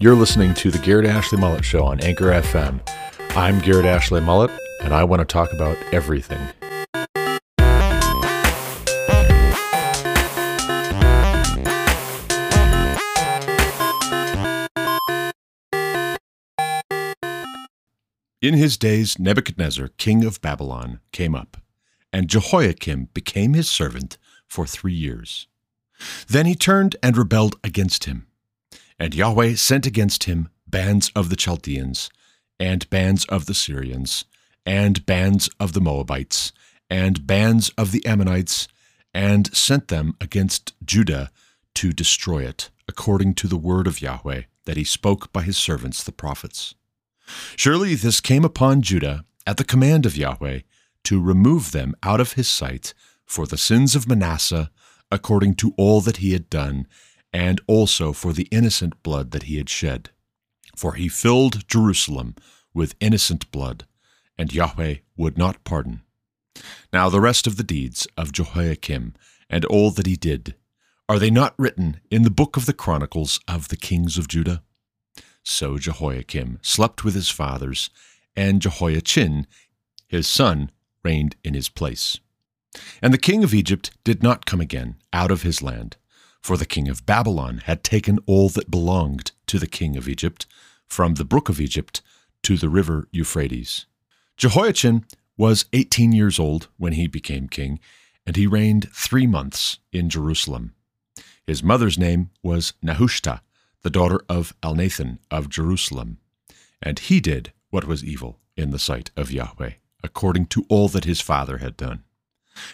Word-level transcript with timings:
You're 0.00 0.14
listening 0.14 0.54
to 0.54 0.70
the 0.70 0.78
Garrett 0.78 1.06
Ashley 1.06 1.40
Mullet 1.40 1.64
Show 1.64 1.84
on 1.84 1.98
Anchor 2.04 2.26
FM. 2.26 2.88
I'm 3.30 3.58
Garrett 3.58 3.84
Ashley 3.84 4.20
Mullet, 4.20 4.52
and 4.80 4.94
I 4.94 5.02
want 5.02 5.18
to 5.18 5.24
talk 5.24 5.52
about 5.52 5.76
everything. 5.92 6.38
In 18.40 18.54
his 18.54 18.76
days, 18.76 19.18
Nebuchadnezzar, 19.18 19.88
king 19.96 20.24
of 20.24 20.40
Babylon, 20.40 21.00
came 21.10 21.34
up, 21.34 21.56
and 22.12 22.28
Jehoiakim 22.28 23.08
became 23.14 23.54
his 23.54 23.68
servant 23.68 24.16
for 24.46 24.64
three 24.64 24.94
years. 24.94 25.48
Then 26.28 26.46
he 26.46 26.54
turned 26.54 26.94
and 27.02 27.16
rebelled 27.16 27.56
against 27.64 28.04
him. 28.04 28.27
And 28.98 29.14
Yahweh 29.14 29.54
sent 29.54 29.86
against 29.86 30.24
him 30.24 30.48
bands 30.66 31.10
of 31.14 31.30
the 31.30 31.36
Chaldeans, 31.36 32.10
and 32.58 32.88
bands 32.90 33.24
of 33.26 33.46
the 33.46 33.54
Syrians, 33.54 34.24
and 34.66 35.06
bands 35.06 35.48
of 35.60 35.72
the 35.72 35.80
Moabites, 35.80 36.52
and 36.90 37.26
bands 37.26 37.70
of 37.78 37.92
the 37.92 38.04
Ammonites, 38.04 38.68
and 39.14 39.54
sent 39.56 39.88
them 39.88 40.14
against 40.20 40.74
Judah 40.84 41.30
to 41.74 41.92
destroy 41.92 42.44
it, 42.44 42.70
according 42.88 43.34
to 43.34 43.46
the 43.46 43.56
word 43.56 43.86
of 43.86 44.00
Yahweh 44.00 44.42
that 44.64 44.76
he 44.76 44.84
spoke 44.84 45.32
by 45.32 45.42
his 45.42 45.56
servants 45.56 46.02
the 46.02 46.12
prophets. 46.12 46.74
Surely 47.56 47.94
this 47.94 48.20
came 48.20 48.44
upon 48.44 48.82
Judah 48.82 49.24
at 49.46 49.56
the 49.56 49.64
command 49.64 50.06
of 50.06 50.16
Yahweh 50.16 50.60
to 51.04 51.22
remove 51.22 51.72
them 51.72 51.94
out 52.02 52.20
of 52.20 52.32
his 52.32 52.48
sight 52.48 52.92
for 53.24 53.46
the 53.46 53.56
sins 53.56 53.94
of 53.94 54.08
Manasseh, 54.08 54.70
according 55.10 55.54
to 55.54 55.72
all 55.76 56.00
that 56.00 56.18
he 56.18 56.32
had 56.32 56.50
done, 56.50 56.86
and 57.32 57.60
also 57.66 58.12
for 58.12 58.32
the 58.32 58.48
innocent 58.50 59.02
blood 59.02 59.30
that 59.32 59.44
he 59.44 59.56
had 59.56 59.68
shed. 59.68 60.10
For 60.76 60.94
he 60.94 61.08
filled 61.08 61.68
Jerusalem 61.68 62.36
with 62.72 62.94
innocent 63.00 63.50
blood, 63.50 63.86
and 64.36 64.52
Yahweh 64.52 64.96
would 65.16 65.36
not 65.36 65.64
pardon. 65.64 66.02
Now 66.92 67.08
the 67.08 67.20
rest 67.20 67.46
of 67.46 67.56
the 67.56 67.64
deeds 67.64 68.06
of 68.16 68.32
Jehoiakim, 68.32 69.14
and 69.50 69.64
all 69.64 69.90
that 69.92 70.06
he 70.06 70.16
did, 70.16 70.54
are 71.08 71.18
they 71.18 71.30
not 71.30 71.54
written 71.58 72.00
in 72.10 72.22
the 72.22 72.30
book 72.30 72.56
of 72.56 72.66
the 72.66 72.74
Chronicles 72.74 73.40
of 73.48 73.68
the 73.68 73.76
kings 73.76 74.18
of 74.18 74.28
Judah? 74.28 74.62
So 75.42 75.78
Jehoiakim 75.78 76.58
slept 76.62 77.04
with 77.04 77.14
his 77.14 77.30
fathers, 77.30 77.88
and 78.36 78.60
Jehoiachin, 78.60 79.46
his 80.06 80.28
son, 80.28 80.70
reigned 81.02 81.36
in 81.42 81.54
his 81.54 81.70
place. 81.70 82.18
And 83.00 83.14
the 83.14 83.18
king 83.18 83.42
of 83.42 83.54
Egypt 83.54 83.90
did 84.04 84.22
not 84.22 84.44
come 84.44 84.60
again 84.60 84.96
out 85.12 85.30
of 85.30 85.42
his 85.42 85.62
land, 85.62 85.96
for 86.40 86.56
the 86.56 86.66
king 86.66 86.88
of 86.88 87.06
Babylon 87.06 87.62
had 87.64 87.84
taken 87.84 88.18
all 88.26 88.48
that 88.50 88.70
belonged 88.70 89.32
to 89.46 89.58
the 89.58 89.66
king 89.66 89.96
of 89.96 90.08
Egypt, 90.08 90.46
from 90.86 91.14
the 91.14 91.24
brook 91.24 91.48
of 91.48 91.60
Egypt 91.60 92.00
to 92.42 92.56
the 92.56 92.68
river 92.68 93.08
Euphrates. 93.12 93.86
Jehoiachin 94.36 95.04
was 95.36 95.66
eighteen 95.72 96.12
years 96.12 96.38
old 96.38 96.68
when 96.76 96.94
he 96.94 97.06
became 97.06 97.48
king, 97.48 97.80
and 98.26 98.36
he 98.36 98.46
reigned 98.46 98.88
three 98.92 99.26
months 99.26 99.78
in 99.92 100.08
Jerusalem. 100.08 100.74
His 101.46 101.62
mother's 101.62 101.98
name 101.98 102.30
was 102.42 102.74
Nehushta, 102.82 103.40
the 103.82 103.90
daughter 103.90 104.20
of 104.28 104.54
Elnathan 104.62 105.18
of 105.30 105.48
Jerusalem. 105.48 106.18
And 106.82 106.98
he 106.98 107.20
did 107.20 107.52
what 107.70 107.86
was 107.86 108.04
evil 108.04 108.38
in 108.56 108.70
the 108.70 108.78
sight 108.78 109.10
of 109.16 109.30
Yahweh, 109.30 109.72
according 110.02 110.46
to 110.46 110.64
all 110.68 110.88
that 110.88 111.04
his 111.04 111.20
father 111.20 111.58
had 111.58 111.76
done. 111.76 112.04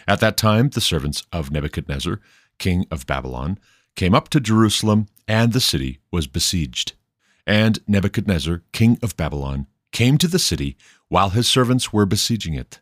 At 0.07 0.19
that 0.19 0.35
time, 0.35 0.69
the 0.69 0.81
servants 0.81 1.23
of 1.31 1.51
Nebuchadnezzar, 1.51 2.19
king 2.57 2.85
of 2.91 3.05
Babylon, 3.05 3.59
came 3.95 4.13
up 4.13 4.29
to 4.29 4.39
Jerusalem, 4.39 5.07
and 5.27 5.53
the 5.53 5.61
city 5.61 5.99
was 6.11 6.27
besieged. 6.27 6.93
And 7.47 7.79
Nebuchadnezzar, 7.87 8.63
king 8.71 8.97
of 9.01 9.15
Babylon, 9.15 9.67
came 9.91 10.17
to 10.17 10.27
the 10.27 10.39
city 10.39 10.77
while 11.07 11.29
his 11.29 11.47
servants 11.47 11.93
were 11.93 12.05
besieging 12.05 12.53
it. 12.53 12.81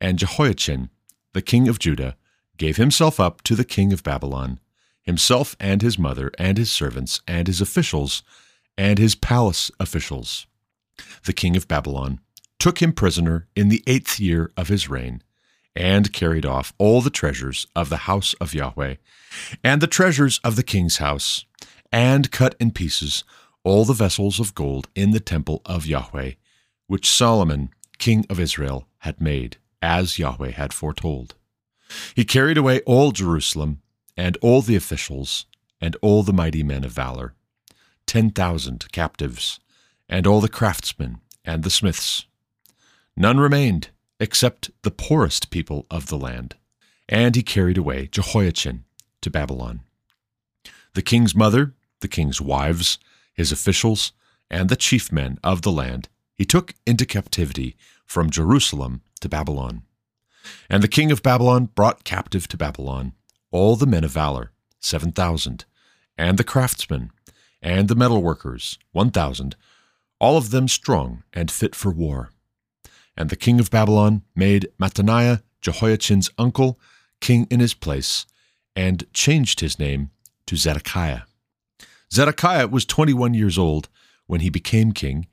And 0.00 0.18
Jehoiachin, 0.18 0.90
the 1.32 1.42
king 1.42 1.68
of 1.68 1.78
Judah, 1.78 2.16
gave 2.56 2.76
himself 2.76 3.18
up 3.18 3.42
to 3.42 3.54
the 3.54 3.64
king 3.64 3.92
of 3.92 4.02
Babylon, 4.02 4.60
himself 5.02 5.56
and 5.60 5.82
his 5.82 5.98
mother, 5.98 6.30
and 6.38 6.56
his 6.56 6.70
servants, 6.70 7.20
and 7.26 7.46
his 7.46 7.60
officials, 7.60 8.22
and 8.78 8.98
his 8.98 9.14
palace 9.14 9.70
officials. 9.78 10.46
The 11.24 11.32
king 11.32 11.56
of 11.56 11.68
Babylon 11.68 12.20
took 12.58 12.80
him 12.80 12.92
prisoner 12.92 13.46
in 13.54 13.68
the 13.68 13.82
eighth 13.86 14.18
year 14.20 14.52
of 14.56 14.68
his 14.68 14.88
reign 14.88 15.22
and 15.76 16.12
carried 16.12 16.46
off 16.46 16.72
all 16.78 17.00
the 17.00 17.10
treasures 17.10 17.66
of 17.74 17.88
the 17.88 17.98
house 18.08 18.34
of 18.34 18.54
Yahweh, 18.54 18.96
and 19.62 19.80
the 19.80 19.86
treasures 19.86 20.38
of 20.44 20.56
the 20.56 20.62
king's 20.62 20.98
house, 20.98 21.44
and 21.92 22.30
cut 22.30 22.54
in 22.60 22.70
pieces 22.70 23.24
all 23.64 23.84
the 23.84 23.92
vessels 23.94 24.38
of 24.38 24.54
gold 24.54 24.88
in 24.94 25.10
the 25.10 25.20
temple 25.20 25.62
of 25.64 25.86
Yahweh, 25.86 26.32
which 26.86 27.10
Solomon, 27.10 27.70
king 27.98 28.26
of 28.28 28.38
Israel, 28.38 28.86
had 28.98 29.20
made, 29.20 29.56
as 29.80 30.18
Yahweh 30.18 30.50
had 30.50 30.72
foretold. 30.72 31.34
He 32.14 32.24
carried 32.24 32.58
away 32.58 32.80
all 32.80 33.12
Jerusalem, 33.12 33.80
and 34.16 34.36
all 34.42 34.62
the 34.62 34.76
officials, 34.76 35.46
and 35.80 35.96
all 36.02 36.22
the 36.22 36.32
mighty 36.32 36.62
men 36.62 36.84
of 36.84 36.92
valor, 36.92 37.34
ten 38.06 38.30
thousand 38.30 38.90
captives, 38.92 39.60
and 40.08 40.26
all 40.26 40.40
the 40.40 40.48
craftsmen 40.48 41.20
and 41.44 41.62
the 41.62 41.70
smiths. 41.70 42.26
None 43.16 43.38
remained 43.38 43.88
except 44.20 44.70
the 44.82 44.90
poorest 44.90 45.50
people 45.50 45.86
of 45.90 46.06
the 46.06 46.18
land. 46.18 46.56
And 47.08 47.36
he 47.36 47.42
carried 47.42 47.78
away 47.78 48.06
Jehoiachin 48.06 48.84
to 49.20 49.30
Babylon. 49.30 49.80
The 50.94 51.02
king's 51.02 51.34
mother, 51.34 51.74
the 52.00 52.08
king's 52.08 52.40
wives, 52.40 52.98
his 53.34 53.52
officials, 53.52 54.12
and 54.50 54.68
the 54.68 54.76
chief 54.76 55.10
men 55.10 55.38
of 55.42 55.62
the 55.62 55.72
land 55.72 56.08
he 56.34 56.44
took 56.44 56.74
into 56.86 57.06
captivity 57.06 57.76
from 58.04 58.30
Jerusalem 58.30 59.02
to 59.20 59.28
Babylon. 59.28 59.82
And 60.68 60.82
the 60.82 60.88
king 60.88 61.10
of 61.10 61.22
Babylon 61.22 61.66
brought 61.74 62.04
captive 62.04 62.46
to 62.48 62.56
Babylon 62.56 63.12
all 63.50 63.76
the 63.76 63.86
men 63.86 64.04
of 64.04 64.10
valor, 64.10 64.50
seven 64.80 65.12
thousand, 65.12 65.64
and 66.18 66.38
the 66.38 66.44
craftsmen, 66.44 67.10
and 67.62 67.88
the 67.88 67.96
metalworkers, 67.96 68.78
one 68.92 69.10
thousand, 69.10 69.56
all 70.20 70.36
of 70.36 70.50
them 70.50 70.68
strong 70.68 71.22
and 71.32 71.50
fit 71.50 71.74
for 71.74 71.90
war. 71.90 72.30
And 73.16 73.30
the 73.30 73.36
king 73.36 73.60
of 73.60 73.70
Babylon 73.70 74.22
made 74.34 74.68
Mattaniah, 74.78 75.42
Jehoiachin's 75.60 76.30
uncle, 76.38 76.78
king 77.20 77.46
in 77.50 77.60
his 77.60 77.74
place, 77.74 78.26
and 78.74 79.06
changed 79.12 79.60
his 79.60 79.78
name 79.78 80.10
to 80.46 80.56
Zedekiah. 80.56 81.22
Zedekiah 82.12 82.68
was 82.68 82.84
21 82.84 83.34
years 83.34 83.58
old 83.58 83.88
when 84.26 84.40
he 84.40 84.50
became 84.50 84.92
king, 84.92 85.26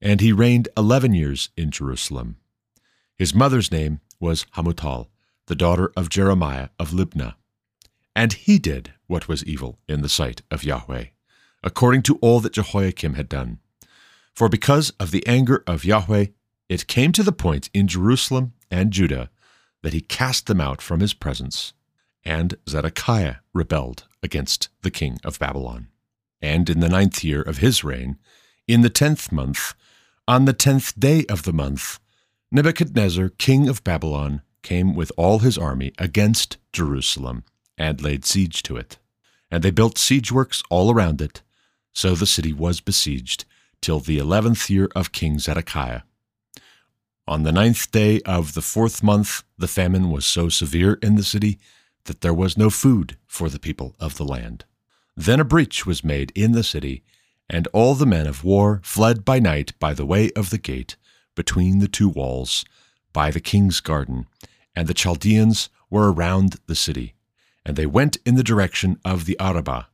and 0.00 0.20
he 0.20 0.32
reigned 0.32 0.68
11 0.76 1.14
years 1.14 1.50
in 1.56 1.70
Jerusalem. 1.70 2.36
His 3.16 3.34
mother's 3.34 3.72
name 3.72 4.00
was 4.20 4.44
Hamutal, 4.54 5.08
the 5.46 5.54
daughter 5.54 5.92
of 5.96 6.10
Jeremiah 6.10 6.68
of 6.78 6.90
Libnah. 6.90 7.34
And 8.14 8.32
he 8.32 8.58
did 8.58 8.92
what 9.06 9.28
was 9.28 9.44
evil 9.44 9.78
in 9.88 10.02
the 10.02 10.08
sight 10.08 10.42
of 10.50 10.64
Yahweh, 10.64 11.06
according 11.62 12.02
to 12.02 12.16
all 12.16 12.40
that 12.40 12.54
Jehoiakim 12.54 13.14
had 13.14 13.28
done. 13.28 13.58
For 14.34 14.48
because 14.48 14.90
of 15.00 15.10
the 15.10 15.26
anger 15.26 15.62
of 15.66 15.84
Yahweh, 15.84 16.26
it 16.68 16.86
came 16.86 17.12
to 17.12 17.22
the 17.22 17.32
point 17.32 17.70
in 17.72 17.86
Jerusalem 17.86 18.52
and 18.70 18.92
Judah 18.92 19.30
that 19.82 19.92
he 19.92 20.00
cast 20.00 20.46
them 20.46 20.60
out 20.60 20.82
from 20.82 21.00
his 21.00 21.14
presence, 21.14 21.72
and 22.24 22.56
Zedekiah 22.68 23.36
rebelled 23.54 24.04
against 24.22 24.68
the 24.82 24.90
king 24.90 25.18
of 25.24 25.38
Babylon. 25.38 25.88
And 26.42 26.68
in 26.68 26.80
the 26.80 26.88
ninth 26.88 27.22
year 27.22 27.40
of 27.40 27.58
his 27.58 27.84
reign, 27.84 28.18
in 28.66 28.80
the 28.80 28.90
tenth 28.90 29.30
month, 29.30 29.74
on 30.26 30.44
the 30.44 30.52
tenth 30.52 30.98
day 30.98 31.24
of 31.28 31.44
the 31.44 31.52
month, 31.52 32.00
Nebuchadnezzar, 32.50 33.28
king 33.30 33.68
of 33.68 33.84
Babylon, 33.84 34.42
came 34.62 34.94
with 34.94 35.12
all 35.16 35.38
his 35.38 35.56
army 35.56 35.92
against 35.98 36.56
Jerusalem 36.72 37.44
and 37.78 38.02
laid 38.02 38.24
siege 38.24 38.62
to 38.64 38.76
it. 38.76 38.98
And 39.50 39.62
they 39.62 39.70
built 39.70 39.98
siege 39.98 40.32
works 40.32 40.62
all 40.68 40.90
around 40.90 41.20
it. 41.20 41.42
So 41.92 42.14
the 42.14 42.26
city 42.26 42.52
was 42.52 42.80
besieged 42.80 43.44
till 43.80 44.00
the 44.00 44.18
eleventh 44.18 44.68
year 44.68 44.88
of 44.96 45.12
King 45.12 45.38
Zedekiah. 45.38 46.02
On 47.28 47.42
the 47.42 47.50
ninth 47.50 47.90
day 47.90 48.20
of 48.20 48.54
the 48.54 48.62
fourth 48.62 49.02
month, 49.02 49.42
the 49.58 49.66
famine 49.66 50.10
was 50.10 50.24
so 50.24 50.48
severe 50.48 50.94
in 51.02 51.16
the 51.16 51.24
city 51.24 51.58
that 52.04 52.20
there 52.20 52.32
was 52.32 52.56
no 52.56 52.70
food 52.70 53.16
for 53.26 53.48
the 53.48 53.58
people 53.58 53.96
of 53.98 54.16
the 54.16 54.24
land. 54.24 54.64
Then 55.16 55.40
a 55.40 55.44
breach 55.44 55.84
was 55.84 56.04
made 56.04 56.30
in 56.36 56.52
the 56.52 56.62
city, 56.62 57.02
and 57.50 57.66
all 57.72 57.96
the 57.96 58.06
men 58.06 58.28
of 58.28 58.44
war 58.44 58.80
fled 58.84 59.24
by 59.24 59.40
night 59.40 59.72
by 59.80 59.92
the 59.92 60.06
way 60.06 60.30
of 60.36 60.50
the 60.50 60.58
gate, 60.58 60.94
between 61.34 61.80
the 61.80 61.88
two 61.88 62.08
walls, 62.08 62.64
by 63.12 63.32
the 63.32 63.40
king's 63.40 63.80
garden, 63.80 64.28
and 64.76 64.86
the 64.86 64.94
Chaldeans 64.94 65.68
were 65.90 66.12
around 66.12 66.60
the 66.66 66.76
city, 66.76 67.14
and 67.64 67.76
they 67.76 67.86
went 67.86 68.18
in 68.24 68.36
the 68.36 68.44
direction 68.44 69.00
of 69.04 69.24
the 69.24 69.36
Arabah. 69.40 69.86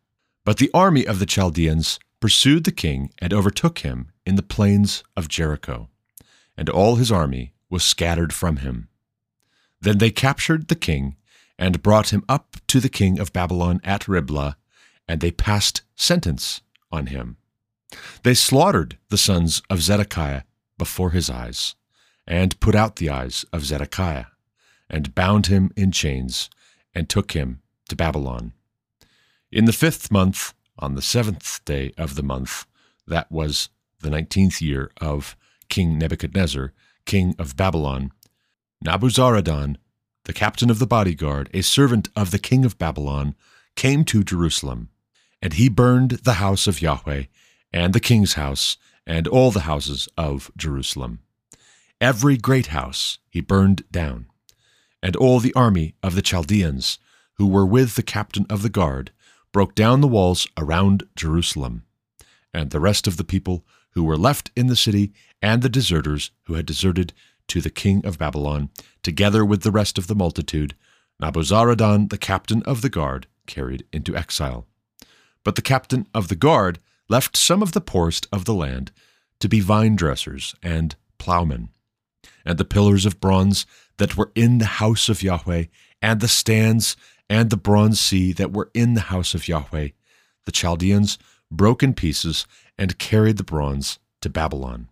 But 0.45 0.59
the 0.59 0.71
army 0.75 1.07
of 1.07 1.19
the 1.19 1.27
Chaldeans 1.27 1.99
pursued 2.21 2.65
the 2.65 2.73
king 2.73 3.11
and 3.21 3.33
overtook 3.33 3.79
him 3.79 4.13
in 4.27 4.35
the 4.37 4.43
plains 4.43 5.03
of 5.17 5.29
Jericho 5.29 5.89
and 6.57 6.69
all 6.69 6.97
his 6.97 7.13
army 7.13 7.55
was 7.71 7.83
scattered 7.83 8.33
from 8.33 8.59
him. 8.59 8.89
Then 9.81 9.99
they 9.99 10.11
captured 10.11 10.69
the 10.69 10.77
king 10.77 11.17
and 11.59 11.83
brought 11.83 12.13
him 12.13 12.25
up 12.29 12.57
to 12.69 12.81
the 12.81 12.89
king 12.89 13.19
of 13.19 13.33
Babylon 13.33 13.81
at 13.85 14.09
Riblah, 14.09 14.57
and 15.07 15.21
they 15.21 15.31
passed 15.31 15.83
sentence 15.97 16.61
on 16.91 17.07
him. 17.07 17.37
They 18.23 18.35
slaughtered 18.35 18.99
the 19.09 19.19
sons 19.19 19.63
of 19.69 19.83
Zedekiah 19.83 20.43
before 20.79 21.11
his 21.11 21.29
eyes, 21.29 21.75
and 22.27 22.59
put 22.61 22.75
out 22.75 22.97
the 22.97 23.11
eyes 23.11 23.45
of 23.53 23.65
Zedekiah, 23.65 24.27
and 24.89 25.15
bound 25.15 25.47
him 25.47 25.73
in 25.77 25.93
chains, 25.93 26.49
and 26.95 27.09
took 27.09 27.33
him 27.33 27.61
to 27.89 27.97
Babylon. 27.97 28.53
In 29.51 29.65
the 29.65 29.73
fifth 29.73 30.11
month, 30.11 30.55
on 30.79 30.95
the 30.95 31.03
seventh 31.03 31.65
day 31.65 31.93
of 31.99 32.15
the 32.15 32.23
month, 32.23 32.67
that 33.07 33.31
was 33.31 33.69
the 34.01 34.11
nineteenth 34.11 34.63
year 34.63 34.91
of 35.01 35.37
King 35.73 35.97
Nebuchadnezzar, 35.97 36.75
king 37.07 37.35
of 37.39 37.57
Babylon, 37.57 38.13
Nabuzaradan, 38.85 39.79
the 40.25 40.35
captain 40.35 40.69
of 40.69 40.79
the 40.79 40.87
bodyguard, 40.87 41.49
a 41.55 41.63
servant 41.63 42.11
of 42.15 42.31
the 42.31 42.39
king 42.39 42.67
of 42.67 42.77
Babylon, 42.77 43.35
came 43.75 44.05
to 44.05 44.23
Jerusalem, 44.23 44.91
and 45.41 45.55
he 45.55 45.71
burned 45.71 46.11
the 46.11 46.35
house 46.35 46.67
of 46.67 46.83
Yahweh, 46.83 47.23
and 47.73 47.95
the 47.95 48.01
king's 48.01 48.35
house, 48.35 48.77
and 49.07 49.27
all 49.27 49.51
the 49.51 49.61
houses 49.61 50.11
of 50.19 50.51
Jerusalem. 50.59 51.21
Every 52.03 52.37
great 52.37 52.67
house 52.67 53.17
he 53.31 53.41
burned 53.41 53.91
down, 53.91 54.27
and 55.03 55.17
all 55.17 55.41
the 55.41 55.55
army 55.55 55.95
of 56.03 56.15
the 56.15 56.21
Chaldeans, 56.21 56.99
who 57.39 57.47
were 57.47 57.65
with 57.65 57.95
the 57.95 58.03
captain 58.03 58.45
of 58.51 58.61
the 58.61 58.69
guard, 58.69 59.11
broke 59.53 59.75
down 59.75 60.03
the 60.03 60.07
walls 60.07 60.47
around 60.59 61.05
Jerusalem. 61.17 61.85
And 62.53 62.73
the 62.73 62.81
rest 62.81 63.07
of 63.07 63.17
the 63.17 63.25
people 63.25 63.65
who 63.93 64.05
were 64.05 64.19
left 64.19 64.51
in 64.55 64.67
the 64.67 64.77
city, 64.77 65.13
and 65.43 65.61
the 65.61 65.69
deserters 65.69 66.31
who 66.45 66.55
had 66.55 66.65
deserted 66.65 67.13
to 67.49 67.61
the 67.61 67.71
king 67.71 68.07
of 68.07 68.19
Babylon, 68.19 68.71
together 69.03 69.45
with 69.45 69.63
the 69.63 69.73
rest 69.73 69.99
of 69.99 70.07
the 70.07 70.15
multitude, 70.15 70.75
Nabuzaradan, 71.21 72.09
the 72.09 72.19
captain 72.19 72.63
of 72.63 72.81
the 72.81 72.89
guard, 72.89 73.27
carried 73.47 73.85
into 73.93 74.17
exile. 74.17 74.67
But 75.45 75.57
the 75.57 75.63
captain 75.63 76.07
of 76.15 76.29
the 76.29 76.37
guard 76.37 76.79
left 77.09 77.37
some 77.37 77.63
of 77.63 77.73
the 77.73 77.81
poorest 77.81 78.27
of 78.33 78.45
the 78.45 78.55
land 78.55 78.93
to 79.41 79.49
be 79.49 79.61
vine 79.61 79.97
dressers 79.97 80.55
and 80.63 80.95
plowmen. 81.19 81.69
And 82.45 82.59
the 82.59 82.65
pillars 82.65 83.05
of 83.05 83.21
bronze 83.21 83.67
that 83.99 84.17
were 84.17 84.31
in 84.35 84.59
the 84.59 84.65
house 84.65 85.09
of 85.09 85.23
Yahweh, 85.23 85.65
and 86.01 86.21
the 86.21 86.29
stands 86.29 86.97
and 87.29 87.51
the 87.51 87.57
bronze 87.57 88.01
sea 88.01 88.33
that 88.33 88.53
were 88.53 88.71
in 88.75 88.95
the 88.95 89.03
house 89.03 89.35
of 89.35 89.49
Yahweh, 89.49 89.89
the 90.45 90.53
Chaldeans 90.53 91.19
broke 91.51 91.83
in 91.83 91.95
pieces 91.95 92.47
and 92.79 92.99
carried 92.99 93.37
the 93.37 93.45
bronze 93.45 93.99
to 94.21 94.31
Babylon. 94.31 94.89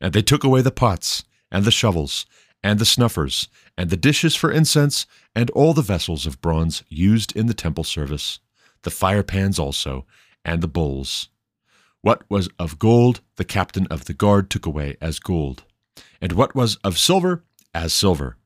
And 0.00 0.12
they 0.12 0.22
took 0.22 0.44
away 0.44 0.62
the 0.62 0.70
pots, 0.70 1.24
and 1.50 1.64
the 1.64 1.70
shovels, 1.70 2.26
and 2.62 2.78
the 2.78 2.84
snuffers, 2.84 3.48
and 3.76 3.90
the 3.90 3.96
dishes 3.96 4.34
for 4.34 4.50
incense, 4.50 5.06
and 5.34 5.50
all 5.50 5.74
the 5.74 5.82
vessels 5.82 6.26
of 6.26 6.40
bronze 6.40 6.82
used 6.88 7.34
in 7.36 7.46
the 7.46 7.54
temple 7.54 7.84
service, 7.84 8.40
the 8.82 8.90
fire 8.90 9.22
pans 9.22 9.58
also, 9.58 10.06
and 10.44 10.62
the 10.62 10.68
bowls. 10.68 11.28
What 12.02 12.22
was 12.30 12.48
of 12.58 12.78
gold, 12.78 13.20
the 13.36 13.44
captain 13.44 13.86
of 13.88 14.06
the 14.06 14.14
guard 14.14 14.50
took 14.50 14.66
away 14.66 14.96
as 15.00 15.18
gold, 15.18 15.64
and 16.20 16.32
what 16.32 16.54
was 16.54 16.76
of 16.76 16.98
silver, 16.98 17.44
as 17.74 17.92
silver. 17.92 18.36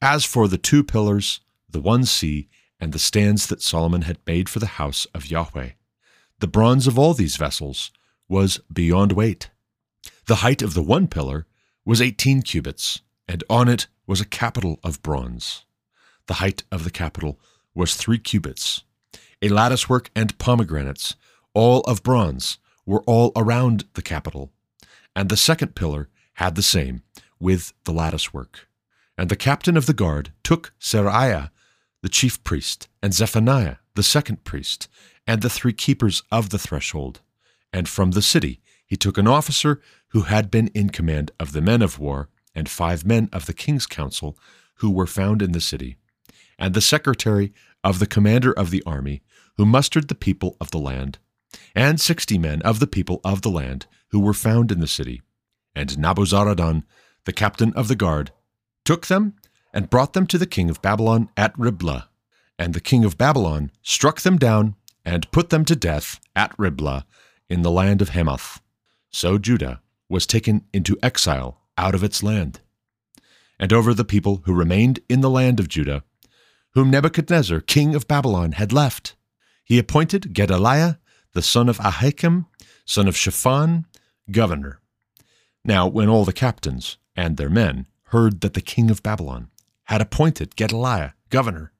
As 0.00 0.24
for 0.24 0.46
the 0.46 0.58
two 0.58 0.84
pillars, 0.84 1.40
the 1.68 1.80
one 1.80 2.04
sea, 2.04 2.48
and 2.80 2.92
the 2.92 3.00
stands 3.00 3.46
that 3.48 3.62
Solomon 3.62 4.02
had 4.02 4.18
made 4.26 4.48
for 4.48 4.60
the 4.60 4.66
house 4.66 5.06
of 5.12 5.26
Yahweh, 5.26 5.70
the 6.38 6.46
bronze 6.46 6.86
of 6.86 6.98
all 6.98 7.14
these 7.14 7.36
vessels 7.36 7.90
was 8.28 8.60
beyond 8.72 9.12
weight. 9.12 9.50
The 10.26 10.36
height 10.36 10.62
of 10.62 10.74
the 10.74 10.82
one 10.82 11.08
pillar 11.08 11.46
was 11.84 12.00
eighteen 12.00 12.42
cubits, 12.42 13.02
and 13.26 13.42
on 13.48 13.68
it 13.68 13.86
was 14.06 14.20
a 14.20 14.26
capital 14.26 14.78
of 14.84 15.02
bronze. 15.02 15.64
The 16.26 16.34
height 16.34 16.62
of 16.70 16.84
the 16.84 16.90
capital 16.90 17.38
was 17.74 17.94
three 17.94 18.18
cubits. 18.18 18.84
A 19.40 19.48
latticework 19.48 20.10
and 20.14 20.36
pomegranates, 20.38 21.14
all 21.54 21.80
of 21.82 22.02
bronze, 22.02 22.58
were 22.84 23.02
all 23.02 23.32
around 23.36 23.84
the 23.94 24.02
capital. 24.02 24.52
And 25.14 25.28
the 25.28 25.36
second 25.36 25.74
pillar 25.74 26.08
had 26.34 26.54
the 26.54 26.62
same, 26.62 27.02
with 27.40 27.72
the 27.84 27.92
latticework. 27.92 28.68
And 29.16 29.28
the 29.28 29.36
captain 29.36 29.76
of 29.76 29.86
the 29.86 29.94
guard 29.94 30.32
took 30.42 30.72
Seraiah, 30.80 31.50
the 32.02 32.08
chief 32.08 32.42
priest, 32.44 32.88
and 33.02 33.12
Zephaniah, 33.12 33.76
the 33.94 34.02
second 34.02 34.44
priest, 34.44 34.88
and 35.26 35.42
the 35.42 35.50
three 35.50 35.72
keepers 35.72 36.22
of 36.30 36.50
the 36.50 36.58
threshold. 36.58 37.20
And 37.72 37.88
from 37.88 38.12
the 38.12 38.22
city 38.22 38.60
he 38.88 38.96
took 38.96 39.18
an 39.18 39.28
officer 39.28 39.80
who 40.08 40.22
had 40.22 40.50
been 40.50 40.68
in 40.68 40.88
command 40.88 41.30
of 41.38 41.52
the 41.52 41.60
men 41.60 41.82
of 41.82 41.98
war, 41.98 42.28
and 42.54 42.68
five 42.68 43.04
men 43.06 43.28
of 43.32 43.46
the 43.46 43.52
king's 43.52 43.86
council 43.86 44.36
who 44.76 44.90
were 44.90 45.06
found 45.06 45.42
in 45.42 45.52
the 45.52 45.60
city, 45.60 45.96
and 46.58 46.74
the 46.74 46.80
secretary 46.80 47.52
of 47.84 47.98
the 47.98 48.06
commander 48.06 48.52
of 48.52 48.70
the 48.70 48.82
army, 48.84 49.22
who 49.56 49.66
mustered 49.66 50.08
the 50.08 50.14
people 50.14 50.56
of 50.60 50.70
the 50.70 50.78
land, 50.78 51.18
and 51.74 52.00
sixty 52.00 52.38
men 52.38 52.62
of 52.62 52.80
the 52.80 52.86
people 52.86 53.20
of 53.22 53.42
the 53.42 53.50
land 53.50 53.86
who 54.08 54.18
were 54.18 54.34
found 54.34 54.72
in 54.72 54.80
the 54.80 54.86
city. 54.86 55.20
And 55.74 55.90
Nabuzaradan, 55.90 56.84
the 57.24 57.32
captain 57.32 57.72
of 57.74 57.88
the 57.88 57.96
guard, 57.96 58.32
took 58.84 59.06
them 59.06 59.34
and 59.72 59.90
brought 59.90 60.14
them 60.14 60.26
to 60.28 60.38
the 60.38 60.46
king 60.46 60.70
of 60.70 60.82
Babylon 60.82 61.28
at 61.36 61.56
Riblah. 61.58 62.08
And 62.58 62.74
the 62.74 62.80
king 62.80 63.04
of 63.04 63.18
Babylon 63.18 63.70
struck 63.82 64.22
them 64.22 64.38
down 64.38 64.74
and 65.04 65.30
put 65.30 65.50
them 65.50 65.64
to 65.66 65.76
death 65.76 66.18
at 66.34 66.52
Riblah 66.58 67.04
in 67.48 67.62
the 67.62 67.70
land 67.70 68.02
of 68.02 68.10
Hamath. 68.10 68.60
So 69.10 69.38
Judah 69.38 69.80
was 70.08 70.26
taken 70.26 70.64
into 70.72 70.98
exile 71.02 71.60
out 71.76 71.94
of 71.94 72.04
its 72.04 72.22
land. 72.22 72.60
And 73.58 73.72
over 73.72 73.92
the 73.92 74.04
people 74.04 74.42
who 74.44 74.54
remained 74.54 75.00
in 75.08 75.20
the 75.20 75.30
land 75.30 75.58
of 75.58 75.68
Judah, 75.68 76.04
whom 76.74 76.90
Nebuchadnezzar, 76.90 77.60
king 77.60 77.94
of 77.94 78.08
Babylon, 78.08 78.52
had 78.52 78.72
left, 78.72 79.16
he 79.64 79.78
appointed 79.78 80.32
Gedaliah, 80.32 80.98
the 81.34 81.42
son 81.42 81.68
of 81.68 81.78
Ahikam, 81.78 82.46
son 82.84 83.08
of 83.08 83.16
Shaphan, 83.16 83.86
governor. 84.30 84.80
Now, 85.64 85.86
when 85.86 86.08
all 86.08 86.24
the 86.24 86.32
captains 86.32 86.96
and 87.16 87.36
their 87.36 87.50
men 87.50 87.86
heard 88.04 88.40
that 88.40 88.54
the 88.54 88.60
king 88.60 88.90
of 88.90 89.02
Babylon 89.02 89.50
had 89.84 90.00
appointed 90.00 90.56
Gedaliah 90.56 91.14
governor, 91.30 91.72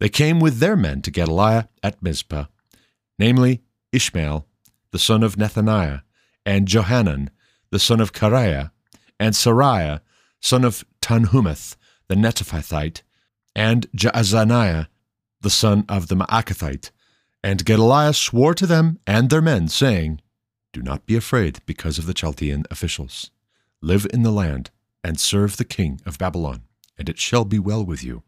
they 0.00 0.08
came 0.08 0.40
with 0.40 0.58
their 0.58 0.76
men 0.76 1.02
to 1.02 1.10
Gedaliah 1.10 1.68
at 1.82 2.02
Mizpah, 2.02 2.46
namely 3.18 3.62
Ishmael, 3.92 4.46
the 4.90 4.98
son 4.98 5.22
of 5.22 5.36
Nethaniah, 5.36 6.02
and 6.46 6.68
Johanan, 6.68 7.30
the 7.70 7.80
son 7.80 8.00
of 8.00 8.12
Kareah, 8.12 8.70
and 9.18 9.34
Seraiah, 9.34 10.00
son 10.40 10.64
of 10.64 10.84
Tanhumeth, 11.02 11.76
the 12.08 12.14
Netophathite, 12.14 13.02
and 13.54 13.90
Jaazaniah, 13.92 14.86
the 15.40 15.50
son 15.50 15.84
of 15.88 16.06
the 16.06 16.14
Maacathite. 16.14 16.90
And 17.42 17.64
Gedaliah 17.64 18.12
swore 18.12 18.54
to 18.54 18.66
them 18.66 19.00
and 19.06 19.28
their 19.28 19.42
men, 19.42 19.68
saying, 19.68 20.20
Do 20.72 20.82
not 20.82 21.04
be 21.04 21.16
afraid 21.16 21.58
because 21.66 21.98
of 21.98 22.06
the 22.06 22.14
Chaldean 22.14 22.64
officials. 22.70 23.30
Live 23.82 24.06
in 24.12 24.22
the 24.22 24.30
land 24.30 24.70
and 25.02 25.20
serve 25.20 25.56
the 25.56 25.64
king 25.64 26.00
of 26.06 26.18
Babylon, 26.18 26.62
and 26.96 27.08
it 27.08 27.18
shall 27.18 27.44
be 27.44 27.58
well 27.58 27.84
with 27.84 28.02
you. 28.02 28.22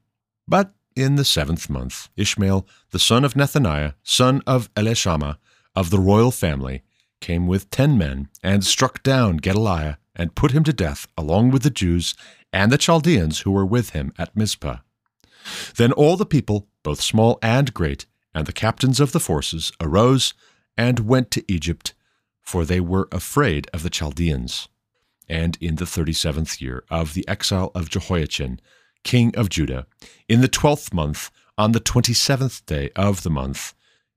But 0.46 0.72
in 0.96 1.16
the 1.16 1.24
seventh 1.24 1.70
month, 1.70 2.08
Ishmael, 2.16 2.66
the 2.90 2.98
son 2.98 3.24
of 3.24 3.34
Nethaniah, 3.34 3.94
son 4.02 4.42
of 4.46 4.72
Elishama, 4.74 5.36
of 5.74 5.90
the 5.90 5.98
royal 6.00 6.30
family, 6.30 6.82
came 7.20 7.46
with 7.46 7.70
ten 7.70 7.98
men 7.98 8.28
and 8.42 8.64
struck 8.64 9.02
down 9.02 9.38
Gedaliah 9.38 9.96
and 10.14 10.34
put 10.34 10.52
him 10.52 10.64
to 10.64 10.72
death 10.72 11.06
along 11.16 11.50
with 11.50 11.62
the 11.62 11.70
Jews 11.70 12.14
and 12.52 12.72
the 12.72 12.78
Chaldeans 12.78 13.40
who 13.40 13.50
were 13.50 13.66
with 13.66 13.90
him 13.90 14.12
at 14.18 14.36
Mizpah. 14.36 14.78
Then 15.76 15.92
all 15.92 16.16
the 16.16 16.26
people, 16.26 16.68
both 16.82 17.00
small 17.00 17.38
and 17.42 17.72
great, 17.72 18.06
and 18.34 18.46
the 18.46 18.52
captains 18.52 19.00
of 19.00 19.12
the 19.12 19.20
forces 19.20 19.72
arose 19.80 20.34
and 20.76 21.00
went 21.00 21.30
to 21.32 21.44
Egypt, 21.50 21.94
for 22.42 22.64
they 22.64 22.80
were 22.80 23.08
afraid 23.12 23.68
of 23.72 23.82
the 23.82 23.90
Chaldeans. 23.90 24.68
And 25.28 25.58
in 25.60 25.76
the 25.76 25.86
thirty 25.86 26.12
seventh 26.12 26.60
year 26.60 26.84
of 26.90 27.14
the 27.14 27.26
exile 27.28 27.70
of 27.74 27.90
Jehoiachin, 27.90 28.60
king 29.04 29.34
of 29.36 29.48
Judah, 29.48 29.86
in 30.28 30.40
the 30.40 30.48
twelfth 30.48 30.92
month, 30.92 31.30
on 31.56 31.72
the 31.72 31.80
twenty 31.80 32.14
seventh 32.14 32.64
day 32.66 32.90
of 32.96 33.22
the 33.22 33.30
month, 33.30 33.74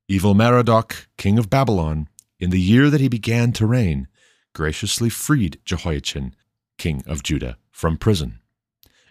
Evil 0.08 0.36
Merodach, 0.36 1.08
king 1.18 1.38
of 1.38 1.50
Babylon, 1.50 2.08
in 2.42 2.50
the 2.50 2.60
year 2.60 2.90
that 2.90 3.00
he 3.00 3.08
began 3.08 3.54
to 3.54 3.66
reign, 3.66 4.08
graciously 4.54 5.10
freed 5.10 5.60
Jehoiachin, 5.64 6.36
king 6.78 7.04
of 7.06 7.24
Judah, 7.24 7.58
from 7.70 7.96
prison. 7.96 8.40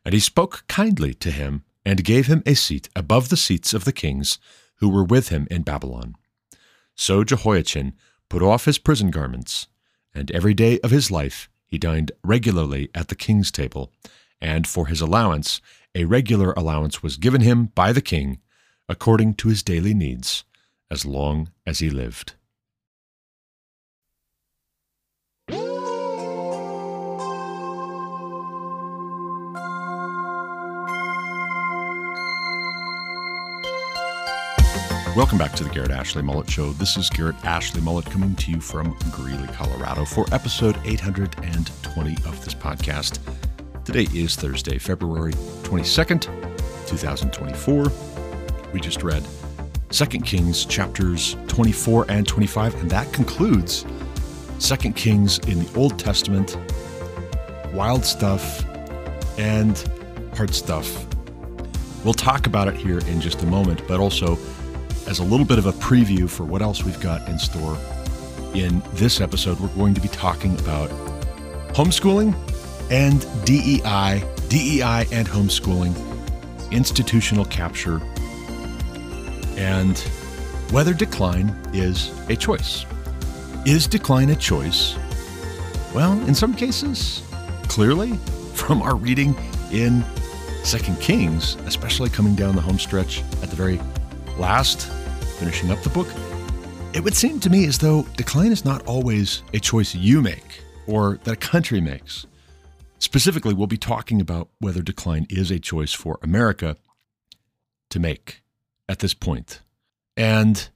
And 0.05 0.13
he 0.13 0.21
spoke 0.21 0.65
kindly 0.69 1.15
to 1.15 1.31
him, 1.31 1.65
and 1.85 2.05
gave 2.05 2.27
him 2.27 2.43
a 2.45 2.55
seat 2.55 2.91
above 2.95 3.29
the 3.31 3.37
seats 3.37 3.73
of 3.73 3.85
the 3.85 3.93
kings 3.93 4.39
who 4.77 4.89
were 4.89 5.05
with 5.05 5.29
him 5.31 5.47
in 5.51 5.63
Babylon. 5.63 6.15
So 6.95 7.25
Jehoiachin 7.25 7.95
put 8.29 8.43
off 8.43 8.67
his 8.67 8.79
prison 8.79 9.11
garments, 9.11 9.67
and 10.15 10.31
every 10.31 10.53
day 10.53 10.79
of 10.81 10.91
his 10.91 11.11
life 11.11 11.49
he 11.67 11.79
dined 11.79 12.13
regularly 12.23 12.91
at 12.95 13.09
the 13.09 13.15
king's 13.15 13.51
table, 13.51 13.93
and 14.41 14.67
for 14.67 14.89
his 14.89 15.01
allowance, 15.01 15.61
a 15.95 16.05
regular 16.05 16.53
allowance 16.53 17.03
was 17.03 17.17
given 17.17 17.41
him 17.41 17.67
by 17.75 17.93
the 17.93 18.03
king, 18.03 18.41
according 18.89 19.35
to 19.35 19.49
his 19.49 19.63
daily 19.63 19.95
needs, 19.95 20.45
as 20.91 21.07
long 21.07 21.51
as 21.67 21.79
he 21.79 21.91
lived. 21.91 22.35
Welcome 35.17 35.39
back 35.39 35.55
to 35.55 35.65
the 35.65 35.71
Garrett 35.71 35.91
Ashley 35.91 36.23
Mullet 36.23 36.49
Show. 36.49 36.73
This 36.75 36.97
is 36.97 37.11
Garrett 37.11 37.35
Ashley 37.45 37.81
Mullet 37.81 38.07
coming 38.07 38.37
to 38.37 38.53
you 38.53 38.61
from 38.61 38.97
Greeley, 39.11 39.49
Colorado 39.49 40.05
for 40.05 40.25
episode 40.33 40.79
820 40.85 42.13
of 42.27 42.45
this 42.45 42.55
podcast. 42.55 43.19
Today 43.85 44.07
is 44.15 44.37
Thursday, 44.37 44.79
February 44.79 45.33
22nd, 45.65 46.23
2024. 46.87 47.93
We 48.73 48.81
just 48.81 49.03
read 49.03 49.27
2 49.91 50.07
Kings 50.21 50.65
chapters 50.65 51.37
24 51.49 52.07
and 52.09 52.27
25, 52.27 52.77
and 52.77 52.89
that 52.91 53.13
concludes 53.13 53.85
2 54.61 54.93
Kings 54.93 55.39
in 55.41 55.59
the 55.59 55.71
Old 55.75 55.99
Testament. 55.99 56.57
Wild 57.73 58.05
stuff 58.05 58.65
and 59.39 59.77
hard 60.37 60.55
stuff. 60.55 61.05
We'll 62.05 62.15
talk 62.15 62.47
about 62.47 62.69
it 62.69 62.77
here 62.77 63.01
in 63.01 63.21
just 63.21 63.43
a 63.43 63.47
moment, 63.47 63.83
but 63.89 63.99
also 63.99 64.39
as 65.07 65.19
a 65.19 65.25
little 65.25 65.47
bit 65.47 65.59
of 65.59 65.67
a 65.67 65.73
preview 65.73 66.29
for 66.29 66.45
what 66.45 66.63
else 66.63 66.85
we've 66.85 67.01
got 67.01 67.29
in 67.29 67.39
store. 67.39 67.77
In 68.55 68.83
this 68.95 69.21
episode, 69.21 69.59
we're 69.61 69.69
going 69.69 69.95
to 69.95 70.01
be 70.01 70.09
talking 70.09 70.59
about 70.59 70.91
homeschooling 71.73 72.35
and 72.91 73.21
DEI, 73.45 74.25
DEI 74.49 75.07
and 75.13 75.29
homeschooling, 75.29 75.95
institutional 76.71 77.45
capture, 77.45 78.01
and 79.57 79.99
whether 80.73 80.93
decline 80.93 81.49
is 81.73 82.13
a 82.29 82.37
choice. 82.37 82.85
Is 83.67 83.87
decline 83.87 84.31
a 84.31 84.37
choice? 84.37 84.97
Well, 85.95 86.13
in 86.27 86.35
some 86.35 86.55
cases, 86.55 87.23
clearly, 87.69 88.13
from 88.55 88.83
our 88.83 88.97
reading 88.97 89.37
in 89.73 90.05
Second 90.65 91.01
Kings, 91.01 91.57
especially 91.67 92.11
coming 92.11 92.35
down 92.35 92.55
the 92.55 92.61
home 92.61 92.79
stretch 92.79 93.23
at 93.43 93.51
the 93.51 93.57
very 93.57 93.81
last 94.41 94.89
finishing 95.39 95.71
up 95.71 95.81
the 95.83 95.91
book, 95.91 96.09
it 96.95 97.05
would 97.05 97.15
seem 97.15 97.39
to 97.41 97.51
me 97.51 97.67
as 97.67 97.79
though 97.79 98.03
decline 98.17 98.51
is 98.51 98.65
not 98.65 98.85
always 98.87 99.43
a 99.53 99.61
choice 99.61 99.95
you 99.95 100.23
make 100.23 100.63
or 100.87 101.21
that 101.25 101.33
a 101.33 101.37
country 101.37 101.81
makes. 101.81 102.27
Specifically, 102.99 103.55
we'll 103.55 103.67
be 103.67 103.77
talking 103.77 104.21
about 104.21 104.49
whether 104.59 104.83
decline 104.83 105.27
is 105.29 105.51
a 105.51 105.59
choice 105.59 105.93
for 105.93 106.19
America 106.23 106.77
to 107.91 108.01
make 108.01 108.43
at 108.89 108.99
this 108.99 109.15
point. 109.15 109.61
And 110.17 110.69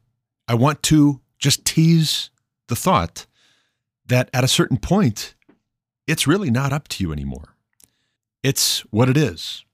I 0.46 0.54
want 0.54 0.82
to 0.84 1.20
just 1.38 1.64
tease 1.64 2.30
the 2.68 2.76
thought 2.76 3.26
that 4.06 4.28
at 4.32 4.44
a 4.44 4.48
certain 4.48 4.76
point, 4.76 5.34
it's 6.06 6.26
really 6.26 6.50
not 6.50 6.72
up 6.72 6.86
to 6.88 7.02
you 7.02 7.12
anymore. 7.12 7.56
It's 8.42 8.80
what 8.90 9.08
it 9.08 9.16
is. 9.16 9.64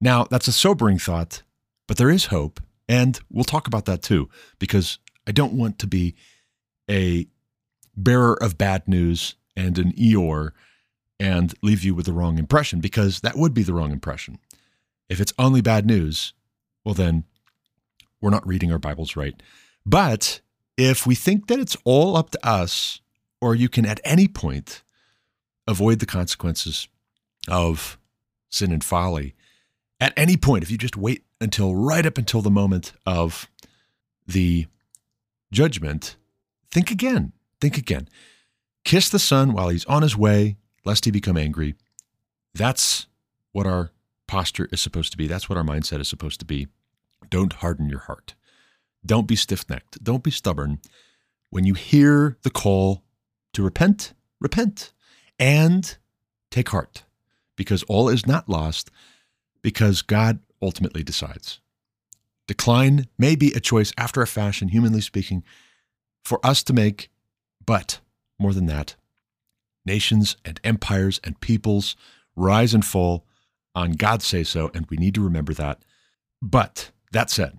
Now, 0.00 0.24
that's 0.24 0.48
a 0.48 0.52
sobering 0.52 0.98
thought, 0.98 1.42
but 1.86 1.98
there 1.98 2.10
is 2.10 2.26
hope 2.26 2.60
and 2.90 3.20
we'll 3.30 3.44
talk 3.44 3.68
about 3.68 3.84
that 3.84 4.02
too, 4.02 4.28
because 4.58 4.98
I 5.24 5.30
don't 5.30 5.52
want 5.52 5.78
to 5.78 5.86
be 5.86 6.16
a 6.90 7.28
bearer 7.96 8.34
of 8.42 8.58
bad 8.58 8.88
news 8.88 9.36
and 9.56 9.78
an 9.78 9.92
Eeyore 9.92 10.50
and 11.20 11.54
leave 11.62 11.84
you 11.84 11.94
with 11.94 12.06
the 12.06 12.12
wrong 12.12 12.36
impression, 12.36 12.80
because 12.80 13.20
that 13.20 13.36
would 13.36 13.54
be 13.54 13.62
the 13.62 13.72
wrong 13.72 13.92
impression. 13.92 14.38
If 15.08 15.20
it's 15.20 15.32
only 15.38 15.60
bad 15.60 15.86
news, 15.86 16.32
well, 16.84 16.94
then 16.94 17.24
we're 18.20 18.30
not 18.30 18.46
reading 18.46 18.72
our 18.72 18.78
Bibles 18.78 19.14
right. 19.14 19.40
But 19.86 20.40
if 20.76 21.06
we 21.06 21.14
think 21.14 21.46
that 21.46 21.60
it's 21.60 21.76
all 21.84 22.16
up 22.16 22.30
to 22.30 22.46
us, 22.46 23.00
or 23.40 23.54
you 23.54 23.68
can 23.68 23.86
at 23.86 24.00
any 24.02 24.26
point 24.26 24.82
avoid 25.68 26.00
the 26.00 26.06
consequences 26.06 26.88
of 27.46 27.98
sin 28.48 28.72
and 28.72 28.82
folly, 28.82 29.36
at 30.00 30.12
any 30.16 30.36
point, 30.36 30.64
if 30.64 30.70
you 30.72 30.78
just 30.78 30.96
wait 30.96 31.22
until 31.40 31.74
right 31.74 32.04
up 32.04 32.18
until 32.18 32.42
the 32.42 32.50
moment 32.50 32.92
of 33.06 33.48
the 34.26 34.66
judgment, 35.52 36.16
think 36.70 36.90
again. 36.90 37.32
Think 37.60 37.76
again. 37.76 38.08
Kiss 38.84 39.08
the 39.08 39.18
son 39.18 39.52
while 39.52 39.68
he's 39.68 39.84
on 39.86 40.02
his 40.02 40.16
way, 40.16 40.56
lest 40.84 41.04
he 41.04 41.10
become 41.10 41.36
angry. 41.36 41.74
That's 42.54 43.06
what 43.52 43.66
our 43.66 43.90
posture 44.26 44.68
is 44.72 44.80
supposed 44.80 45.12
to 45.12 45.18
be. 45.18 45.26
That's 45.26 45.48
what 45.48 45.58
our 45.58 45.64
mindset 45.64 46.00
is 46.00 46.08
supposed 46.08 46.40
to 46.40 46.46
be. 46.46 46.68
Don't 47.28 47.54
harden 47.54 47.88
your 47.88 48.00
heart. 48.00 48.34
Don't 49.04 49.26
be 49.26 49.36
stiff 49.36 49.68
necked. 49.68 50.02
Don't 50.02 50.22
be 50.22 50.30
stubborn. 50.30 50.78
When 51.50 51.64
you 51.64 51.74
hear 51.74 52.38
the 52.42 52.50
call 52.50 53.02
to 53.52 53.62
repent, 53.62 54.14
repent 54.40 54.92
and 55.38 55.96
take 56.50 56.68
heart 56.68 57.04
because 57.56 57.82
all 57.84 58.08
is 58.08 58.26
not 58.26 58.48
lost 58.48 58.90
because 59.62 60.02
God 60.02 60.40
ultimately 60.62 61.02
decides. 61.02 61.60
Decline 62.46 63.06
may 63.16 63.36
be 63.36 63.52
a 63.52 63.60
choice 63.60 63.92
after 63.96 64.22
a 64.22 64.26
fashion, 64.26 64.68
humanly 64.68 65.00
speaking, 65.00 65.44
for 66.24 66.44
us 66.44 66.62
to 66.64 66.72
make, 66.72 67.08
but 67.64 68.00
more 68.38 68.52
than 68.52 68.66
that, 68.66 68.96
nations 69.86 70.36
and 70.44 70.60
empires 70.64 71.20
and 71.22 71.40
peoples 71.40 71.96
rise 72.36 72.74
and 72.74 72.84
fall 72.84 73.24
on 73.74 73.92
God's 73.92 74.26
say 74.26 74.42
so, 74.42 74.70
and 74.74 74.86
we 74.90 74.96
need 74.96 75.14
to 75.14 75.22
remember 75.22 75.54
that. 75.54 75.84
But 76.42 76.90
that 77.12 77.30
said, 77.30 77.58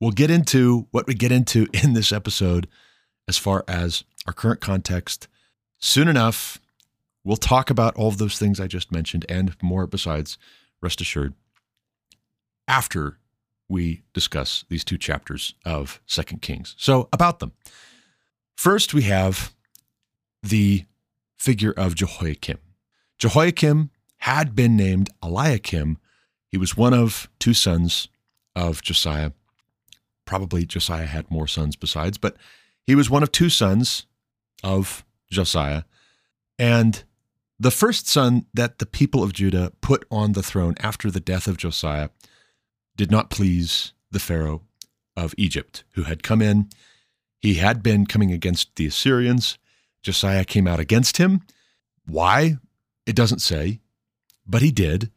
we'll 0.00 0.10
get 0.10 0.30
into 0.30 0.86
what 0.90 1.06
we 1.06 1.14
get 1.14 1.32
into 1.32 1.66
in 1.82 1.94
this 1.94 2.12
episode 2.12 2.68
as 3.28 3.38
far 3.38 3.64
as 3.66 4.04
our 4.26 4.32
current 4.32 4.60
context 4.60 5.28
soon 5.78 6.08
enough. 6.08 6.60
We'll 7.24 7.36
talk 7.36 7.70
about 7.70 7.96
all 7.96 8.08
of 8.08 8.18
those 8.18 8.38
things 8.38 8.60
I 8.60 8.66
just 8.66 8.92
mentioned 8.92 9.26
and 9.28 9.56
more 9.62 9.86
besides, 9.86 10.38
rest 10.82 11.00
assured 11.00 11.34
after 12.70 13.18
we 13.68 14.02
discuss 14.14 14.64
these 14.68 14.84
two 14.84 14.96
chapters 14.96 15.54
of 15.64 16.00
Second 16.06 16.40
Kings. 16.40 16.76
So, 16.78 17.08
about 17.12 17.40
them. 17.40 17.50
First, 18.56 18.94
we 18.94 19.02
have 19.02 19.52
the 20.40 20.84
figure 21.36 21.72
of 21.72 21.96
Jehoiakim. 21.96 22.58
Jehoiakim 23.18 23.90
had 24.18 24.54
been 24.54 24.76
named 24.76 25.10
Eliakim. 25.20 25.98
He 26.46 26.56
was 26.56 26.76
one 26.76 26.94
of 26.94 27.28
two 27.40 27.54
sons 27.54 28.06
of 28.54 28.82
Josiah. 28.82 29.32
Probably 30.24 30.64
Josiah 30.64 31.06
had 31.06 31.28
more 31.28 31.48
sons 31.48 31.74
besides, 31.74 32.18
but 32.18 32.36
he 32.86 32.94
was 32.94 33.10
one 33.10 33.24
of 33.24 33.32
two 33.32 33.50
sons 33.50 34.06
of 34.62 35.04
Josiah. 35.28 35.82
And 36.56 37.02
the 37.58 37.72
first 37.72 38.06
son 38.06 38.46
that 38.54 38.78
the 38.78 38.86
people 38.86 39.24
of 39.24 39.32
Judah 39.32 39.72
put 39.80 40.04
on 40.08 40.32
the 40.32 40.42
throne 40.42 40.74
after 40.78 41.10
the 41.10 41.20
death 41.20 41.48
of 41.48 41.56
Josiah 41.56 42.10
did 43.00 43.10
not 43.10 43.30
please 43.30 43.94
the 44.10 44.18
Pharaoh 44.18 44.60
of 45.16 45.34
Egypt, 45.38 45.84
who 45.92 46.02
had 46.02 46.22
come 46.22 46.42
in. 46.42 46.68
He 47.38 47.54
had 47.54 47.82
been 47.82 48.04
coming 48.04 48.30
against 48.30 48.76
the 48.76 48.84
Assyrians. 48.84 49.56
Josiah 50.02 50.44
came 50.44 50.68
out 50.68 50.80
against 50.80 51.16
him. 51.16 51.40
Why? 52.04 52.58
It 53.06 53.16
doesn't 53.16 53.38
say, 53.38 53.80
but 54.46 54.60
he 54.60 54.70
did. 54.70 55.10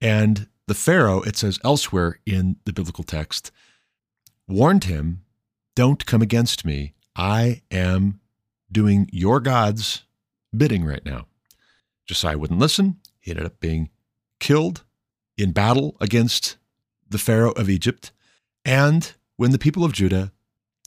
And 0.00 0.48
the 0.66 0.72
Pharaoh, 0.72 1.20
it 1.20 1.36
says 1.36 1.60
elsewhere 1.62 2.20
in 2.24 2.56
the 2.64 2.72
biblical 2.72 3.04
text, 3.04 3.50
warned 4.48 4.84
him, 4.84 5.22
Don't 5.74 6.06
come 6.06 6.22
against 6.22 6.64
me. 6.64 6.94
I 7.14 7.60
am 7.70 8.18
doing 8.72 9.10
your 9.12 9.40
God's 9.40 10.04
bidding 10.56 10.86
right 10.86 11.04
now. 11.04 11.26
Josiah 12.06 12.38
wouldn't 12.38 12.60
listen. 12.60 12.96
He 13.20 13.30
ended 13.30 13.44
up 13.44 13.60
being 13.60 13.90
killed 14.40 14.84
in 15.36 15.52
battle 15.52 15.98
against 16.00 16.56
the 17.08 17.18
Pharaoh 17.18 17.52
of 17.52 17.70
Egypt. 17.70 18.12
And 18.64 19.12
when 19.36 19.52
the 19.52 19.58
people 19.58 19.84
of 19.84 19.92
Judah 19.92 20.32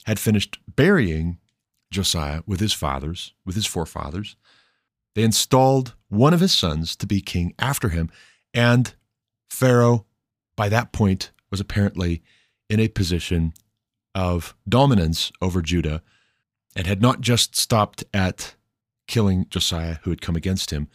had 0.05 0.19
finished 0.19 0.59
burying 0.75 1.37
Josiah 1.91 2.41
with 2.45 2.59
his 2.59 2.73
fathers, 2.73 3.33
with 3.45 3.55
his 3.55 3.65
forefathers, 3.65 4.35
they 5.15 5.23
installed 5.23 5.95
one 6.09 6.33
of 6.33 6.39
his 6.39 6.53
sons 6.53 6.95
to 6.97 7.07
be 7.07 7.21
king 7.21 7.53
after 7.59 7.89
him. 7.89 8.09
And 8.53 8.93
Pharaoh, 9.49 10.05
by 10.55 10.69
that 10.69 10.91
point, 10.91 11.31
was 11.49 11.59
apparently 11.59 12.21
in 12.69 12.79
a 12.79 12.87
position 12.87 13.53
of 14.13 14.55
dominance 14.67 15.31
over 15.41 15.61
Judah 15.61 16.01
and 16.75 16.85
had 16.85 17.01
not 17.01 17.21
just 17.21 17.55
stopped 17.55 18.03
at 18.13 18.55
killing 19.07 19.47
Josiah, 19.49 19.97
who 20.03 20.11
had 20.11 20.21
come 20.21 20.35
against 20.35 20.71
him, 20.71 20.87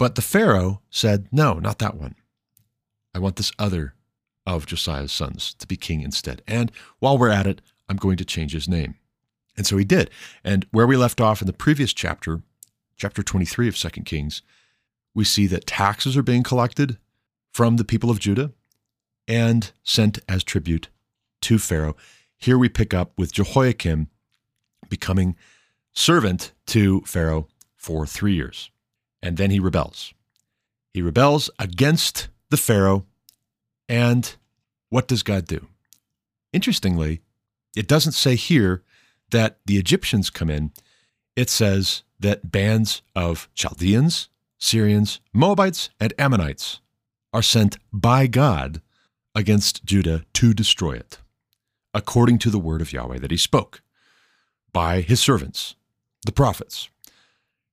but 0.00 0.14
the 0.14 0.22
Pharaoh 0.22 0.80
said, 0.90 1.28
No, 1.30 1.54
not 1.54 1.78
that 1.78 1.96
one. 1.96 2.14
I 3.14 3.18
want 3.18 3.36
this 3.36 3.52
other 3.58 3.94
of 4.46 4.66
Josiah's 4.66 5.12
sons 5.12 5.54
to 5.54 5.66
be 5.66 5.76
king 5.76 6.00
instead. 6.00 6.42
And 6.46 6.72
while 6.98 7.18
we're 7.18 7.30
at 7.30 7.46
it, 7.46 7.60
I'm 7.88 7.96
going 7.96 8.16
to 8.16 8.24
change 8.24 8.52
his 8.52 8.68
name. 8.68 8.96
And 9.56 9.66
so 9.66 9.76
he 9.76 9.84
did. 9.84 10.10
And 10.44 10.66
where 10.70 10.86
we 10.86 10.96
left 10.96 11.20
off 11.20 11.40
in 11.40 11.46
the 11.46 11.52
previous 11.52 11.92
chapter, 11.92 12.42
chapter 12.96 13.22
23 13.22 13.68
of 13.68 13.76
2 13.76 13.88
Kings, 14.04 14.42
we 15.14 15.24
see 15.24 15.46
that 15.48 15.66
taxes 15.66 16.16
are 16.16 16.22
being 16.22 16.42
collected 16.42 16.98
from 17.52 17.76
the 17.76 17.84
people 17.84 18.10
of 18.10 18.20
Judah 18.20 18.52
and 19.26 19.72
sent 19.82 20.18
as 20.28 20.44
tribute 20.44 20.88
to 21.42 21.58
Pharaoh. 21.58 21.96
Here 22.36 22.58
we 22.58 22.68
pick 22.68 22.94
up 22.94 23.12
with 23.18 23.32
Jehoiakim 23.32 24.08
becoming 24.88 25.36
servant 25.92 26.52
to 26.66 27.00
Pharaoh 27.02 27.48
for 27.76 28.06
three 28.06 28.34
years. 28.34 28.70
And 29.22 29.36
then 29.36 29.50
he 29.50 29.60
rebels. 29.60 30.14
He 30.92 31.02
rebels 31.02 31.50
against 31.58 32.28
the 32.50 32.56
Pharaoh 32.56 33.06
and 33.90 34.36
what 34.88 35.08
does 35.08 35.24
God 35.24 35.46
do? 35.46 35.66
Interestingly, 36.52 37.20
it 37.76 37.88
doesn't 37.88 38.12
say 38.12 38.36
here 38.36 38.84
that 39.30 39.58
the 39.66 39.78
Egyptians 39.78 40.30
come 40.30 40.48
in. 40.48 40.70
It 41.34 41.50
says 41.50 42.04
that 42.20 42.52
bands 42.52 43.02
of 43.16 43.48
Chaldeans, 43.54 44.28
Syrians, 44.58 45.20
Moabites, 45.32 45.90
and 45.98 46.14
Ammonites 46.18 46.80
are 47.32 47.42
sent 47.42 47.78
by 47.92 48.28
God 48.28 48.80
against 49.34 49.84
Judah 49.84 50.24
to 50.34 50.54
destroy 50.54 50.92
it, 50.92 51.18
according 51.92 52.38
to 52.40 52.50
the 52.50 52.58
word 52.58 52.80
of 52.80 52.92
Yahweh 52.92 53.18
that 53.18 53.30
he 53.32 53.36
spoke 53.36 53.82
by 54.72 55.00
his 55.00 55.20
servants, 55.20 55.74
the 56.24 56.32
prophets. 56.32 56.90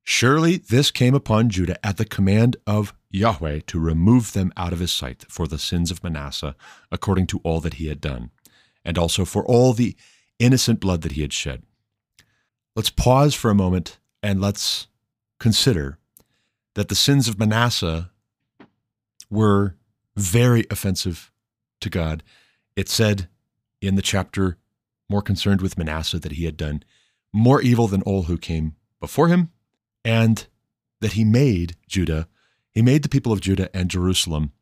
Surely 0.09 0.55
this 0.55 0.89
came 0.89 1.13
upon 1.13 1.49
Judah 1.49 1.85
at 1.85 1.97
the 1.97 2.05
command 2.05 2.55
of 2.65 2.93
Yahweh 3.11 3.59
to 3.67 3.77
remove 3.77 4.31
them 4.31 4.53
out 4.55 4.71
of 4.71 4.79
his 4.79 4.89
sight 4.89 5.25
for 5.27 5.47
the 5.47 5.59
sins 5.59 5.91
of 5.91 6.01
Manasseh, 6.01 6.55
according 6.89 7.27
to 7.27 7.41
all 7.43 7.59
that 7.59 7.73
he 7.73 7.87
had 7.87 7.99
done, 7.99 8.31
and 8.85 8.97
also 8.97 9.25
for 9.25 9.45
all 9.45 9.73
the 9.73 9.97
innocent 10.39 10.79
blood 10.79 11.01
that 11.01 11.11
he 11.11 11.21
had 11.23 11.33
shed. 11.33 11.63
Let's 12.73 12.89
pause 12.89 13.35
for 13.35 13.51
a 13.51 13.55
moment 13.55 13.99
and 14.23 14.39
let's 14.39 14.87
consider 15.41 15.99
that 16.75 16.87
the 16.87 16.95
sins 16.95 17.27
of 17.27 17.37
Manasseh 17.37 18.09
were 19.29 19.75
very 20.15 20.65
offensive 20.71 21.33
to 21.81 21.89
God. 21.89 22.23
It 22.77 22.87
said 22.87 23.27
in 23.81 23.95
the 23.95 24.01
chapter 24.01 24.57
more 25.09 25.21
concerned 25.21 25.61
with 25.61 25.77
Manasseh 25.77 26.19
that 26.19 26.31
he 26.31 26.45
had 26.45 26.55
done 26.55 26.83
more 27.33 27.61
evil 27.61 27.89
than 27.89 28.03
all 28.03 28.23
who 28.23 28.37
came 28.37 28.77
before 29.01 29.27
him, 29.27 29.51
and 30.07 30.47
that 31.01 31.13
he 31.13 31.25
made 31.25 31.75
Judah, 31.85 32.29
he 32.71 32.81
made 32.81 33.03
the 33.03 33.09
people 33.09 33.33
of 33.33 33.41
Judah 33.41 33.69
and 33.75 33.91
Jerusalem 33.91 34.53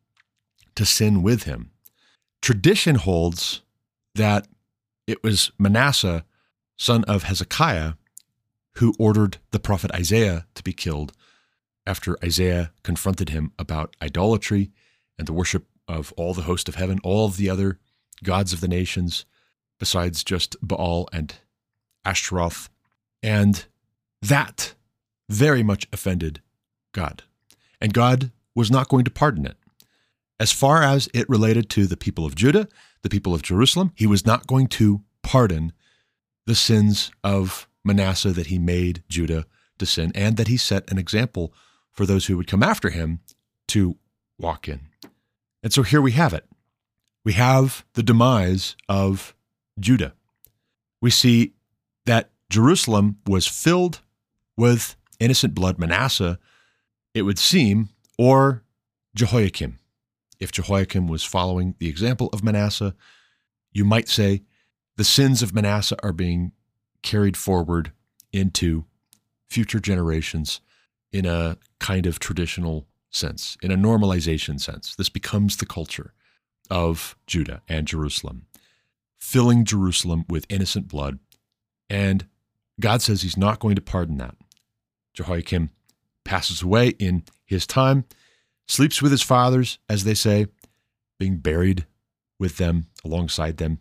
to 0.74 0.84
sin 0.84 1.22
with 1.22 1.44
him. 1.44 1.70
Tradition 2.42 2.96
holds 2.96 3.62
that 4.16 4.48
it 5.06 5.22
was 5.22 5.52
Manasseh, 5.56 6.24
son 6.76 7.04
of 7.04 7.22
Hezekiah, 7.22 7.92
who 8.78 8.92
ordered 8.98 9.38
the 9.52 9.60
prophet 9.60 9.92
Isaiah 9.92 10.46
to 10.56 10.64
be 10.64 10.72
killed 10.72 11.12
after 11.86 12.18
Isaiah 12.24 12.72
confronted 12.82 13.28
him 13.28 13.52
about 13.56 13.94
idolatry 14.02 14.72
and 15.16 15.28
the 15.28 15.32
worship 15.32 15.66
of 15.86 16.12
all 16.16 16.34
the 16.34 16.42
host 16.42 16.68
of 16.68 16.74
heaven, 16.74 16.98
all 17.04 17.26
of 17.26 17.36
the 17.36 17.48
other 17.48 17.78
gods 18.24 18.52
of 18.52 18.60
the 18.60 18.68
nations, 18.68 19.24
besides 19.78 20.24
just 20.24 20.56
Baal 20.60 21.08
and 21.12 21.36
Ashtaroth. 22.04 22.68
And 23.22 23.64
that 24.20 24.74
very 25.28 25.62
much 25.62 25.86
offended 25.92 26.40
God. 26.92 27.22
And 27.80 27.92
God 27.92 28.30
was 28.54 28.70
not 28.70 28.88
going 28.88 29.04
to 29.04 29.10
pardon 29.10 29.46
it. 29.46 29.56
As 30.38 30.52
far 30.52 30.82
as 30.82 31.08
it 31.14 31.28
related 31.28 31.70
to 31.70 31.86
the 31.86 31.96
people 31.96 32.26
of 32.26 32.34
Judah, 32.34 32.68
the 33.02 33.08
people 33.08 33.34
of 33.34 33.42
Jerusalem, 33.42 33.92
he 33.94 34.06
was 34.06 34.26
not 34.26 34.46
going 34.46 34.66
to 34.68 35.02
pardon 35.22 35.72
the 36.46 36.54
sins 36.54 37.10
of 37.24 37.68
Manasseh 37.84 38.32
that 38.32 38.48
he 38.48 38.58
made 38.58 39.02
Judah 39.08 39.46
to 39.78 39.86
sin 39.86 40.12
and 40.14 40.36
that 40.36 40.48
he 40.48 40.56
set 40.56 40.90
an 40.90 40.98
example 40.98 41.52
for 41.90 42.06
those 42.06 42.26
who 42.26 42.36
would 42.36 42.46
come 42.46 42.62
after 42.62 42.90
him 42.90 43.20
to 43.68 43.96
walk 44.38 44.68
in. 44.68 44.80
And 45.62 45.72
so 45.72 45.82
here 45.82 46.00
we 46.00 46.12
have 46.12 46.32
it. 46.32 46.46
We 47.24 47.32
have 47.32 47.84
the 47.94 48.02
demise 48.02 48.76
of 48.88 49.34
Judah. 49.78 50.14
We 51.00 51.10
see 51.10 51.54
that 52.04 52.30
Jerusalem 52.50 53.18
was 53.26 53.46
filled 53.46 54.00
with 54.56 54.96
innocent 55.18 55.54
blood, 55.54 55.78
Manasseh, 55.78 56.38
it 57.14 57.22
would 57.22 57.38
seem, 57.38 57.90
or 58.18 58.62
Jehoiakim. 59.14 59.78
If 60.38 60.52
Jehoiakim 60.52 61.08
was 61.08 61.24
following 61.24 61.74
the 61.78 61.88
example 61.88 62.28
of 62.32 62.44
Manasseh, 62.44 62.94
you 63.72 63.84
might 63.84 64.08
say 64.08 64.42
the 64.96 65.04
sins 65.04 65.42
of 65.42 65.54
Manasseh 65.54 65.96
are 66.02 66.12
being 66.12 66.52
carried 67.02 67.36
forward 67.36 67.92
into 68.32 68.84
future 69.48 69.80
generations 69.80 70.60
in 71.12 71.24
a 71.24 71.56
kind 71.78 72.06
of 72.06 72.18
traditional 72.18 72.86
sense, 73.10 73.56
in 73.62 73.70
a 73.70 73.76
normalization 73.76 74.60
sense. 74.60 74.94
This 74.94 75.08
becomes 75.08 75.56
the 75.56 75.66
culture 75.66 76.12
of 76.68 77.16
Judah 77.26 77.62
and 77.68 77.86
Jerusalem, 77.86 78.46
filling 79.16 79.64
Jerusalem 79.64 80.24
with 80.28 80.46
innocent 80.50 80.88
blood. 80.88 81.18
And 81.88 82.26
God 82.80 83.00
says 83.00 83.22
he's 83.22 83.36
not 83.36 83.60
going 83.60 83.76
to 83.76 83.82
pardon 83.82 84.18
that. 84.18 84.34
Jehoiakim 85.16 85.70
passes 86.24 86.62
away 86.62 86.90
in 86.98 87.24
his 87.44 87.66
time, 87.66 88.04
sleeps 88.68 89.02
with 89.02 89.10
his 89.10 89.22
fathers, 89.22 89.78
as 89.88 90.04
they 90.04 90.14
say, 90.14 90.46
being 91.18 91.38
buried 91.38 91.86
with 92.38 92.58
them, 92.58 92.86
alongside 93.04 93.56
them. 93.56 93.80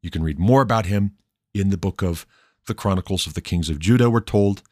You 0.00 0.10
can 0.10 0.22
read 0.22 0.38
more 0.38 0.62
about 0.62 0.86
him 0.86 1.16
in 1.52 1.70
the 1.70 1.76
book 1.76 2.02
of 2.02 2.24
the 2.66 2.74
Chronicles 2.74 3.26
of 3.26 3.34
the 3.34 3.40
Kings 3.40 3.68
of 3.68 3.78
Judah, 3.78 4.08
we're 4.08 4.20
told. 4.20 4.62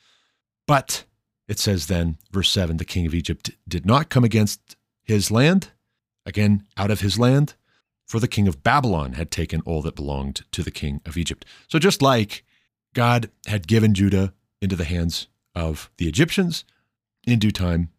But 0.66 1.04
it 1.48 1.58
says 1.58 1.88
then, 1.88 2.18
verse 2.30 2.50
7 2.50 2.76
the 2.76 2.84
king 2.84 3.06
of 3.06 3.14
Egypt 3.14 3.50
did 3.66 3.84
not 3.84 4.08
come 4.08 4.24
against 4.24 4.76
his 5.02 5.30
land, 5.30 5.70
again, 6.24 6.64
out 6.76 6.90
of 6.90 7.00
his 7.00 7.18
land, 7.18 7.54
for 8.06 8.20
the 8.20 8.28
king 8.28 8.46
of 8.46 8.62
Babylon 8.62 9.14
had 9.14 9.30
taken 9.30 9.60
all 9.62 9.82
that 9.82 9.96
belonged 9.96 10.42
to 10.52 10.62
the 10.62 10.70
king 10.70 11.00
of 11.04 11.16
Egypt. 11.16 11.44
So 11.68 11.78
just 11.78 12.02
like 12.02 12.44
God 12.94 13.30
had 13.46 13.66
given 13.66 13.94
Judah 13.94 14.34
into 14.60 14.76
the 14.76 14.84
hands 14.84 15.26
of 15.54 15.90
the 15.98 16.08
Egyptians 16.08 16.64
in 17.26 17.38
due 17.38 17.50
time 17.50 17.90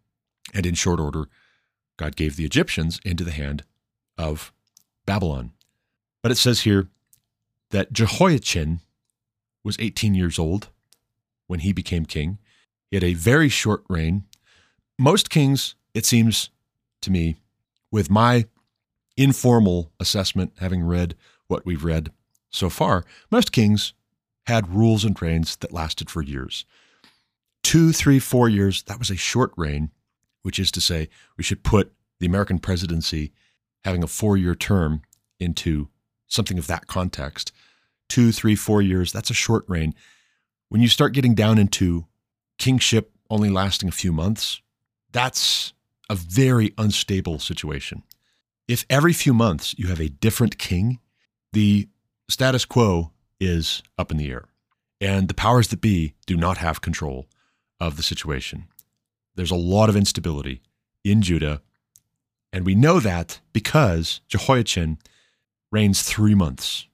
and 0.53 0.65
in 0.65 0.75
short 0.75 0.99
order, 0.99 1.27
God 1.97 2.15
gave 2.15 2.35
the 2.35 2.45
Egyptians 2.45 2.99
into 3.05 3.23
the 3.23 3.31
hand 3.31 3.63
of 4.17 4.51
Babylon. 5.05 5.51
But 6.21 6.31
it 6.31 6.37
says 6.37 6.61
here 6.61 6.87
that 7.71 7.93
Jehoiachin 7.93 8.81
was 9.63 9.77
18 9.79 10.15
years 10.15 10.37
old 10.37 10.69
when 11.47 11.61
he 11.61 11.73
became 11.73 12.05
king. 12.05 12.37
He 12.89 12.95
had 12.95 13.03
a 13.03 13.13
very 13.13 13.49
short 13.49 13.83
reign. 13.89 14.23
Most 14.97 15.29
kings, 15.29 15.75
it 15.93 16.05
seems 16.05 16.49
to 17.01 17.11
me, 17.11 17.37
with 17.91 18.09
my 18.09 18.45
informal 19.17 19.91
assessment, 19.99 20.53
having 20.59 20.83
read 20.83 21.15
what 21.47 21.65
we've 21.65 21.83
read 21.83 22.11
so 22.49 22.69
far, 22.69 23.03
most 23.31 23.51
kings 23.51 23.93
had 24.47 24.73
rules 24.73 25.03
and 25.03 25.19
reigns 25.21 25.55
that 25.57 25.73
lasted 25.73 26.09
for 26.09 26.21
years. 26.21 26.65
Two, 27.65 27.91
three, 27.91 28.19
four 28.19 28.47
years, 28.47 28.83
that 28.83 28.99
was 28.99 29.09
a 29.09 29.15
short 29.15 29.51
reign, 29.57 29.89
which 30.43 30.59
is 30.59 30.69
to 30.69 30.79
say, 30.79 31.09
we 31.35 31.43
should 31.43 31.63
put 31.63 31.91
the 32.19 32.27
American 32.27 32.59
presidency 32.59 33.33
having 33.83 34.03
a 34.03 34.07
four 34.07 34.37
year 34.37 34.53
term 34.53 35.01
into 35.39 35.89
something 36.27 36.59
of 36.59 36.67
that 36.67 36.85
context. 36.85 37.51
Two, 38.07 38.31
three, 38.31 38.55
four 38.55 38.83
years, 38.83 39.11
that's 39.11 39.31
a 39.31 39.33
short 39.33 39.65
reign. 39.67 39.95
When 40.69 40.79
you 40.79 40.87
start 40.87 41.13
getting 41.13 41.33
down 41.33 41.57
into 41.57 42.05
kingship 42.59 43.11
only 43.31 43.49
lasting 43.49 43.89
a 43.89 43.91
few 43.91 44.13
months, 44.13 44.61
that's 45.11 45.73
a 46.07 46.13
very 46.13 46.71
unstable 46.77 47.39
situation. 47.39 48.03
If 48.67 48.85
every 48.91 49.11
few 49.11 49.33
months 49.33 49.73
you 49.75 49.87
have 49.87 49.99
a 49.99 50.09
different 50.09 50.59
king, 50.59 50.99
the 51.51 51.89
status 52.29 52.63
quo 52.63 53.11
is 53.39 53.81
up 53.97 54.11
in 54.11 54.17
the 54.17 54.29
air. 54.29 54.45
And 55.01 55.27
the 55.27 55.33
powers 55.33 55.69
that 55.69 55.81
be 55.81 56.13
do 56.27 56.37
not 56.37 56.59
have 56.59 56.81
control 56.81 57.25
of 57.79 57.97
the 57.97 58.03
situation. 58.03 58.65
There's 59.35 59.51
a 59.51 59.55
lot 59.55 59.89
of 59.89 59.95
instability 59.95 60.61
in 61.03 61.21
Judah. 61.21 61.61
And 62.53 62.65
we 62.65 62.75
know 62.75 62.99
that 62.99 63.41
because 63.53 64.21
Jehoiachin 64.27 64.97
reigns 65.71 66.03
three 66.03 66.35
months. 66.35 66.87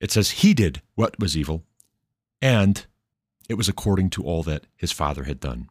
It 0.00 0.10
says 0.10 0.30
he 0.30 0.54
did 0.54 0.82
what 0.94 1.18
was 1.18 1.36
evil, 1.36 1.64
and 2.40 2.86
it 3.48 3.54
was 3.54 3.68
according 3.68 4.10
to 4.10 4.24
all 4.24 4.42
that 4.44 4.66
his 4.76 4.92
father 4.92 5.24
had 5.24 5.40
done. 5.40 5.68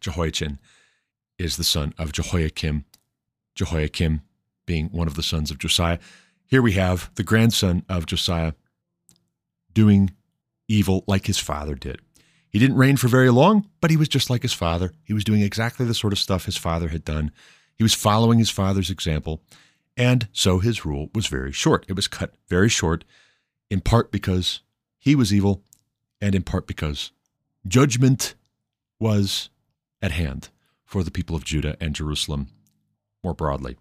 Jehoiachin 0.00 0.58
is 1.38 1.56
the 1.56 1.64
son 1.64 1.94
of 1.98 2.12
Jehoiakim, 2.12 2.84
Jehoiakim 3.54 4.22
being 4.66 4.86
one 4.88 5.06
of 5.06 5.14
the 5.14 5.22
sons 5.22 5.50
of 5.50 5.58
Josiah. 5.58 5.98
Here 6.46 6.62
we 6.62 6.72
have 6.72 7.10
the 7.14 7.22
grandson 7.22 7.84
of 7.88 8.06
Josiah 8.06 8.52
doing 9.72 10.12
evil 10.68 11.04
like 11.06 11.26
his 11.26 11.38
father 11.38 11.74
did. 11.74 12.00
He 12.54 12.60
didn't 12.60 12.76
reign 12.76 12.96
for 12.96 13.08
very 13.08 13.30
long, 13.30 13.68
but 13.80 13.90
he 13.90 13.96
was 13.96 14.06
just 14.06 14.30
like 14.30 14.42
his 14.42 14.52
father. 14.52 14.92
He 15.02 15.12
was 15.12 15.24
doing 15.24 15.40
exactly 15.40 15.84
the 15.84 15.92
sort 15.92 16.12
of 16.12 16.20
stuff 16.20 16.44
his 16.44 16.56
father 16.56 16.86
had 16.86 17.04
done. 17.04 17.32
He 17.74 17.82
was 17.82 17.94
following 17.94 18.38
his 18.38 18.48
father's 18.48 18.90
example. 18.90 19.42
And 19.96 20.28
so 20.30 20.60
his 20.60 20.84
rule 20.84 21.10
was 21.12 21.26
very 21.26 21.50
short. 21.50 21.84
It 21.88 21.96
was 21.96 22.06
cut 22.06 22.32
very 22.46 22.68
short, 22.68 23.02
in 23.72 23.80
part 23.80 24.12
because 24.12 24.60
he 25.00 25.16
was 25.16 25.34
evil 25.34 25.64
and 26.20 26.32
in 26.32 26.42
part 26.42 26.68
because 26.68 27.10
judgment 27.66 28.36
was 29.00 29.50
at 30.00 30.12
hand 30.12 30.50
for 30.84 31.02
the 31.02 31.10
people 31.10 31.34
of 31.34 31.42
Judah 31.42 31.76
and 31.80 31.92
Jerusalem 31.92 32.50
more 33.24 33.34
broadly. 33.34 33.76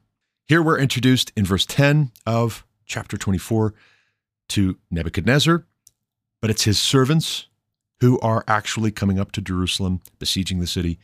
Here 0.47 0.63
we're 0.63 0.79
introduced 0.79 1.31
in 1.38 1.45
verse 1.45 1.67
10 1.67 2.09
of 2.25 2.65
chapter 2.88 3.17
24 3.17 3.75
to 4.47 4.79
Nebuchadnezzar, 4.89 5.63
but 6.41 6.49
it's 6.49 6.63
his 6.63 6.79
servants 6.79 7.45
who 8.03 8.19
are 8.19 8.43
actually 8.49 8.91
coming 8.91 9.17
up 9.17 9.31
to 9.31 9.39
Jerusalem, 9.39 10.01
besieging 10.19 10.59
the 10.59 10.67
city. 10.67 10.99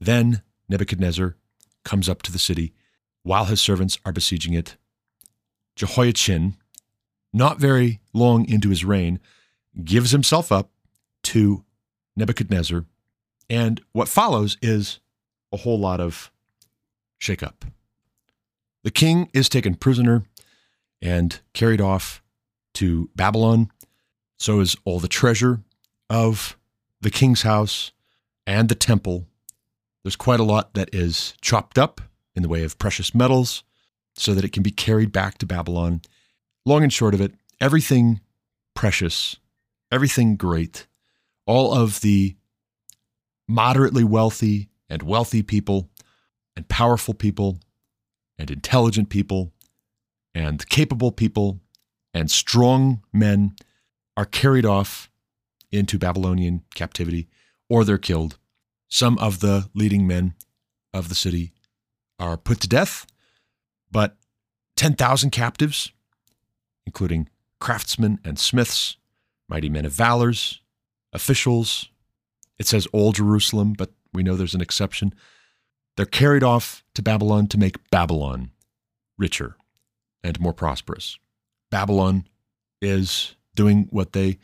Then 0.00 0.42
Nebuchadnezzar 0.68 1.36
comes 1.84 2.08
up 2.08 2.22
to 2.22 2.32
the 2.32 2.40
city 2.40 2.74
while 3.22 3.44
his 3.44 3.60
servants 3.60 4.00
are 4.04 4.10
besieging 4.10 4.52
it. 4.52 4.76
Jehoiachin, 5.76 6.56
not 7.32 7.60
very 7.60 8.00
long 8.12 8.48
into 8.48 8.70
his 8.70 8.84
reign, 8.84 9.20
gives 9.84 10.10
himself 10.10 10.50
up 10.50 10.72
to 11.22 11.64
Nebuchadnezzar. 12.16 12.84
And 13.48 13.80
what 13.92 14.08
follows 14.08 14.58
is 14.60 14.98
a 15.52 15.58
whole 15.58 15.78
lot 15.78 16.00
of 16.00 16.32
shakeup. 17.20 17.62
The 18.82 18.90
king 18.90 19.30
is 19.32 19.48
taken 19.48 19.76
prisoner 19.76 20.24
and 21.00 21.38
carried 21.52 21.80
off 21.80 22.24
to 22.74 23.08
Babylon. 23.14 23.70
So 24.36 24.58
is 24.58 24.74
all 24.84 24.98
the 24.98 25.06
treasure 25.06 25.60
of 26.14 26.56
the 27.00 27.10
king's 27.10 27.42
house 27.42 27.90
and 28.46 28.68
the 28.68 28.76
temple. 28.76 29.26
There's 30.04 30.14
quite 30.14 30.38
a 30.38 30.44
lot 30.44 30.74
that 30.74 30.94
is 30.94 31.34
chopped 31.40 31.76
up 31.76 32.00
in 32.36 32.42
the 32.44 32.48
way 32.48 32.62
of 32.62 32.78
precious 32.78 33.16
metals 33.16 33.64
so 34.14 34.32
that 34.32 34.44
it 34.44 34.52
can 34.52 34.62
be 34.62 34.70
carried 34.70 35.10
back 35.10 35.38
to 35.38 35.46
Babylon. 35.46 36.02
Long 36.64 36.84
and 36.84 36.92
short 36.92 37.14
of 37.14 37.20
it, 37.20 37.34
everything 37.60 38.20
precious, 38.74 39.38
everything 39.90 40.36
great, 40.36 40.86
all 41.46 41.74
of 41.74 42.00
the 42.00 42.36
moderately 43.48 44.04
wealthy 44.04 44.68
and 44.88 45.02
wealthy 45.02 45.42
people 45.42 45.90
and 46.54 46.68
powerful 46.68 47.14
people 47.14 47.58
and 48.38 48.52
intelligent 48.52 49.08
people 49.08 49.52
and 50.32 50.68
capable 50.68 51.10
people 51.10 51.58
and 52.14 52.30
strong 52.30 53.02
men 53.12 53.56
are 54.16 54.24
carried 54.24 54.64
off 54.64 55.10
into 55.74 55.98
Babylonian 55.98 56.62
captivity 56.74 57.28
or 57.68 57.84
they're 57.84 57.98
killed. 57.98 58.38
Some 58.88 59.18
of 59.18 59.40
the 59.40 59.68
leading 59.74 60.06
men 60.06 60.34
of 60.92 61.08
the 61.08 61.14
city 61.14 61.52
are 62.18 62.36
put 62.36 62.60
to 62.60 62.68
death, 62.68 63.06
but 63.90 64.16
10,000 64.76 65.30
captives, 65.30 65.92
including 66.86 67.28
craftsmen 67.60 68.20
and 68.24 68.38
smiths, 68.38 68.96
mighty 69.48 69.68
men 69.68 69.84
of 69.84 69.92
valors, 69.92 70.60
officials. 71.12 71.88
It 72.58 72.66
says 72.66 72.86
all 72.92 73.12
Jerusalem, 73.12 73.74
but 73.76 73.92
we 74.12 74.22
know 74.22 74.36
there's 74.36 74.54
an 74.54 74.60
exception. 74.60 75.12
They're 75.96 76.06
carried 76.06 76.42
off 76.42 76.84
to 76.94 77.02
Babylon 77.02 77.48
to 77.48 77.58
make 77.58 77.90
Babylon 77.90 78.50
richer 79.18 79.56
and 80.22 80.38
more 80.40 80.52
prosperous. 80.52 81.18
Babylon 81.70 82.26
is 82.80 83.34
doing 83.54 83.88
what 83.90 84.12
they 84.12 84.38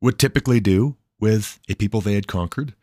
would 0.00 0.18
typically 0.18 0.60
do 0.60 0.96
with 1.18 1.58
a 1.68 1.74
people 1.74 2.00
they 2.00 2.14
had 2.14 2.26
conquered, 2.26 2.74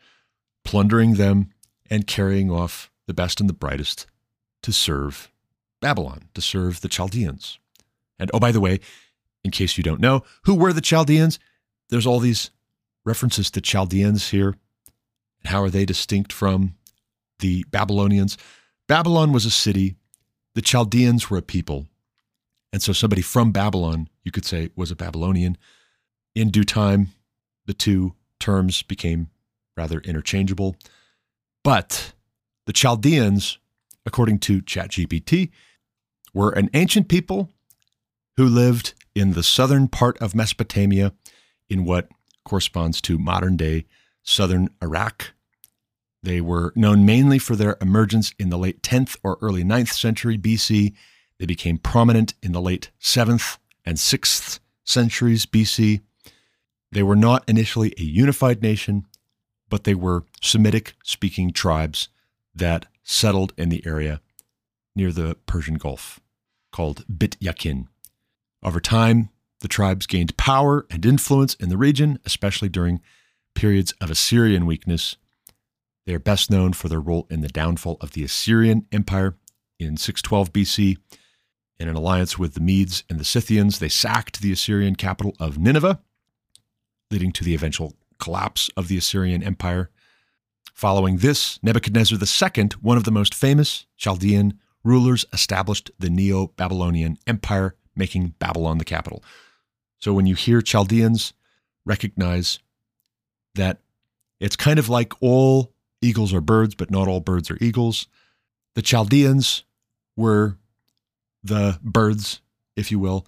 plundering 0.64 1.16
them 1.16 1.52
and 1.90 2.08
carrying 2.08 2.52
off 2.52 2.92
the 3.08 3.14
best 3.14 3.40
and 3.40 3.50
the 3.50 3.54
brightest 3.54 4.06
to 4.64 4.72
serve 4.72 5.32
Babylon, 5.82 6.30
to 6.34 6.42
serve 6.42 6.82
the 6.82 6.90
Chaldeans. 6.90 7.60
And 8.20 8.30
oh, 8.34 8.40
by 8.40 8.52
the 8.52 8.62
way, 8.62 8.80
in 9.44 9.52
case 9.52 9.78
you 9.78 9.84
don't 9.84 10.02
know, 10.02 10.24
who 10.44 10.56
were 10.56 10.74
the 10.74 10.82
Chaldeans? 10.82 11.40
There's 11.90 12.08
all 12.08 12.20
these 12.20 12.52
references 13.06 13.50
to 13.52 13.62
Chaldeans 13.62 14.30
here. 14.30 14.56
How 15.46 15.62
are 15.62 15.70
they 15.70 15.86
distinct 15.86 16.34
from 16.34 16.76
the 17.40 17.64
Babylonians? 17.72 18.38
Babylon 18.88 19.32
was 19.32 19.46
a 19.46 19.52
city, 19.52 19.96
the 20.56 20.62
Chaldeans 20.62 21.30
were 21.30 21.38
a 21.38 21.42
people. 21.42 21.86
And 22.74 22.82
so 22.82 22.92
somebody 22.92 23.22
from 23.22 23.52
Babylon, 23.52 24.10
you 24.24 24.32
could 24.32 24.46
say, 24.46 24.70
was 24.76 24.92
a 24.92 24.96
Babylonian. 24.96 25.58
In 26.38 26.52
due 26.52 26.66
time, 26.66 27.14
the 27.66 27.74
two 27.74 28.14
terms 28.40 28.84
became 28.84 29.32
rather 29.76 30.00
interchangeable. 30.02 30.76
But 31.64 32.14
the 32.68 32.74
Chaldeans, 32.74 33.58
according 34.06 34.38
to 34.42 34.62
ChatGPT, 34.62 35.50
were 36.36 36.52
an 36.52 36.70
ancient 36.76 37.08
people 37.08 37.50
who 38.36 38.46
lived 38.46 38.94
in 39.16 39.34
the 39.34 39.42
southern 39.42 39.88
part 39.88 40.16
of 40.20 40.36
Mesopotamia 40.36 41.12
in 41.70 41.86
what 41.86 42.08
corresponds 42.46 43.02
to 43.02 43.18
modern 43.18 43.58
day 43.58 43.88
southern 44.22 44.70
Iraq. 44.80 45.34
They 46.22 46.40
were 46.40 46.72
known 46.76 47.04
mainly 47.04 47.40
for 47.40 47.56
their 47.56 47.78
emergence 47.82 48.32
in 48.38 48.52
the 48.52 48.60
late 48.60 48.84
10th 48.84 49.18
or 49.24 49.40
early 49.42 49.64
9th 49.64 49.90
century 49.90 50.38
BC. 50.38 50.94
They 51.40 51.48
became 51.48 51.80
prominent 51.80 52.36
in 52.44 52.52
the 52.52 52.62
late 52.62 52.92
7th 53.02 53.58
and 53.84 53.98
6th 53.98 54.60
centuries 54.84 55.48
BC. 55.48 56.02
They 56.92 57.04
were 57.04 57.16
not 57.16 57.44
initially 57.48 57.94
a 57.98 58.04
unified 58.04 58.62
nation, 58.62 59.06
but 59.70 59.84
they 59.84 59.96
were 59.96 60.26
Semitic 60.42 60.96
speaking 61.04 61.52
tribes 61.52 62.10
that 62.56 62.86
settled 63.04 63.54
in 63.58 63.70
the 63.70 63.86
area 63.86 64.22
near 64.96 65.12
the 65.12 65.36
Persian 65.46 65.76
Gulf 65.76 66.20
called 66.72 67.06
Bit 67.18 67.38
Yakin. 67.40 67.88
Over 68.64 68.80
time, 68.80 69.30
the 69.60 69.68
tribes 69.68 70.06
gained 70.06 70.38
power 70.38 70.86
and 70.90 71.06
influence 71.06 71.56
in 71.56 71.70
the 71.70 71.78
region, 71.78 72.20
especially 72.26 72.70
during 72.70 73.02
periods 73.56 73.94
of 74.00 74.10
Assyrian 74.10 74.66
weakness. 74.66 75.16
They 76.06 76.14
are 76.14 76.20
best 76.20 76.50
known 76.50 76.74
for 76.74 76.88
their 76.90 77.00
role 77.00 77.28
in 77.30 77.42
the 77.42 77.48
downfall 77.48 77.98
of 78.02 78.12
the 78.12 78.24
Assyrian 78.24 78.86
Empire 78.92 79.36
in 79.80 79.98
612 79.98 80.54
BC. 80.54 80.98
In 81.80 81.88
an 81.88 81.96
alliance 81.96 82.40
with 82.40 82.54
the 82.54 82.60
Medes 82.60 83.04
and 83.10 83.20
the 83.20 83.26
Scythians, 83.26 83.80
they 83.80 83.90
sacked 83.90 84.42
the 84.42 84.52
Assyrian 84.52 84.96
capital 84.96 85.36
of 85.40 85.58
Nineveh 85.58 86.00
leading 87.12 87.32
to 87.34 87.44
the 87.44 87.56
eventual 87.56 87.94
collapse 88.20 88.70
of 88.76 88.88
the 88.88 88.98
Assyrian 88.98 89.44
Empire. 89.44 89.90
Following 90.74 91.18
this, 91.18 91.60
Nebuchadnezzar 91.64 92.20
II, 92.20 92.70
one 92.82 92.98
of 92.98 93.04
the 93.04 93.12
most 93.12 93.34
famous 93.34 93.86
Chaldean 93.96 94.60
rulers, 94.84 95.26
established 95.34 95.92
the 95.98 96.10
Neo 96.10 96.48
Babylonian 96.56 97.18
Empire, 97.26 97.76
making 97.96 98.36
Babylon 98.40 98.78
the 98.78 98.86
capital. 98.86 99.24
So 100.00 100.14
when 100.14 100.28
you 100.28 100.36
hear 100.36 100.62
Chaldeans, 100.62 101.34
recognize 101.86 102.60
that 103.56 103.80
it's 104.40 104.56
kind 104.56 104.78
of 104.78 104.88
like 104.88 105.14
all 105.22 105.74
eagles 106.02 106.34
are 106.34 106.42
birds, 106.42 106.76
but 106.76 106.92
not 106.92 107.08
all 107.08 107.22
birds 107.22 107.50
are 107.50 107.58
eagles. 107.60 108.08
The 108.76 108.84
Chaldeans 108.84 109.64
were 110.16 110.58
the 111.44 111.80
birds, 111.82 112.42
if 112.76 112.92
you 112.92 113.00
will, 113.00 113.26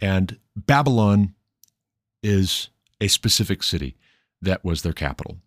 and 0.00 0.38
Babylon 0.56 1.34
is 2.22 2.70
a 3.02 3.08
specific 3.08 3.64
city 3.64 3.96
that 4.40 4.64
was 4.64 4.82
their 4.82 4.92
capital. 4.92 5.38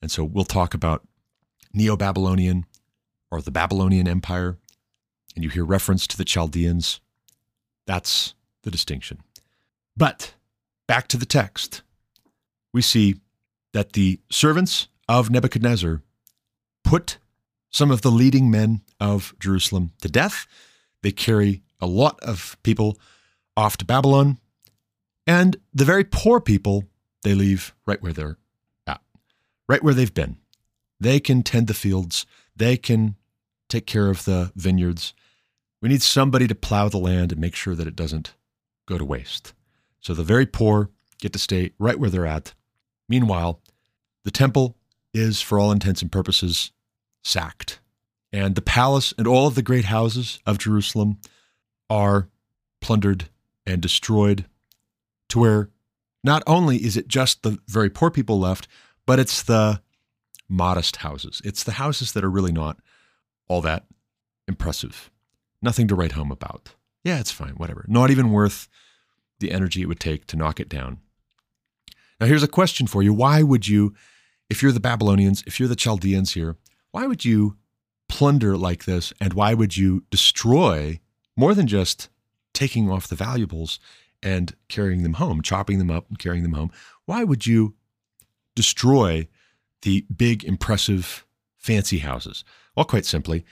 And 0.00 0.10
so 0.10 0.24
we'll 0.24 0.46
talk 0.46 0.72
about 0.72 1.06
Neo 1.74 1.94
Babylonian 1.94 2.64
or 3.30 3.42
the 3.42 3.50
Babylonian 3.50 4.08
Empire, 4.08 4.56
and 5.34 5.44
you 5.44 5.50
hear 5.50 5.64
reference 5.64 6.06
to 6.06 6.16
the 6.16 6.24
Chaldeans. 6.24 7.00
That's 7.86 8.34
the 8.62 8.70
distinction. 8.70 9.20
But 9.94 10.34
back 10.88 11.06
to 11.08 11.18
the 11.18 11.26
text. 11.26 11.82
We 12.72 12.80
see 12.80 13.16
that 13.74 13.92
the 13.92 14.18
servants 14.30 14.88
of 15.06 15.30
Nebuchadnezzar 15.30 16.00
put 16.82 17.18
some 17.68 17.90
of 17.90 18.00
the 18.00 18.10
leading 18.10 18.50
men 18.50 18.80
of 18.98 19.34
Jerusalem 19.38 19.92
to 20.00 20.08
death. 20.08 20.46
They 21.02 21.12
carry 21.12 21.62
a 21.78 21.86
lot 21.86 22.18
of 22.20 22.56
people 22.62 22.98
off 23.54 23.76
to 23.78 23.84
Babylon. 23.84 24.38
And 25.26 25.58
the 25.74 25.84
very 25.84 26.04
poor 26.04 26.40
people 26.40 26.84
they 27.22 27.34
leave 27.34 27.74
right 27.86 28.02
where 28.02 28.12
they're 28.12 28.38
at, 28.86 29.00
right 29.68 29.82
where 29.82 29.94
they've 29.94 30.14
been. 30.14 30.36
They 31.00 31.20
can 31.20 31.42
tend 31.42 31.66
the 31.66 31.74
fields, 31.74 32.26
they 32.54 32.76
can 32.76 33.16
take 33.68 33.86
care 33.86 34.08
of 34.08 34.24
the 34.24 34.52
vineyards. 34.54 35.14
We 35.80 35.88
need 35.88 36.02
somebody 36.02 36.46
to 36.46 36.54
plow 36.54 36.88
the 36.88 36.98
land 36.98 37.32
and 37.32 37.40
make 37.40 37.56
sure 37.56 37.74
that 37.74 37.88
it 37.88 37.96
doesn't 37.96 38.34
go 38.86 38.98
to 38.98 39.04
waste. 39.04 39.52
So 40.00 40.14
the 40.14 40.22
very 40.22 40.46
poor 40.46 40.90
get 41.18 41.32
to 41.32 41.38
stay 41.38 41.72
right 41.78 41.98
where 41.98 42.10
they're 42.10 42.26
at. 42.26 42.54
Meanwhile, 43.08 43.60
the 44.24 44.30
temple 44.30 44.76
is, 45.12 45.40
for 45.40 45.58
all 45.58 45.72
intents 45.72 46.02
and 46.02 46.12
purposes, 46.12 46.70
sacked. 47.22 47.80
And 48.32 48.54
the 48.54 48.62
palace 48.62 49.12
and 49.18 49.26
all 49.26 49.46
of 49.46 49.54
the 49.54 49.62
great 49.62 49.86
houses 49.86 50.40
of 50.46 50.58
Jerusalem 50.58 51.18
are 51.90 52.28
plundered 52.80 53.28
and 53.66 53.80
destroyed 53.80 54.46
to 55.28 55.38
where 55.38 55.70
not 56.24 56.42
only 56.46 56.76
is 56.78 56.96
it 56.96 57.08
just 57.08 57.42
the 57.42 57.58
very 57.68 57.90
poor 57.90 58.10
people 58.10 58.38
left, 58.38 58.68
but 59.06 59.18
it's 59.18 59.42
the 59.42 59.80
modest 60.48 60.96
houses. 60.96 61.40
It's 61.44 61.64
the 61.64 61.72
houses 61.72 62.12
that 62.12 62.24
are 62.24 62.30
really 62.30 62.52
not 62.52 62.78
all 63.48 63.60
that 63.62 63.86
impressive. 64.46 65.10
Nothing 65.60 65.88
to 65.88 65.94
write 65.94 66.12
home 66.12 66.30
about. 66.30 66.74
Yeah, 67.04 67.20
it's 67.20 67.30
fine, 67.30 67.54
whatever. 67.54 67.84
Not 67.88 68.10
even 68.10 68.32
worth 68.32 68.68
the 69.40 69.50
energy 69.50 69.82
it 69.82 69.86
would 69.86 70.00
take 70.00 70.26
to 70.28 70.36
knock 70.36 70.60
it 70.60 70.68
down. 70.68 70.98
Now, 72.20 72.26
here's 72.26 72.42
a 72.42 72.48
question 72.48 72.86
for 72.86 73.02
you. 73.02 73.12
Why 73.12 73.42
would 73.42 73.66
you, 73.66 73.94
if 74.48 74.62
you're 74.62 74.72
the 74.72 74.78
Babylonians, 74.80 75.42
if 75.46 75.58
you're 75.58 75.68
the 75.68 75.74
Chaldeans 75.74 76.34
here, 76.34 76.56
why 76.92 77.06
would 77.06 77.24
you 77.24 77.56
plunder 78.08 78.56
like 78.56 78.84
this? 78.84 79.12
And 79.20 79.32
why 79.32 79.54
would 79.54 79.76
you 79.76 80.04
destroy 80.10 81.00
more 81.36 81.54
than 81.54 81.66
just 81.66 82.08
taking 82.52 82.90
off 82.90 83.08
the 83.08 83.16
valuables 83.16 83.80
and 84.22 84.54
carrying 84.68 85.02
them 85.02 85.14
home, 85.14 85.42
chopping 85.42 85.78
them 85.78 85.90
up 85.90 86.08
and 86.08 86.18
carrying 86.18 86.42
them 86.42 86.52
home. 86.52 86.70
Why 87.04 87.24
would 87.24 87.46
you 87.46 87.74
destroy 88.54 89.28
the 89.82 90.06
big, 90.14 90.44
impressive, 90.44 91.26
fancy 91.56 91.98
houses? 91.98 92.44
Well, 92.76 92.84
quite 92.84 93.04
simply, 93.04 93.44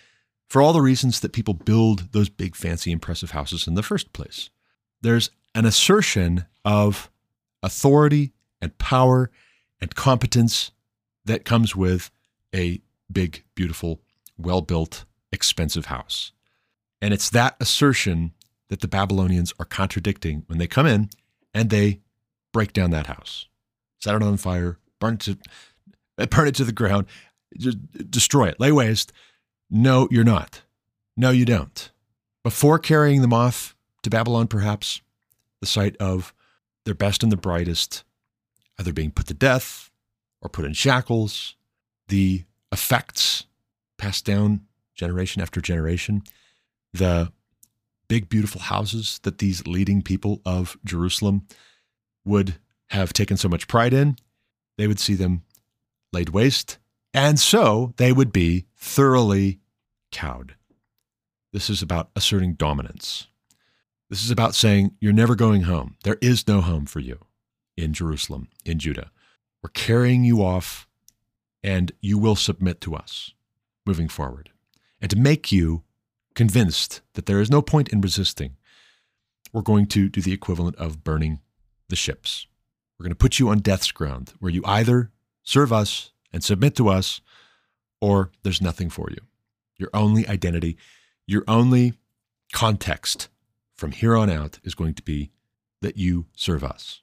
for 0.49 0.63
all 0.63 0.73
the 0.73 0.81
reasons 0.81 1.21
that 1.21 1.33
people 1.33 1.55
build 1.55 2.13
those 2.13 2.29
big, 2.29 2.57
fancy, 2.57 2.91
impressive 2.91 3.31
houses 3.31 3.67
in 3.67 3.75
the 3.75 3.83
first 3.83 4.13
place. 4.13 4.51
There's 5.01 5.31
an 5.55 5.65
assertion 5.65 6.47
of 6.65 7.11
authority 7.63 8.33
and 8.61 8.77
power 8.79 9.31
and 9.81 9.95
competence 9.95 10.73
that 11.25 11.45
comes 11.45 11.75
with 11.75 12.11
a 12.55 12.81
big, 13.11 13.45
beautiful, 13.55 14.01
well 14.37 14.61
built, 14.61 15.05
expensive 15.33 15.87
house. 15.87 16.33
And 17.01 17.15
it's 17.15 17.31
that 17.31 17.57
assertion 17.61 18.33
that 18.71 18.81
the 18.81 18.89
Babylonians 18.89 19.53
are 19.59 19.65
contradicting 19.67 20.45
when 20.47 20.59
they 20.59 20.67
come 20.67 20.87
in 20.87 21.11
and 21.53 21.69
they 21.69 22.01
break 22.53 22.73
down 22.73 22.91
that 22.93 23.09
house, 23.09 23.47
set 23.99 24.15
it 24.15 24.23
on 24.23 24.37
fire, 24.37 24.79
burn 25.01 25.15
it 25.15 25.21
to, 25.21 25.39
burn 26.29 26.49
it 26.49 26.55
to 26.55 26.65
the 26.65 26.73
ground, 26.73 27.07
destroy 28.09 28.47
it, 28.47 28.61
lay 28.61 28.73
waste. 28.73 29.13
No, 29.69 30.09
you're 30.11 30.25
not. 30.25 30.63
No, 31.17 31.31
you 31.31 31.45
don't. 31.45 31.91
Before 32.43 32.79
carrying 32.79 33.21
them 33.21 33.33
off 33.33 33.77
to 34.03 34.11
Babylon, 34.11 34.47
perhaps, 34.47 35.03
the 35.61 35.67
site 35.67 35.97
of 35.99 36.33
their 36.85 36.95
best 36.95 37.23
and 37.23 37.31
the 37.31 37.37
brightest, 37.37 38.05
either 38.79 38.93
being 38.93 39.11
put 39.11 39.27
to 39.27 39.35
death 39.35 39.91
or 40.41 40.49
put 40.49 40.65
in 40.65 40.73
shackles, 40.73 41.57
the 42.09 42.45
effects 42.73 43.45
passed 43.99 44.25
down 44.25 44.63
generation 44.95 45.43
after 45.43 45.61
generation, 45.61 46.23
the 46.93 47.33
big, 48.11 48.29
beautiful 48.29 48.61
houses 48.61 49.21
that 49.23 49.39
these 49.39 49.69
leading 49.69 50.03
people 50.03 50.43
of 50.45 50.77
Jerusalem 50.85 51.47
would 52.25 52.57
have 52.89 53.13
taken 53.13 53.37
so 53.37 53.49
much 53.49 53.69
pride 53.69 53.95
in, 53.95 54.17
they 54.77 54.89
would 54.89 54.99
see 54.99 55.15
them 55.15 55.45
laid 56.13 56.31
waste, 56.31 56.79
and 57.15 57.39
so 57.39 57.95
they 57.99 58.11
would 58.11 58.33
be 58.33 58.67
thoroughly 58.77 59.61
cowed. 60.11 60.57
This 61.53 61.71
is 61.71 61.83
about 61.83 62.11
asserting 62.17 62.55
dominance. 62.55 63.29
This 64.09 64.25
is 64.25 64.33
about 64.33 64.57
saying, 64.57 64.91
You're 65.01 65.13
never 65.13 65.37
going 65.37 65.63
home. 65.63 65.95
There 66.03 66.19
is 66.21 66.49
no 66.49 66.61
home 66.61 66.87
for 66.87 66.99
you 66.99 67.21
in 67.77 67.93
Jerusalem, 67.93 68.49
in 68.65 68.81
Judah. 68.81 69.13
We're 69.63 69.71
carrying 69.71 70.25
you 70.25 70.43
off, 70.43 70.89
and 71.63 71.93
you 72.01 72.19
will 72.19 72.35
submit 72.35 72.81
to 72.81 72.97
us 72.97 73.35
moving 73.87 74.09
forward. 74.09 74.51
And 75.01 75.11
to 75.11 75.17
make 75.17 75.53
you 75.53 75.85
convinced 76.35 77.01
that 77.15 77.27
there 77.27 77.41
is 77.41 77.51
no 77.51 77.63
point 77.63 77.89
in 77.89 78.01
resisting, 78.01 78.57
we're 79.53 79.63
going 79.63 79.87
to 79.87 80.09
do 80.09 80.21
the 80.21 80.33
equivalent 80.33 80.77
of 80.77 81.03
burning 81.03 81.41
the 81.89 81.97
ships. 81.97 82.47
We're 82.99 83.05
going 83.05 83.13
to 83.13 83.17
put 83.17 83.39
you 83.39 83.49
on 83.49 83.59
death's 83.59 83.93
ground, 83.93 84.35
where 84.39 84.53
you 84.53 84.63
either 84.65 85.11
serve 85.43 85.73
us 85.73 86.13
and 86.33 86.45
submit 86.45 86.77
to 86.77 86.89
us, 86.89 87.21
or 88.01 88.31
there's 88.43 88.63
nothing 88.63 88.91
for 88.91 89.09
you. 89.11 89.19
Your 89.77 89.91
only 89.95 90.29
identity, 90.29 90.77
your 91.27 91.45
only 91.49 91.95
context 92.53 93.29
from 93.75 93.93
here 93.93 94.17
on 94.17 94.31
out 94.31 94.59
is 94.63 94.75
going 94.75 94.95
to 94.95 95.03
be 95.03 95.31
that 95.81 95.97
you 95.97 96.27
serve 96.37 96.63
us. 96.63 97.01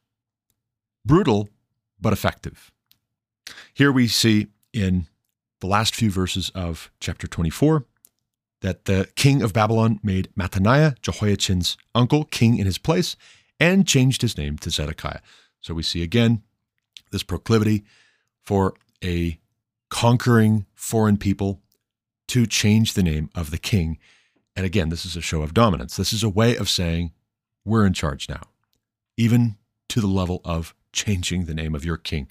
Brutal, 1.04 1.50
but 2.00 2.14
effective. 2.14 2.72
Here 3.74 3.92
we 3.92 4.08
see 4.08 4.48
in 4.74 5.08
the 5.60 5.68
last 5.68 5.96
few 5.96 6.12
verses 6.12 6.52
of 6.54 6.92
chapter 7.00 7.28
24 7.28 7.86
that 8.62 8.86
the 8.86 9.10
king 9.16 9.42
of 9.42 9.54
Babylon 9.54 10.00
made 10.04 10.30
Mattaniah, 10.38 11.00
Jehoiachin's 11.02 11.78
uncle, 11.94 12.24
king 12.26 12.58
in 12.58 12.66
his 12.66 12.78
place 12.78 13.16
and 13.60 13.88
changed 13.88 14.22
his 14.22 14.38
name 14.38 14.58
to 14.60 14.70
Zedekiah. 14.70 15.20
So 15.62 15.74
we 15.74 15.84
see 15.84 16.04
again 16.04 16.44
this 17.12 17.24
proclivity 17.24 17.84
for 18.44 18.74
a 19.04 19.40
conquering 19.90 20.66
foreign 20.74 21.18
people 21.18 21.62
to 22.28 22.46
change 22.46 22.94
the 22.94 23.04
name 23.04 23.30
of 23.36 23.52
the 23.52 23.58
king. 23.58 23.98
And 24.56 24.66
again, 24.66 24.90
this 24.90 25.06
is 25.06 25.16
a 25.16 25.22
show 25.22 25.42
of 25.42 25.54
dominance. 25.54 25.96
This 25.96 26.12
is 26.12 26.24
a 26.24 26.30
way 26.30 26.56
of 26.56 26.70
saying, 26.70 27.12
we're 27.64 27.86
in 27.86 27.94
charge 27.94 28.28
now, 28.28 28.44
even 29.18 29.58
to 29.90 30.02
the 30.02 30.08
level 30.08 30.42
of 30.44 30.74
changing 30.92 31.46
the 31.46 31.54
name 31.54 31.76
of 31.76 31.86
your 31.86 31.98
king. 31.98 32.28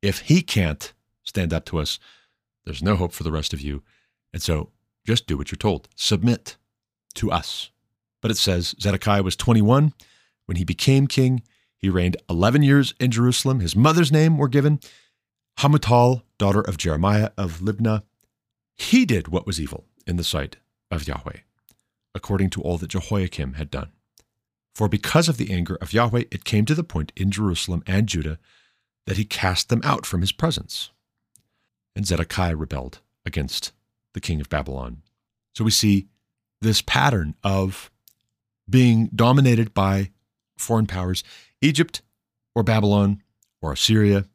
If 0.00 0.20
he 0.20 0.42
can't 0.42 0.92
stand 1.22 1.52
up 1.52 1.64
to 1.66 1.78
us, 1.78 1.98
there's 2.64 2.82
no 2.82 2.96
hope 2.96 3.12
for 3.12 3.22
the 3.22 3.32
rest 3.32 3.52
of 3.52 3.60
you. 3.60 3.82
And 4.32 4.42
so 4.42 4.70
just 5.04 5.26
do 5.26 5.36
what 5.36 5.50
you're 5.50 5.56
told. 5.56 5.88
Submit 5.94 6.56
to 7.14 7.30
us. 7.30 7.70
But 8.20 8.30
it 8.30 8.36
says 8.36 8.74
Zedekiah 8.80 9.22
was 9.22 9.36
21 9.36 9.92
when 10.46 10.56
he 10.56 10.64
became 10.64 11.06
king. 11.06 11.42
He 11.76 11.88
reigned 11.88 12.16
11 12.30 12.62
years 12.62 12.94
in 13.00 13.10
Jerusalem. 13.10 13.60
His 13.60 13.74
mother's 13.74 14.12
name 14.12 14.38
were 14.38 14.48
given 14.48 14.78
Hamutal, 15.58 16.22
daughter 16.38 16.60
of 16.60 16.78
Jeremiah 16.78 17.30
of 17.36 17.58
Libnah. 17.58 18.02
He 18.74 19.04
did 19.04 19.28
what 19.28 19.46
was 19.46 19.60
evil 19.60 19.84
in 20.06 20.16
the 20.16 20.24
sight 20.24 20.56
of 20.90 21.06
Yahweh, 21.06 21.38
according 22.14 22.50
to 22.50 22.62
all 22.62 22.78
that 22.78 22.90
Jehoiakim 22.90 23.54
had 23.54 23.70
done. 23.70 23.90
For 24.74 24.88
because 24.88 25.28
of 25.28 25.36
the 25.36 25.52
anger 25.52 25.76
of 25.80 25.92
Yahweh, 25.92 26.24
it 26.30 26.44
came 26.44 26.64
to 26.64 26.74
the 26.74 26.84
point 26.84 27.12
in 27.16 27.30
Jerusalem 27.30 27.82
and 27.86 28.08
Judah 28.08 28.38
that 29.06 29.16
he 29.16 29.24
cast 29.24 29.68
them 29.68 29.82
out 29.84 30.06
from 30.06 30.20
his 30.20 30.32
presence. 30.32 30.90
And 31.94 32.06
Zedekiah 32.06 32.56
rebelled 32.56 33.00
against 33.26 33.72
the 34.14 34.20
king 34.20 34.40
of 34.40 34.48
Babylon. 34.48 35.02
So 35.54 35.64
we 35.64 35.70
see 35.70 36.08
this 36.60 36.82
pattern 36.82 37.34
of 37.42 37.90
being 38.68 39.10
dominated 39.14 39.74
by 39.74 40.10
foreign 40.56 40.86
powers, 40.86 41.24
Egypt 41.60 42.02
or 42.54 42.62
Babylon 42.62 43.22
or 43.60 43.72
Assyria, 43.72 44.26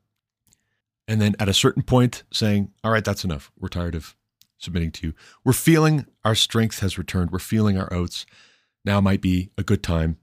and 1.07 1.21
then 1.21 1.35
at 1.39 1.49
a 1.49 1.53
certain 1.53 1.83
point 1.83 2.23
saying, 2.31 2.71
All 2.83 2.91
right, 2.91 3.05
that's 3.05 3.23
enough. 3.23 3.51
We're 3.57 3.69
tired 3.69 3.95
of 3.95 4.15
submitting 4.57 4.91
to 4.91 5.07
you. 5.07 5.13
We're 5.43 5.53
feeling 5.53 6.05
our 6.25 6.35
strength 6.35 6.79
has 6.79 6.97
returned. 6.97 7.31
We're 7.31 7.39
feeling 7.39 7.77
our 7.77 7.91
oats. 7.93 8.25
Now 8.83 9.01
might 9.01 9.21
be 9.21 9.49
a 9.57 9.63
good 9.63 9.83
time 9.83 10.17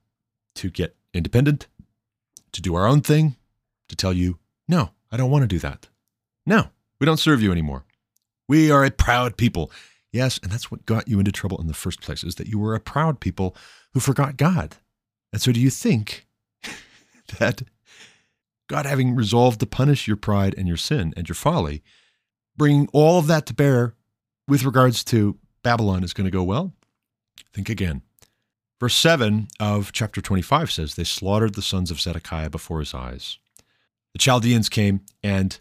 to 0.57 0.71
get 0.71 0.97
independent, 1.12 1.67
to 2.53 2.61
do 2.62 2.75
our 2.75 2.87
own 2.87 3.01
thing, 3.01 3.37
to 3.88 3.97
tell 3.97 4.12
you, 4.12 4.38
No, 4.69 4.90
I 5.11 5.17
don't 5.17 5.31
want 5.31 5.43
to 5.43 5.49
do 5.49 5.59
that. 5.61 5.88
No, 6.47 6.69
we 6.99 7.07
don't 7.07 7.19
serve 7.19 7.43
you 7.43 7.51
anymore. 7.51 7.85
We 8.48 8.70
are 8.70 8.85
a 8.85 8.90
proud 8.90 9.37
people. 9.37 9.70
Yes, 10.12 10.38
and 10.42 10.52
that's 10.52 10.70
what 10.70 10.87
got 10.87 11.09
you 11.09 11.18
into 11.18 11.33
trouble 11.33 11.61
in 11.61 11.66
the 11.66 11.74
first 11.74 12.00
place, 12.00 12.22
is 12.22 12.37
that 12.37 12.46
you 12.46 12.59
were 12.59 12.74
a 12.74 12.80
proud 12.80 13.20
people 13.20 13.57
who 13.92 14.00
forgot 14.00 14.37
God. 14.37 14.76
And 15.33 15.42
so 15.42 15.50
do 15.50 15.61
you 15.61 15.70
think 15.70 16.26
that 17.38 17.62
God, 18.68 18.87
having 18.87 19.14
resolved 19.14 19.61
to 19.61 19.66
punish 19.66 20.07
your 20.07 20.16
pride 20.16 20.54
and 20.57 20.68
your 20.68 20.76
sin 20.76 21.12
and 21.16 21.28
your 21.28 21.35
folly, 21.35 21.83
bringing 22.57 22.88
all 22.92 23.18
of 23.18 23.26
that 23.26 23.46
to 23.46 23.54
bear 23.54 23.94
with 24.46 24.64
regards 24.64 25.02
to 25.04 25.38
Babylon 25.62 26.04
is 26.04 26.12
going 26.12 26.26
to 26.26 26.30
go 26.30 26.42
well? 26.42 26.72
Think 27.52 27.68
again. 27.68 28.02
Verse 28.80 28.96
7 28.96 29.48
of 29.61 29.92
chapter 29.92 30.20
25 30.20 30.70
says, 30.70 30.94
They 30.94 31.04
slaughtered 31.04 31.54
the 31.54 31.62
sons 31.62 31.90
of 31.90 32.00
Zedekiah 32.00 32.50
before 32.50 32.80
his 32.80 32.94
eyes. 32.94 33.38
The 34.12 34.18
Chaldeans 34.18 34.68
came 34.68 35.00
and 35.22 35.59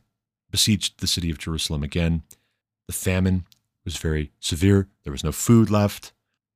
besieged 0.52 1.00
the 1.00 1.08
city 1.08 1.30
of 1.30 1.38
Jerusalem 1.38 1.84
again. 1.84 2.24
The 2.88 2.94
famine 2.94 3.46
was 3.86 3.98
very 3.98 4.32
severe. 4.40 4.88
There 5.04 5.12
was 5.12 5.24
no 5.24 5.32
food 5.32 5.70
left. 5.70 6.14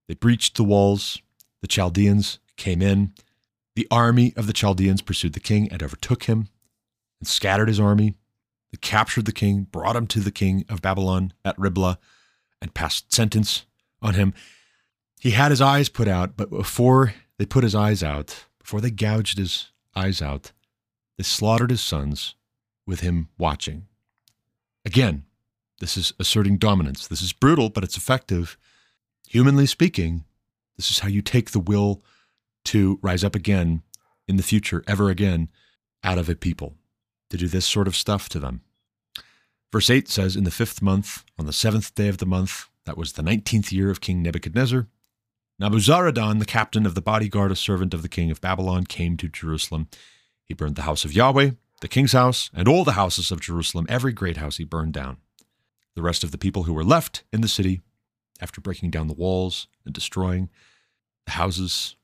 They 0.08 0.16
breached 0.16 0.56
the 0.56 0.64
walls. 0.64 1.22
The 1.62 1.68
Chaldeans 1.68 2.40
came 2.56 2.82
in. 2.82 3.14
The 3.76 3.88
army 3.92 4.34
of 4.36 4.48
the 4.48 4.54
Chaldeans 4.54 5.02
pursued 5.02 5.34
the 5.34 5.40
king 5.40 5.68
and 5.72 5.84
overtook 5.84 6.24
him 6.24 6.48
and 7.20 7.28
scattered 7.28 7.68
his 7.68 7.80
army. 7.80 8.16
They 8.72 8.78
captured 8.78 9.26
the 9.26 9.32
king, 9.32 9.64
brought 9.64 9.96
him 9.96 10.08
to 10.08 10.20
the 10.20 10.32
king 10.32 10.66
of 10.68 10.82
Babylon 10.82 11.34
at 11.46 11.58
Riblah, 11.58 12.00
and 12.62 12.74
passed 12.74 13.14
sentence 13.14 13.66
on 14.02 14.16
him. 14.16 14.34
He 15.20 15.32
had 15.32 15.52
his 15.52 15.62
eyes 15.62 15.90
put 15.90 16.08
out, 16.08 16.36
but 16.36 16.50
before 16.50 17.14
they 17.38 17.46
put 17.46 17.64
his 17.64 17.76
eyes 17.76 18.04
out, 18.04 18.46
before 18.60 18.82
they 18.82 18.92
gouged 18.92 19.38
his 19.38 19.68
eyes 19.96 20.22
out, 20.22 20.52
they 21.18 21.24
slaughtered 21.24 21.70
his 21.70 21.82
sons 21.82 22.36
with 22.86 23.02
him 23.02 23.30
watching. 23.38 23.88
Again, 24.86 25.24
this 25.80 25.98
is 25.98 26.14
asserting 26.20 26.58
dominance. 26.58 27.08
This 27.08 27.22
is 27.22 27.34
brutal, 27.34 27.70
but 27.70 27.84
it's 27.84 27.98
effective. 27.98 28.58
Humanly 29.28 29.66
speaking, 29.66 30.24
this 30.76 30.90
is 30.90 31.00
how 31.00 31.08
you 31.08 31.22
take 31.22 31.52
the 31.52 31.60
will 31.60 32.04
to 32.66 33.00
rise 33.02 33.24
up 33.24 33.36
again 33.36 33.84
in 34.28 34.38
the 34.38 34.44
future, 34.44 34.84
ever 34.88 35.10
again, 35.10 35.50
out 36.04 36.18
of 36.18 36.30
a 36.30 36.36
people, 36.36 36.76
to 37.30 37.38
do 37.38 37.48
this 37.48 37.66
sort 37.66 37.88
of 37.88 37.96
stuff 37.96 38.30
to 38.30 38.40
them. 38.40 38.62
Verse 39.72 39.90
8 39.90 40.08
says, 40.08 40.36
In 40.36 40.44
the 40.44 40.52
fifth 40.52 40.82
month, 40.82 41.24
on 41.38 41.46
the 41.46 41.54
seventh 41.54 41.94
day 41.96 42.08
of 42.08 42.18
the 42.18 42.26
month, 42.26 42.68
that 42.86 42.98
was 42.98 43.14
the 43.14 43.24
nineteenth 43.24 43.72
year 43.72 43.90
of 43.90 44.02
King 44.02 44.22
Nebuchadnezzar, 44.22 44.88
Nabuzaradan, 45.62 46.40
the 46.40 46.46
captain 46.46 46.86
of 46.86 46.94
the 46.94 47.02
bodyguard, 47.02 47.52
a 47.52 47.56
servant 47.56 47.94
of 47.94 48.04
the 48.04 48.10
king 48.10 48.30
of 48.30 48.40
Babylon, 48.40 48.86
came 48.86 49.18
to 49.18 49.28
Jerusalem. 49.28 49.88
He 50.46 50.54
burned 50.54 50.76
the 50.76 50.84
house 50.84 51.04
of 51.04 51.14
Yahweh, 51.14 51.52
the 51.82 51.88
king's 51.88 52.14
house, 52.14 52.52
and 52.54 52.68
all 52.68 52.84
the 52.84 52.92
houses 52.92 53.32
of 53.32 53.42
Jerusalem. 53.42 53.88
Every 53.90 54.14
great 54.14 54.38
house 54.38 54.58
he 54.58 54.64
burned 54.64 54.94
down. 54.94 55.18
The 55.98 56.04
rest 56.04 56.24
of 56.24 56.30
the 56.30 56.38
people 56.38 56.66
who 56.66 56.76
were 56.76 56.84
left 56.84 57.24
in 57.34 57.42
the 57.42 57.48
city, 57.48 57.82
after 58.40 58.62
breaking 58.62 58.92
down 58.92 59.08
the 59.08 59.16
walls 59.16 59.68
and 59.84 59.96
destroying 59.96 60.48
the 61.26 61.32
houses, 61.32 61.96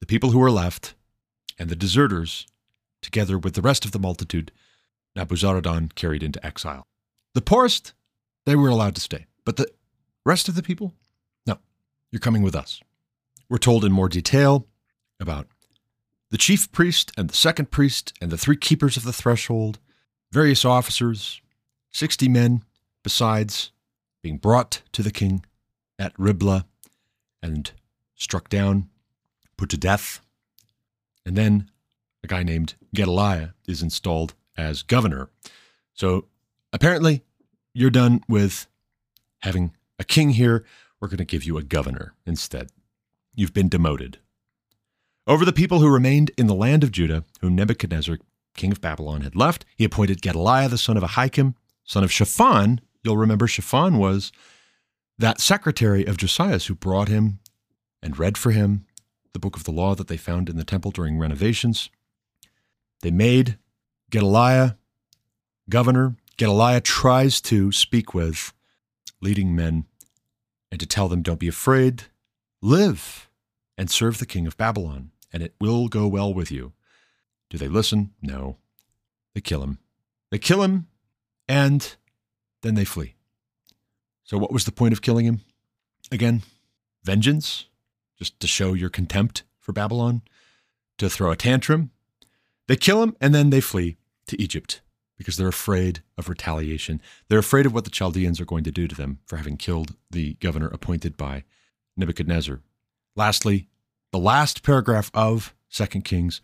the 0.00 0.06
people 0.06 0.32
who 0.32 0.38
were 0.38 0.50
left, 0.50 0.94
and 1.58 1.70
the 1.70 1.74
deserters, 1.74 2.46
together 3.00 3.38
with 3.38 3.54
the 3.54 3.62
rest 3.62 3.86
of 3.86 3.92
the 3.92 3.98
multitude, 3.98 4.52
Nabuzaradan 5.16 5.94
carried 5.94 6.22
into 6.22 6.44
exile. 6.44 6.86
The 7.32 7.40
poorest, 7.40 7.94
they 8.44 8.54
were 8.54 8.68
allowed 8.68 8.96
to 8.96 9.00
stay, 9.00 9.24
but 9.46 9.56
the 9.56 9.70
rest 10.26 10.50
of 10.50 10.54
the 10.54 10.62
people, 10.62 10.92
no, 11.46 11.56
you're 12.10 12.20
coming 12.20 12.42
with 12.42 12.54
us. 12.54 12.82
We're 13.48 13.56
told 13.56 13.82
in 13.82 13.92
more 13.92 14.10
detail 14.10 14.66
about 15.18 15.46
the 16.30 16.36
chief 16.36 16.70
priest 16.70 17.12
and 17.16 17.30
the 17.30 17.34
second 17.34 17.70
priest 17.70 18.12
and 18.20 18.30
the 18.30 18.36
three 18.36 18.58
keepers 18.58 18.98
of 18.98 19.04
the 19.04 19.10
threshold, 19.10 19.78
various 20.30 20.66
officers, 20.66 21.40
60 21.92 22.28
men 22.28 22.64
besides, 23.02 23.70
being 24.22 24.38
brought 24.38 24.82
to 24.92 25.02
the 25.02 25.10
king 25.10 25.44
at 25.98 26.12
Riblah 26.18 26.66
and 27.42 27.72
struck 28.14 28.48
down, 28.48 28.88
put 29.56 29.68
to 29.70 29.76
death. 29.76 30.20
And 31.24 31.36
then 31.36 31.70
a 32.22 32.26
guy 32.26 32.42
named 32.42 32.74
Gedaliah 32.94 33.50
is 33.66 33.82
installed 33.82 34.34
as 34.56 34.82
governor. 34.82 35.28
So 35.94 36.26
apparently, 36.72 37.22
you're 37.74 37.90
done 37.90 38.22
with 38.28 38.66
having 39.40 39.74
a 39.98 40.04
king 40.04 40.30
here. 40.30 40.64
We're 41.00 41.08
going 41.08 41.18
to 41.18 41.24
give 41.24 41.44
you 41.44 41.58
a 41.58 41.62
governor 41.62 42.14
instead. 42.26 42.70
You've 43.34 43.54
been 43.54 43.68
demoted. 43.68 44.18
Over 45.26 45.44
the 45.44 45.52
people 45.52 45.80
who 45.80 45.88
remained 45.88 46.32
in 46.36 46.48
the 46.48 46.54
land 46.54 46.82
of 46.82 46.92
Judah, 46.92 47.24
whom 47.40 47.54
Nebuchadnezzar, 47.54 48.18
king 48.54 48.72
of 48.72 48.80
Babylon, 48.80 49.22
had 49.22 49.36
left, 49.36 49.64
he 49.76 49.84
appointed 49.84 50.22
Gedaliah 50.22 50.68
the 50.68 50.78
son 50.78 50.96
of 50.96 51.02
Ahikam, 51.02 51.54
son 51.84 52.04
of 52.04 52.12
Shaphan. 52.12 52.80
You'll 53.02 53.16
remember 53.16 53.46
Shaphan 53.46 53.98
was 53.98 54.32
that 55.18 55.40
secretary 55.40 56.04
of 56.04 56.16
Josiah's 56.16 56.66
who 56.66 56.74
brought 56.74 57.08
him 57.08 57.40
and 58.02 58.18
read 58.18 58.38
for 58.38 58.50
him 58.50 58.86
the 59.32 59.38
book 59.38 59.56
of 59.56 59.64
the 59.64 59.72
law 59.72 59.94
that 59.94 60.08
they 60.08 60.16
found 60.16 60.48
in 60.48 60.56
the 60.56 60.64
temple 60.64 60.90
during 60.90 61.18
renovations. 61.18 61.90
They 63.02 63.10
made 63.10 63.58
Gedaliah 64.10 64.76
governor. 65.68 66.16
Gedaliah 66.36 66.80
tries 66.80 67.40
to 67.42 67.72
speak 67.72 68.14
with 68.14 68.52
leading 69.20 69.54
men 69.54 69.86
and 70.70 70.80
to 70.80 70.86
tell 70.86 71.08
them, 71.08 71.22
don't 71.22 71.38
be 71.38 71.48
afraid, 71.48 72.04
live 72.60 73.28
and 73.76 73.90
serve 73.90 74.18
the 74.18 74.26
king 74.26 74.46
of 74.46 74.56
Babylon, 74.56 75.10
and 75.32 75.42
it 75.42 75.54
will 75.60 75.88
go 75.88 76.06
well 76.06 76.32
with 76.32 76.50
you. 76.50 76.72
Do 77.50 77.58
they 77.58 77.68
listen? 77.68 78.12
No. 78.20 78.56
They 79.34 79.40
kill 79.40 79.62
him. 79.62 79.78
They 80.30 80.38
kill 80.38 80.62
him, 80.62 80.88
and 81.48 81.96
then 82.62 82.74
they 82.74 82.84
flee. 82.84 83.14
So, 84.24 84.38
what 84.38 84.52
was 84.52 84.64
the 84.64 84.72
point 84.72 84.92
of 84.92 85.02
killing 85.02 85.26
him? 85.26 85.40
Again, 86.10 86.42
vengeance, 87.04 87.66
just 88.18 88.38
to 88.40 88.46
show 88.46 88.72
your 88.72 88.90
contempt 88.90 89.42
for 89.58 89.72
Babylon, 89.72 90.22
to 90.98 91.10
throw 91.10 91.30
a 91.30 91.36
tantrum. 91.36 91.90
They 92.68 92.76
kill 92.76 93.02
him, 93.02 93.16
and 93.20 93.34
then 93.34 93.50
they 93.50 93.60
flee 93.60 93.96
to 94.28 94.40
Egypt 94.40 94.80
because 95.18 95.36
they're 95.36 95.48
afraid 95.48 96.02
of 96.16 96.28
retaliation. 96.28 97.00
They're 97.28 97.38
afraid 97.38 97.66
of 97.66 97.74
what 97.74 97.84
the 97.84 97.90
Chaldeans 97.90 98.40
are 98.40 98.44
going 98.44 98.64
to 98.64 98.72
do 98.72 98.88
to 98.88 98.94
them 98.94 99.18
for 99.26 99.36
having 99.36 99.56
killed 99.56 99.94
the 100.10 100.34
governor 100.34 100.68
appointed 100.68 101.16
by 101.16 101.44
Nebuchadnezzar. 101.96 102.60
Lastly, 103.14 103.68
the 104.10 104.18
last 104.18 104.62
paragraph 104.62 105.10
of 105.14 105.54
Second 105.68 106.04
Kings, 106.04 106.40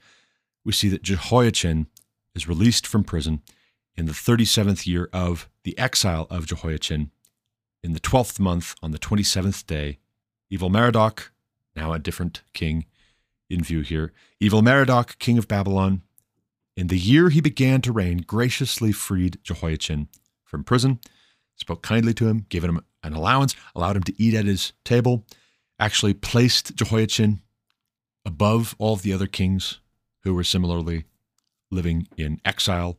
we 0.65 0.73
see 0.73 0.89
that 0.89 1.03
Jehoiachin 1.03 1.87
is 2.35 2.49
released 2.49 2.87
from 2.87 3.05
prison 3.05 3.43
in 3.99 4.07
the 4.07 4.13
37th 4.13 4.87
year 4.87 5.11
of 5.13 5.49
the 5.65 5.77
exile 5.77 6.29
of 6.31 6.47
Jehoiachin. 6.47 7.11
In 7.83 7.95
the 7.95 8.01
12th 8.01 8.39
month, 8.39 8.77
on 8.81 8.93
the 8.93 8.99
27th 8.99 9.67
day, 9.67 9.99
Evil 10.49 10.71
Merodach, 10.71 11.33
now 11.75 11.93
a 11.93 11.99
different 11.99 12.43
king 12.55 12.87
in 13.51 13.61
view 13.61 13.81
here, 13.81 14.13
Evil 14.39 14.63
Merodach, 14.63 15.19
king 15.19 15.37
of 15.37 15.49
Babylon, 15.49 16.03
in 16.77 16.87
the 16.87 16.99
year 16.99 17.29
he 17.31 17.41
began 17.41 17.81
to 17.83 17.91
reign, 17.91 18.19
graciously 18.19 18.93
freed 18.93 19.39
Jehoiachin 19.43 20.07
from 20.45 20.63
prison, 20.63 21.01
spoke 21.57 21.83
kindly 21.83 22.15
to 22.15 22.29
him, 22.29 22.47
gave 22.49 22.63
him 22.63 22.81
an 23.03 23.15
allowance, 23.15 23.57
allowed 23.75 23.97
him 23.97 24.05
to 24.05 24.23
eat 24.23 24.33
at 24.33 24.45
his 24.45 24.75
table, 24.85 25.27
actually 25.81 26.15
placed 26.15 26.77
Jehoiachin 26.77 27.43
above 28.25 28.77
all 28.79 28.95
the 28.95 29.13
other 29.13 29.27
kings 29.27 29.81
who 30.23 30.35
were 30.35 30.45
similarly 30.45 31.07
living 31.69 32.07
in 32.17 32.41
exile. 32.45 32.97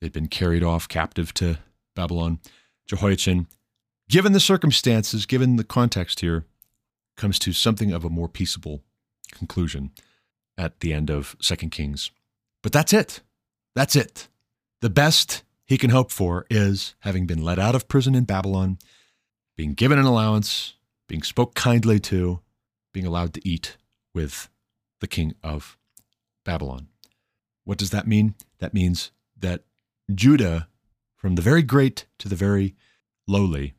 They'd 0.00 0.12
been 0.12 0.28
carried 0.28 0.62
off 0.62 0.88
captive 0.88 1.34
to 1.34 1.58
Babylon. 1.94 2.38
Jehoiachin, 2.86 3.48
given 4.08 4.32
the 4.32 4.40
circumstances, 4.40 5.26
given 5.26 5.56
the 5.56 5.64
context 5.64 6.20
here, 6.20 6.44
comes 7.16 7.38
to 7.40 7.52
something 7.52 7.92
of 7.92 8.04
a 8.04 8.10
more 8.10 8.28
peaceable 8.28 8.82
conclusion 9.32 9.90
at 10.56 10.80
the 10.80 10.92
end 10.92 11.10
of 11.10 11.36
Second 11.40 11.70
Kings. 11.70 12.10
But 12.62 12.72
that's 12.72 12.92
it. 12.92 13.20
That's 13.74 13.96
it. 13.96 14.28
The 14.80 14.90
best 14.90 15.42
he 15.66 15.76
can 15.76 15.90
hope 15.90 16.10
for 16.10 16.46
is 16.48 16.94
having 17.00 17.26
been 17.26 17.42
let 17.42 17.58
out 17.58 17.74
of 17.74 17.88
prison 17.88 18.14
in 18.14 18.24
Babylon, 18.24 18.78
being 19.56 19.74
given 19.74 19.98
an 19.98 20.04
allowance, 20.04 20.74
being 21.08 21.22
spoke 21.22 21.54
kindly 21.54 21.98
to, 22.00 22.40
being 22.92 23.06
allowed 23.06 23.34
to 23.34 23.48
eat 23.48 23.76
with 24.14 24.48
the 25.00 25.06
king 25.06 25.34
of 25.42 25.76
Babylon. 26.44 26.88
What 27.64 27.78
does 27.78 27.90
that 27.90 28.06
mean? 28.06 28.34
That 28.60 28.72
means 28.72 29.10
that 29.38 29.62
Judah, 30.14 30.68
from 31.16 31.34
the 31.34 31.42
very 31.42 31.62
great 31.62 32.06
to 32.18 32.28
the 32.28 32.36
very 32.36 32.74
lowly, 33.26 33.74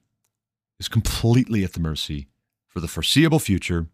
is 0.80 0.88
completely 0.88 1.64
at 1.64 1.74
the 1.74 1.80
mercy 1.80 2.28
for 2.68 2.80
the 2.80 2.88
foreseeable 2.88 3.40
future 3.40 3.88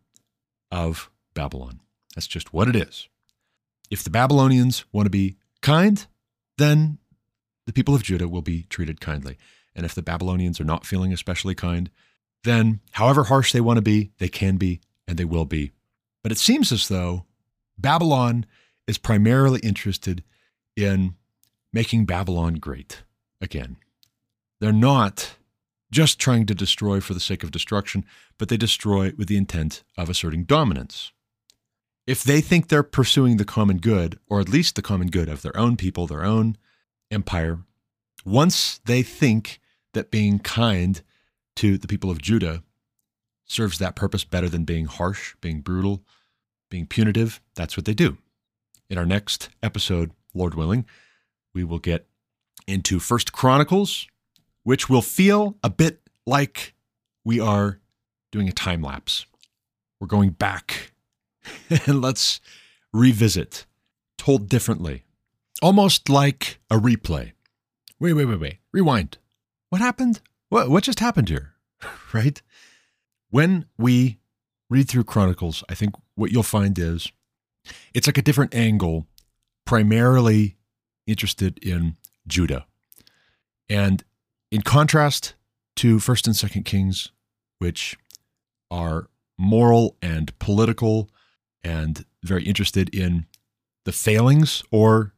of 0.72 1.10
Babylon. 1.34 1.80
That's 2.14 2.28
just 2.28 2.54
what 2.54 2.68
it 2.68 2.76
is. 2.76 3.08
If 3.90 4.04
the 4.04 4.10
Babylonians 4.10 4.86
want 4.92 5.06
to 5.06 5.12
be 5.12 5.38
kind, 5.62 6.06
then 6.58 6.98
the 7.66 7.74
people 7.74 7.96
of 7.96 8.04
Judah 8.04 8.28
will 8.28 8.42
be 8.42 8.64
treated 8.70 9.02
kindly. 9.02 9.38
And 9.76 9.86
if 9.86 9.96
the 9.96 10.02
Babylonians 10.02 10.60
are 10.60 10.66
not 10.66 10.86
feeling 10.86 11.12
especially 11.14 11.56
kind, 11.56 11.90
then 12.44 12.80
however 12.92 13.26
harsh 13.26 13.52
they 13.52 13.62
want 13.62 13.78
to 13.78 13.82
be, 13.82 14.12
they 14.20 14.30
can 14.30 14.58
be 14.58 14.80
and 15.08 15.18
they 15.18 15.26
will 15.26 15.46
be. 15.46 15.72
But 16.24 16.32
it 16.32 16.38
seems 16.38 16.72
as 16.72 16.88
though 16.88 17.26
Babylon 17.78 18.46
is 18.88 18.98
primarily 18.98 19.60
interested 19.62 20.24
in 20.76 21.16
making 21.76 22.06
Babylon 22.06 22.54
great 22.54 23.04
again. 23.42 23.76
They're 24.62 24.72
not 24.72 25.36
just 25.92 26.18
trying 26.18 26.46
to 26.46 26.56
destroy 26.56 27.02
for 27.02 27.14
the 27.14 27.20
sake 27.20 27.44
of 27.44 27.52
destruction, 27.52 28.06
but 28.38 28.48
they 28.48 28.56
destroy 28.56 29.12
with 29.18 29.28
the 29.28 29.36
intent 29.36 29.84
of 29.98 30.10
asserting 30.10 30.46
dominance. 30.46 31.12
If 32.08 32.24
they 32.24 32.40
think 32.40 32.70
they're 32.70 32.82
pursuing 32.82 33.36
the 33.36 33.44
common 33.44 33.80
good, 33.80 34.18
or 34.30 34.40
at 34.40 34.48
least 34.48 34.76
the 34.76 34.82
common 34.82 35.10
good 35.10 35.28
of 35.28 35.42
their 35.42 35.56
own 35.58 35.76
people, 35.76 36.08
their 36.08 36.24
own 36.24 36.56
empire, 37.12 37.60
once 38.24 38.80
they 38.86 39.04
think 39.04 39.60
that 39.94 40.12
being 40.12 40.40
kind 40.40 41.02
to 41.58 41.78
the 41.78 41.88
people 41.88 42.10
of 42.10 42.22
Judah 42.22 42.64
serves 43.46 43.80
that 43.80 43.98
purpose 43.98 44.24
better 44.24 44.48
than 44.48 44.64
being 44.64 44.86
harsh, 44.86 45.36
being 45.42 45.60
brutal, 45.60 46.06
being 46.70 46.88
punitive, 46.88 47.42
that's 47.54 47.76
what 47.76 47.86
they 47.86 47.94
do. 47.94 48.18
In 48.90 48.98
our 48.98 49.06
next 49.06 49.50
episode, 49.62 50.12
Lord 50.34 50.56
willing, 50.56 50.86
we 51.56 51.64
will 51.64 51.80
get 51.80 52.06
into 52.68 53.00
First 53.00 53.32
Chronicles, 53.32 54.08
which 54.64 54.90
will 54.90 55.02
feel 55.02 55.56
a 55.64 55.70
bit 55.70 56.02
like 56.28 56.76
we 57.24 57.40
are 57.40 57.80
doing 58.32 58.48
a 58.48 58.52
time 58.52 58.82
lapse. 58.82 59.26
We're 60.00 60.08
going 60.08 60.32
back 60.32 60.92
and 61.88 62.02
let's 62.02 62.42
revisit, 62.94 63.66
told 64.18 64.50
differently, 64.50 65.06
almost 65.62 66.10
like 66.10 66.60
a 66.70 66.76
replay. 66.76 67.32
Wait, 68.00 68.14
wait, 68.14 68.26
wait, 68.26 68.40
wait. 68.40 68.58
Rewind. 68.74 69.18
What 69.70 69.82
happened? 69.82 70.20
What, 70.50 70.70
what 70.70 70.84
just 70.84 71.00
happened 71.00 71.30
here? 71.30 71.54
right? 72.14 72.42
When 73.30 73.66
we 73.78 74.20
read 74.70 74.90
through 74.90 75.06
Chronicles, 75.06 75.64
I 75.70 75.76
think 75.76 75.96
what 76.16 76.32
you'll 76.32 76.44
find 76.44 76.78
is 76.78 77.12
it's 77.94 78.08
like 78.08 78.18
a 78.18 78.22
different 78.22 78.54
angle, 78.54 79.08
primarily 79.66 80.58
interested 81.08 81.58
in 81.64 81.96
Judah. 82.28 82.66
And 83.70 84.04
in 84.52 84.62
contrast 84.62 85.36
to 85.78 85.98
1st 85.98 86.28
and 86.28 86.36
2nd 86.36 86.66
Kings, 86.66 87.12
which 87.60 87.98
are 88.72 89.08
moral 89.38 89.96
and 90.02 90.38
political 90.40 91.10
and 91.64 92.06
very 92.24 92.44
interested 92.44 92.94
in 92.94 93.26
the 93.86 93.92
failings 93.92 94.64
or 94.72 95.14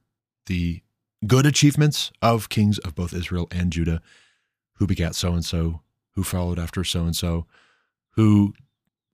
the 0.48 0.82
good 1.26 1.46
achievements 1.46 2.12
of 2.22 2.50
kings 2.50 2.78
of 2.80 2.96
both 2.96 3.14
Israel 3.14 3.48
and 3.52 3.72
Judah, 3.72 4.02
who 4.76 4.88
begat 4.88 5.16
so 5.16 5.34
and 5.34 5.44
so, 5.44 5.82
who 6.12 6.24
followed 6.24 6.60
after 6.60 6.84
so 6.84 7.02
and 7.02 7.16
so, 7.16 7.46
who 8.12 8.54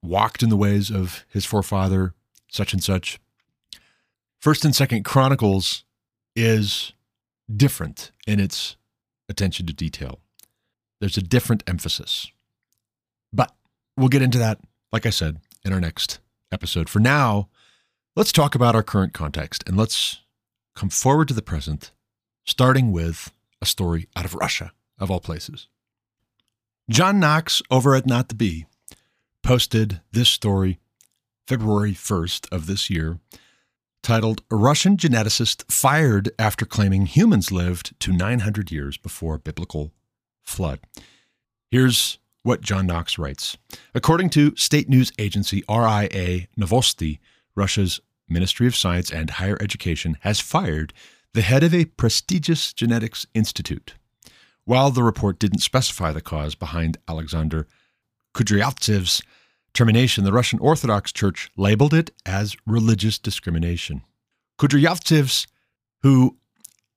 walked 0.02 0.42
in 0.42 0.48
the 0.48 0.56
ways 0.56 0.90
of 0.90 1.24
his 1.28 1.44
forefather, 1.44 2.14
such 2.48 2.72
and 2.72 2.82
such. 2.82 3.18
First 4.38 4.64
and 4.64 4.74
Second 4.74 5.04
Chronicles 5.04 5.84
is 6.34 6.92
different 7.54 8.12
in 8.26 8.40
its 8.40 8.76
attention 9.28 9.66
to 9.66 9.72
detail. 9.72 10.20
There's 11.00 11.16
a 11.16 11.22
different 11.22 11.62
emphasis. 11.66 12.30
But 13.32 13.54
we'll 13.96 14.08
get 14.08 14.22
into 14.22 14.38
that, 14.38 14.60
like 14.92 15.06
I 15.06 15.10
said, 15.10 15.38
in 15.64 15.72
our 15.72 15.80
next 15.80 16.20
episode. 16.52 16.88
For 16.88 17.00
now, 17.00 17.48
let's 18.16 18.32
talk 18.32 18.54
about 18.54 18.74
our 18.74 18.82
current 18.82 19.12
context 19.12 19.64
and 19.66 19.76
let's 19.76 20.20
come 20.74 20.88
forward 20.88 21.28
to 21.28 21.34
the 21.34 21.42
present, 21.42 21.92
starting 22.44 22.92
with 22.92 23.32
a 23.60 23.66
story 23.66 24.08
out 24.16 24.24
of 24.24 24.34
Russia, 24.34 24.72
of 24.98 25.10
all 25.10 25.20
places. 25.20 25.68
John 26.90 27.18
Knox 27.18 27.62
over 27.70 27.94
at 27.94 28.06
Not 28.06 28.28
the 28.28 28.34
Bee 28.34 28.66
posted 29.42 30.00
this 30.12 30.28
story 30.28 30.78
February 31.46 31.92
1st 31.92 32.50
of 32.52 32.66
this 32.66 32.88
year 32.90 33.18
titled 34.04 34.42
Russian 34.50 34.98
Geneticist 34.98 35.64
Fired 35.72 36.30
After 36.38 36.66
Claiming 36.66 37.06
Humans 37.06 37.50
Lived 37.50 37.98
to 38.00 38.12
900 38.12 38.70
Years 38.70 38.98
Before 38.98 39.38
Biblical 39.38 39.92
Flood. 40.42 40.80
Here's 41.70 42.18
what 42.42 42.60
John 42.60 42.86
Knox 42.86 43.18
writes. 43.18 43.56
According 43.94 44.28
to 44.30 44.54
state 44.56 44.90
news 44.90 45.10
agency 45.18 45.64
RIA 45.70 46.48
Novosti, 46.56 47.18
Russia's 47.56 47.98
Ministry 48.28 48.66
of 48.66 48.76
Science 48.76 49.10
and 49.10 49.30
Higher 49.30 49.56
Education 49.60 50.18
has 50.20 50.38
fired 50.38 50.92
the 51.32 51.40
head 51.40 51.64
of 51.64 51.74
a 51.74 51.86
prestigious 51.86 52.74
genetics 52.74 53.26
institute. 53.32 53.94
While 54.66 54.90
the 54.90 55.02
report 55.02 55.38
didn't 55.38 55.60
specify 55.60 56.12
the 56.12 56.20
cause 56.20 56.54
behind 56.54 56.98
Alexander 57.08 57.66
Kudryavtsev's 58.34 59.22
termination, 59.74 60.24
the 60.24 60.32
Russian 60.32 60.58
Orthodox 60.60 61.12
Church 61.12 61.50
labeled 61.56 61.92
it 61.92 62.10
as 62.24 62.56
religious 62.66 63.18
discrimination. 63.18 64.02
Kudryavtsev's, 64.58 65.46
who 66.02 66.36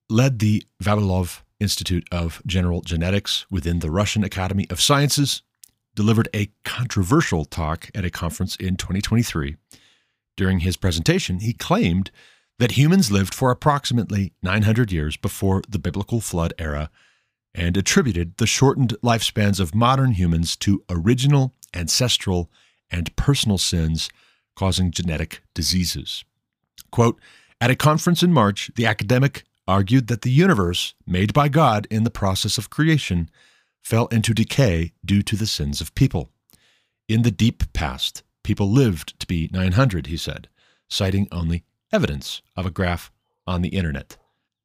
led 0.09 0.39
the 0.39 0.63
Vavilov 0.81 1.41
Institute 1.59 2.07
of 2.11 2.41
General 2.45 2.81
Genetics 2.81 3.45
within 3.49 3.79
the 3.79 3.91
Russian 3.91 4.23
Academy 4.23 4.67
of 4.69 4.79
Sciences, 4.79 5.41
delivered 5.95 6.29
a 6.33 6.51
controversial 6.63 7.43
talk 7.43 7.89
at 7.95 8.05
a 8.05 8.11
conference 8.11 8.55
in 8.55 8.77
2023. 8.77 9.57
During 10.35 10.59
his 10.59 10.77
presentation, 10.77 11.39
he 11.39 11.53
claimed 11.53 12.11
that 12.59 12.71
humans 12.71 13.11
lived 13.11 13.33
for 13.33 13.49
approximately 13.49 14.33
900 14.43 14.91
years 14.91 15.17
before 15.17 15.63
the 15.67 15.79
biblical 15.79 16.21
flood 16.21 16.53
era 16.59 16.91
and 17.55 17.75
attributed 17.75 18.37
the 18.37 18.45
shortened 18.45 18.95
lifespans 19.03 19.59
of 19.59 19.73
modern 19.73 20.11
humans 20.11 20.55
to 20.57 20.83
original, 20.89 21.55
ancestral, 21.73 22.51
and 22.91 23.15
personal 23.15 23.57
sins 23.57 24.09
causing 24.55 24.91
genetic 24.91 25.41
diseases. 25.53 26.23
Quote, 26.91 27.19
at 27.59 27.71
a 27.71 27.75
conference 27.75 28.23
in 28.23 28.31
March, 28.31 28.71
the 28.75 28.85
academic 28.85 29.43
argued 29.67 30.07
that 30.07 30.21
the 30.21 30.31
universe, 30.31 30.93
made 31.05 31.33
by 31.33 31.49
God 31.49 31.87
in 31.89 32.03
the 32.03 32.11
process 32.11 32.57
of 32.57 32.69
creation, 32.69 33.29
fell 33.83 34.07
into 34.07 34.33
decay 34.33 34.93
due 35.03 35.21
to 35.23 35.35
the 35.35 35.47
sins 35.47 35.81
of 35.81 35.95
people. 35.95 36.29
In 37.07 37.23
the 37.23 37.31
deep 37.31 37.73
past, 37.73 38.23
people 38.43 38.69
lived 38.69 39.19
to 39.19 39.27
be 39.27 39.49
900, 39.51 40.07
he 40.07 40.17
said, 40.17 40.47
citing 40.89 41.27
only 41.31 41.63
evidence 41.91 42.41
of 42.55 42.65
a 42.65 42.71
graph 42.71 43.11
on 43.45 43.61
the 43.61 43.69
internet. 43.69 44.17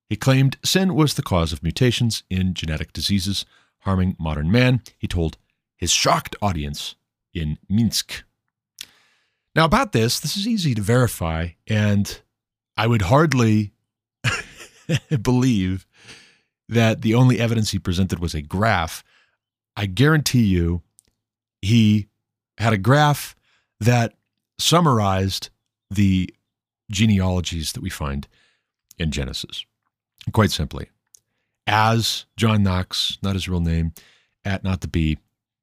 He 0.08 0.16
claimed 0.16 0.58
sin 0.64 0.94
was 0.94 1.14
the 1.14 1.22
cause 1.22 1.52
of 1.52 1.62
mutations 1.62 2.22
in 2.28 2.54
genetic 2.54 2.92
diseases 2.92 3.44
harming 3.82 4.16
modern 4.18 4.50
man, 4.50 4.82
he 4.98 5.06
told 5.06 5.36
his 5.76 5.90
shocked 5.90 6.36
audience 6.40 6.94
in 7.34 7.58
Minsk. 7.68 8.24
Now, 9.54 9.64
about 9.64 9.92
this, 9.92 10.20
this 10.20 10.36
is 10.36 10.48
easy 10.48 10.74
to 10.74 10.82
verify, 10.82 11.48
and 11.66 12.20
I 12.76 12.86
would 12.86 13.02
hardly 13.02 13.72
believe 15.22 15.86
that 16.68 17.02
the 17.02 17.14
only 17.14 17.38
evidence 17.38 17.70
he 17.70 17.78
presented 17.78 18.18
was 18.18 18.34
a 18.34 18.42
graph. 18.42 19.04
I 19.76 19.86
guarantee 19.86 20.44
you 20.44 20.82
he 21.60 22.08
had 22.58 22.72
a 22.72 22.78
graph 22.78 23.36
that 23.80 24.14
summarized 24.58 25.50
the 25.90 26.32
genealogies 26.90 27.72
that 27.72 27.82
we 27.82 27.90
find 27.90 28.26
in 28.98 29.10
Genesis. 29.10 29.64
Quite 30.32 30.50
simply, 30.50 30.88
as 31.66 32.26
John 32.36 32.62
Knox, 32.62 33.18
not 33.22 33.34
his 33.34 33.48
real 33.48 33.60
name, 33.60 33.92
at 34.44 34.64
Not 34.64 34.80
the 34.80 34.88
Bee, 34.88 35.18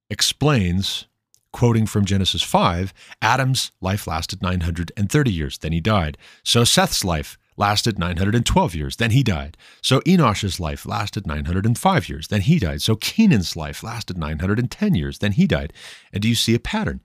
explains, 0.10 1.08
quoting 1.52 1.86
from 1.86 2.06
Genesis 2.06 2.42
5, 2.44 2.94
Adam's 3.22 3.72
life 3.82 4.08
lasted 4.08 4.42
930 4.42 5.32
years, 5.32 5.58
then 5.58 5.72
he 5.72 5.82
died. 5.82 6.18
So 6.44 6.64
Seth's 6.64 7.04
life 7.04 7.38
lasted 7.58 8.00
912 8.00 8.76
years, 8.76 8.96
then 8.96 9.12
he 9.12 9.22
died. 9.22 9.58
So 9.82 10.00
Enosh's 10.02 10.60
life 10.60 10.86
lasted 10.86 11.28
905 11.28 12.10
years, 12.10 12.28
then 12.30 12.42
he 12.42 12.58
died. 12.60 12.82
So 12.82 12.96
Canaan's 12.96 13.56
life 13.56 13.84
lasted 13.84 14.18
910 14.18 14.96
years, 14.96 15.20
then 15.20 15.34
he 15.34 15.46
died. 15.46 15.74
And 16.14 16.22
do 16.22 16.30
you 16.30 16.36
see 16.36 16.56
a 16.56 16.60
pattern? 16.60 17.02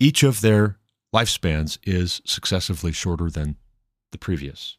Each 0.00 0.22
of 0.22 0.40
their 0.40 0.78
lifespans 1.14 1.78
is 1.84 2.22
successively 2.24 2.92
shorter 2.92 3.30
than 3.30 3.56
the 4.12 4.18
previous. 4.18 4.78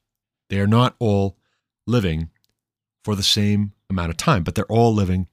They 0.50 0.60
are 0.60 0.68
not 0.68 0.96
all 1.00 1.38
living 1.86 2.30
for 3.04 3.16
the 3.16 3.24
same 3.24 3.74
amount 3.90 4.10
of 4.10 4.18
time, 4.18 4.44
but 4.44 4.56
they're 4.56 4.66
all 4.66 4.94
living 4.94 5.28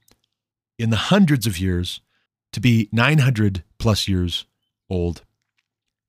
in 0.78 0.90
the 0.90 0.96
hundreds 0.96 1.46
of 1.46 1.58
years 1.58 2.00
to 2.54 2.60
be 2.60 2.88
900 2.92 3.64
plus 3.78 4.06
years 4.06 4.46
old. 4.88 5.22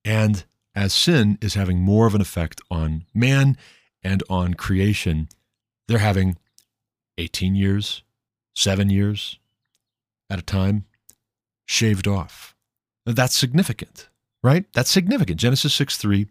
And 0.05 0.45
as 0.75 0.93
sin 0.93 1.39
is 1.41 1.55
having 1.55 1.79
more 1.79 2.05
of 2.05 2.13
an 2.13 2.21
effect 2.21 2.61
on 2.69 3.05
man 3.15 3.57
and 4.03 4.21
on 4.29 4.53
creation, 4.53 5.27
they're 5.87 5.97
having 5.97 6.37
18 7.17 7.55
years, 7.55 8.03
seven 8.55 8.91
years 8.91 9.39
at 10.29 10.37
a 10.37 10.43
time 10.43 10.85
shaved 11.65 12.07
off. 12.07 12.55
That's 13.07 13.35
significant, 13.35 14.07
right? 14.43 14.65
That's 14.73 14.91
significant. 14.91 15.39
Genesis 15.39 15.73
6 15.73 15.97
3, 15.97 16.27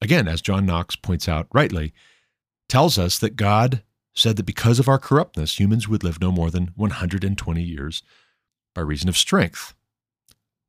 again, 0.00 0.26
as 0.26 0.40
John 0.40 0.64
Knox 0.64 0.96
points 0.96 1.28
out 1.28 1.48
rightly, 1.52 1.92
tells 2.70 2.98
us 2.98 3.18
that 3.18 3.36
God 3.36 3.82
said 4.14 4.36
that 4.36 4.46
because 4.46 4.78
of 4.78 4.88
our 4.88 4.98
corruptness, 4.98 5.60
humans 5.60 5.86
would 5.86 6.02
live 6.02 6.18
no 6.18 6.32
more 6.32 6.50
than 6.50 6.70
120 6.76 7.62
years 7.62 8.02
by 8.74 8.80
reason 8.80 9.08
of 9.08 9.16
strength. 9.16 9.74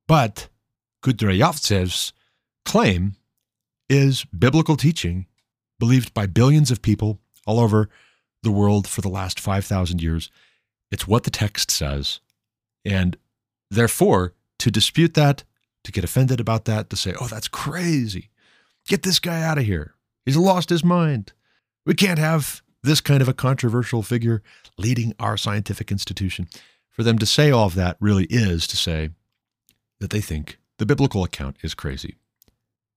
But 0.07 0.49
Kudryavtsev's 1.03 2.13
claim 2.63 3.15
is 3.89 4.25
biblical 4.25 4.77
teaching 4.77 5.27
believed 5.79 6.13
by 6.13 6.25
billions 6.25 6.71
of 6.71 6.81
people 6.81 7.19
all 7.45 7.59
over 7.59 7.89
the 8.43 8.51
world 8.51 8.87
for 8.87 9.01
the 9.01 9.09
last 9.09 9.39
5,000 9.39 10.01
years. 10.01 10.29
It's 10.91 11.07
what 11.07 11.23
the 11.23 11.31
text 11.31 11.71
says. 11.71 12.19
And 12.83 13.17
therefore, 13.69 14.33
to 14.59 14.71
dispute 14.71 15.15
that, 15.15 15.43
to 15.83 15.91
get 15.91 16.03
offended 16.03 16.39
about 16.39 16.65
that, 16.65 16.89
to 16.89 16.95
say, 16.95 17.13
oh, 17.19 17.27
that's 17.27 17.47
crazy, 17.47 18.29
get 18.87 19.03
this 19.03 19.19
guy 19.19 19.41
out 19.41 19.57
of 19.57 19.65
here. 19.65 19.95
He's 20.25 20.37
lost 20.37 20.69
his 20.69 20.83
mind. 20.83 21.33
We 21.85 21.93
can't 21.93 22.19
have 22.19 22.61
this 22.81 23.01
kind 23.01 23.21
of 23.21 23.27
a 23.27 23.33
controversial 23.33 24.01
figure 24.01 24.41
leading 24.77 25.13
our 25.19 25.37
scientific 25.37 25.91
institution. 25.91 26.47
For 26.95 27.03
them 27.03 27.19
to 27.19 27.25
say 27.25 27.51
all 27.51 27.65
of 27.65 27.75
that 27.75 27.97
really 27.99 28.23
is 28.29 28.65
to 28.67 28.77
say 28.77 29.09
that 29.99 30.11
they 30.11 30.21
think 30.21 30.57
the 30.77 30.85
biblical 30.85 31.25
account 31.25 31.57
is 31.61 31.73
crazy 31.73 32.15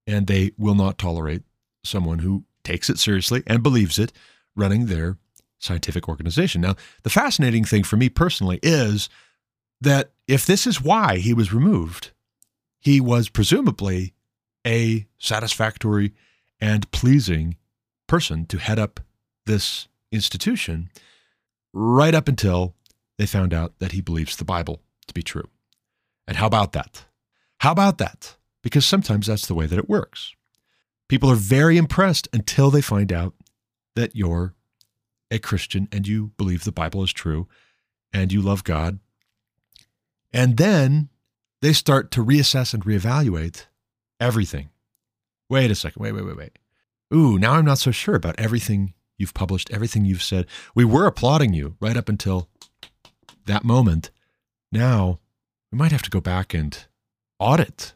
and 0.07 0.25
they 0.25 0.51
will 0.57 0.73
not 0.73 0.97
tolerate 0.97 1.43
someone 1.83 2.19
who 2.19 2.45
takes 2.63 2.89
it 2.89 2.97
seriously 2.97 3.43
and 3.45 3.61
believes 3.61 3.99
it 3.99 4.13
running 4.55 4.85
their 4.85 5.17
scientific 5.57 6.07
organization. 6.07 6.61
Now, 6.61 6.75
the 7.03 7.09
fascinating 7.09 7.65
thing 7.65 7.83
for 7.83 7.97
me 7.97 8.07
personally 8.07 8.61
is 8.63 9.09
that 9.81 10.11
if 10.29 10.45
this 10.45 10.65
is 10.65 10.81
why 10.81 11.17
he 11.17 11.33
was 11.33 11.53
removed, 11.53 12.11
he 12.79 13.01
was 13.01 13.27
presumably 13.27 14.13
a 14.65 15.07
satisfactory 15.17 16.13
and 16.61 16.89
pleasing 16.91 17.57
person 18.07 18.45
to 18.45 18.59
head 18.59 18.79
up 18.79 19.01
this 19.45 19.89
institution 20.09 20.89
right 21.73 22.15
up 22.15 22.29
until 22.29 22.75
they 23.19 23.27
found 23.27 23.53
out 23.53 23.77
that 23.77 23.91
he 23.91 24.01
believes 24.01 24.35
the 24.35 24.45
Bible 24.45 24.81
to 25.05 25.13
be 25.13 25.21
true. 25.21 25.47
And 26.27 26.37
how 26.37 26.47
about 26.47 26.71
that? 26.71 27.05
How 27.59 27.71
about 27.71 27.99
that? 27.99 28.37
because 28.61 28.85
sometimes 28.85 29.27
that's 29.27 29.47
the 29.47 29.55
way 29.55 29.65
that 29.65 29.79
it 29.79 29.89
works. 29.89 30.35
People 31.07 31.31
are 31.31 31.35
very 31.35 31.77
impressed 31.77 32.27
until 32.33 32.69
they 32.69 32.81
find 32.81 33.11
out 33.11 33.33
that 33.95 34.15
you're 34.15 34.53
a 35.31 35.39
Christian 35.39 35.87
and 35.91 36.07
you 36.07 36.31
believe 36.37 36.63
the 36.63 36.71
Bible 36.71 37.03
is 37.03 37.13
true 37.13 37.47
and 38.13 38.31
you 38.31 38.41
love 38.41 38.63
God. 38.63 38.99
And 40.31 40.57
then 40.57 41.09
they 41.61 41.73
start 41.73 42.11
to 42.11 42.23
reassess 42.23 42.73
and 42.73 42.85
reevaluate 42.85 43.65
everything. 44.19 44.69
Wait 45.49 45.71
a 45.71 45.75
second. 45.75 46.01
Wait, 46.01 46.11
wait, 46.11 46.25
wait, 46.25 46.37
wait. 46.37 46.59
Ooh, 47.13 47.39
now 47.39 47.53
I'm 47.53 47.65
not 47.65 47.79
so 47.79 47.91
sure 47.91 48.15
about 48.15 48.39
everything 48.39 48.93
you've 49.17 49.33
published, 49.33 49.71
everything 49.71 50.05
you've 50.05 50.21
said. 50.21 50.45
We 50.75 50.85
were 50.85 51.07
applauding 51.07 51.53
you 51.53 51.75
right 51.79 51.97
up 51.97 52.07
until 52.07 52.49
that 53.49 53.63
moment. 53.65 54.11
Now 54.71 55.19
we 55.71 55.77
might 55.77 55.91
have 55.91 56.01
to 56.03 56.09
go 56.09 56.21
back 56.21 56.53
and 56.53 56.85
audit 57.39 57.93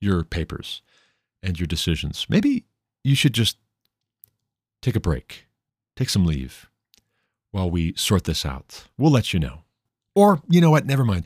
your 0.00 0.24
papers 0.24 0.82
and 1.42 1.58
your 1.58 1.66
decisions. 1.66 2.26
Maybe 2.28 2.64
you 3.04 3.14
should 3.14 3.34
just 3.34 3.58
take 4.80 4.96
a 4.96 5.00
break, 5.00 5.46
take 5.96 6.08
some 6.08 6.24
leave 6.26 6.68
while 7.50 7.70
we 7.70 7.94
sort 7.94 8.24
this 8.24 8.44
out. 8.46 8.84
We'll 8.98 9.12
let 9.12 9.32
you 9.32 9.40
know. 9.40 9.60
Or, 10.14 10.40
you 10.48 10.60
know 10.60 10.70
what? 10.70 10.86
Never 10.86 11.04
mind. 11.04 11.24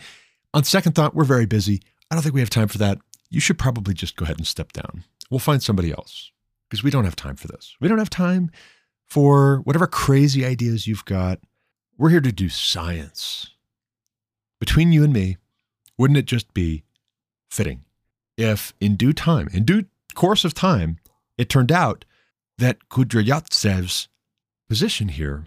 On 0.55 0.65
second 0.65 0.93
thought, 0.93 1.15
we're 1.15 1.25
very 1.25 1.47
busy. 1.47 1.83
I 2.11 2.15
don't 2.15 2.23
think 2.23 2.35
we 2.35 2.41
have 2.41 2.51
time 2.51 2.69
for 2.69 2.79
that. 2.79 2.99
You 3.31 3.41
should 3.41 3.59
probably 3.59 3.95
just 3.95 4.17
go 4.17 4.25
ahead 4.25 4.39
and 4.39 4.47
step 4.47 4.73
down. 4.73 5.05
We'll 5.31 5.41
find 5.41 5.63
somebody 5.63 5.91
else 5.91 6.31
because 6.69 6.85
we 6.85 6.91
don't 6.91 7.05
have 7.05 7.17
time 7.17 7.37
for 7.37 7.49
this. 7.49 7.77
We 7.81 7.89
don't 7.89 7.99
have 7.99 8.11
time 8.11 8.51
for 9.05 9.59
whatever 9.65 9.87
crazy 9.87 10.45
ideas 10.45 10.87
you've 10.87 11.05
got. 11.05 11.41
We're 11.99 12.11
here 12.11 12.21
to 12.21 12.33
do 12.33 12.49
science. 12.49 13.56
Between 14.59 14.93
you 14.93 15.05
and 15.05 15.13
me, 15.13 15.37
wouldn't 15.99 16.19
it 16.19 16.27
just 16.27 16.53
be 16.55 16.85
fitting 17.51 17.85
if 18.37 18.75
in 18.81 18.97
due 18.97 19.13
time, 19.13 19.49
in 19.53 19.65
due 19.65 19.87
course 20.15 20.45
of 20.45 20.55
time, 20.55 20.99
it 21.39 21.49
turned 21.49 21.73
out 21.73 22.05
that 22.59 22.89
Kudryavtsev's 22.89 24.09
position 24.69 25.09
here, 25.09 25.47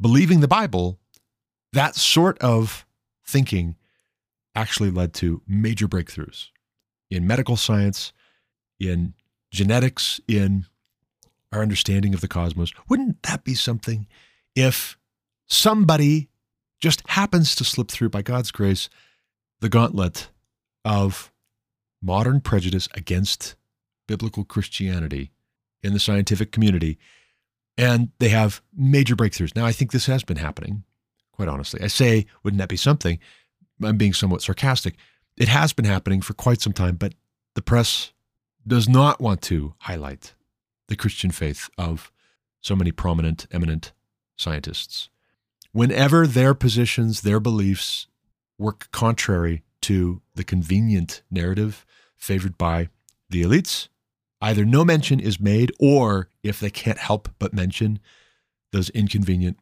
believing 0.00 0.40
the 0.40 0.48
Bible, 0.48 0.98
that 1.72 1.94
sort 1.94 2.38
of 2.38 2.86
thinking 3.24 3.76
actually 4.54 4.90
led 4.90 5.14
to 5.14 5.42
major 5.46 5.88
breakthroughs 5.88 6.48
in 7.10 7.26
medical 7.26 7.56
science, 7.56 8.12
in 8.78 9.14
genetics, 9.50 10.20
in 10.26 10.66
our 11.52 11.62
understanding 11.62 12.14
of 12.14 12.20
the 12.20 12.28
cosmos. 12.28 12.72
Wouldn't 12.88 13.22
that 13.24 13.44
be 13.44 13.54
something 13.54 14.06
if 14.54 14.96
somebody 15.46 16.28
just 16.82 17.08
happens 17.10 17.54
to 17.54 17.64
slip 17.64 17.90
through, 17.90 18.10
by 18.10 18.20
God's 18.22 18.50
grace, 18.50 18.90
the 19.60 19.68
gauntlet 19.68 20.28
of 20.84 21.32
modern 22.02 22.40
prejudice 22.40 22.88
against 22.94 23.54
biblical 24.08 24.44
Christianity 24.44 25.30
in 25.82 25.92
the 25.92 26.00
scientific 26.00 26.50
community, 26.50 26.98
and 27.78 28.10
they 28.18 28.28
have 28.28 28.60
major 28.76 29.14
breakthroughs. 29.14 29.54
Now, 29.54 29.64
I 29.64 29.72
think 29.72 29.92
this 29.92 30.06
has 30.06 30.24
been 30.24 30.36
happening, 30.36 30.82
quite 31.32 31.48
honestly. 31.48 31.80
I 31.80 31.86
say, 31.86 32.26
wouldn't 32.42 32.58
that 32.58 32.68
be 32.68 32.76
something? 32.76 33.20
I'm 33.82 33.96
being 33.96 34.12
somewhat 34.12 34.42
sarcastic. 34.42 34.96
It 35.36 35.48
has 35.48 35.72
been 35.72 35.84
happening 35.84 36.20
for 36.20 36.34
quite 36.34 36.60
some 36.60 36.72
time, 36.72 36.96
but 36.96 37.14
the 37.54 37.62
press 37.62 38.12
does 38.66 38.88
not 38.88 39.20
want 39.20 39.40
to 39.42 39.74
highlight 39.78 40.34
the 40.88 40.96
Christian 40.96 41.30
faith 41.30 41.70
of 41.78 42.10
so 42.60 42.74
many 42.74 42.90
prominent, 42.90 43.46
eminent 43.52 43.92
scientists. 44.36 45.08
Whenever 45.72 46.26
their 46.26 46.54
positions, 46.54 47.22
their 47.22 47.40
beliefs 47.40 48.06
work 48.58 48.88
contrary 48.92 49.62
to 49.82 50.20
the 50.34 50.44
convenient 50.44 51.22
narrative 51.30 51.84
favored 52.16 52.56
by 52.56 52.88
the 53.30 53.42
elites, 53.42 53.88
either 54.40 54.64
no 54.64 54.84
mention 54.84 55.18
is 55.18 55.40
made, 55.40 55.72
or 55.80 56.28
if 56.42 56.60
they 56.60 56.70
can't 56.70 56.98
help 56.98 57.28
but 57.38 57.54
mention 57.54 57.98
those 58.70 58.90
inconvenient 58.90 59.58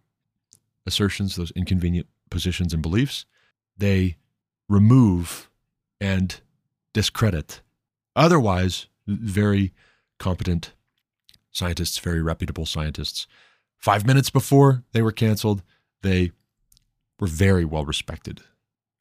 assertions, 0.87 1.37
those 1.37 1.53
inconvenient 1.53 2.07
positions 2.31 2.73
and 2.73 2.83
beliefs, 2.83 3.25
they 3.77 4.17
remove 4.69 5.51
and 6.01 6.41
discredit 6.93 7.61
otherwise 8.17 8.87
very 9.07 9.73
competent 10.19 10.73
scientists, 11.51 11.99
very 11.99 12.23
reputable 12.23 12.67
scientists. 12.67 13.27
Five 13.79 14.07
minutes 14.07 14.31
before 14.31 14.85
they 14.93 15.03
were 15.03 15.13
canceled, 15.13 15.63
they 16.03 16.33
were 17.19 17.27
very 17.27 17.65
well 17.65 17.85
respected, 17.85 18.41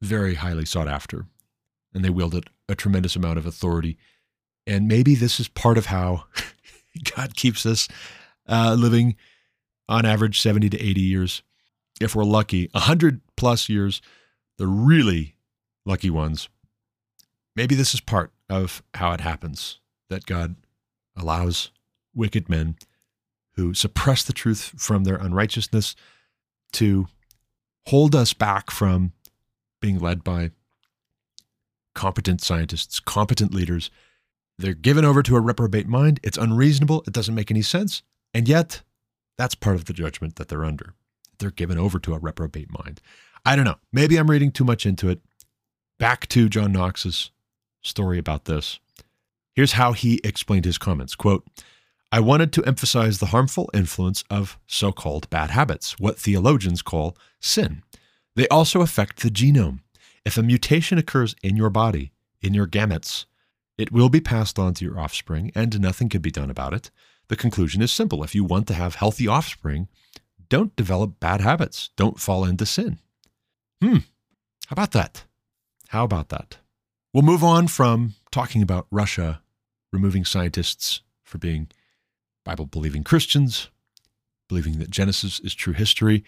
very 0.02 0.36
highly 0.36 0.66
sought 0.66 0.88
after, 0.88 1.26
and 1.94 2.04
they 2.04 2.10
wielded 2.10 2.50
a 2.68 2.76
tremendous 2.76 3.16
amount 3.16 3.38
of 3.38 3.46
authority. 3.46 3.98
And 4.68 4.88
maybe 4.88 5.16
this 5.16 5.40
is 5.40 5.48
part 5.48 5.78
of 5.78 5.88
how 5.88 6.26
God 7.16 7.36
keeps 7.36 7.66
us 7.66 7.88
uh, 8.48 8.76
living 8.78 9.16
on 9.88 10.06
average 10.06 10.42
70 10.42 10.70
to 10.70 10.80
80 10.80 11.02
years. 11.02 11.44
If 12.00 12.16
we're 12.16 12.24
lucky, 12.24 12.70
100 12.74 13.22
plus 13.36 13.70
years, 13.70 14.02
the 14.58 14.68
really 14.68 15.36
lucky 15.86 16.10
ones. 16.10 16.50
Maybe 17.56 17.76
this 17.76 17.94
is 17.94 18.00
part 18.00 18.32
of 18.50 18.84
how 18.94 19.12
it 19.14 19.22
happens 19.22 19.80
that 20.10 20.26
God 20.26 20.56
allows 21.16 21.72
wicked 22.14 22.50
men 22.50 22.76
who 23.56 23.74
suppress 23.74 24.24
the 24.24 24.34
truth 24.34 24.74
from 24.78 25.04
their 25.04 25.18
unrighteousness 25.18 25.96
to 26.74 27.08
hold 27.88 28.16
us 28.16 28.34
back 28.34 28.72
from 28.72 29.14
being 29.82 30.00
led 30.00 30.24
by 30.24 30.52
competent 31.96 32.42
scientists, 32.42 33.00
competent 33.00 33.54
leaders. 33.54 33.90
They're 34.58 34.74
given 34.74 35.06
over 35.06 35.24
to 35.24 35.36
a 35.36 35.42
reprobate 35.42 35.88
mind. 35.88 36.20
It's 36.24 36.38
unreasonable. 36.38 37.04
It 37.08 37.14
doesn't 37.14 37.36
make 37.36 37.50
any 37.50 37.62
sense. 37.62 38.04
And 38.34 38.48
yet, 38.48 38.82
that's 39.38 39.56
part 39.56 39.76
of 39.76 39.86
the 39.86 39.94
judgment 39.94 40.36
that 40.36 40.50
they're 40.50 40.66
under. 40.66 40.94
They're 41.40 41.52
given 41.52 41.78
over 41.78 41.98
to 42.00 42.14
a 42.14 42.20
reprobate 42.20 42.70
mind. 42.72 43.02
I 43.46 43.56
don't 43.56 43.66
know. 43.66 43.78
Maybe 43.92 44.18
I'm 44.18 44.30
reading 44.30 44.52
too 44.52 44.66
much 44.66 44.86
into 44.86 45.10
it. 45.10 45.22
Back 45.98 46.28
to 46.30 46.50
John 46.50 46.72
Knox's 46.72 47.32
story 47.82 48.18
about 48.18 48.46
this. 48.46 48.80
Here's 49.54 49.74
how 49.74 49.94
he 49.94 50.20
explained 50.24 50.66
his 50.66 50.78
comments. 50.78 51.16
Quote, 51.16 51.48
I 52.12 52.20
wanted 52.20 52.52
to 52.54 52.66
emphasize 52.66 53.20
the 53.20 53.28
harmful 53.28 53.70
influence 53.74 54.24
of 54.30 54.58
so 54.66 54.92
called 54.92 55.30
bad 55.30 55.52
habits, 55.52 56.00
what 56.00 56.18
theologians 56.18 56.82
call 56.82 57.16
sin. 57.40 57.84
They 58.36 58.48
also 58.48 58.82
affect 58.82 59.22
the 59.22 59.30
genome. 59.30 59.82
If 60.26 60.38
a 60.38 60.44
mutation 60.44 60.98
occurs 60.98 61.36
in 61.44 61.56
your 61.56 61.70
body, 61.70 62.12
in 62.42 62.54
your 62.54 62.68
gametes, 62.68 63.26
it 63.78 63.92
will 63.92 64.10
be 64.10 64.22
passed 64.22 64.58
on 64.58 64.74
to 64.76 64.86
your 64.86 65.00
offspring, 65.00 65.52
and 65.54 65.80
nothing 65.80 66.10
can 66.10 66.22
be 66.22 66.32
done 66.32 66.50
about 66.50 66.74
it. 66.74 66.90
The 67.28 67.36
conclusion 67.36 67.82
is 67.82 67.92
simple. 67.92 68.24
If 68.24 68.34
you 68.34 68.44
want 68.44 68.68
to 68.68 68.74
have 68.74 68.96
healthy 68.96 69.28
offspring, 69.28 69.88
don't 70.50 70.76
develop 70.76 71.20
bad 71.20 71.42
habits. 71.42 71.92
Don't 71.96 72.20
fall 72.20 72.44
into 72.44 72.66
sin. 72.66 72.98
Hmm. 73.82 74.00
How 74.68 74.74
about 74.74 74.92
that? 74.92 75.24
How 75.90 76.04
about 76.04 76.30
that? 76.30 76.58
We'll 77.14 77.24
move 77.24 77.44
on 77.44 77.68
from 77.68 78.16
talking 78.32 78.62
about 78.62 78.88
Russia 78.92 79.42
removing 79.92 80.26
scientists 80.26 81.02
for 81.24 81.38
being 81.38 81.70
Bible 82.44 82.66
believing 82.66 83.04
Christians, 83.04 83.70
believing 84.48 84.80
that 84.80 84.90
Genesis 84.90 85.40
is 85.40 85.54
true 85.54 85.74
history. 85.74 86.24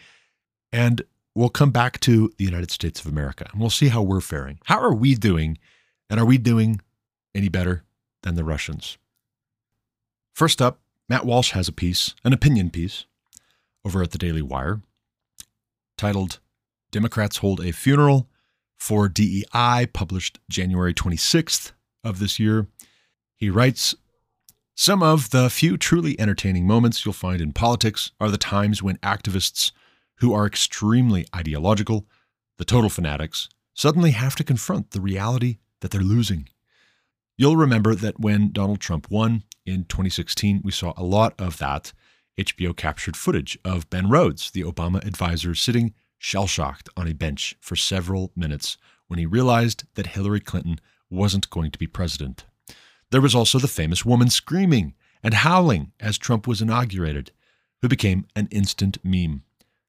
And 0.72 1.02
we'll 1.36 1.50
come 1.50 1.72
back 1.72 2.00
to 2.02 2.32
the 2.38 2.46
United 2.46 2.72
States 2.72 3.00
of 3.00 3.08
America 3.08 3.48
and 3.52 3.60
we'll 3.60 3.70
see 3.70 3.90
how 3.90 4.02
we're 4.02 4.22
faring. 4.22 4.60
How 4.66 4.80
are 4.80 4.94
we 4.94 5.16
doing? 5.16 5.58
And 6.10 6.20
are 6.20 6.26
we 6.26 6.38
doing 6.38 6.82
any 7.34 7.50
better 7.50 7.84
than 8.24 8.36
the 8.36 8.44
Russians? 8.44 8.98
First 10.34 10.62
up, 10.62 10.80
Matt 11.10 11.26
Walsh 11.26 11.52
has 11.52 11.68
a 11.68 11.74
piece, 11.74 12.16
an 12.24 12.34
opinion 12.34 12.70
piece, 12.70 13.06
over 13.84 14.02
at 14.02 14.12
the 14.12 14.18
Daily 14.18 14.42
Wire 14.42 14.82
titled 15.98 16.40
Democrats 16.92 17.38
Hold 17.38 17.60
a 17.60 17.72
Funeral 17.72 18.28
for 18.78 19.08
DEI, 19.08 19.88
published 19.94 20.40
January 20.50 20.94
26th 20.94 21.74
of 22.04 22.20
this 22.20 22.40
year. 22.40 22.68
He 23.36 23.50
writes 23.50 23.94
some 24.82 25.04
of 25.04 25.30
the 25.30 25.48
few 25.48 25.78
truly 25.78 26.20
entertaining 26.20 26.66
moments 26.66 27.06
you'll 27.06 27.14
find 27.14 27.40
in 27.40 27.52
politics 27.52 28.10
are 28.20 28.32
the 28.32 28.36
times 28.36 28.82
when 28.82 28.98
activists 28.98 29.72
who 30.16 30.34
are 30.34 30.48
extremely 30.48 31.24
ideological, 31.36 32.08
the 32.58 32.66
total 32.66 32.90
fanatics, 32.90 33.48
suddenly 33.76 34.10
have 34.10 34.36
to 34.36 34.44
confront 34.44 34.90
the 34.90 35.00
reality 35.00 35.60
that 35.82 35.92
they're 35.92 36.02
losing. 36.02 36.50
You'll 37.38 37.58
remember 37.58 37.94
that 37.94 38.20
when 38.20 38.52
Donald 38.52 38.80
Trump 38.80 39.12
won 39.12 39.44
in 39.68 39.84
2016, 39.84 40.62
we 40.64 40.72
saw 40.72 40.94
a 40.98 41.04
lot 41.04 41.40
of 41.40 41.60
that. 41.60 41.94
HBO 42.40 42.76
captured 42.76 43.16
footage 43.16 43.60
of 43.64 43.88
Ben 43.92 44.10
Rhodes, 44.10 44.50
the 44.50 44.64
Obama 44.64 45.06
advisor, 45.06 45.54
sitting 45.54 45.94
shell 46.18 46.48
shocked 46.48 46.90
on 46.98 47.08
a 47.08 47.14
bench 47.14 47.56
for 47.62 47.76
several 47.76 48.32
minutes 48.36 48.78
when 49.06 49.20
he 49.20 49.28
realized 49.28 49.84
that 49.94 50.08
Hillary 50.08 50.40
Clinton 50.40 50.80
wasn't 51.08 51.52
going 51.52 51.70
to 51.70 51.78
be 51.78 51.86
president. 51.86 52.46
There 53.12 53.22
was 53.22 53.36
also 53.36 53.60
the 53.60 53.68
famous 53.68 54.06
woman 54.06 54.30
screaming 54.30 54.96
and 55.22 55.34
howling 55.34 55.92
as 56.00 56.18
Trump 56.18 56.48
was 56.48 56.62
inaugurated, 56.62 57.32
who 57.82 57.88
became 57.88 58.26
an 58.36 58.48
instant 58.52 58.98
meme. 59.04 59.44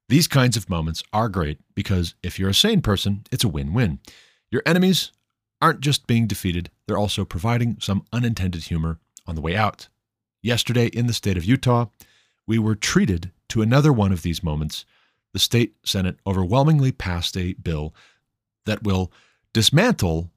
These 0.08 0.28
kinds 0.28 0.56
of 0.56 0.68
moments 0.68 1.02
are 1.12 1.28
great 1.28 1.58
because 1.74 2.14
if 2.22 2.38
you're 2.38 2.50
a 2.50 2.54
sane 2.54 2.82
person, 2.82 3.22
it's 3.30 3.44
a 3.44 3.48
win 3.48 3.72
win. 3.72 4.00
Your 4.50 4.62
enemies 4.66 5.12
aren't 5.60 5.80
just 5.80 6.06
being 6.06 6.26
defeated, 6.26 6.70
they're 6.86 6.98
also 6.98 7.24
providing 7.24 7.76
some 7.80 8.04
unintended 8.12 8.64
humor 8.64 8.98
on 9.26 9.36
the 9.36 9.40
way 9.40 9.56
out. 9.56 9.88
Yesterday, 10.42 10.86
in 10.86 11.06
the 11.06 11.12
state 11.12 11.36
of 11.36 11.44
Utah, 11.44 11.86
we 12.46 12.58
were 12.58 12.74
treated 12.74 13.30
to 13.48 13.62
another 13.62 13.92
one 13.92 14.12
of 14.12 14.22
these 14.22 14.42
moments. 14.42 14.84
The 15.32 15.38
state 15.38 15.76
Senate 15.84 16.16
overwhelmingly 16.26 16.90
passed 16.90 17.36
a 17.36 17.52
bill 17.54 17.94
that 18.66 18.82
will 18.82 19.12
dismantle 19.52 20.30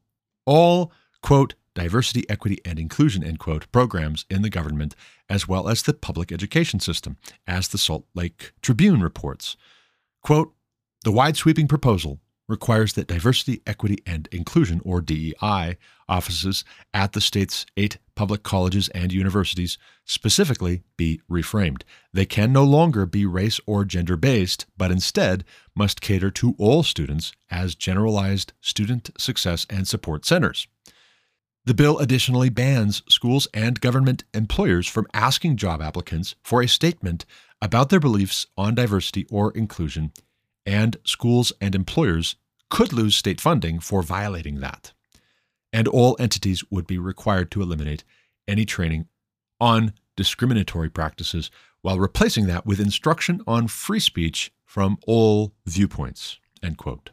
all, 0.45 0.91
quote, 1.21 1.55
diversity, 1.75 2.27
equity, 2.29 2.59
and 2.65 2.79
inclusion, 2.79 3.23
end 3.23 3.37
quote, 3.37 3.71
programs 3.71 4.25
in 4.29 4.41
the 4.41 4.49
government, 4.49 4.95
as 5.29 5.47
well 5.47 5.69
as 5.69 5.83
the 5.83 5.93
public 5.93 6.31
education 6.31 6.79
system, 6.79 7.17
as 7.45 7.67
the 7.67 7.77
Salt 7.77 8.05
Lake 8.15 8.53
Tribune 8.61 9.01
reports. 9.01 9.55
Quote, 10.23 10.53
the 11.03 11.11
wide 11.11 11.37
sweeping 11.37 11.67
proposal 11.67 12.19
requires 12.47 12.93
that 12.93 13.07
diversity, 13.07 13.61
equity, 13.65 13.97
and 14.05 14.27
inclusion, 14.31 14.81
or 14.83 15.01
DEI, 15.01 15.77
offices 16.07 16.63
at 16.93 17.13
the 17.13 17.21
state's 17.21 17.65
eight 17.75 17.97
public 18.15 18.43
colleges 18.43 18.89
and 18.89 19.11
universities 19.11 19.77
specifically 20.05 20.83
be 20.97 21.19
reframed. 21.29 21.81
They 22.13 22.25
can 22.25 22.53
no 22.53 22.63
longer 22.63 23.05
be 23.05 23.25
race 23.25 23.59
or 23.65 23.85
gender 23.85 24.15
based, 24.15 24.65
but 24.77 24.91
instead 24.91 25.43
must 25.75 26.01
cater 26.01 26.31
to 26.31 26.55
all 26.57 26.83
students 26.83 27.33
as 27.49 27.75
generalized 27.75 28.53
student 28.61 29.09
success 29.17 29.65
and 29.69 29.87
support 29.87 30.25
centers. 30.25 30.67
The 31.65 31.73
bill 31.73 31.97
additionally 31.97 32.49
bans 32.49 33.01
schools 33.09 33.47
and 33.51 33.81
government 33.81 34.23
employers 34.35 34.87
from 34.87 35.07
asking 35.15 35.57
job 35.57 35.81
applicants 35.81 36.35
for 36.43 36.61
a 36.61 36.67
statement 36.67 37.25
about 37.59 37.89
their 37.89 37.99
beliefs 37.99 38.45
on 38.55 38.75
diversity 38.75 39.25
or 39.31 39.51
inclusion, 39.51 40.11
and 40.65 40.97
schools 41.03 41.51
and 41.59 41.73
employers 41.73 42.35
could 42.69 42.93
lose 42.93 43.15
state 43.15 43.41
funding 43.41 43.79
for 43.79 44.03
violating 44.03 44.59
that. 44.59 44.93
And 45.73 45.87
all 45.87 46.15
entities 46.19 46.63
would 46.69 46.85
be 46.85 46.99
required 46.99 47.49
to 47.51 47.63
eliminate 47.63 48.03
any 48.47 48.65
training 48.65 49.07
on 49.59 49.93
discriminatory 50.15 50.89
practices 50.89 51.49
while 51.81 51.99
replacing 51.99 52.45
that 52.45 52.67
with 52.67 52.79
instruction 52.79 53.41
on 53.47 53.67
free 53.67 53.99
speech 53.99 54.51
from 54.65 54.99
all 55.07 55.53
viewpoints. 55.65 56.37
End 56.61 56.77
quote. 56.77 57.09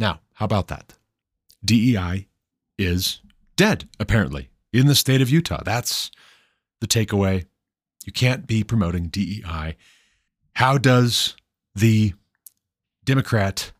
Now, 0.00 0.20
how 0.34 0.46
about 0.46 0.66
that? 0.68 0.94
DEI 1.64 2.26
is 2.76 3.20
dead, 3.56 3.88
apparently, 3.98 4.50
in 4.72 4.86
the 4.86 4.94
state 4.94 5.20
of 5.20 5.30
Utah. 5.30 5.62
That's 5.64 6.10
the 6.80 6.86
takeaway. 6.86 7.46
You 8.04 8.12
can't 8.12 8.46
be 8.46 8.64
promoting 8.64 9.08
DEI. 9.08 9.76
How 10.54 10.78
does 10.78 11.36
the 11.74 12.14
Democrat 13.04 13.72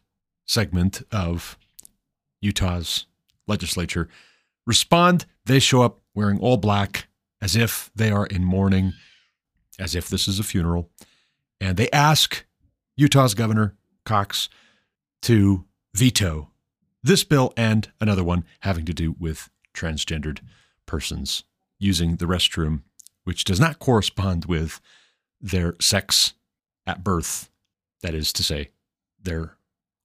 segment 0.46 1.02
of 1.12 1.58
Utah's 2.40 3.06
legislature 3.46 4.08
respond? 4.66 5.26
They 5.44 5.58
show 5.58 5.82
up 5.82 6.00
wearing 6.14 6.38
all 6.40 6.56
black 6.56 7.08
as 7.40 7.56
if 7.56 7.90
they 7.94 8.10
are 8.10 8.26
in 8.26 8.44
mourning, 8.44 8.94
as 9.78 9.94
if 9.94 10.08
this 10.08 10.26
is 10.26 10.38
a 10.38 10.44
funeral. 10.44 10.90
And 11.60 11.76
they 11.76 11.90
ask 11.90 12.44
Utah's 12.96 13.34
Governor 13.34 13.74
Cox 14.04 14.48
to 15.22 15.64
veto 15.94 16.50
this 17.02 17.22
bill 17.22 17.52
and 17.56 17.90
another 18.00 18.24
one 18.24 18.44
having 18.60 18.86
to 18.86 18.94
do 18.94 19.14
with 19.18 19.50
transgendered 19.74 20.40
persons 20.86 21.44
using 21.78 22.16
the 22.16 22.26
restroom, 22.26 22.82
which 23.24 23.44
does 23.44 23.60
not 23.60 23.78
correspond 23.78 24.46
with 24.46 24.80
their 25.40 25.74
sex 25.80 26.34
at 26.86 27.04
birth. 27.04 27.50
That 28.02 28.14
is 28.14 28.32
to 28.34 28.42
say, 28.42 28.70
their 29.22 29.56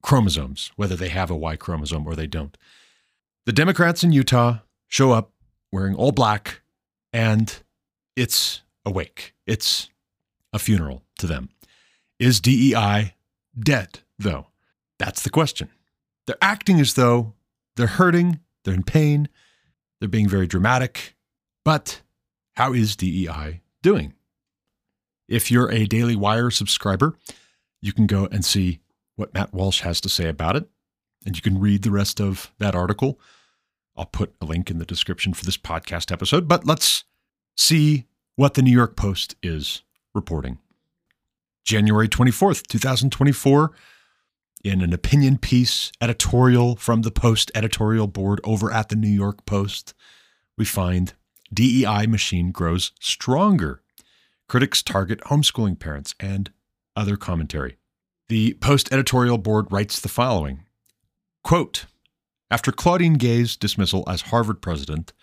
chromosomes, 0.02 0.72
whether 0.76 0.96
they 0.96 1.10
have 1.10 1.30
a 1.30 1.36
Y 1.36 1.56
chromosome 1.56 2.08
or 2.08 2.16
they 2.16 2.28
don't. 2.28 2.58
The 3.46 3.54
Democrats 3.54 4.04
in 4.04 4.12
Utah 4.12 4.60
show 4.88 5.12
up 5.12 5.32
wearing 5.72 5.96
all 5.96 6.12
black, 6.12 6.62
and 7.12 7.62
it's 8.16 8.62
a 8.86 8.92
wake. 8.92 9.34
It's 9.46 9.90
a 10.54 10.60
funeral 10.60 11.04
to 11.20 11.28
them. 11.28 11.50
Is 12.20 12.40
DEI 12.40 13.16
dead, 13.58 14.00
though? 14.18 14.48
That's 14.98 15.24
the 15.24 15.30
question. 15.30 15.70
They're 16.26 16.38
acting 16.42 16.80
as 16.80 16.94
though 16.94 17.34
they're 17.76 17.88
hurting, 17.88 18.40
they're 18.64 18.74
in 18.74 18.84
pain, 18.84 19.30
they're 20.00 20.10
being 20.10 20.30
very 20.30 20.48
dramatic. 20.48 21.16
But 21.64 22.02
how 22.54 22.74
is 22.74 22.96
DEI 22.96 23.62
doing? 23.82 24.14
If 25.28 25.52
you're 25.52 25.72
a 25.72 25.86
Daily 25.86 26.16
Wire 26.16 26.50
subscriber, 26.50 27.16
you 27.82 27.94
can 27.94 28.08
go 28.08 28.28
and 28.32 28.44
see 28.44 28.80
what 29.16 29.34
Matt 29.34 29.54
Walsh 29.54 29.82
has 29.82 30.02
to 30.02 30.10
say 30.10 30.28
about 30.28 30.56
it, 30.56 30.68
and 31.26 31.36
you 31.36 31.42
can 31.42 31.60
read 31.60 31.84
the 31.84 31.92
rest 31.92 32.20
of 32.20 32.52
that 32.58 32.76
article. 32.76 33.20
I'll 33.96 34.06
put 34.06 34.34
a 34.42 34.46
link 34.46 34.72
in 34.72 34.80
the 34.80 34.86
description 34.86 35.34
for 35.34 35.46
this 35.46 35.58
podcast 35.58 36.12
episode, 36.12 36.48
but 36.48 36.66
let's 36.66 37.04
see 37.58 38.06
what 38.36 38.54
the 38.54 38.62
New 38.62 38.72
York 38.72 38.96
Post 38.96 39.36
is 39.44 39.84
reporting. 40.16 40.58
January 41.66 42.08
24th, 42.08 42.66
2024, 42.68 43.72
in 44.64 44.82
an 44.82 44.94
opinion 44.94 45.38
piece 45.38 45.92
editorial 46.02 46.76
from 46.76 47.04
the 47.04 47.12
Post 47.12 47.52
editorial 47.56 48.08
board 48.08 48.42
over 48.44 48.72
at 48.72 48.90
the 48.90 48.96
New 48.96 49.10
York 49.10 49.46
Post, 49.46 49.94
we 50.58 50.66
find 50.66 51.14
DEI 51.54 52.08
machine 52.08 52.52
grows 52.52 52.92
stronger. 53.00 53.82
Critics 54.48 54.82
target 54.82 55.22
homeschooling 55.22 55.80
parents 55.80 56.16
and 56.20 56.52
other 56.96 57.16
commentary. 57.16 57.78
The 58.28 58.56
Post 58.56 58.92
editorial 58.92 59.38
board 59.38 59.72
writes 59.72 60.00
the 60.00 60.10
following 60.10 60.66
Quote, 61.44 61.86
after 62.52 62.72
Claudine 62.72 63.14
Gay's 63.14 63.56
dismissal 63.56 64.04
as 64.08 64.24
Harvard 64.24 64.62
president, 64.62 65.14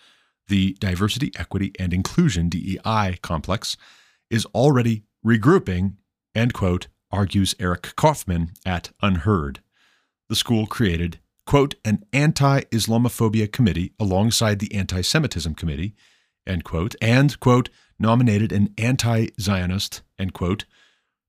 the 0.49 0.77
Diversity, 0.81 1.33
Equity, 1.37 1.73
and 1.79 1.93
Inclusion 1.93 2.49
DEI 2.49 3.19
complex 3.21 3.77
is 4.31 4.47
already 4.47 5.03
regrouping, 5.25 5.95
end 6.35 6.55
quote, 6.55 6.87
argues 7.17 7.55
Eric 7.59 7.95
Kaufmann 7.97 8.51
at 8.67 8.91
UnHerd. 9.03 9.59
The 10.29 10.37
school 10.37 10.67
created, 10.67 11.19
quote, 11.47 11.75
an 11.83 12.05
anti 12.13 12.61
Islamophobia 12.65 13.51
committee 13.51 13.93
alongside 13.99 14.59
the 14.59 14.75
anti 14.75 15.01
Semitism 15.01 15.55
committee, 15.55 15.95
end 16.47 16.65
quote, 16.65 16.95
and, 17.01 17.41
quote, 17.41 17.71
nominated 17.99 18.53
an 18.53 18.75
anti 18.77 19.29
Zionist, 19.41 20.03
end 20.19 20.35
quote, 20.35 20.67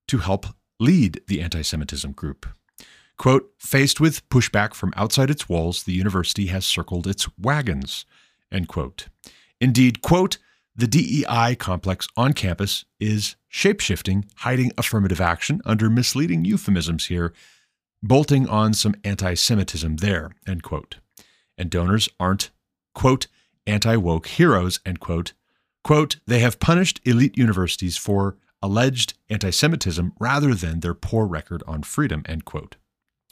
to 0.08 0.18
help 0.18 0.46
lead 0.78 1.22
the 1.26 1.40
anti 1.40 1.62
Semitism 1.62 2.12
group. 2.12 2.46
Quote, 3.16 3.50
faced 3.58 3.98
with 3.98 4.28
pushback 4.28 4.74
from 4.74 4.92
outside 4.94 5.30
its 5.30 5.48
walls, 5.48 5.82
the 5.82 5.94
university 5.94 6.46
has 6.46 6.66
circled 6.66 7.06
its 7.06 7.26
wagons, 7.38 8.04
end 8.52 8.68
quote. 8.68 9.08
Indeed, 9.60 10.02
quote, 10.02 10.36
the 10.78 10.86
DEI 10.86 11.56
complex 11.56 12.06
on 12.16 12.32
campus 12.32 12.84
is 13.00 13.34
shapeshifting, 13.52 14.24
hiding 14.36 14.70
affirmative 14.78 15.20
action 15.20 15.60
under 15.64 15.90
misleading 15.90 16.44
euphemisms 16.44 17.06
here, 17.06 17.34
bolting 18.00 18.48
on 18.48 18.72
some 18.72 18.94
anti 19.02 19.34
Semitism 19.34 19.96
there, 19.96 20.30
end 20.46 20.62
quote. 20.62 20.98
And 21.58 21.68
donors 21.68 22.08
aren't, 22.20 22.50
quote, 22.94 23.26
anti 23.66 23.96
woke 23.96 24.28
heroes, 24.28 24.78
end 24.86 25.00
quote. 25.00 25.32
Quote, 25.82 26.20
they 26.28 26.38
have 26.38 26.60
punished 26.60 27.00
elite 27.04 27.36
universities 27.36 27.96
for 27.96 28.36
alleged 28.62 29.14
anti 29.28 29.50
Semitism 29.50 30.12
rather 30.20 30.54
than 30.54 30.78
their 30.78 30.94
poor 30.94 31.26
record 31.26 31.64
on 31.66 31.82
freedom, 31.82 32.22
end 32.26 32.44
quote. 32.44 32.76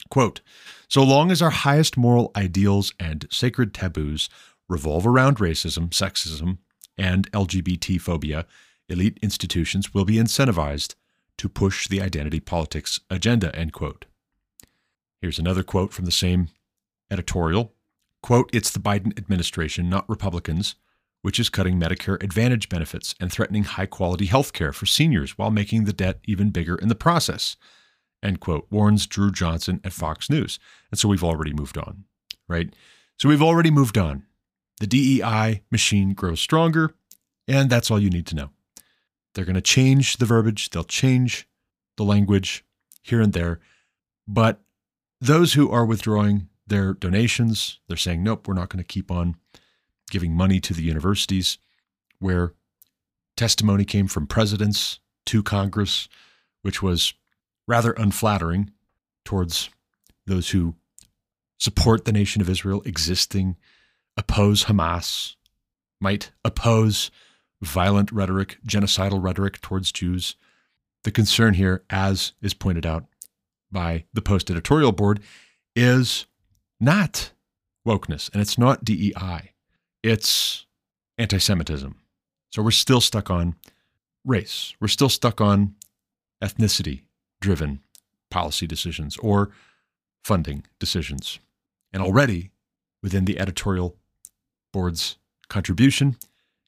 Quote, 0.09 0.41
so 0.89 1.01
long 1.01 1.31
as 1.31 1.41
our 1.41 1.49
highest 1.49 1.95
moral 1.95 2.31
ideals 2.35 2.93
and 2.99 3.25
sacred 3.31 3.73
taboos 3.73 4.29
revolve 4.67 5.07
around 5.07 5.37
racism, 5.37 5.89
sexism, 5.91 6.57
and 6.97 7.31
LGBT 7.31 7.99
phobia, 8.01 8.45
elite 8.89 9.19
institutions 9.21 9.93
will 9.93 10.05
be 10.05 10.15
incentivized 10.15 10.95
to 11.37 11.49
push 11.49 11.87
the 11.87 12.01
identity 12.01 12.39
politics 12.39 12.99
agenda, 13.09 13.55
end 13.55 13.73
quote. 13.73 14.05
Here's 15.21 15.39
another 15.39 15.63
quote 15.63 15.93
from 15.93 16.05
the 16.05 16.11
same 16.11 16.49
editorial. 17.11 17.73
Quote, 18.21 18.49
it's 18.53 18.71
the 18.71 18.79
Biden 18.79 19.17
administration, 19.17 19.89
not 19.89 20.09
Republicans, 20.09 20.75
which 21.21 21.39
is 21.39 21.49
cutting 21.49 21.79
Medicare 21.79 22.21
Advantage 22.23 22.69
benefits 22.69 23.13
and 23.19 23.31
threatening 23.31 23.63
high 23.63 23.85
quality 23.85 24.25
health 24.25 24.53
care 24.53 24.73
for 24.73 24.85
seniors 24.85 25.37
while 25.37 25.51
making 25.51 25.83
the 25.83 25.93
debt 25.93 26.19
even 26.25 26.49
bigger 26.49 26.75
in 26.75 26.87
the 26.87 26.95
process 26.95 27.55
end 28.23 28.39
quote, 28.39 28.67
warns 28.69 29.07
Drew 29.07 29.31
Johnson 29.31 29.81
at 29.83 29.93
Fox 29.93 30.29
News. 30.29 30.59
And 30.91 30.99
so 30.99 31.07
we've 31.07 31.23
already 31.23 31.53
moved 31.53 31.77
on, 31.77 32.05
right? 32.47 32.73
So 33.17 33.29
we've 33.29 33.41
already 33.41 33.71
moved 33.71 33.97
on. 33.97 34.23
The 34.79 34.87
DEI 34.87 35.63
machine 35.71 36.13
grows 36.13 36.39
stronger, 36.39 36.93
and 37.47 37.69
that's 37.69 37.89
all 37.89 37.99
you 37.99 38.09
need 38.09 38.27
to 38.27 38.35
know. 38.35 38.49
They're 39.33 39.45
going 39.45 39.55
to 39.55 39.61
change 39.61 40.17
the 40.17 40.25
verbiage, 40.25 40.69
they'll 40.69 40.83
change 40.83 41.47
the 41.95 42.03
language 42.03 42.63
here 43.01 43.21
and 43.21 43.33
there. 43.33 43.59
But 44.27 44.59
those 45.19 45.53
who 45.53 45.71
are 45.71 45.85
withdrawing 45.85 46.49
their 46.67 46.93
donations, 46.93 47.79
they're 47.87 47.97
saying, 47.97 48.23
nope, 48.23 48.47
we're 48.47 48.53
not 48.53 48.69
going 48.69 48.83
to 48.83 48.87
keep 48.87 49.09
on 49.09 49.35
giving 50.09 50.33
money 50.33 50.59
to 50.59 50.73
the 50.73 50.83
universities 50.83 51.57
where 52.19 52.53
testimony 53.35 53.85
came 53.85 54.07
from 54.07 54.27
presidents 54.27 54.99
to 55.25 55.43
Congress, 55.43 56.07
which 56.61 56.81
was 56.81 57.13
rather 57.67 57.91
unflattering 57.93 58.71
towards 59.23 59.69
those 60.25 60.49
who 60.49 60.75
support 61.57 62.05
the 62.05 62.11
nation 62.11 62.41
of 62.41 62.49
Israel 62.49 62.81
existing, 62.85 63.55
oppose 64.17 64.65
Hamas, 64.65 65.35
might 65.99 66.31
oppose 66.43 67.11
violent 67.61 68.11
rhetoric, 68.11 68.57
genocidal 68.67 69.23
rhetoric 69.23 69.61
towards 69.61 69.91
Jews. 69.91 70.35
The 71.03 71.11
concern 71.11 71.53
here, 71.53 71.83
as 71.89 72.33
is 72.41 72.53
pointed 72.53 72.85
out 72.85 73.05
by 73.71 74.05
the 74.13 74.21
Post 74.21 74.49
editorial 74.49 74.91
board, 74.91 75.21
is 75.75 76.25
not 76.79 77.31
wokeness 77.87 78.31
and 78.33 78.41
it's 78.41 78.57
not 78.57 78.83
DEI, 78.83 79.53
it's 80.03 80.65
anti 81.17 81.37
Semitism. 81.37 81.95
So 82.51 82.61
we're 82.61 82.71
still 82.71 83.01
stuck 83.01 83.29
on 83.29 83.55
race, 84.25 84.73
we're 84.79 84.87
still 84.87 85.09
stuck 85.09 85.39
on 85.41 85.75
ethnicity, 86.43 87.01
driven 87.41 87.81
policy 88.29 88.67
decisions 88.67 89.17
or 89.17 89.51
funding 90.23 90.63
decisions. 90.79 91.39
And 91.93 92.03
already 92.03 92.51
within 93.01 93.25
the 93.25 93.39
editorial 93.39 93.95
board's 94.77 95.17
contribution, 95.49 96.17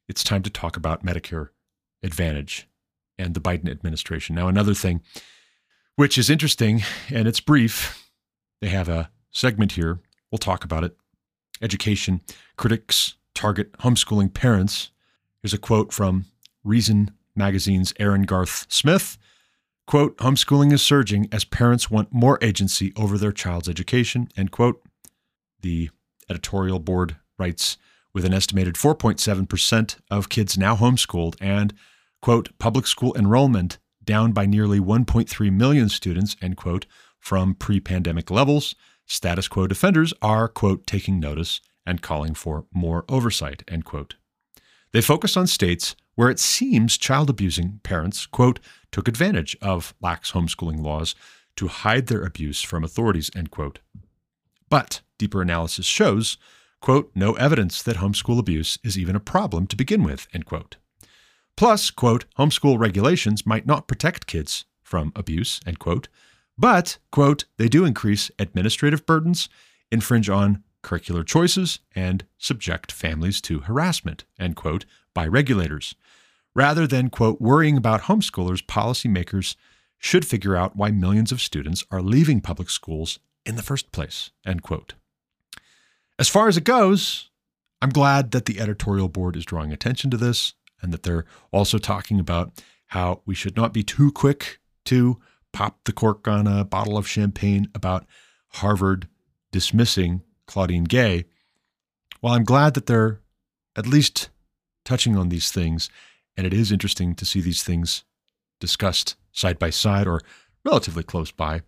it's 0.07 0.23
time 0.23 0.41
to 0.41 0.49
talk 0.49 0.75
about 0.75 1.05
Medicare 1.05 1.49
Advantage 2.01 2.67
and 3.19 3.35
the 3.35 3.39
Biden 3.39 3.69
administration. 3.69 4.33
Now, 4.33 4.47
another 4.47 4.73
thing 4.73 5.01
which 5.95 6.17
is 6.17 6.27
interesting 6.27 6.81
and 7.11 7.27
it's 7.27 7.39
brief, 7.39 8.09
they 8.61 8.69
have 8.69 8.89
a 8.89 9.11
segment 9.29 9.73
here. 9.73 9.99
We'll 10.31 10.39
talk 10.39 10.63
about 10.63 10.83
it. 10.83 10.97
Education 11.61 12.21
critics 12.57 13.13
target 13.35 13.73
homeschooling 13.73 14.33
parents. 14.33 14.89
Here's 15.43 15.53
a 15.53 15.59
quote 15.59 15.93
from 15.93 16.25
Reason 16.63 17.11
Magazine's 17.35 17.93
Aaron 17.99 18.23
Garth 18.23 18.65
Smith 18.69 19.19
Quote, 19.85 20.17
homeschooling 20.17 20.73
is 20.73 20.81
surging 20.81 21.27
as 21.31 21.43
parents 21.43 21.91
want 21.91 22.11
more 22.11 22.39
agency 22.41 22.91
over 22.95 23.19
their 23.19 23.31
child's 23.31 23.69
education, 23.69 24.29
end 24.35 24.49
quote. 24.49 24.81
The 25.61 25.91
editorial 26.27 26.79
board 26.79 27.17
writes 27.37 27.77
with 28.13 28.25
an 28.25 28.33
estimated 28.33 28.75
4.7% 28.75 29.97
of 30.09 30.29
kids 30.29 30.57
now 30.57 30.75
homeschooled 30.75 31.35
and 31.39 31.73
quote, 32.21 32.57
public 32.59 32.87
school 32.87 33.15
enrollment 33.15 33.77
down 34.03 34.31
by 34.31 34.45
nearly 34.45 34.79
1.3 34.79 35.51
million 35.51 35.89
students, 35.89 36.35
end 36.41 36.57
quote, 36.57 36.85
from 37.19 37.53
pre 37.53 37.79
pandemic 37.79 38.31
levels, 38.31 38.75
status 39.05 39.47
quo 39.47 39.67
defenders 39.67 40.13
are, 40.21 40.47
quote, 40.47 40.87
taking 40.87 41.19
notice 41.19 41.61
and 41.85 42.01
calling 42.01 42.33
for 42.33 42.65
more 42.73 43.05
oversight, 43.09 43.63
end 43.67 43.85
quote. 43.85 44.15
They 44.91 45.01
focus 45.01 45.37
on 45.37 45.47
states 45.47 45.95
where 46.15 46.29
it 46.29 46.39
seems 46.39 46.97
child 46.97 47.29
abusing 47.29 47.79
parents, 47.83 48.25
quote, 48.25 48.59
took 48.91 49.07
advantage 49.07 49.55
of 49.61 49.93
lax 50.01 50.31
homeschooling 50.31 50.83
laws 50.83 51.15
to 51.55 51.67
hide 51.67 52.07
their 52.07 52.23
abuse 52.23 52.61
from 52.61 52.83
authorities, 52.83 53.29
end 53.35 53.51
quote. 53.51 53.79
But 54.69 55.01
deeper 55.17 55.41
analysis 55.41 55.85
shows, 55.85 56.37
quote, 56.81 57.11
no 57.15 57.33
evidence 57.33 57.81
that 57.83 57.97
homeschool 57.97 58.39
abuse 58.39 58.77
is 58.83 58.97
even 58.97 59.15
a 59.15 59.19
problem 59.19 59.67
to 59.67 59.75
begin 59.75 60.03
with, 60.03 60.27
end 60.33 60.45
quote. 60.45 60.77
Plus, 61.55 61.91
quote, 61.91 62.25
homeschool 62.37 62.79
regulations 62.79 63.45
might 63.45 63.65
not 63.65 63.87
protect 63.87 64.27
kids 64.27 64.65
from 64.81 65.11
abuse, 65.15 65.59
end 65.65 65.79
quote, 65.79 66.07
but, 66.57 66.97
quote, 67.11 67.45
they 67.57 67.69
do 67.69 67.85
increase 67.85 68.31
administrative 68.37 69.05
burdens, 69.05 69.47
infringe 69.91 70.29
on 70.29 70.63
curricular 70.83 71.25
choices, 71.25 71.79
and 71.95 72.25
subject 72.37 72.91
families 72.91 73.39
to 73.41 73.59
harassment, 73.59 74.25
end 74.37 74.55
quote, 74.55 74.85
by 75.13 75.25
regulators. 75.27 75.95
Rather 76.55 76.87
than, 76.87 77.09
quote, 77.09 77.39
worrying 77.39 77.77
about 77.77 78.03
homeschoolers, 78.03 78.65
policymakers 78.65 79.55
should 79.97 80.25
figure 80.25 80.55
out 80.55 80.75
why 80.75 80.91
millions 80.91 81.31
of 81.31 81.41
students 81.41 81.85
are 81.91 82.01
leaving 82.01 82.41
public 82.41 82.69
schools 82.69 83.19
in 83.45 83.55
the 83.55 83.63
first 83.63 83.91
place, 83.91 84.31
end 84.45 84.61
quote. 84.61 84.93
As 86.19 86.27
far 86.27 86.49
as 86.49 86.57
it 86.57 86.65
goes, 86.65 87.29
I'm 87.81 87.91
glad 87.91 88.31
that 88.31 88.45
the 88.45 88.59
editorial 88.59 89.07
board 89.07 89.37
is 89.37 89.45
drawing 89.45 89.71
attention 89.71 90.11
to 90.11 90.17
this 90.17 90.53
and 90.81 90.91
that 90.91 91.03
they're 91.03 91.25
also 91.51 91.77
talking 91.77 92.19
about 92.19 92.61
how 92.87 93.21
we 93.25 93.33
should 93.33 93.55
not 93.55 93.73
be 93.73 93.83
too 93.83 94.11
quick 94.11 94.59
to 94.83 95.17
pop 95.53 95.79
the 95.85 95.93
cork 95.93 96.27
on 96.27 96.45
a 96.45 96.65
bottle 96.65 96.97
of 96.97 97.07
champagne 97.07 97.69
about 97.73 98.05
Harvard 98.49 99.07
dismissing 99.53 100.21
Claudine 100.45 100.83
Gay. 100.83 101.23
While 102.19 102.33
I'm 102.33 102.43
glad 102.43 102.73
that 102.73 102.87
they're 102.87 103.21
at 103.77 103.87
least 103.87 104.29
touching 104.83 105.15
on 105.15 105.29
these 105.29 105.51
things, 105.51 105.89
and 106.35 106.45
it 106.45 106.53
is 106.53 106.69
interesting 106.69 107.15
to 107.15 107.25
see 107.25 107.39
these 107.39 107.63
things 107.63 108.03
discussed 108.59 109.15
side 109.31 109.57
by 109.57 109.69
side 109.69 110.05
or 110.05 110.21
relatively 110.65 111.03
close 111.03 111.31
by, 111.31 111.61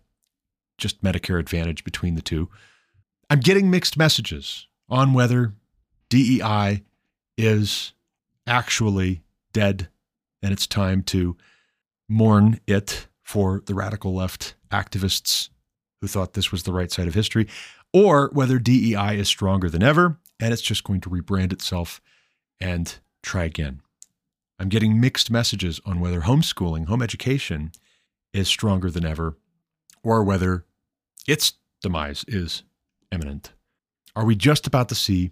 just 0.76 1.02
Medicare 1.02 1.40
Advantage 1.40 1.84
between 1.84 2.16
the 2.16 2.22
two, 2.22 2.50
I'm 3.32 3.40
getting 3.40 3.70
mixed 3.70 3.96
messages 3.96 4.66
on 4.90 5.14
whether 5.14 5.54
DEI 6.10 6.82
is 7.38 7.94
actually 8.46 9.22
dead 9.54 9.88
and 10.42 10.52
it's 10.52 10.66
time 10.66 11.02
to 11.04 11.38
mourn 12.10 12.60
it 12.66 13.06
for 13.22 13.62
the 13.64 13.74
radical 13.74 14.12
left 14.14 14.54
activists 14.70 15.48
who 16.02 16.08
thought 16.08 16.34
this 16.34 16.52
was 16.52 16.64
the 16.64 16.74
right 16.74 16.92
side 16.92 17.08
of 17.08 17.14
history, 17.14 17.48
or 17.90 18.28
whether 18.34 18.58
DEI 18.58 19.18
is 19.18 19.28
stronger 19.28 19.70
than 19.70 19.82
ever 19.82 20.18
and 20.38 20.52
it's 20.52 20.60
just 20.60 20.84
going 20.84 21.00
to 21.00 21.08
rebrand 21.08 21.54
itself 21.54 22.02
and 22.60 22.98
try 23.22 23.44
again. 23.44 23.80
I'm 24.58 24.68
getting 24.68 25.00
mixed 25.00 25.30
messages 25.30 25.80
on 25.86 26.00
whether 26.00 26.20
homeschooling, 26.20 26.84
home 26.84 27.00
education, 27.00 27.72
is 28.34 28.46
stronger 28.46 28.90
than 28.90 29.06
ever 29.06 29.38
or 30.02 30.22
whether 30.22 30.66
its 31.26 31.54
demise 31.80 32.26
is 32.28 32.62
imminent. 33.12 33.52
Are 34.16 34.24
we 34.24 34.34
just 34.34 34.66
about 34.66 34.88
to 34.88 34.94
see 34.94 35.30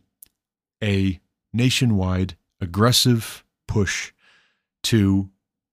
a 0.83 1.21
nationwide 1.53 2.37
aggressive 2.61 3.45
push 3.67 4.13
to 4.85 5.31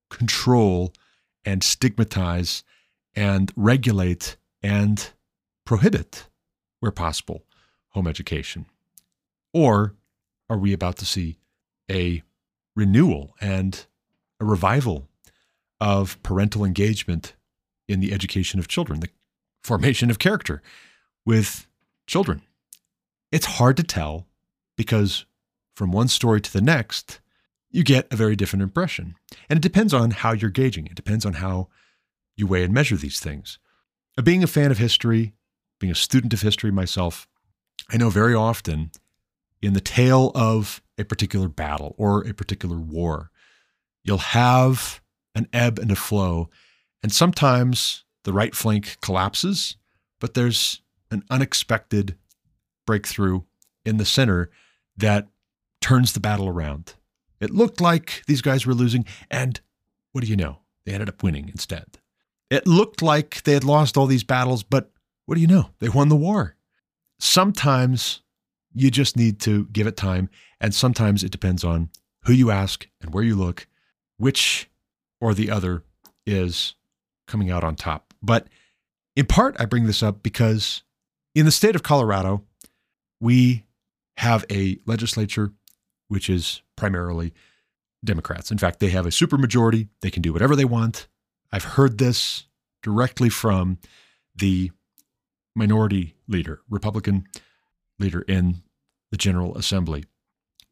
control 0.09 0.93
and 1.45 1.63
stigmatize 1.63 2.63
and 3.15 3.51
regulate 3.55 4.37
and 4.63 5.11
prohibit, 5.65 6.27
where 6.79 6.91
possible, 6.91 7.43
home 7.89 8.07
education? 8.07 8.65
Or 9.53 9.95
are 10.49 10.57
we 10.57 10.73
about 10.73 10.97
to 10.97 11.05
see 11.05 11.37
a 11.89 12.23
renewal 12.75 13.35
and 13.41 13.85
a 14.39 14.45
revival 14.45 15.07
of 15.79 16.21
parental 16.23 16.63
engagement 16.63 17.35
in 17.87 17.99
the 17.99 18.13
education 18.13 18.59
of 18.59 18.67
children, 18.67 18.99
the 18.99 19.09
formation 19.63 20.09
of 20.09 20.19
character 20.19 20.61
with 21.25 21.66
children? 22.07 22.41
It's 23.31 23.45
hard 23.45 23.77
to 23.77 23.83
tell 23.83 24.25
because 24.77 25.25
from 25.75 25.91
one 25.91 26.07
story 26.07 26.41
to 26.41 26.51
the 26.51 26.61
next, 26.61 27.19
you 27.69 27.83
get 27.83 28.11
a 28.11 28.15
very 28.15 28.35
different 28.35 28.63
impression. 28.63 29.15
And 29.49 29.57
it 29.57 29.61
depends 29.61 29.93
on 29.93 30.11
how 30.11 30.31
you're 30.31 30.49
gauging. 30.49 30.87
It 30.87 30.95
depends 30.95 31.25
on 31.25 31.33
how 31.33 31.67
you 32.35 32.47
weigh 32.47 32.63
and 32.63 32.73
measure 32.73 32.95
these 32.95 33.19
things. 33.19 33.59
Uh, 34.17 34.21
being 34.21 34.43
a 34.43 34.47
fan 34.47 34.71
of 34.71 34.77
history, 34.77 35.33
being 35.79 35.91
a 35.91 35.95
student 35.95 36.33
of 36.33 36.41
history 36.41 36.71
myself, 36.71 37.27
I 37.89 37.97
know 37.97 38.09
very 38.09 38.33
often 38.33 38.91
in 39.61 39.73
the 39.73 39.81
tale 39.81 40.31
of 40.33 40.81
a 40.97 41.03
particular 41.03 41.47
battle 41.47 41.93
or 41.97 42.25
a 42.27 42.33
particular 42.33 42.77
war, 42.77 43.31
you'll 44.03 44.17
have 44.17 45.01
an 45.35 45.47
ebb 45.53 45.77
and 45.77 45.91
a 45.91 45.95
flow. 45.95 46.49
And 47.03 47.11
sometimes 47.11 48.03
the 48.23 48.33
right 48.33 48.55
flank 48.55 48.97
collapses, 49.01 49.77
but 50.19 50.33
there's 50.33 50.81
an 51.11 51.23
unexpected 51.29 52.17
breakthrough 52.85 53.41
in 53.85 53.97
the 53.97 54.05
center 54.05 54.49
that 54.95 55.27
turns 55.81 56.13
the 56.13 56.19
battle 56.19 56.47
around. 56.47 56.95
It 57.39 57.51
looked 57.51 57.79
like 57.79 58.23
these 58.27 58.41
guys 58.41 58.65
were 58.65 58.73
losing, 58.73 59.05
and 59.29 59.59
what 60.11 60.23
do 60.23 60.29
you 60.29 60.35
know? 60.35 60.59
They 60.85 60.93
ended 60.93 61.09
up 61.09 61.21
winning 61.21 61.49
instead. 61.49 61.99
It 62.49 62.65
looked 62.65 63.01
like 63.01 63.43
they 63.43 63.53
had 63.53 63.63
lost 63.63 63.97
all 63.97 64.07
these 64.07 64.23
battles, 64.23 64.63
but 64.63 64.91
what 65.25 65.35
do 65.35 65.41
you 65.41 65.47
know? 65.47 65.69
They 65.79 65.89
won 65.89 66.09
the 66.09 66.15
war. 66.15 66.55
Sometimes 67.19 68.21
you 68.73 68.89
just 68.89 69.17
need 69.17 69.39
to 69.41 69.65
give 69.65 69.87
it 69.87 69.97
time, 69.97 70.29
and 70.59 70.73
sometimes 70.73 71.23
it 71.23 71.31
depends 71.31 71.63
on 71.63 71.89
who 72.23 72.33
you 72.33 72.51
ask 72.51 72.87
and 73.01 73.13
where 73.13 73.23
you 73.23 73.35
look, 73.35 73.67
which 74.17 74.69
or 75.19 75.33
the 75.33 75.51
other 75.51 75.83
is 76.25 76.75
coming 77.27 77.51
out 77.51 77.63
on 77.63 77.75
top. 77.75 78.13
But 78.21 78.47
in 79.15 79.25
part, 79.25 79.55
I 79.59 79.65
bring 79.65 79.85
this 79.85 80.03
up 80.03 80.23
because 80.23 80.83
in 81.37 81.45
the 81.45 81.51
state 81.51 81.75
of 81.75 81.83
Colorado, 81.83 82.43
we 83.21 83.63
have 84.17 84.43
a 84.49 84.79
legislature 84.87 85.51
which 86.07 86.31
is 86.31 86.63
primarily 86.75 87.31
Democrats. 88.03 88.49
In 88.49 88.57
fact, 88.57 88.79
they 88.79 88.89
have 88.89 89.05
a 89.05 89.09
supermajority. 89.09 89.87
They 90.01 90.09
can 90.09 90.23
do 90.23 90.33
whatever 90.33 90.55
they 90.55 90.65
want. 90.65 91.07
I've 91.51 91.63
heard 91.63 91.99
this 91.99 92.45
directly 92.81 93.29
from 93.29 93.77
the 94.35 94.71
minority 95.55 96.15
leader, 96.27 96.61
Republican 96.69 97.27
leader 97.99 98.21
in 98.21 98.63
the 99.11 99.17
General 99.17 99.55
Assembly, 99.57 100.05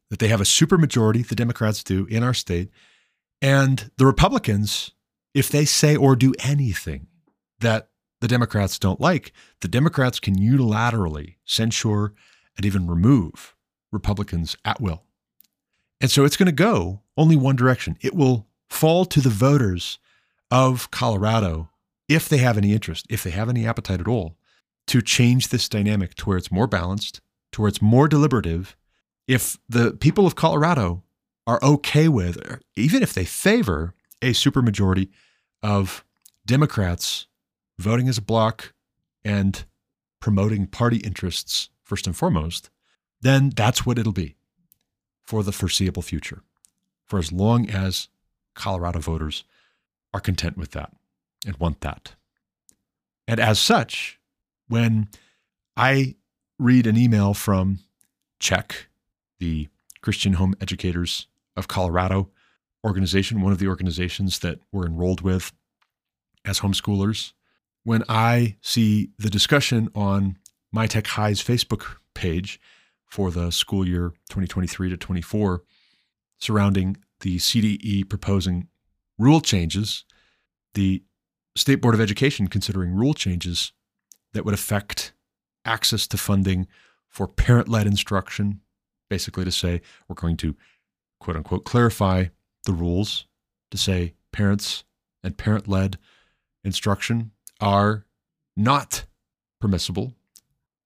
that 0.09 0.17
they 0.17 0.29
have 0.29 0.41
a 0.41 0.45
supermajority, 0.45 1.27
the 1.27 1.35
Democrats 1.35 1.83
do, 1.83 2.07
in 2.07 2.23
our 2.23 2.33
state. 2.33 2.71
And 3.39 3.91
the 3.97 4.05
Republicans, 4.07 4.91
if 5.35 5.47
they 5.47 5.65
say 5.65 5.95
or 5.95 6.15
do 6.15 6.33
anything 6.39 7.05
that 7.59 7.89
the 8.21 8.27
Democrats 8.27 8.79
don't 8.79 9.01
like, 9.01 9.31
the 9.61 9.67
Democrats 9.67 10.19
can 10.19 10.35
unilaterally 10.35 11.35
censure 11.45 12.13
and 12.57 12.65
even 12.65 12.87
remove 12.87 13.55
Republicans 13.91 14.55
at 14.63 14.81
will. 14.81 15.03
And 16.01 16.11
so 16.11 16.25
it's 16.25 16.37
going 16.37 16.47
to 16.47 16.51
go 16.51 17.01
only 17.17 17.35
one 17.35 17.55
direction. 17.55 17.97
It 18.01 18.15
will 18.15 18.47
fall 18.69 19.05
to 19.05 19.21
the 19.21 19.29
voters 19.29 19.99
of 20.51 20.91
Colorado 20.91 21.69
if 22.07 22.29
they 22.29 22.37
have 22.37 22.57
any 22.57 22.73
interest, 22.73 23.05
if 23.09 23.23
they 23.23 23.31
have 23.31 23.49
any 23.49 23.65
appetite 23.65 23.99
at 23.99 24.07
all, 24.07 24.37
to 24.87 25.01
change 25.01 25.49
this 25.49 25.67
dynamic 25.67 26.13
to 26.15 26.25
where 26.25 26.37
it's 26.37 26.51
more 26.51 26.67
balanced, 26.67 27.21
to 27.51 27.61
where 27.61 27.69
it's 27.69 27.81
more 27.81 28.07
deliberative. 28.07 28.75
If 29.27 29.57
the 29.67 29.93
people 29.93 30.27
of 30.27 30.35
Colorado 30.35 31.03
are 31.47 31.59
okay 31.63 32.07
with, 32.07 32.37
even 32.75 33.01
if 33.01 33.13
they 33.13 33.25
favor 33.25 33.93
a 34.21 34.31
supermajority 34.31 35.09
of 35.63 36.03
Democrats 36.45 37.27
voting 37.77 38.07
as 38.07 38.17
a 38.17 38.21
bloc 38.21 38.73
and 39.23 39.65
promoting 40.19 40.67
party 40.67 40.97
interests 40.97 41.69
first 41.83 42.07
and 42.07 42.15
foremost, 42.15 42.69
then 43.21 43.49
that's 43.49 43.85
what 43.85 43.97
it'll 43.97 44.11
be 44.11 44.35
for 45.23 45.43
the 45.43 45.51
foreseeable 45.51 46.01
future, 46.01 46.41
for 47.05 47.19
as 47.19 47.31
long 47.31 47.69
as 47.69 48.09
Colorado 48.53 48.99
voters 48.99 49.43
are 50.13 50.19
content 50.19 50.57
with 50.57 50.71
that 50.71 50.93
and 51.45 51.57
want 51.57 51.81
that. 51.81 52.15
And 53.27 53.39
as 53.39 53.59
such, 53.59 54.19
when 54.67 55.09
I 55.75 56.15
read 56.59 56.87
an 56.87 56.97
email 56.97 57.33
from 57.33 57.79
CHEC, 58.39 58.87
the 59.39 59.67
Christian 60.01 60.33
Home 60.33 60.55
Educators 60.61 61.27
of 61.57 61.67
Colorado 61.67 62.29
organization, 62.85 63.41
one 63.41 63.51
of 63.51 63.59
the 63.59 63.67
organizations 63.67 64.39
that 64.39 64.59
we're 64.71 64.85
enrolled 64.85 65.21
with 65.21 65.51
as 66.45 66.59
homeschoolers, 66.59 67.33
when 67.85 68.03
I 68.09 68.57
see 68.61 69.11
the 69.17 69.29
discussion 69.29 69.89
on 69.95 70.37
My 70.71 70.87
Tech 70.87 71.05
High's 71.05 71.41
Facebook 71.41 71.97
page 72.15 72.59
for 73.05 73.29
the 73.29 73.51
school 73.51 73.87
year 73.87 74.09
2023 74.29 74.89
to 74.89 74.97
24 74.97 75.61
surrounding 76.39 76.97
the 77.21 77.37
CDE 77.37 78.09
proposing 78.09 78.67
rule 79.17 79.39
changes, 79.39 80.03
the 80.73 81.03
State 81.55 81.75
Board 81.75 81.93
of 81.93 82.01
Education 82.01 82.47
considering 82.47 82.93
rule 82.93 83.13
changes 83.13 83.71
that 84.33 84.43
would 84.43 84.55
affect 84.55 85.13
access 85.63 86.07
to 86.07 86.17
funding 86.17 86.67
for 87.07 87.27
parent 87.27 87.69
led 87.69 87.85
instruction, 87.85 88.61
basically 89.11 89.45
to 89.45 89.51
say 89.51 89.81
we're 90.09 90.15
going 90.15 90.37
to 90.37 90.55
quote 91.19 91.37
unquote 91.37 91.65
clarify 91.65 92.25
the 92.65 92.73
rules 92.73 93.27
to 93.69 93.77
say 93.77 94.15
parents 94.31 94.83
and 95.23 95.37
parent 95.37 95.67
led 95.67 95.99
instruction 96.63 97.31
are 97.59 98.05
not 98.55 99.05
permissible 99.59 100.13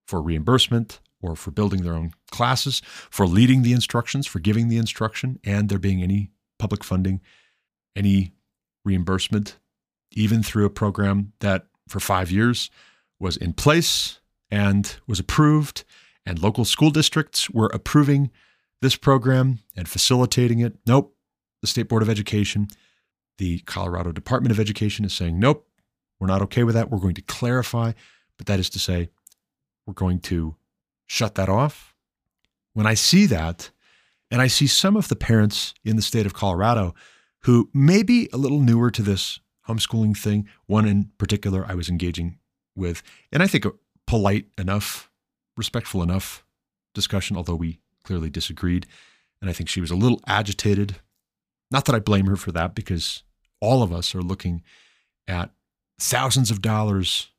for 0.07 0.21
reimbursement 0.21 0.99
or 1.21 1.35
for 1.35 1.51
building 1.51 1.83
their 1.83 1.93
own 1.93 2.11
classes, 2.31 2.81
for 3.09 3.27
leading 3.27 3.61
the 3.61 3.73
instructions, 3.73 4.25
for 4.25 4.39
giving 4.39 4.69
the 4.69 4.77
instruction, 4.77 5.39
and 5.43 5.69
there 5.69 5.79
being 5.79 6.01
any 6.01 6.31
public 6.57 6.83
funding, 6.83 7.21
any 7.95 8.33
reimbursement, 8.85 9.57
even 10.11 10.41
through 10.41 10.65
a 10.65 10.69
program 10.69 11.33
that 11.39 11.67
for 11.87 11.99
five 11.99 12.31
years 12.31 12.69
was 13.19 13.35
in 13.35 13.53
place 13.53 14.19
and 14.49 14.97
was 15.07 15.19
approved, 15.19 15.83
and 16.25 16.41
local 16.41 16.65
school 16.65 16.89
districts 16.89 17.49
were 17.49 17.69
approving 17.73 18.31
this 18.81 18.95
program 18.95 19.59
and 19.75 19.87
facilitating 19.87 20.59
it. 20.59 20.77
Nope. 20.85 21.15
The 21.61 21.67
State 21.67 21.89
Board 21.89 22.01
of 22.01 22.09
Education, 22.09 22.69
the 23.37 23.59
Colorado 23.59 24.13
Department 24.13 24.51
of 24.51 24.59
Education 24.59 25.03
is 25.03 25.11
saying, 25.11 25.37
nope, 25.37 25.67
we're 26.19 26.27
not 26.27 26.41
okay 26.43 26.63
with 26.63 26.75
that. 26.75 26.89
We're 26.89 26.99
going 26.99 27.15
to 27.15 27.21
clarify, 27.21 27.93
but 28.37 28.47
that 28.47 28.59
is 28.59 28.69
to 28.71 28.79
say, 28.79 29.09
we're 29.85 29.93
going 29.93 30.19
to 30.21 30.55
shut 31.07 31.35
that 31.35 31.49
off. 31.49 31.95
When 32.73 32.85
I 32.85 32.93
see 32.93 33.25
that, 33.27 33.71
and 34.31 34.41
I 34.41 34.47
see 34.47 34.67
some 34.67 34.95
of 34.95 35.07
the 35.07 35.15
parents 35.15 35.73
in 35.83 35.95
the 35.95 36.01
state 36.01 36.25
of 36.25 36.33
Colorado 36.33 36.93
who 37.43 37.69
may 37.73 38.03
be 38.03 38.29
a 38.31 38.37
little 38.37 38.59
newer 38.59 38.91
to 38.91 39.01
this 39.01 39.39
homeschooling 39.67 40.15
thing, 40.15 40.47
one 40.67 40.87
in 40.87 41.11
particular 41.17 41.65
I 41.67 41.73
was 41.73 41.89
engaging 41.89 42.37
with, 42.75 43.01
and 43.31 43.41
I 43.41 43.47
think 43.47 43.65
a 43.65 43.71
polite 44.05 44.47
enough, 44.57 45.09
respectful 45.57 46.03
enough 46.03 46.45
discussion, 46.93 47.37
although 47.37 47.55
we 47.55 47.79
clearly 48.03 48.29
disagreed. 48.29 48.85
And 49.41 49.49
I 49.49 49.53
think 49.53 49.69
she 49.69 49.81
was 49.81 49.91
a 49.91 49.95
little 49.95 50.21
agitated. 50.27 50.97
Not 51.71 51.85
that 51.85 51.95
I 51.95 51.99
blame 51.99 52.27
her 52.27 52.35
for 52.35 52.51
that, 52.51 52.75
because 52.75 53.23
all 53.61 53.81
of 53.81 53.93
us 53.93 54.13
are 54.13 54.21
looking 54.21 54.63
at 55.27 55.51
thousands 55.99 56.51
of 56.51 56.61
dollars 56.61 57.29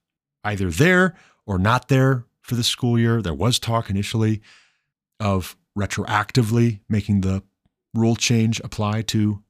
either 0.44 0.70
there 0.70 1.14
or 1.46 1.58
not 1.58 1.88
there 1.88 2.24
for 2.40 2.54
the 2.54 2.64
school 2.64 2.98
year. 2.98 3.22
There 3.22 3.34
was 3.34 3.58
talk 3.58 3.90
initially 3.90 4.40
of 5.18 5.56
retroactively 5.78 6.80
making 6.88 7.20
the 7.20 7.42
rule 7.94 8.16
change 8.16 8.60
apply 8.60 9.02
to 9.02 9.42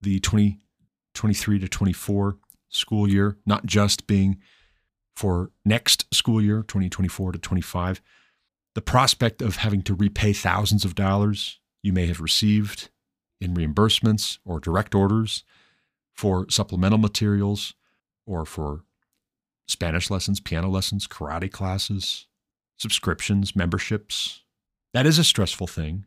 the 0.00 0.20
2023 0.20 1.58
to 1.58 1.68
24 1.68 2.38
school 2.68 3.08
year, 3.08 3.38
not 3.46 3.66
just 3.66 4.06
being 4.06 4.38
for 5.14 5.50
next 5.64 6.12
school 6.14 6.42
year, 6.42 6.62
2024 6.62 7.32
to 7.32 7.38
25. 7.38 8.02
The 8.74 8.82
prospect 8.82 9.40
of 9.40 9.56
having 9.56 9.82
to 9.82 9.94
repay 9.94 10.32
thousands 10.32 10.84
of 10.84 10.94
dollars 10.94 11.58
you 11.82 11.92
may 11.92 12.06
have 12.06 12.20
received 12.20 12.90
in 13.40 13.54
reimbursements 13.54 14.38
or 14.44 14.60
direct 14.60 14.94
orders 14.94 15.44
for 16.14 16.46
supplemental 16.50 16.98
materials 16.98 17.74
or 18.26 18.44
for 18.44 18.82
Spanish 19.68 20.10
lessons, 20.10 20.40
piano 20.40 20.68
lessons, 20.68 21.06
karate 21.06 21.50
classes, 21.50 22.26
subscriptions, 22.78 23.56
memberships. 23.56 24.42
That 24.92 25.06
is 25.06 25.18
a 25.18 25.24
stressful 25.24 25.66
thing, 25.66 26.04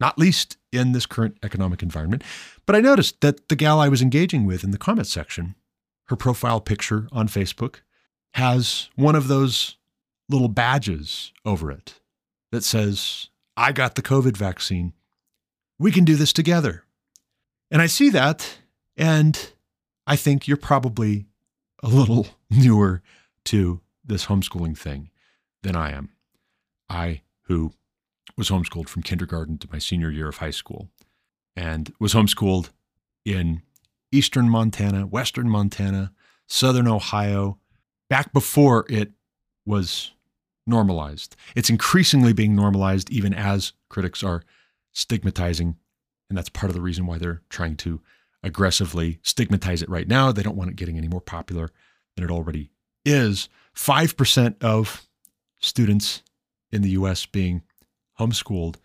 not 0.00 0.18
least 0.18 0.56
in 0.72 0.92
this 0.92 1.06
current 1.06 1.36
economic 1.42 1.82
environment. 1.82 2.22
But 2.66 2.76
I 2.76 2.80
noticed 2.80 3.20
that 3.20 3.48
the 3.48 3.56
gal 3.56 3.80
I 3.80 3.88
was 3.88 4.02
engaging 4.02 4.44
with 4.44 4.64
in 4.64 4.70
the 4.70 4.78
comment 4.78 5.06
section, 5.06 5.54
her 6.06 6.16
profile 6.16 6.60
picture 6.60 7.08
on 7.12 7.28
Facebook 7.28 7.76
has 8.34 8.88
one 8.96 9.14
of 9.14 9.28
those 9.28 9.76
little 10.28 10.48
badges 10.48 11.32
over 11.44 11.70
it 11.70 12.00
that 12.52 12.64
says, 12.64 13.28
I 13.56 13.72
got 13.72 13.94
the 13.94 14.02
COVID 14.02 14.36
vaccine. 14.36 14.92
We 15.78 15.90
can 15.92 16.04
do 16.04 16.16
this 16.16 16.32
together. 16.32 16.84
And 17.70 17.82
I 17.82 17.86
see 17.86 18.08
that, 18.10 18.58
and 18.96 19.52
I 20.06 20.16
think 20.16 20.48
you're 20.48 20.56
probably 20.56 21.26
a 21.82 21.88
little 21.88 22.28
newer 22.50 23.02
to 23.46 23.80
this 24.04 24.26
homeschooling 24.26 24.76
thing 24.76 25.10
than 25.62 25.76
I 25.76 25.92
am. 25.92 26.10
I, 26.88 27.22
who 27.42 27.72
was 28.36 28.48
homeschooled 28.48 28.88
from 28.88 29.02
kindergarten 29.02 29.58
to 29.58 29.68
my 29.70 29.78
senior 29.78 30.10
year 30.10 30.28
of 30.28 30.38
high 30.38 30.50
school, 30.50 30.88
and 31.56 31.92
was 31.98 32.14
homeschooled 32.14 32.70
in 33.24 33.62
eastern 34.12 34.48
Montana, 34.48 35.06
western 35.06 35.48
Montana, 35.48 36.12
southern 36.46 36.88
Ohio, 36.88 37.58
back 38.08 38.32
before 38.32 38.86
it 38.88 39.12
was 39.66 40.12
normalized. 40.66 41.36
It's 41.56 41.70
increasingly 41.70 42.32
being 42.32 42.54
normalized 42.54 43.10
even 43.10 43.34
as 43.34 43.72
critics 43.88 44.22
are 44.22 44.44
stigmatizing. 44.92 45.76
And 46.28 46.36
that's 46.36 46.48
part 46.48 46.70
of 46.70 46.74
the 46.74 46.82
reason 46.82 47.06
why 47.06 47.18
they're 47.18 47.42
trying 47.48 47.76
to 47.78 48.00
aggressively 48.42 49.18
stigmatize 49.22 49.82
it 49.82 49.88
right 49.88 50.08
now. 50.08 50.32
They 50.32 50.42
don't 50.42 50.56
want 50.56 50.70
it 50.70 50.76
getting 50.76 50.96
any 50.96 51.08
more 51.08 51.20
popular 51.20 51.70
than 52.16 52.24
it 52.24 52.30
already 52.30 52.70
is. 53.04 53.48
5% 53.74 54.62
of 54.62 55.06
students 55.58 56.22
in 56.70 56.82
the 56.82 56.90
US 56.90 57.26
being 57.26 57.62
homeschooled, 58.18 58.76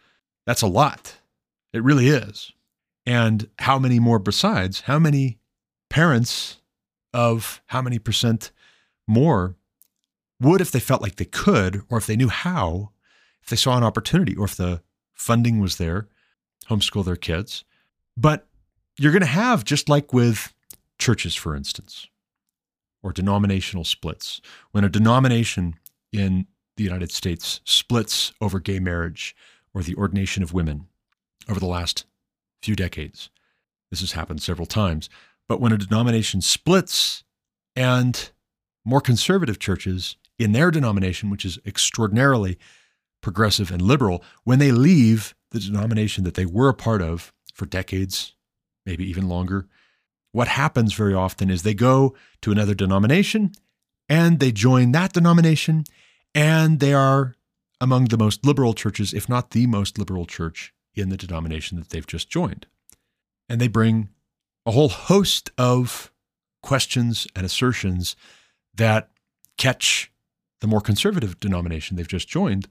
that's 0.45 0.61
a 0.61 0.67
lot. 0.67 1.17
It 1.71 1.83
really 1.83 2.07
is. 2.07 2.51
And 3.05 3.49
how 3.59 3.79
many 3.79 3.99
more 3.99 4.19
besides? 4.19 4.81
How 4.81 4.99
many 4.99 5.39
parents 5.89 6.61
of 7.13 7.61
how 7.67 7.81
many 7.81 7.99
percent 7.99 8.51
more 9.07 9.55
would 10.39 10.61
if 10.61 10.71
they 10.71 10.79
felt 10.79 11.01
like 11.01 11.15
they 11.17 11.25
could, 11.25 11.83
or 11.89 11.97
if 11.97 12.05
they 12.05 12.15
knew 12.15 12.29
how, 12.29 12.91
if 13.41 13.49
they 13.49 13.55
saw 13.55 13.77
an 13.77 13.83
opportunity, 13.83 14.35
or 14.35 14.45
if 14.45 14.55
the 14.55 14.81
funding 15.13 15.59
was 15.59 15.77
there, 15.77 16.07
homeschool 16.69 17.05
their 17.05 17.15
kids. 17.15 17.63
But 18.17 18.47
you're 18.97 19.11
going 19.11 19.21
to 19.21 19.27
have, 19.27 19.63
just 19.65 19.89
like 19.89 20.13
with 20.13 20.53
churches, 20.99 21.35
for 21.35 21.55
instance, 21.55 22.07
or 23.01 23.11
denominational 23.11 23.83
splits, 23.83 24.41
when 24.71 24.83
a 24.83 24.89
denomination 24.89 25.75
in 26.11 26.47
the 26.77 26.83
United 26.83 27.11
States 27.11 27.61
splits 27.65 28.31
over 28.41 28.59
gay 28.59 28.79
marriage 28.79 29.35
or 29.73 29.83
the 29.83 29.95
ordination 29.95 30.43
of 30.43 30.53
women 30.53 30.87
over 31.49 31.59
the 31.59 31.65
last 31.65 32.05
few 32.61 32.75
decades. 32.75 33.29
This 33.89 33.99
has 33.99 34.13
happened 34.13 34.41
several 34.41 34.65
times. 34.65 35.09
But 35.47 35.59
when 35.59 35.71
a 35.71 35.77
denomination 35.77 36.41
splits 36.41 37.23
and 37.75 38.31
more 38.85 39.01
conservative 39.01 39.59
churches 39.59 40.15
in 40.39 40.51
their 40.51 40.71
denomination, 40.71 41.29
which 41.29 41.45
is 41.45 41.59
extraordinarily 41.65 42.57
progressive 43.21 43.71
and 43.71 43.81
liberal, 43.81 44.23
when 44.43 44.59
they 44.59 44.71
leave 44.71 45.35
the 45.51 45.59
denomination 45.59 46.23
that 46.23 46.33
they 46.33 46.45
were 46.45 46.69
a 46.69 46.73
part 46.73 47.01
of 47.01 47.33
for 47.53 47.65
decades, 47.65 48.33
maybe 48.85 49.07
even 49.09 49.27
longer, 49.27 49.67
what 50.31 50.47
happens 50.47 50.93
very 50.93 51.13
often 51.13 51.49
is 51.49 51.63
they 51.63 51.73
go 51.73 52.15
to 52.41 52.51
another 52.51 52.73
denomination 52.73 53.51
and 54.09 54.39
they 54.39 54.51
join 54.51 54.91
that 54.91 55.13
denomination, 55.13 55.85
and 56.35 56.79
they 56.79 56.93
are 56.93 57.35
among 57.79 58.05
the 58.05 58.17
most 58.17 58.45
liberal 58.45 58.73
churches, 58.73 59.13
if 59.13 59.29
not 59.29 59.51
the 59.51 59.65
most 59.65 59.97
liberal 59.97 60.25
church 60.25 60.73
in 60.93 61.09
the 61.09 61.17
denomination 61.17 61.77
that 61.77 61.89
they've 61.89 62.07
just 62.07 62.29
joined. 62.29 62.65
And 63.47 63.61
they 63.61 63.67
bring 63.67 64.09
a 64.65 64.71
whole 64.71 64.89
host 64.89 65.51
of 65.57 66.11
questions 66.61 67.27
and 67.35 67.45
assertions 67.45 68.15
that 68.75 69.09
catch 69.57 70.11
the 70.61 70.67
more 70.67 70.81
conservative 70.81 71.39
denomination 71.39 71.95
they've 71.95 72.07
just 72.07 72.27
joined 72.27 72.67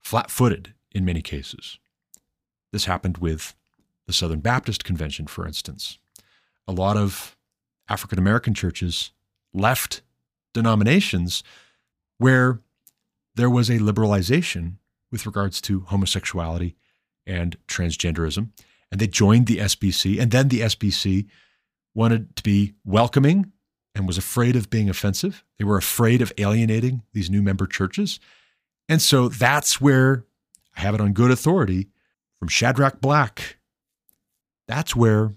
flat 0.00 0.30
footed 0.30 0.74
in 0.92 1.04
many 1.04 1.22
cases. 1.22 1.78
This 2.72 2.84
happened 2.84 3.18
with 3.18 3.54
the 4.10 4.14
Southern 4.14 4.40
Baptist 4.40 4.82
Convention, 4.82 5.28
for 5.28 5.46
instance. 5.46 6.00
A 6.66 6.72
lot 6.72 6.96
of 6.96 7.36
African 7.88 8.18
American 8.18 8.54
churches 8.54 9.12
left 9.54 10.02
denominations 10.52 11.44
where 12.18 12.58
there 13.36 13.48
was 13.48 13.70
a 13.70 13.78
liberalization 13.78 14.74
with 15.12 15.26
regards 15.26 15.60
to 15.60 15.82
homosexuality 15.82 16.74
and 17.24 17.56
transgenderism, 17.68 18.48
and 18.90 19.00
they 19.00 19.06
joined 19.06 19.46
the 19.46 19.58
SBC. 19.58 20.20
And 20.20 20.32
then 20.32 20.48
the 20.48 20.62
SBC 20.62 21.28
wanted 21.94 22.34
to 22.34 22.42
be 22.42 22.74
welcoming 22.84 23.52
and 23.94 24.08
was 24.08 24.18
afraid 24.18 24.56
of 24.56 24.70
being 24.70 24.90
offensive. 24.90 25.44
They 25.56 25.64
were 25.64 25.76
afraid 25.76 26.20
of 26.20 26.32
alienating 26.36 27.02
these 27.12 27.30
new 27.30 27.42
member 27.42 27.68
churches. 27.68 28.18
And 28.88 29.00
so 29.00 29.28
that's 29.28 29.80
where 29.80 30.24
I 30.76 30.80
have 30.80 30.96
it 30.96 31.00
on 31.00 31.12
good 31.12 31.30
authority 31.30 31.90
from 32.40 32.48
Shadrach 32.48 33.00
Black. 33.00 33.59
That's 34.70 34.94
where 34.94 35.34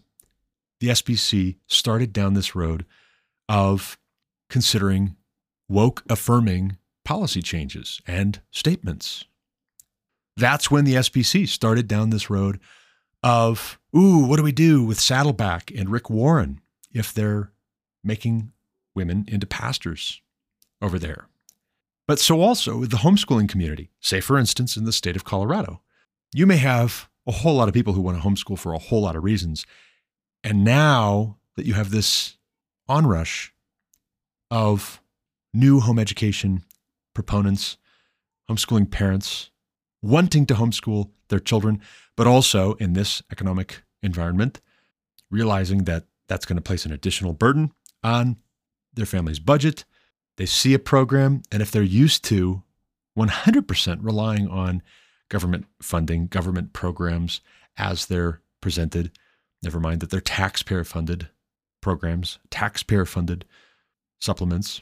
the 0.80 0.90
SBC 0.90 1.56
started 1.66 2.14
down 2.14 2.36
this 2.36 2.54
road 2.54 2.86
of 3.50 3.98
considering 4.48 5.16
woke 5.68 6.04
affirming 6.08 6.78
policy 7.04 7.42
changes 7.42 8.00
and 8.06 8.42
statements. 8.52 9.26
That's 10.38 10.70
when 10.70 10.86
the 10.86 10.94
SBC 10.94 11.48
started 11.48 11.88
down 11.88 12.12
this 12.12 12.30
road 12.30 12.60
of, 13.24 13.80
ooh, 13.98 14.20
what 14.20 14.38
do 14.38 14.44
we 14.44 14.52
do 14.52 14.84
with 14.84 15.00
Saddleback 15.00 15.72
and 15.76 15.90
Rick 15.90 16.12
Warren 16.12 16.62
if 16.92 17.12
they're 17.12 17.52
making 18.04 18.52
women 18.94 19.26
into 19.28 19.48
pastors 19.48 20.22
over 20.80 21.00
there? 21.00 21.26
But 22.08 22.20
so 22.20 22.40
also 22.40 22.78
with 22.78 22.92
the 22.92 22.98
homeschooling 22.98 23.50
community, 23.50 23.90
say, 24.00 24.22
for 24.22 24.38
instance, 24.38 24.78
in 24.78 24.86
the 24.86 24.94
state 24.94 25.16
of 25.16 25.26
Colorado, 25.26 25.82
you 26.36 26.46
may 26.46 26.58
have 26.58 27.10
a 27.26 27.32
whole 27.32 27.56
lot 27.56 27.68
of 27.68 27.74
people 27.74 27.94
who 27.94 28.02
want 28.02 28.22
to 28.22 28.28
homeschool 28.28 28.58
for 28.58 28.74
a 28.74 28.80
whole 28.80 29.02
lot 29.02 29.16
of 29.16 29.24
reasons. 29.24 29.66
And 30.44 30.64
now 30.64 31.38
that 31.56 31.66
you 31.66 31.74
have 31.74 31.92
this 31.92 32.38
onrush 32.88 33.54
of 34.52 35.02
new 35.54 35.80
home 35.80 36.00
education 36.00 36.64
proponents, 37.14 37.78
homeschooling 38.50 38.92
parents 38.92 39.52
wanting 40.02 40.46
to 40.48 40.54
homeschool 40.56 41.10
their 41.30 41.40
children, 41.40 41.82
but 42.18 42.28
also 42.28 42.74
in 42.74 42.94
this 42.94 43.22
economic 43.32 43.84
environment, 44.02 44.60
realizing 45.32 45.86
that 45.86 46.06
that's 46.28 46.46
going 46.46 46.58
to 46.58 46.62
place 46.62 46.86
an 46.86 46.92
additional 46.92 47.34
burden 47.34 47.72
on 48.04 48.38
their 48.94 49.06
family's 49.06 49.40
budget. 49.40 49.86
They 50.38 50.46
see 50.46 50.74
a 50.74 50.80
program, 50.80 51.42
and 51.52 51.62
if 51.62 51.72
they're 51.72 51.84
used 51.84 52.24
to 52.26 52.64
100% 53.18 53.98
relying 54.02 54.48
on 54.48 54.82
government 55.34 55.66
funding, 55.82 56.28
government 56.28 56.74
programs 56.74 57.42
as 57.76 58.06
they're 58.06 58.40
presented, 58.62 59.12
never 59.64 59.80
mind 59.80 60.00
that 60.00 60.12
they're 60.12 60.22
taxpayer 60.22 60.84
funded 60.84 61.28
programs, 61.82 62.38
taxpayer 62.52 63.04
funded 63.04 63.44
supplements. 64.22 64.82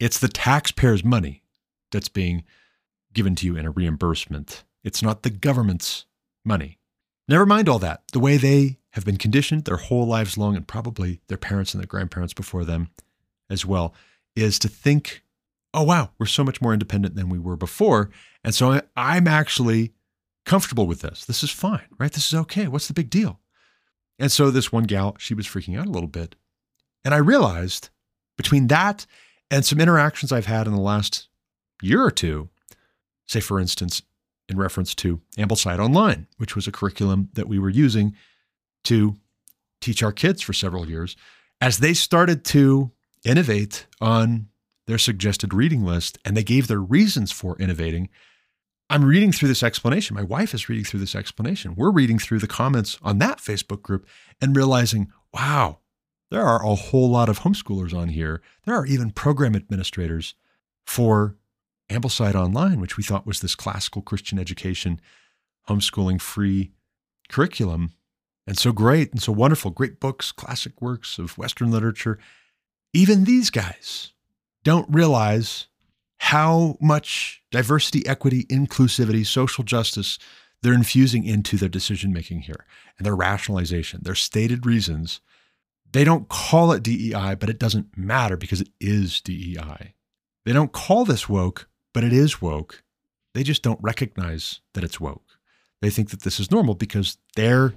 It's 0.00 0.18
the 0.18 0.26
taxpayer's 0.26 1.04
money 1.04 1.44
that's 1.92 2.08
being 2.08 2.42
given 3.14 3.36
to 3.36 3.46
you 3.46 3.56
in 3.56 3.64
a 3.64 3.70
reimbursement. 3.70 4.64
It's 4.82 5.02
not 5.02 5.22
the 5.22 5.30
government's 5.30 6.04
money. 6.44 6.78
Never 7.28 7.46
mind 7.46 7.68
all 7.68 7.78
that. 7.78 8.02
The 8.12 8.18
way 8.18 8.36
they 8.36 8.78
have 8.90 9.04
been 9.04 9.18
conditioned 9.18 9.66
their 9.66 9.76
whole 9.76 10.06
lives 10.06 10.36
long, 10.36 10.56
and 10.56 10.66
probably 10.66 11.20
their 11.28 11.38
parents 11.38 11.74
and 11.74 11.80
their 11.80 11.86
grandparents 11.86 12.34
before 12.34 12.64
them 12.64 12.88
as 13.48 13.64
well, 13.64 13.94
is 14.34 14.58
to 14.58 14.68
think, 14.68 15.22
oh, 15.74 15.82
wow, 15.82 16.10
we're 16.18 16.26
so 16.26 16.44
much 16.44 16.60
more 16.60 16.72
independent 16.72 17.14
than 17.14 17.28
we 17.28 17.38
were 17.38 17.56
before. 17.56 18.10
And 18.42 18.54
so 18.54 18.80
I'm 18.96 19.28
actually 19.28 19.92
comfortable 20.44 20.86
with 20.86 21.00
this. 21.00 21.24
This 21.24 21.42
is 21.42 21.50
fine, 21.50 21.86
right? 21.98 22.12
This 22.12 22.28
is 22.28 22.34
okay. 22.40 22.68
What's 22.68 22.88
the 22.88 22.94
big 22.94 23.10
deal? 23.10 23.40
And 24.18 24.32
so 24.32 24.50
this 24.50 24.72
one 24.72 24.84
gal, 24.84 25.16
she 25.18 25.34
was 25.34 25.46
freaking 25.46 25.78
out 25.78 25.86
a 25.86 25.90
little 25.90 26.08
bit. 26.08 26.36
And 27.04 27.12
I 27.12 27.18
realized 27.18 27.90
between 28.36 28.68
that 28.68 29.06
and 29.50 29.64
some 29.64 29.80
interactions 29.80 30.32
I've 30.32 30.46
had 30.46 30.66
in 30.66 30.72
the 30.72 30.80
last 30.80 31.28
year 31.82 32.02
or 32.02 32.10
two, 32.10 32.48
say, 33.26 33.40
for 33.40 33.60
instance, 33.60 34.02
in 34.48 34.56
reference 34.56 34.94
to 34.94 35.20
Ambleside 35.36 35.78
Online, 35.78 36.26
which 36.38 36.54
was 36.54 36.66
a 36.66 36.72
curriculum 36.72 37.28
that 37.34 37.48
we 37.48 37.58
were 37.58 37.70
using 37.70 38.14
to 38.84 39.16
teach 39.80 40.02
our 40.02 40.12
kids 40.12 40.40
for 40.40 40.52
several 40.52 40.88
years, 40.88 41.16
as 41.60 41.78
they 41.78 41.92
started 41.92 42.44
to 42.44 42.92
innovate 43.24 43.86
on 44.00 44.48
their 44.86 44.98
suggested 44.98 45.52
reading 45.52 45.84
list 45.84 46.18
and 46.24 46.36
they 46.36 46.42
gave 46.42 46.68
their 46.68 46.80
reasons 46.80 47.32
for 47.32 47.58
innovating. 47.58 48.08
I'm 48.88 49.04
reading 49.04 49.32
through 49.32 49.48
this 49.48 49.62
explanation. 49.62 50.14
My 50.14 50.22
wife 50.22 50.54
is 50.54 50.68
reading 50.68 50.84
through 50.84 51.00
this 51.00 51.16
explanation. 51.16 51.74
We're 51.74 51.90
reading 51.90 52.18
through 52.18 52.38
the 52.38 52.46
comments 52.46 52.98
on 53.02 53.18
that 53.18 53.38
Facebook 53.38 53.82
group 53.82 54.06
and 54.40 54.56
realizing, 54.56 55.10
wow, 55.34 55.80
there 56.30 56.44
are 56.44 56.64
a 56.64 56.74
whole 56.74 57.10
lot 57.10 57.28
of 57.28 57.40
homeschoolers 57.40 57.92
on 57.92 58.08
here. 58.08 58.42
There 58.64 58.76
are 58.76 58.86
even 58.86 59.10
program 59.10 59.56
administrators 59.56 60.34
for 60.84 61.36
Ambleside 61.90 62.34
Online, 62.34 62.80
which 62.80 62.96
we 62.96 63.02
thought 63.02 63.26
was 63.26 63.40
this 63.40 63.54
classical 63.56 64.02
Christian 64.02 64.38
education, 64.38 65.00
homeschooling 65.68 66.20
free 66.20 66.72
curriculum. 67.28 67.92
And 68.46 68.56
so 68.56 68.70
great 68.70 69.10
and 69.10 69.20
so 69.20 69.32
wonderful, 69.32 69.72
great 69.72 69.98
books, 69.98 70.30
classic 70.30 70.80
works 70.80 71.18
of 71.18 71.36
Western 71.36 71.72
literature. 71.72 72.20
Even 72.92 73.24
these 73.24 73.50
guys 73.50 74.12
don't 74.66 74.92
realize 74.92 75.68
how 76.18 76.76
much 76.80 77.40
diversity, 77.52 78.04
equity, 78.04 78.42
inclusivity, 78.46 79.24
social 79.24 79.62
justice 79.62 80.18
they're 80.60 80.74
infusing 80.74 81.24
into 81.24 81.56
their 81.56 81.68
decision 81.68 82.12
making 82.12 82.40
here 82.40 82.66
and 82.98 83.06
their 83.06 83.14
rationalization, 83.14 84.00
their 84.02 84.16
stated 84.16 84.66
reasons 84.66 85.20
they 85.92 86.02
don't 86.02 86.28
call 86.28 86.72
it 86.72 86.82
DEI, 86.82 87.36
but 87.36 87.48
it 87.48 87.60
doesn't 87.60 87.96
matter 87.96 88.36
because 88.36 88.60
it 88.60 88.68
is 88.80 89.20
DEI. 89.20 89.94
They 90.44 90.52
don't 90.52 90.72
call 90.72 91.04
this 91.04 91.28
woke, 91.28 91.68
but 91.94 92.02
it 92.02 92.12
is 92.12 92.42
woke. 92.42 92.82
They 93.34 93.44
just 93.44 93.62
don't 93.62 93.78
recognize 93.80 94.60
that 94.74 94.82
it's 94.82 95.00
woke. 95.00 95.38
They 95.80 95.90
think 95.90 96.10
that 96.10 96.22
this 96.22 96.40
is 96.40 96.50
normal 96.50 96.74
because 96.74 97.18
their 97.36 97.72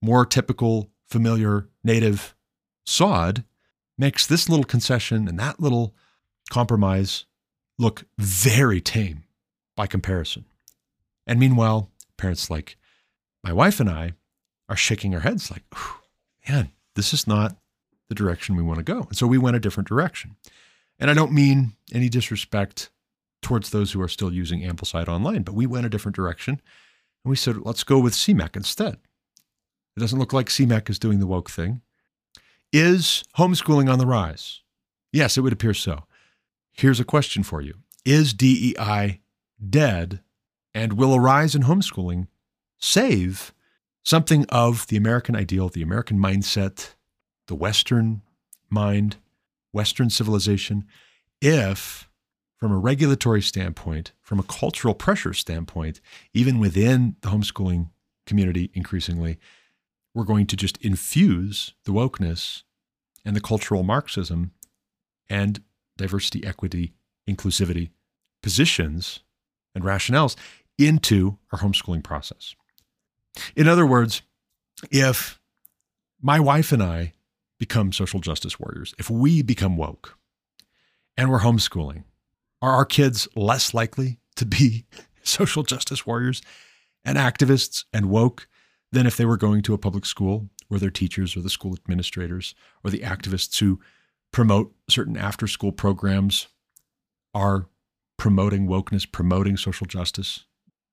more 0.00 0.24
typical, 0.24 0.90
familiar, 1.06 1.68
native 1.84 2.34
sod 2.86 3.44
makes 3.98 4.26
this 4.26 4.48
little 4.48 4.64
concession 4.64 5.28
and 5.28 5.38
that 5.38 5.60
little 5.60 5.94
compromise 6.50 7.24
look 7.78 8.04
very 8.18 8.80
tame 8.80 9.24
by 9.76 9.86
comparison. 9.86 10.44
And 11.26 11.40
meanwhile, 11.40 11.90
parents 12.16 12.50
like 12.50 12.76
my 13.42 13.52
wife 13.52 13.80
and 13.80 13.90
I 13.90 14.12
are 14.68 14.76
shaking 14.76 15.14
our 15.14 15.20
heads 15.20 15.50
like, 15.50 15.64
man, 16.48 16.70
this 16.94 17.12
is 17.12 17.26
not 17.26 17.56
the 18.08 18.14
direction 18.14 18.56
we 18.56 18.62
want 18.62 18.78
to 18.78 18.84
go. 18.84 19.00
And 19.02 19.16
so 19.16 19.26
we 19.26 19.38
went 19.38 19.56
a 19.56 19.60
different 19.60 19.88
direction. 19.88 20.36
And 20.98 21.10
I 21.10 21.14
don't 21.14 21.32
mean 21.32 21.72
any 21.92 22.08
disrespect 22.08 22.90
towards 23.42 23.70
those 23.70 23.92
who 23.92 24.00
are 24.00 24.08
still 24.08 24.32
using 24.32 24.60
Ambleside 24.60 25.08
Online, 25.08 25.42
but 25.42 25.54
we 25.54 25.66
went 25.66 25.86
a 25.86 25.90
different 25.90 26.16
direction. 26.16 26.60
And 27.24 27.30
we 27.30 27.36
said, 27.36 27.58
let's 27.64 27.84
go 27.84 27.98
with 27.98 28.14
CMAC 28.14 28.56
instead. 28.56 28.94
It 29.96 30.00
doesn't 30.00 30.18
look 30.18 30.32
like 30.32 30.48
CMAC 30.48 30.90
is 30.90 30.98
doing 30.98 31.20
the 31.20 31.26
woke 31.26 31.50
thing. 31.50 31.82
Is 32.72 33.22
homeschooling 33.38 33.90
on 33.92 33.98
the 33.98 34.06
rise? 34.06 34.60
Yes, 35.12 35.36
it 35.36 35.42
would 35.42 35.52
appear 35.52 35.74
so. 35.74 36.04
Here's 36.74 36.98
a 36.98 37.04
question 37.04 37.42
for 37.44 37.62
you 37.62 37.74
Is 38.04 38.34
DEI 38.34 39.20
dead? 39.70 40.20
And 40.76 40.94
will 40.94 41.14
a 41.14 41.20
rise 41.20 41.54
in 41.54 41.62
homeschooling 41.62 42.26
save 42.78 43.54
something 44.02 44.44
of 44.48 44.88
the 44.88 44.96
American 44.96 45.36
ideal, 45.36 45.68
the 45.68 45.82
American 45.82 46.18
mindset, 46.18 46.94
the 47.46 47.54
Western 47.54 48.22
mind, 48.68 49.16
Western 49.72 50.10
civilization, 50.10 50.84
if 51.40 52.10
from 52.56 52.72
a 52.72 52.78
regulatory 52.78 53.40
standpoint, 53.40 54.12
from 54.20 54.40
a 54.40 54.44
cultural 54.44 54.94
pressure 54.94 55.32
standpoint, 55.32 56.00
even 56.32 56.58
within 56.58 57.14
the 57.20 57.28
homeschooling 57.28 57.90
community 58.26 58.70
increasingly, 58.74 59.38
we're 60.12 60.24
going 60.24 60.46
to 60.46 60.56
just 60.56 60.76
infuse 60.78 61.74
the 61.84 61.92
wokeness 61.92 62.62
and 63.24 63.36
the 63.36 63.40
cultural 63.40 63.84
Marxism 63.84 64.52
and 65.28 65.62
diversity, 65.96 66.44
equity, 66.44 66.94
inclusivity 67.28 67.90
positions 68.42 69.20
and 69.74 69.84
rationales 69.84 70.36
into 70.78 71.38
our 71.52 71.60
homeschooling 71.60 72.02
process. 72.02 72.54
In 73.56 73.68
other 73.68 73.86
words, 73.86 74.22
if 74.90 75.40
my 76.20 76.38
wife 76.40 76.72
and 76.72 76.82
I 76.82 77.12
become 77.58 77.92
social 77.92 78.20
justice 78.20 78.58
warriors, 78.58 78.94
if 78.98 79.08
we 79.10 79.42
become 79.42 79.76
woke 79.76 80.18
and 81.16 81.30
we're 81.30 81.40
homeschooling, 81.40 82.04
are 82.60 82.72
our 82.72 82.84
kids 82.84 83.28
less 83.36 83.74
likely 83.74 84.18
to 84.36 84.46
be 84.46 84.86
social 85.22 85.62
justice 85.62 86.06
warriors 86.06 86.42
and 87.04 87.18
activists 87.18 87.84
and 87.92 88.10
woke 88.10 88.48
than 88.92 89.06
if 89.06 89.16
they 89.16 89.24
were 89.24 89.36
going 89.36 89.62
to 89.62 89.74
a 89.74 89.78
public 89.78 90.06
school 90.06 90.48
where 90.68 90.80
their 90.80 90.90
teachers 90.90 91.36
or 91.36 91.40
the 91.40 91.50
school 91.50 91.74
administrators 91.74 92.54
or 92.82 92.90
the 92.90 93.00
activists 93.00 93.58
who 93.58 93.80
promote 94.34 94.74
certain 94.90 95.16
after 95.16 95.46
school 95.46 95.70
programs 95.70 96.48
are 97.34 97.66
promoting 98.16 98.66
wokeness, 98.66 99.10
promoting 99.10 99.56
social 99.56 99.86
justice, 99.86 100.44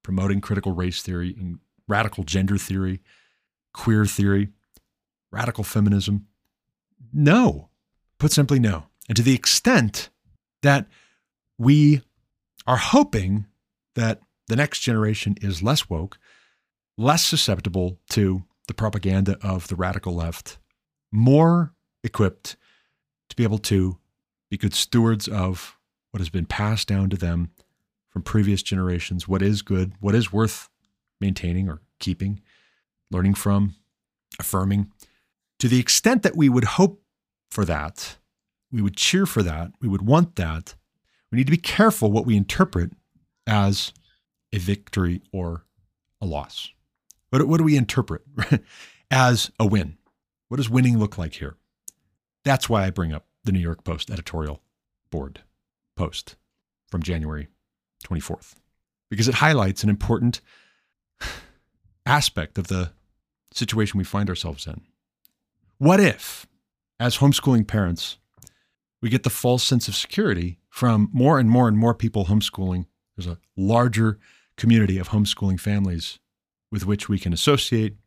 promoting 0.04 0.40
critical 0.40 0.74
race 0.74 1.02
theory, 1.02 1.36
and 1.40 1.58
radical 1.88 2.24
gender 2.24 2.56
theory, 2.56 3.02
queer 3.74 4.06
theory, 4.06 4.50
radical 5.32 5.64
feminism? 5.64 6.28
No. 7.12 7.70
Put 8.20 8.32
simply, 8.32 8.60
no. 8.60 8.86
And 9.10 9.16
to 9.16 9.24
the 9.24 9.34
extent 9.34 10.10
that 10.62 10.86
we 11.58 12.04
are 12.68 12.78
hoping 12.78 13.48
that 13.96 14.22
the 14.50 14.56
next 14.56 14.82
generation 14.82 15.36
is 15.42 15.64
less 15.64 15.90
woke, 15.90 16.20
less 16.96 17.26
susceptible 17.26 17.98
to 18.12 18.44
the 18.68 18.76
propaganda 18.76 19.38
of 19.42 19.68
the 19.68 19.76
radical 19.76 20.14
left, 20.14 20.60
more 21.12 21.74
equipped 22.04 22.56
to 23.32 23.36
be 23.36 23.44
able 23.44 23.58
to 23.58 23.98
be 24.50 24.58
good 24.58 24.74
stewards 24.74 25.28
of 25.28 25.78
what 26.12 26.20
has 26.20 26.30
been 26.30 26.46
passed 26.46 26.88
down 26.88 27.10
to 27.10 27.18
them 27.18 27.50
from 28.10 28.22
previous 28.22 28.62
generations, 28.62 29.28
what 29.28 29.42
is 29.42 29.62
good, 29.62 29.94
what 30.00 30.14
is 30.14 30.32
worth 30.34 30.70
maintaining 31.20 31.70
or 31.70 31.82
keeping, 32.00 32.42
learning 33.10 33.34
from, 33.34 33.76
affirming. 34.40 34.92
To 35.60 35.68
the 35.68 35.80
extent 35.80 36.24
that 36.24 36.36
we 36.36 36.50
would 36.50 36.66
hope 36.66 37.02
for 37.50 37.64
that, 37.66 38.18
we 38.72 38.82
would 38.82 38.98
cheer 38.98 39.26
for 39.26 39.42
that, 39.44 39.72
we 39.82 39.88
would 39.88 40.02
want 40.02 40.36
that, 40.36 40.76
we 41.32 41.38
need 41.38 41.48
to 41.48 41.52
be 41.52 41.58
careful 41.58 42.12
what 42.12 42.26
we 42.26 42.36
interpret 42.36 42.92
as 43.48 43.94
a 44.52 44.58
victory 44.58 45.22
or 45.32 45.64
a 46.20 46.26
loss. 46.26 46.70
What, 47.30 47.48
what 47.48 47.58
do 47.58 47.64
we 47.64 47.78
interpret 47.78 48.24
as 49.12 49.52
a 49.58 49.66
win? 49.66 49.98
What 50.50 50.58
does 50.58 50.70
winning 50.70 50.98
look 50.98 51.18
like 51.18 51.36
here? 51.36 51.56
That's 52.44 52.70
why 52.70 52.86
I 52.86 52.90
bring 52.90 53.14
up 53.14 53.26
the 53.44 53.52
New 53.52 53.60
York 53.60 53.84
Post 53.84 54.10
editorial 54.10 54.62
board 55.10 55.42
post 55.96 56.36
from 56.88 57.04
January 57.04 57.48
24th, 58.04 58.56
because 59.10 59.28
it 59.28 59.36
highlights 59.36 59.84
an 59.84 59.90
important 59.90 60.42
aspect 62.06 62.58
of 62.58 62.68
the 62.68 62.92
situation 63.54 63.98
we 63.98 64.04
find 64.04 64.30
ourselves 64.30 64.66
in. 64.66 64.82
What 65.78 66.00
if, 66.00 66.48
as 67.00 67.18
homeschooling 67.18 67.68
parents, 67.68 68.18
we 69.02 69.10
get 69.10 69.24
the 69.24 69.30
false 69.30 69.64
sense 69.64 69.88
of 69.88 69.96
security 69.96 70.60
from 70.70 71.10
more 71.12 71.40
and 71.40 71.50
more 71.50 71.68
and 71.68 71.78
more 71.78 71.94
people 71.94 72.26
homeschooling? 72.26 72.86
There's 73.16 73.28
a 73.28 73.40
larger 73.58 74.20
community 74.58 74.98
of 74.98 75.10
homeschooling 75.10 75.60
families 75.60 76.20
with 76.72 76.86
which 76.86 77.10
we 77.10 77.20
can 77.20 77.34
associate, 77.34 77.98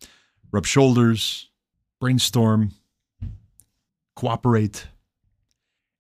rub 0.51 0.67
shoulders, 0.67 1.51
brainstorm, 2.01 2.73
cooperate. 4.15 4.89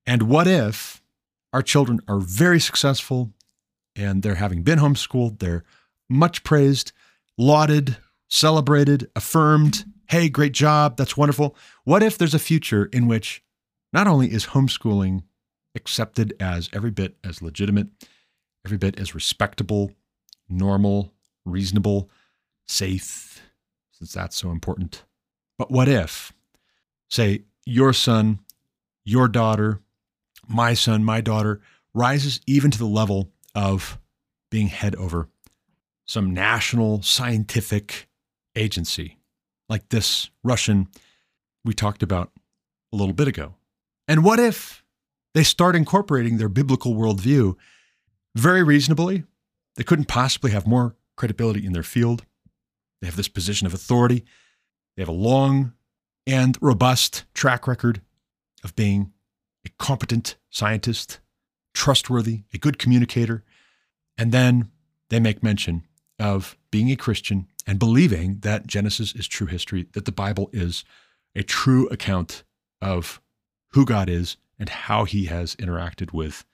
And 0.06 0.24
what 0.24 0.46
if 0.46 1.02
our 1.52 1.62
children 1.62 2.00
are 2.08 2.18
very 2.18 2.60
successful 2.60 3.32
and 3.96 4.22
they're 4.22 4.34
having 4.34 4.62
been 4.62 4.78
homeschooled, 4.78 5.38
they're 5.38 5.64
much 6.08 6.44
praised, 6.44 6.92
lauded, 7.38 7.96
celebrated, 8.28 9.10
affirmed. 9.14 9.84
Hey, 10.08 10.28
great 10.28 10.52
job. 10.52 10.96
That's 10.96 11.16
wonderful. 11.16 11.56
What 11.84 12.02
if 12.02 12.18
there's 12.18 12.34
a 12.34 12.38
future 12.38 12.86
in 12.86 13.06
which 13.06 13.42
not 13.92 14.06
only 14.06 14.32
is 14.32 14.46
homeschooling 14.46 15.22
accepted 15.74 16.34
as 16.40 16.68
every 16.72 16.90
bit 16.90 17.16
as 17.24 17.42
legitimate, 17.42 17.88
every 18.64 18.78
bit 18.78 18.98
as 18.98 19.14
respectable, 19.14 19.92
normal, 20.48 21.12
reasonable, 21.44 22.10
safe, 22.66 23.40
since 23.92 24.12
that's 24.12 24.36
so 24.36 24.50
important, 24.50 25.04
but 25.58 25.70
what 25.70 25.88
if, 25.88 26.32
say, 27.08 27.44
your 27.66 27.92
son, 27.92 28.40
your 29.04 29.28
daughter, 29.28 29.80
my 30.48 30.74
son, 30.74 31.04
my 31.04 31.20
daughter 31.20 31.60
rises 31.94 32.40
even 32.46 32.70
to 32.70 32.78
the 32.78 32.84
level 32.84 33.30
of 33.54 33.98
being 34.50 34.68
head 34.68 34.94
over 34.96 35.28
some 36.06 36.34
national 36.34 37.02
scientific 37.02 38.08
agency 38.56 39.18
like 39.68 39.88
this 39.88 40.30
Russian 40.42 40.88
we 41.64 41.72
talked 41.72 42.02
about 42.02 42.30
a 42.92 42.96
little 42.96 43.14
bit 43.14 43.28
ago? 43.28 43.54
And 44.06 44.22
what 44.22 44.38
if 44.38 44.84
they 45.32 45.42
start 45.42 45.74
incorporating 45.74 46.36
their 46.36 46.48
biblical 46.48 46.94
worldview 46.94 47.56
very 48.36 48.62
reasonably? 48.62 49.24
They 49.76 49.84
couldn't 49.84 50.06
possibly 50.06 50.50
have 50.50 50.66
more 50.66 50.94
credibility 51.16 51.64
in 51.64 51.72
their 51.72 51.82
field. 51.82 52.24
They 53.00 53.06
have 53.06 53.16
this 53.16 53.28
position 53.28 53.66
of 53.66 53.74
authority. 53.74 54.24
They 54.96 55.02
have 55.02 55.08
a 55.08 55.12
long 55.12 55.72
and 56.26 56.56
robust 56.60 57.24
track 57.34 57.66
record 57.66 58.00
of 58.62 58.74
being 58.76 59.12
a 59.64 59.70
competent 59.78 60.36
scientist, 60.50 61.20
trustworthy, 61.74 62.42
a 62.52 62.58
good 62.58 62.78
communicator. 62.78 63.44
And 64.16 64.32
then 64.32 64.70
they 65.10 65.20
make 65.20 65.42
mention 65.42 65.84
of 66.18 66.56
being 66.70 66.90
a 66.90 66.96
Christian 66.96 67.48
and 67.66 67.78
believing 67.78 68.38
that 68.40 68.66
Genesis 68.66 69.14
is 69.14 69.26
true 69.26 69.46
history, 69.46 69.86
that 69.92 70.04
the 70.04 70.12
Bible 70.12 70.50
is 70.52 70.84
a 71.34 71.42
true 71.42 71.88
account 71.88 72.44
of 72.80 73.20
who 73.70 73.84
God 73.84 74.08
is 74.08 74.36
and 74.58 74.68
how 74.68 75.04
he 75.04 75.26
has 75.26 75.56
interacted 75.56 76.12
with 76.12 76.44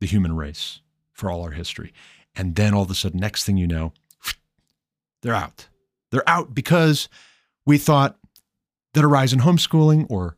the 0.00 0.06
human 0.06 0.36
race 0.36 0.80
for 1.12 1.30
all 1.30 1.42
our 1.42 1.50
history. 1.50 1.92
And 2.36 2.54
then 2.54 2.72
all 2.72 2.82
of 2.82 2.90
a 2.90 2.94
sudden, 2.94 3.18
next 3.18 3.44
thing 3.44 3.56
you 3.56 3.66
know, 3.66 3.92
they're 5.22 5.34
out. 5.34 5.68
They're 6.10 6.28
out 6.28 6.54
because 6.54 7.08
we 7.66 7.78
thought 7.78 8.16
that 8.98 9.04
arise 9.04 9.32
in 9.32 9.38
homeschooling 9.38 10.06
or 10.10 10.36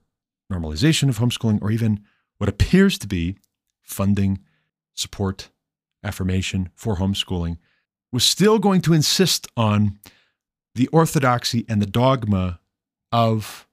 normalization 0.52 1.08
of 1.08 1.18
homeschooling 1.18 1.62
or 1.62 1.70
even 1.70 2.04
what 2.36 2.50
appears 2.50 2.98
to 2.98 3.06
be 3.06 3.38
funding, 3.80 4.38
support, 4.94 5.48
affirmation 6.04 6.68
for 6.74 6.96
homeschooling 6.96 7.56
was 8.12 8.22
still 8.22 8.58
going 8.58 8.82
to 8.82 8.92
insist 8.92 9.46
on 9.56 9.98
the 10.74 10.88
orthodoxy 10.88 11.64
and 11.70 11.80
the 11.80 11.86
dogma 11.86 12.60
of 13.10 13.66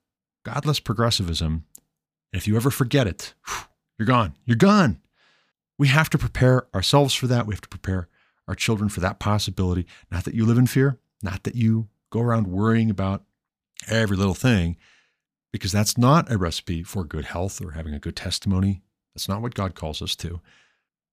godless 0.45 0.79
progressivism. 0.79 1.65
And 2.31 2.41
if 2.41 2.47
you 2.47 2.55
ever 2.55 2.71
forget 2.71 3.07
it, 3.07 3.33
you're 3.99 4.05
gone. 4.05 4.35
You're 4.45 4.55
gone. 4.55 5.01
We 5.77 5.89
have 5.89 6.09
to 6.11 6.17
prepare 6.17 6.67
ourselves 6.73 7.13
for 7.13 7.27
that. 7.27 7.45
We 7.45 7.53
have 7.53 7.61
to 7.61 7.69
prepare 7.69 8.07
our 8.47 8.55
children 8.55 8.87
for 8.87 9.01
that 9.01 9.19
possibility. 9.19 9.85
Not 10.09 10.23
that 10.23 10.33
you 10.33 10.45
live 10.45 10.57
in 10.57 10.67
fear, 10.67 10.97
not 11.21 11.43
that 11.43 11.55
you 11.55 11.89
go 12.09 12.21
around 12.21 12.47
worrying 12.47 12.89
about 12.89 13.23
every 13.87 14.17
little 14.17 14.33
thing, 14.33 14.77
because 15.53 15.71
that's 15.71 15.97
not 15.97 16.31
a 16.31 16.37
recipe 16.37 16.83
for 16.83 17.03
good 17.03 17.25
health 17.25 17.63
or 17.63 17.71
having 17.71 17.93
a 17.93 17.99
good 17.99 18.15
testimony. 18.15 18.81
That's 19.13 19.29
not 19.29 19.41
what 19.41 19.55
God 19.55 19.75
calls 19.75 20.01
us 20.01 20.15
to. 20.17 20.41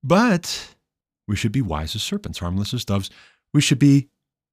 But 0.02 0.74
we 1.26 1.36
should 1.36 1.52
be 1.52 1.62
wise 1.62 1.94
as 1.94 2.02
serpents, 2.02 2.38
harmless 2.38 2.74
as 2.74 2.84
doves. 2.84 3.10
We 3.52 3.60
should 3.60 3.78
be 3.78 4.08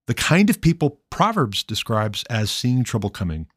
the 0.08 0.14
kind 0.14 0.50
of 0.50 0.62
people 0.62 1.02
Proverbs 1.10 1.64
describes 1.64 2.24
as 2.30 2.50
seeing 2.52 2.84
trouble 2.84 3.10
coming 3.10 3.48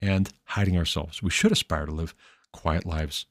and 0.00 0.30
hiding 0.44 0.76
ourselves. 0.76 1.22
We 1.22 1.30
should 1.30 1.52
aspire 1.52 1.86
to 1.86 1.92
live 1.92 2.14
quiet 2.52 2.86
lives, 2.86 3.26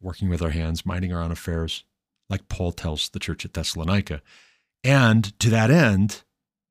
working 0.00 0.28
with 0.28 0.42
our 0.42 0.50
hands, 0.50 0.86
minding 0.86 1.12
our 1.12 1.22
own 1.22 1.32
affairs, 1.32 1.84
like 2.28 2.48
Paul 2.48 2.72
tells 2.72 3.08
the 3.08 3.18
church 3.18 3.44
at 3.44 3.54
Thessalonica. 3.54 4.20
And 4.84 5.38
to 5.40 5.50
that 5.50 5.70
end, 5.70 6.22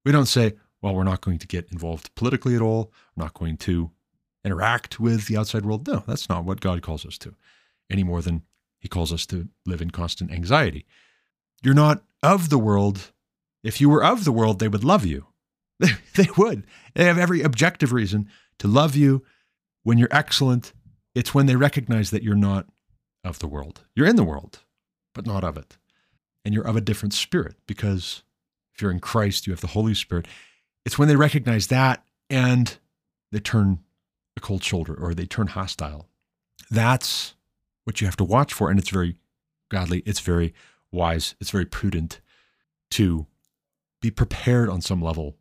we 0.06 0.12
don't 0.12 0.28
say, 0.28 0.54
well, 0.82 0.94
we're 0.94 1.04
not 1.04 1.22
going 1.22 1.40
to 1.40 1.48
get 1.48 1.72
involved 1.72 2.14
politically 2.16 2.56
at 2.56 2.62
all. 2.62 2.92
We're 3.16 3.26
not 3.26 3.34
going 3.34 3.58
to 3.58 3.92
interact 4.44 5.00
with 5.00 5.28
the 5.28 5.38
outside 5.38 5.66
world. 5.66 5.88
No, 5.88 6.04
that's 6.08 6.30
not 6.30 6.46
what 6.46 6.62
God 6.62 6.82
calls 6.82 7.06
us 7.06 7.18
to, 7.20 7.36
any 7.90 8.04
more 8.04 8.22
than 8.22 8.44
He 8.80 8.88
calls 8.88 9.12
us 9.12 9.26
to 9.28 9.50
live 9.66 9.82
in 9.82 9.92
constant 9.92 10.32
anxiety. 10.32 10.86
You're 11.64 11.74
not 11.74 12.04
of 12.24 12.50
the 12.50 12.60
world. 12.60 13.12
If 13.64 13.82
you 13.82 13.90
were 13.90 14.04
of 14.04 14.24
the 14.24 14.32
world, 14.32 14.60
they 14.60 14.68
would 14.68 14.84
love 14.84 15.06
you. 15.06 15.28
They, 16.16 16.28
would. 16.36 16.66
They 16.96 17.06
have 17.06 17.20
every 17.20 17.44
objective 17.44 17.94
reason 17.94 18.28
to 18.58 18.68
love 18.68 18.96
you. 18.96 19.24
When 19.84 20.00
you're 20.00 20.08
excellent, 20.10 20.74
it's 21.14 21.34
when 21.36 21.46
they 21.46 21.56
recognize 21.56 22.10
that 22.10 22.24
you're 22.24 22.34
not 22.34 22.66
of 23.24 23.38
the 23.38 23.48
world. 23.48 23.82
You're 23.96 24.08
in 24.08 24.16
the 24.16 24.24
world, 24.24 24.64
but 25.14 25.28
not 25.28 25.44
of 25.44 25.58
it. 25.58 25.78
And 26.44 26.56
you're 26.56 26.66
of 26.66 26.76
a 26.76 26.82
different 26.82 27.14
spirit 27.14 27.56
because 27.68 28.24
if 28.74 28.82
you're 28.82 28.92
in 28.92 29.00
Christ, 29.00 29.46
you 29.46 29.54
have 29.54 29.62
the 29.62 29.68
Holy 29.68 29.94
Spirit. 29.94 30.28
It's 30.88 30.98
when 30.98 31.10
they 31.10 31.18
recognize 31.18 31.68
that 31.68 32.02
and 32.30 32.78
they 33.34 33.42
turn 33.42 33.80
a 34.38 34.40
cold 34.40 34.64
shoulder 34.64 34.96
or 34.96 35.14
they 35.14 35.26
turn 35.26 35.48
hostile. 35.48 36.08
That's 36.72 37.36
what 37.84 38.00
you 38.00 38.08
have 38.08 38.16
to 38.16 38.24
watch 38.24 38.54
for. 38.54 38.70
And 38.70 38.80
it's 38.80 38.90
very 38.90 39.18
godly, 39.68 40.00
it's 40.06 40.22
very 40.22 40.54
wise, 40.90 41.36
it's 41.42 41.50
very 41.50 41.66
prudent 41.66 42.22
to 42.92 43.28
be 44.02 44.10
prepared 44.10 44.70
on 44.70 44.80
some 44.80 45.02
level 45.02 45.36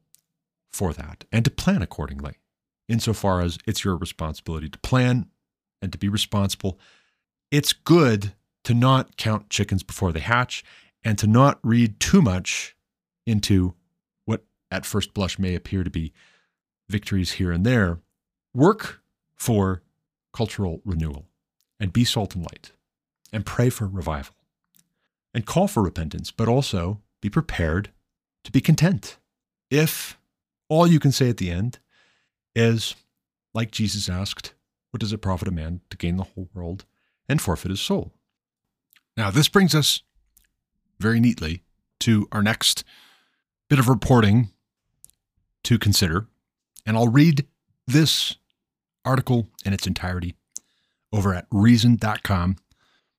for 0.73 0.93
that 0.93 1.27
and 1.31 1.45
to 1.45 1.51
plan 1.53 1.81
accordingly, 1.81 2.39
insofar 2.89 3.41
as 3.41 3.57
it's 3.69 3.85
your 3.85 3.97
responsibility 3.97 4.69
to 4.69 4.79
plan 4.81 5.27
and 5.81 5.93
to 5.93 5.99
be 5.99 6.09
responsible. 6.09 6.77
It's 7.53 7.73
good 7.73 8.33
to 8.65 8.75
not 8.75 9.17
count 9.17 9.49
chickens 9.49 9.85
before 9.85 10.11
they 10.11 10.19
hatch 10.19 10.65
and 11.05 11.17
to 11.19 11.29
not 11.29 11.61
read 11.63 12.01
too 12.01 12.21
much 12.21 12.75
into 13.29 13.77
at 14.71 14.87
first 14.87 15.15
blush 15.15 15.39
may 15.39 15.55
appear 15.55 15.85
to 15.85 15.91
be 15.91 16.13
victories 16.89 17.33
here 17.33 17.53
and 17.53 17.65
there. 17.65 18.01
Work 18.55 19.01
for 19.35 19.83
cultural 20.33 20.81
renewal 20.85 21.27
and 21.79 21.93
be 21.93 22.05
salt 22.05 22.35
and 22.35 22.45
light 22.45 22.73
and 23.33 23.45
pray 23.45 23.71
for 23.71 23.87
revival 23.87 24.35
and 25.35 25.47
call 25.47 25.69
for 25.69 25.83
repentance, 25.83 26.31
but 26.31 26.49
also 26.49 27.01
be 27.21 27.29
prepared 27.29 27.91
to 28.45 28.53
be 28.53 28.61
content. 28.61 29.19
If 29.71 30.19
all 30.69 30.87
you 30.87 31.01
can 31.01 31.13
say 31.13 31.29
at 31.29 31.37
the 31.37 31.51
end 31.51 31.79
is, 32.55 32.95
like 33.53 33.71
Jesus 33.71 34.09
asked, 34.09 34.55
What 34.91 35.01
does 35.01 35.13
it 35.13 35.19
profit 35.19 35.49
a 35.49 35.53
man 35.53 35.81
to 35.91 35.97
gain 35.97 36.17
the 36.17 36.25
whole 36.25 36.49
world 36.55 36.85
and 37.29 37.41
forfeit 37.41 37.71
his 37.71 37.81
soul? 37.81 38.13
Now, 39.17 39.31
this 39.31 39.49
brings 39.49 39.75
us 39.75 40.03
very 40.99 41.21
neatly 41.21 41.63
to 42.01 42.29
our 42.33 42.43
next 42.43 42.85
bit 43.69 43.79
of 43.79 43.89
reporting 43.89 44.51
to 45.67 45.79
consider. 45.79 46.27
And 46.87 46.97
I'll 46.97 47.09
read 47.09 47.47
this 47.87 48.37
article 49.05 49.49
in 49.65 49.73
its 49.73 49.87
entirety 49.87 50.37
over 51.13 51.35
at 51.35 51.47
reason.com, 51.51 52.57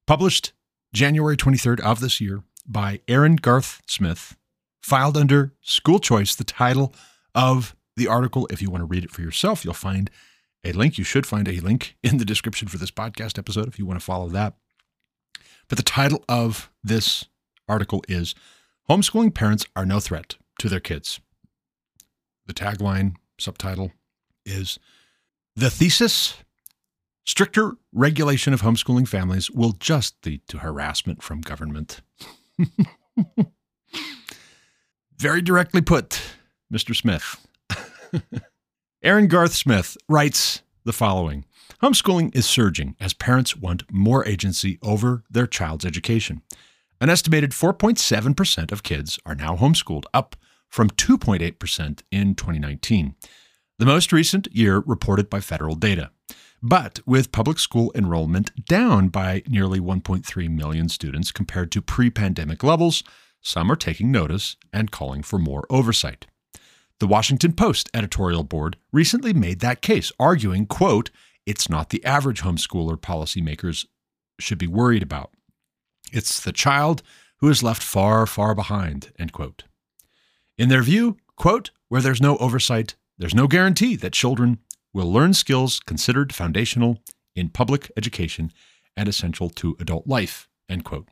published 0.06 0.54
January 0.94 1.36
23rd 1.36 1.82
of 1.82 2.00
this 2.00 2.22
year 2.22 2.44
by 2.66 3.02
Aaron 3.08 3.36
Garth 3.36 3.82
Smith, 3.86 4.38
filed 4.82 5.18
under 5.18 5.54
School 5.62 6.00
Choice. 6.00 6.36
The 6.36 6.46
title 6.46 6.94
of 7.36 7.76
the 7.98 8.08
article, 8.08 8.48
if 8.50 8.62
you 8.62 8.70
want 8.70 8.82
to 8.82 8.86
read 8.86 9.04
it 9.04 9.12
for 9.12 9.22
yourself, 9.22 9.66
you'll 9.66 9.74
find 9.74 10.10
a 10.64 10.72
link. 10.72 10.98
You 10.98 11.04
should 11.04 11.26
find 11.26 11.48
a 11.50 11.60
link 11.60 11.98
in 12.02 12.18
the 12.18 12.26
description 12.26 12.70
for 12.70 12.78
this 12.78 12.92
podcast 12.92 13.38
episode 13.38 13.68
if 13.68 13.78
you 13.78 13.86
want 13.86 14.00
to 14.00 14.06
follow 14.06 14.30
that. 14.30 14.56
But 15.68 15.78
the 15.78 15.84
title 15.84 16.24
of 16.30 16.72
this 16.82 17.26
article 17.68 18.04
is 18.08 18.36
Homeschooling 18.90 19.34
Parents 19.34 19.66
Are 19.76 19.86
No 19.86 20.00
Threat 20.00 20.36
to 20.60 20.70
Their 20.70 20.80
Kids. 20.80 21.20
The 22.48 22.54
tagline, 22.54 23.16
subtitle 23.38 23.92
is 24.46 24.80
The 25.56 25.70
Thesis 25.70 26.36
Stricter 27.28 27.74
regulation 27.92 28.54
of 28.54 28.62
homeschooling 28.62 29.06
families 29.06 29.52
will 29.52 29.74
just 29.74 30.16
lead 30.26 30.48
to 30.48 30.60
harassment 30.60 31.22
from 31.22 31.42
government. 31.42 32.00
Very 35.18 35.42
directly 35.42 35.82
put, 35.82 36.22
Mr. 36.74 36.96
Smith. 36.96 37.46
Aaron 39.04 39.28
Garth 39.28 39.52
Smith 39.52 39.98
writes 40.08 40.62
the 40.86 40.94
following 40.94 41.44
Homeschooling 41.84 42.34
is 42.34 42.46
surging 42.46 42.96
as 42.98 43.14
parents 43.14 43.58
want 43.58 43.84
more 43.92 44.26
agency 44.26 44.80
over 44.82 45.26
their 45.30 45.48
child's 45.48 45.84
education. 45.84 46.44
An 47.02 47.10
estimated 47.10 47.52
4.7% 47.52 48.72
of 48.72 48.84
kids 48.84 49.20
are 49.26 49.36
now 49.36 49.58
homeschooled, 49.58 50.06
up 50.14 50.38
from 50.70 50.90
2.8% 50.90 52.02
in 52.12 52.36
2019, 52.36 53.16
the 53.80 53.86
most 53.86 54.12
recent 54.12 54.48
year 54.52 54.84
reported 54.86 55.30
by 55.30 55.40
federal 55.40 55.76
data. 55.76 56.12
But 56.62 57.00
with 57.06 57.32
public 57.32 57.60
school 57.60 57.92
enrollment 57.94 58.66
down 58.66 59.10
by 59.10 59.44
nearly 59.48 59.80
1.3 59.80 60.50
million 60.50 60.90
students 60.90 61.32
compared 61.32 61.72
to 61.74 61.82
pre 61.82 62.10
pandemic 62.10 62.64
levels, 62.64 63.04
some 63.42 63.72
are 63.72 63.76
taking 63.76 64.12
notice 64.12 64.56
and 64.74 64.92
calling 64.92 65.22
for 65.22 65.38
more 65.38 65.66
oversight. 65.70 66.26
The 67.00 67.08
Washington 67.08 67.54
Post 67.54 67.90
editorial 67.94 68.44
board 68.44 68.78
recently 68.92 69.32
made 69.32 69.60
that 69.60 69.84
case, 69.84 70.12
arguing, 70.20 70.66
quote, 70.66 71.12
it's 71.46 71.70
not 71.70 71.92
the 71.92 72.04
average 72.04 72.42
homeschooler 72.42 72.98
policymakers 72.98 73.86
should 74.40 74.58
be 74.58 74.68
worried 74.68 75.04
about. 75.04 75.32
It's 76.12 76.40
the 76.40 76.52
child 76.52 77.04
who 77.38 77.50
is 77.50 77.62
left 77.62 77.84
far, 77.84 78.26
far 78.26 78.56
behind, 78.56 79.12
end 79.20 79.32
quote. 79.32 79.64
In 80.58 80.70
their 80.70 80.82
view, 80.82 81.18
quote, 81.36 81.70
where 81.88 82.02
there's 82.02 82.22
no 82.22 82.36
oversight, 82.38 82.96
there's 83.18 83.36
no 83.36 83.48
guarantee 83.48 83.96
that 83.98 84.14
children 84.14 84.58
will 84.92 85.12
learn 85.12 85.36
skills 85.36 85.80
considered 85.80 86.34
foundational 86.34 86.98
in 87.36 87.50
public 87.50 87.92
education 87.96 88.52
and 88.96 89.08
essential 89.08 89.52
to 89.52 89.78
adult 89.80 90.08
life, 90.08 90.50
end 90.68 90.84
quote. 90.84 91.08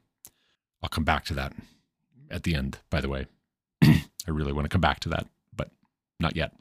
I'll 0.82 0.90
come 0.90 1.04
back 1.04 1.26
to 1.26 1.36
that 1.36 1.54
at 2.32 2.42
the 2.42 2.56
end, 2.56 2.80
by 2.90 3.02
the 3.02 3.10
way. 3.10 3.28
I 3.84 4.02
really 4.28 4.52
want 4.52 4.66
to 4.66 4.70
come 4.70 4.82
back 4.82 5.00
to 5.02 5.10
that, 5.10 5.28
but 5.56 5.70
not 6.20 6.36
yet. 6.36 6.54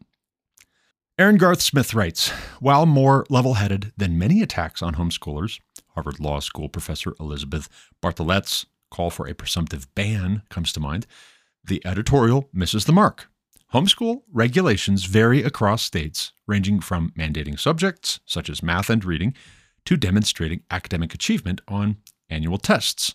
Aaron 1.18 1.38
Garth 1.38 1.62
Smith 1.62 1.94
writes 1.94 2.30
While 2.60 2.84
more 2.84 3.24
level 3.30 3.54
headed 3.54 3.92
than 3.96 4.18
many 4.18 4.42
attacks 4.42 4.82
on 4.82 4.96
homeschoolers, 4.96 5.58
Harvard 5.94 6.20
Law 6.20 6.40
School 6.40 6.68
professor 6.68 7.14
Elizabeth 7.18 7.68
Bartholet's 8.02 8.66
call 8.90 9.10
for 9.10 9.26
a 9.26 9.34
presumptive 9.34 9.92
ban 9.94 10.42
comes 10.50 10.72
to 10.72 10.80
mind, 10.80 11.06
the 11.66 11.82
editorial 11.86 12.48
misses 12.52 12.84
the 12.84 12.92
mark. 12.92 13.28
Homeschool 13.72 14.22
regulations 14.32 15.04
vary 15.04 15.42
across 15.42 15.82
states, 15.82 16.32
ranging 16.46 16.80
from 16.80 17.12
mandating 17.18 17.58
subjects, 17.58 18.20
such 18.24 18.48
as 18.48 18.62
math 18.62 18.88
and 18.88 19.04
reading, 19.04 19.34
to 19.84 19.96
demonstrating 19.96 20.62
academic 20.70 21.12
achievement 21.12 21.60
on 21.66 21.96
annual 22.30 22.58
tests. 22.58 23.14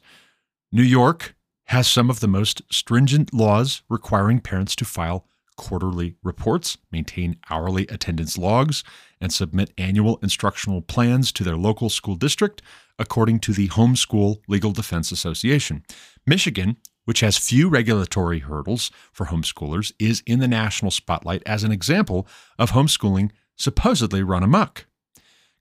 New 0.71 0.83
York 0.83 1.35
has 1.65 1.87
some 1.87 2.09
of 2.09 2.19
the 2.19 2.27
most 2.27 2.61
stringent 2.71 3.33
laws 3.33 3.83
requiring 3.89 4.39
parents 4.39 4.75
to 4.75 4.85
file 4.85 5.25
quarterly 5.55 6.15
reports, 6.23 6.77
maintain 6.91 7.37
hourly 7.49 7.85
attendance 7.87 8.37
logs, 8.37 8.83
and 9.19 9.31
submit 9.31 9.73
annual 9.77 10.17
instructional 10.23 10.81
plans 10.81 11.31
to 11.33 11.43
their 11.43 11.57
local 11.57 11.89
school 11.89 12.15
district, 12.15 12.61
according 12.97 13.39
to 13.39 13.51
the 13.53 13.67
Homeschool 13.69 14.37
Legal 14.47 14.71
Defense 14.71 15.11
Association. 15.11 15.83
Michigan 16.25 16.77
which 17.09 17.21
has 17.21 17.39
few 17.39 17.67
regulatory 17.67 18.37
hurdles 18.37 18.91
for 19.11 19.25
homeschoolers, 19.25 19.91
is 19.97 20.21
in 20.27 20.37
the 20.37 20.47
national 20.47 20.91
spotlight 20.91 21.41
as 21.43 21.63
an 21.63 21.71
example 21.71 22.27
of 22.59 22.69
homeschooling 22.69 23.31
supposedly 23.55 24.21
run 24.21 24.43
amok. 24.43 24.85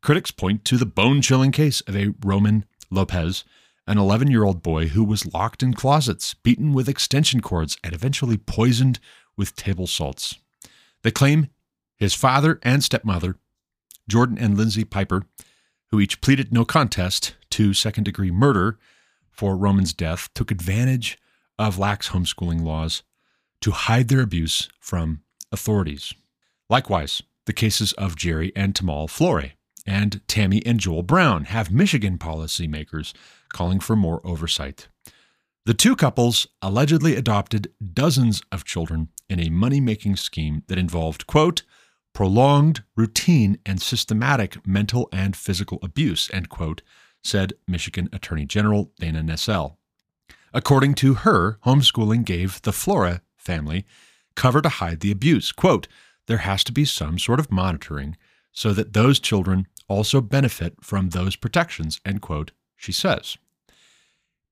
Critics 0.02 0.30
point 0.30 0.62
to 0.66 0.76
the 0.76 0.84
bone 0.84 1.22
chilling 1.22 1.50
case 1.50 1.80
of 1.86 1.96
a 1.96 2.12
Roman 2.22 2.66
Lopez, 2.90 3.44
an 3.86 3.96
11 3.96 4.30
year 4.30 4.44
old 4.44 4.62
boy 4.62 4.88
who 4.88 5.02
was 5.02 5.32
locked 5.32 5.62
in 5.62 5.72
closets, 5.72 6.34
beaten 6.34 6.74
with 6.74 6.86
extension 6.86 7.40
cords, 7.40 7.78
and 7.82 7.94
eventually 7.94 8.36
poisoned 8.36 9.00
with 9.34 9.56
table 9.56 9.86
salts. 9.86 10.34
They 11.00 11.10
claim 11.10 11.48
his 11.96 12.12
father 12.12 12.60
and 12.62 12.84
stepmother, 12.84 13.36
Jordan 14.06 14.36
and 14.36 14.54
Lindsay 14.54 14.84
Piper, 14.84 15.24
who 15.86 15.98
each 15.98 16.20
pleaded 16.20 16.52
no 16.52 16.66
contest 16.66 17.36
to 17.52 17.72
second 17.72 18.04
degree 18.04 18.30
murder 18.30 18.78
for 19.30 19.56
Roman's 19.56 19.94
death, 19.94 20.28
took 20.34 20.50
advantage 20.50 21.16
of 21.58 21.78
lax 21.78 22.10
homeschooling 22.10 22.62
laws 22.62 23.02
to 23.60 23.70
hide 23.70 24.08
their 24.08 24.20
abuse 24.20 24.68
from 24.80 25.22
authorities. 25.50 26.14
Likewise, 26.70 27.22
the 27.46 27.52
cases 27.52 27.92
of 27.94 28.16
Jerry 28.16 28.52
and 28.54 28.74
Tamara 28.74 29.08
Flore 29.08 29.52
and 29.86 30.20
Tammy 30.28 30.62
and 30.66 30.78
Joel 30.78 31.02
Brown 31.02 31.46
have 31.46 31.72
Michigan 31.72 32.18
policymakers 32.18 33.14
calling 33.52 33.80
for 33.80 33.96
more 33.96 34.20
oversight. 34.22 34.88
The 35.64 35.74
two 35.74 35.96
couples 35.96 36.46
allegedly 36.62 37.16
adopted 37.16 37.72
dozens 37.94 38.42
of 38.52 38.64
children 38.64 39.08
in 39.28 39.40
a 39.40 39.50
money 39.50 39.80
making 39.80 40.16
scheme 40.16 40.62
that 40.68 40.78
involved, 40.78 41.26
quote, 41.26 41.62
prolonged, 42.14 42.82
routine, 42.96 43.58
and 43.64 43.80
systematic 43.80 44.66
mental 44.66 45.08
and 45.12 45.34
physical 45.34 45.78
abuse, 45.82 46.30
end 46.32 46.48
quote, 46.48 46.82
said 47.24 47.54
Michigan 47.66 48.08
Attorney 48.12 48.44
General 48.44 48.92
Dana 48.98 49.22
Nessel. 49.22 49.77
According 50.52 50.94
to 50.94 51.14
her, 51.14 51.58
homeschooling 51.64 52.24
gave 52.24 52.62
the 52.62 52.72
Flora 52.72 53.22
family 53.36 53.84
cover 54.34 54.62
to 54.62 54.68
hide 54.68 55.00
the 55.00 55.10
abuse. 55.10 55.52
Quote, 55.52 55.88
there 56.26 56.38
has 56.38 56.62
to 56.64 56.72
be 56.72 56.84
some 56.84 57.18
sort 57.18 57.40
of 57.40 57.50
monitoring 57.50 58.16
so 58.52 58.72
that 58.72 58.92
those 58.92 59.18
children 59.18 59.66
also 59.88 60.20
benefit 60.20 60.74
from 60.82 61.10
those 61.10 61.36
protections, 61.36 62.00
end 62.04 62.20
quote, 62.20 62.52
she 62.76 62.92
says. 62.92 63.36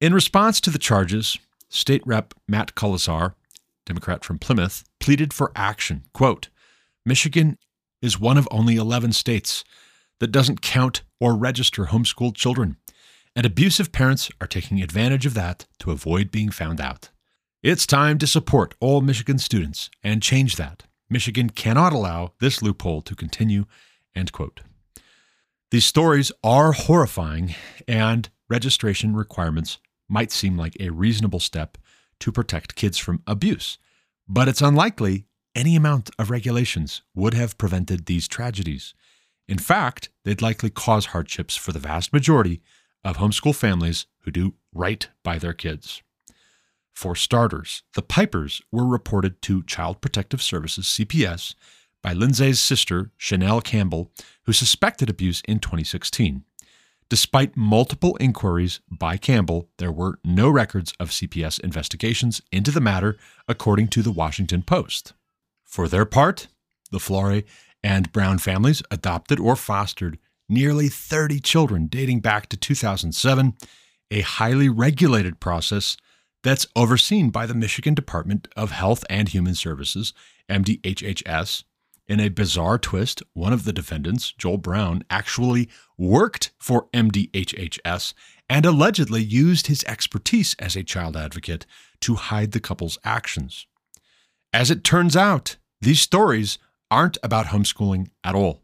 In 0.01 0.15
response 0.15 0.61
to 0.61 0.71
the 0.71 0.79
charges, 0.79 1.39
State 1.69 2.03
Rep 2.07 2.35
Matt 2.49 2.75
Koleszar, 2.75 3.35
Democrat 3.85 4.25
from 4.25 4.39
Plymouth, 4.39 4.85
pleaded 5.01 5.33
for 5.33 5.53
action. 5.55 6.05
Quote, 6.13 6.49
Michigan 7.05 7.59
is 8.03 8.21
one 8.21 8.37
of 8.37 8.49
only 8.51 8.77
11 8.77 9.13
states 9.13 9.65
that 10.19 10.33
doesn't 10.33 10.63
count 10.63 11.03
or 11.21 11.37
register 11.37 11.87
homeschooled 11.87 12.35
children 12.35 12.77
and 13.37 13.45
abusive 13.45 13.93
parents 13.93 14.31
are 14.41 14.47
taking 14.47 14.83
advantage 14.83 15.27
of 15.27 15.35
that 15.35 15.67
to 15.79 15.91
avoid 15.91 16.31
being 16.31 16.49
found 16.49 16.81
out. 16.81 17.11
It's 17.63 17.87
time 17.87 18.17
to 18.19 18.27
support 18.27 18.75
all 18.81 19.03
Michigan 19.03 19.39
students 19.39 19.91
and 20.03 20.23
change 20.23 20.57
that. 20.57 20.85
Michigan 21.11 21.51
cannot 21.51 21.93
allow 21.93 22.33
this 22.41 22.63
loophole 22.63 23.03
to 23.03 23.15
continue. 23.15 23.67
End 24.15 24.33
quote. 24.33 24.63
These 25.71 25.85
stories 25.85 26.33
are 26.43 26.73
horrifying, 26.73 27.55
and 27.87 28.31
registration 28.49 29.15
requirements 29.15 29.79
might 30.09 30.33
seem 30.33 30.57
like 30.57 30.77
a 30.81 30.91
reasonable 30.91 31.41
step 31.41 31.77
to 32.21 32.33
protect 32.33 32.77
kids 32.77 32.97
from 32.97 33.23
abuse, 33.27 33.77
but 34.27 34.49
it's 34.49 34.63
unlikely 34.63 35.27
any 35.55 35.77
amount 35.77 36.09
of 36.19 36.31
regulations 36.31 37.03
would 37.15 37.35
have 37.35 37.59
prevented 37.59 38.07
these 38.07 38.29
tragedies. 38.29 38.95
In 39.49 39.59
fact, 39.59 40.09
they'd 40.25 40.43
likely 40.43 40.71
cause 40.71 41.07
hardships 41.07 41.57
for 41.57 41.73
the 41.73 41.79
vast 41.79 42.13
majority 42.13 42.63
of 43.07 43.19
homeschool 43.19 43.55
families 43.55 44.07
who 44.23 44.31
do 44.33 44.55
right 44.75 45.09
by 45.23 45.39
their 45.39 45.53
kids. 45.53 46.03
For 46.93 47.15
starters, 47.15 47.83
the 47.95 48.03
Pipers 48.03 48.61
were 48.73 48.87
reported 48.87 49.41
to 49.43 49.63
Child 49.63 50.01
Protective 50.01 50.43
Services, 50.43 50.87
CPS, 50.87 51.55
by 52.03 52.13
Lindsay's 52.13 52.59
sister, 52.59 53.13
Chanel 53.17 53.61
Campbell, 53.61 54.11
who 54.45 54.53
suspected 54.53 55.09
abuse 55.09 55.41
in 55.47 55.61
2016. 55.61 56.45
Despite 57.09 57.57
multiple 57.57 58.17
inquiries 58.19 58.81
by 58.91 59.17
Campbell, 59.17 59.69
there 59.79 59.93
were 59.93 60.19
no 60.25 60.51
records 60.51 60.93
of 60.99 61.11
CPS 61.11 61.61
investigations 61.61 62.43
into 62.51 62.73
the 62.73 62.81
matter, 62.81 63.17
according 63.47 63.89
to 63.89 64.03
the 64.03 64.11
Washington 64.11 64.63
Post. 64.63 65.13
For 65.65 65.87
their 65.87 66.05
part, 66.05 66.49
the 66.91 66.99
Flore 66.99 67.43
and 67.85 68.11
Brown 68.11 68.39
families 68.39 68.83
adopted 68.91 69.39
or 69.39 69.55
fostered 69.55 70.19
nearly 70.49 70.89
30 70.89 71.41
children 71.41 71.87
dating 71.87 72.21
back 72.21 72.49
to 72.49 72.57
2007, 72.57 73.55
a 74.11 74.21
highly 74.21 74.69
regulated 74.69 75.41
process 75.41 75.97
that's 76.43 76.67
overseen 76.77 77.31
by 77.31 77.47
the 77.47 77.55
Michigan 77.55 77.95
Department 77.95 78.47
of 78.57 78.71
Health 78.71 79.05
and 79.11 79.29
Human 79.29 79.55
Services, 79.55 80.13
MDHHS. 80.49 81.65
In 82.09 82.21
a 82.21 82.29
bizarre 82.29 82.79
twist, 82.79 83.21
one 83.33 83.53
of 83.53 83.65
the 83.65 83.73
defendants, 83.73 84.31
Joel 84.31 84.59
Brown, 84.59 85.03
actually 85.11 85.69
worked 85.99 86.53
for 86.61 86.87
MDHHS 86.95 88.15
and 88.49 88.65
allegedly 88.65 89.23
used 89.25 89.67
his 89.67 89.83
expertise 89.85 90.55
as 90.61 90.77
a 90.77 90.85
child 90.85 91.17
advocate 91.17 91.67
to 92.03 92.15
hide 92.15 92.53
the 92.53 92.61
couple's 92.61 92.97
actions. 93.03 93.67
As 94.53 94.71
it 94.71 94.85
turns 94.85 95.17
out, 95.17 95.57
these 95.81 96.01
stories 96.01 96.59
aren't 96.91 97.19
about 97.25 97.47
homeschooling 97.47 98.11
at 98.23 98.37
all. 98.37 98.63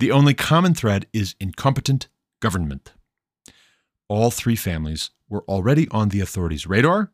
The 0.00 0.12
only 0.12 0.32
common 0.32 0.72
thread 0.72 1.06
is 1.12 1.34
incompetent 1.38 2.08
government. 2.40 2.94
All 4.08 4.30
three 4.30 4.56
families 4.56 5.10
were 5.28 5.44
already 5.44 5.88
on 5.90 6.08
the 6.08 6.20
authorities' 6.20 6.66
radar, 6.66 7.12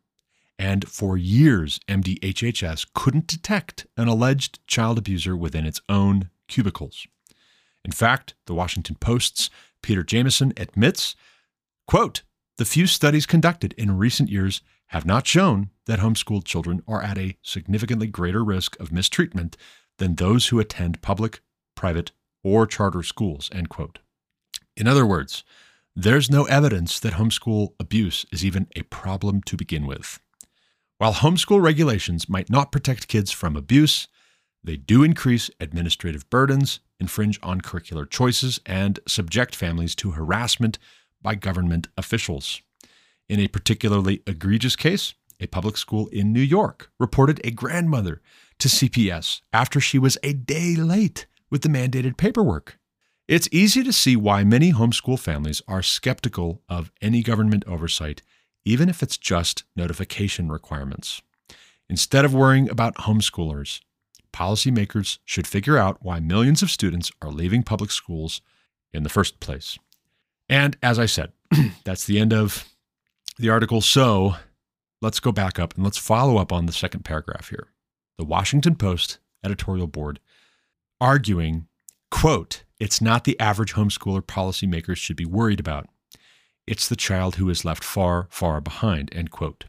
And 0.57 0.89
for 0.89 1.19
years, 1.19 1.81
MDHHS 1.89 2.87
couldn't 2.95 3.27
detect 3.27 3.87
an 3.97 4.07
alleged 4.07 4.61
child 4.69 4.99
abuser 4.99 5.37
within 5.37 5.67
its 5.67 5.83
own 5.89 6.31
cubicles. 6.47 7.09
In 7.85 7.91
fact, 7.91 8.37
the 8.47 8.55
Washington 8.55 8.97
Post's 9.01 9.51
Peter 9.83 10.05
Jamison 10.05 10.53
admits, 10.57 11.17
quote, 11.89 12.23
the 12.57 12.65
few 12.65 12.87
studies 12.87 13.27
conducted 13.27 13.75
in 13.77 13.99
recent 13.99 14.31
years 14.31 14.63
have 14.87 15.05
not 15.05 15.27
shown 15.27 15.71
that 15.87 15.99
homeschooled 15.99 16.45
children 16.45 16.83
are 16.87 17.03
at 17.03 17.19
a 17.19 17.37
significantly 17.43 18.07
greater 18.07 18.45
risk 18.45 18.79
of 18.79 18.93
mistreatment 18.93 19.57
than 19.99 20.15
those 20.15 20.47
who 20.47 20.61
attend 20.61 21.03
public, 21.03 21.41
private, 21.75 22.13
or 22.47 22.65
charter 22.65 23.03
schools, 23.03 23.51
end 23.53 23.69
quote. 23.69 23.99
In 24.77 24.87
other 24.87 25.05
words, 25.05 25.43
there's 25.97 26.31
no 26.31 26.45
evidence 26.45 27.01
that 27.01 27.15
homeschool 27.15 27.71
abuse 27.81 28.25
is 28.31 28.45
even 28.45 28.69
a 28.77 28.83
problem 28.83 29.43
to 29.43 29.57
begin 29.57 29.85
with. 29.85 30.21
While 30.99 31.15
homeschool 31.15 31.61
regulations 31.61 32.29
might 32.29 32.49
not 32.49 32.71
protect 32.71 33.09
kids 33.09 33.33
from 33.33 33.57
abuse, 33.57 34.07
they 34.63 34.77
do 34.77 35.03
increase 35.03 35.51
administrative 35.59 36.31
burdens, 36.31 36.79
infringe 37.01 37.41
on 37.43 37.63
curricular 37.63 38.09
choices, 38.09 38.61
and 38.65 39.01
subject 39.09 39.57
families 39.57 39.97
to 39.97 40.13
harassment 40.13 40.79
by 41.21 41.35
government 41.35 41.89
officials. 41.97 42.63
In 43.29 43.41
a 43.41 43.49
particularly 43.49 44.23
egregious 44.25 44.77
case, 44.77 45.15
a 45.41 45.49
public 45.49 45.77
school 45.77 46.07
in 46.13 46.33
New 46.33 46.41
York 46.41 46.93
reported 47.01 47.41
a 47.43 47.51
grandmother 47.51 48.23
to 48.61 48.69
CPS 48.69 49.41
after 49.53 49.81
she 49.81 49.99
was 49.99 50.17
a 50.23 50.33
day 50.33 50.77
late 50.77 51.27
with 51.51 51.63
the 51.63 51.69
mandated 51.69 52.17
paperwork. 52.17 52.79
It's 53.29 53.49
easy 53.51 53.83
to 53.83 53.93
see 53.93 54.15
why 54.15 54.45
many 54.45 54.73
homeschool 54.73 55.19
families 55.19 55.61
are 55.67 55.83
skeptical 55.83 56.63
of 56.69 56.93
any 57.03 57.23
government 57.23 57.65
oversight, 57.67 58.23
even 58.65 58.89
if 58.89 59.03
it's 59.03 59.17
just 59.17 59.65
notification 59.75 60.49
requirements. 60.49 61.23
Instead 61.89 62.25
of 62.25 62.35
worrying 62.35 62.71
about 62.71 62.95
homeschoolers, 62.97 63.81
policymakers 64.33 65.19
should 65.25 65.47
figure 65.47 65.77
out 65.79 65.99
why 66.03 66.21
millions 66.21 66.63
of 66.63 66.71
students 66.71 67.11
are 67.23 67.31
leaving 67.31 67.63
public 67.63 67.91
schools 67.91 68.41
in 68.93 69.03
the 69.03 69.09
first 69.09 69.41
place. 69.41 69.79
And 70.49 70.77
as 70.83 70.99
I 70.99 71.07
said, 71.07 71.33
that's 71.85 72.05
the 72.05 72.19
end 72.19 72.33
of 72.33 72.65
the 73.39 73.51
article. 73.51 73.81
So 73.81 74.37
let's 75.03 75.21
go 75.21 75.33
back 75.33 75.59
up 75.59 75.75
and 75.75 75.85
let's 75.85 75.99
follow 75.99 76.37
up 76.37 76.53
on 76.53 76.67
the 76.67 76.73
second 76.73 77.05
paragraph 77.05 77.49
here. 77.49 77.69
The 78.19 78.25
Washington 78.25 78.77
Post 78.77 79.19
editorial 79.45 79.87
board 79.87 80.21
arguing, 81.01 81.67
quote, 82.11 82.65
it's 82.79 83.01
not 83.01 83.25
the 83.25 83.39
average 83.41 83.75
homeschooler 83.75 84.23
policymakers 84.23 84.97
should 84.97 85.17
be 85.17 85.25
worried 85.25 85.61
about. 85.61 85.89
It's 86.67 86.89
the 86.89 86.97
child 86.97 87.37
who 87.37 87.49
is 87.49 87.65
left 87.65 87.85
far, 87.85 88.27
far 88.31 88.61
behind, 88.61 89.15
end 89.15 89.31
quote. 89.31 89.67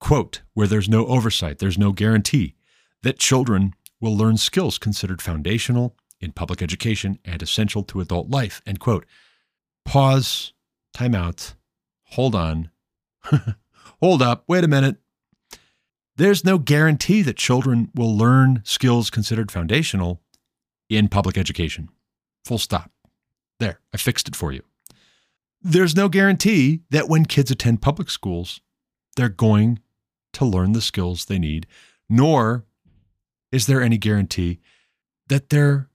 Quote, 0.00 0.42
where 0.54 0.66
there's 0.66 0.88
no 0.88 1.06
oversight, 1.06 1.58
there's 1.58 1.78
no 1.78 1.92
guarantee 1.92 2.54
that 3.02 3.18
children 3.18 3.74
will 4.00 4.16
learn 4.16 4.36
skills 4.36 4.78
considered 4.78 5.22
foundational 5.22 5.96
in 6.20 6.32
public 6.32 6.62
education 6.62 7.18
and 7.24 7.42
essential 7.42 7.82
to 7.84 8.00
adult 8.00 8.30
life, 8.30 8.60
end 8.66 8.80
quote. 8.80 9.06
Pause, 9.84 10.52
time 10.92 11.14
out, 11.14 11.54
hold 12.04 12.34
on, 12.34 12.70
hold 14.00 14.22
up, 14.22 14.44
wait 14.48 14.64
a 14.64 14.68
minute. 14.68 14.96
There's 16.16 16.44
no 16.44 16.58
guarantee 16.58 17.22
that 17.22 17.36
children 17.36 17.90
will 17.94 18.16
learn 18.16 18.62
skills 18.64 19.10
considered 19.10 19.50
foundational 19.50 20.20
in 20.88 21.08
public 21.08 21.36
education. 21.36 21.88
Full 22.44 22.58
stop. 22.58 22.90
There, 23.58 23.80
I 23.92 23.96
fixed 23.96 24.28
it 24.28 24.36
for 24.36 24.52
you. 24.52 24.62
There's 25.60 25.96
no 25.96 26.08
guarantee 26.08 26.82
that 26.90 27.08
when 27.08 27.24
kids 27.24 27.50
attend 27.50 27.82
public 27.82 28.10
schools, 28.10 28.60
they're 29.16 29.28
going 29.28 29.80
to 30.34 30.44
learn 30.44 30.72
the 30.72 30.80
skills 30.80 31.24
they 31.24 31.38
need, 31.38 31.66
nor 32.08 32.64
is 33.50 33.66
there 33.66 33.82
any 33.82 33.96
guarantee 33.96 34.60
that 35.28 35.48
they're 35.48 35.88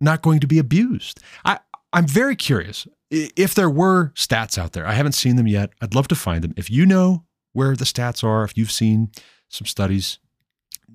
not 0.00 0.22
going 0.22 0.40
to 0.40 0.46
be 0.46 0.58
abused. 0.58 1.20
I, 1.44 1.60
I'm 1.92 2.06
very 2.06 2.36
curious 2.36 2.86
if 3.10 3.54
there 3.54 3.70
were 3.70 4.12
stats 4.14 4.58
out 4.58 4.72
there. 4.72 4.86
I 4.86 4.92
haven't 4.92 5.12
seen 5.12 5.36
them 5.36 5.46
yet. 5.46 5.70
I'd 5.80 5.94
love 5.94 6.08
to 6.08 6.16
find 6.16 6.44
them. 6.44 6.54
If 6.56 6.70
you 6.70 6.84
know 6.84 7.24
where 7.52 7.76
the 7.76 7.84
stats 7.84 8.22
are, 8.22 8.44
if 8.44 8.58
you've 8.58 8.72
seen 8.72 9.10
some 9.48 9.66
studies 9.66 10.18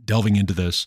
delving 0.06 0.36
into 0.36 0.54
this, 0.54 0.86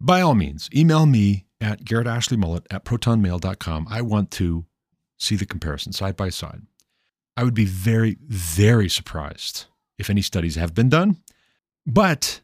by 0.00 0.20
all 0.20 0.34
means, 0.34 0.68
email 0.74 1.06
me 1.06 1.46
at 1.60 1.84
garrettashleyMullet 1.84 2.66
at 2.70 2.84
protonmail.com. 2.84 3.86
I 3.90 4.02
want 4.02 4.30
to 4.32 4.66
see 5.18 5.36
the 5.36 5.46
comparison 5.46 5.92
side 5.92 6.16
by 6.16 6.28
side. 6.28 6.62
I 7.36 7.44
would 7.44 7.54
be 7.54 7.64
very, 7.64 8.16
very 8.20 8.88
surprised 8.88 9.66
if 9.98 10.10
any 10.10 10.22
studies 10.22 10.56
have 10.56 10.74
been 10.74 10.88
done. 10.88 11.18
But 11.86 12.40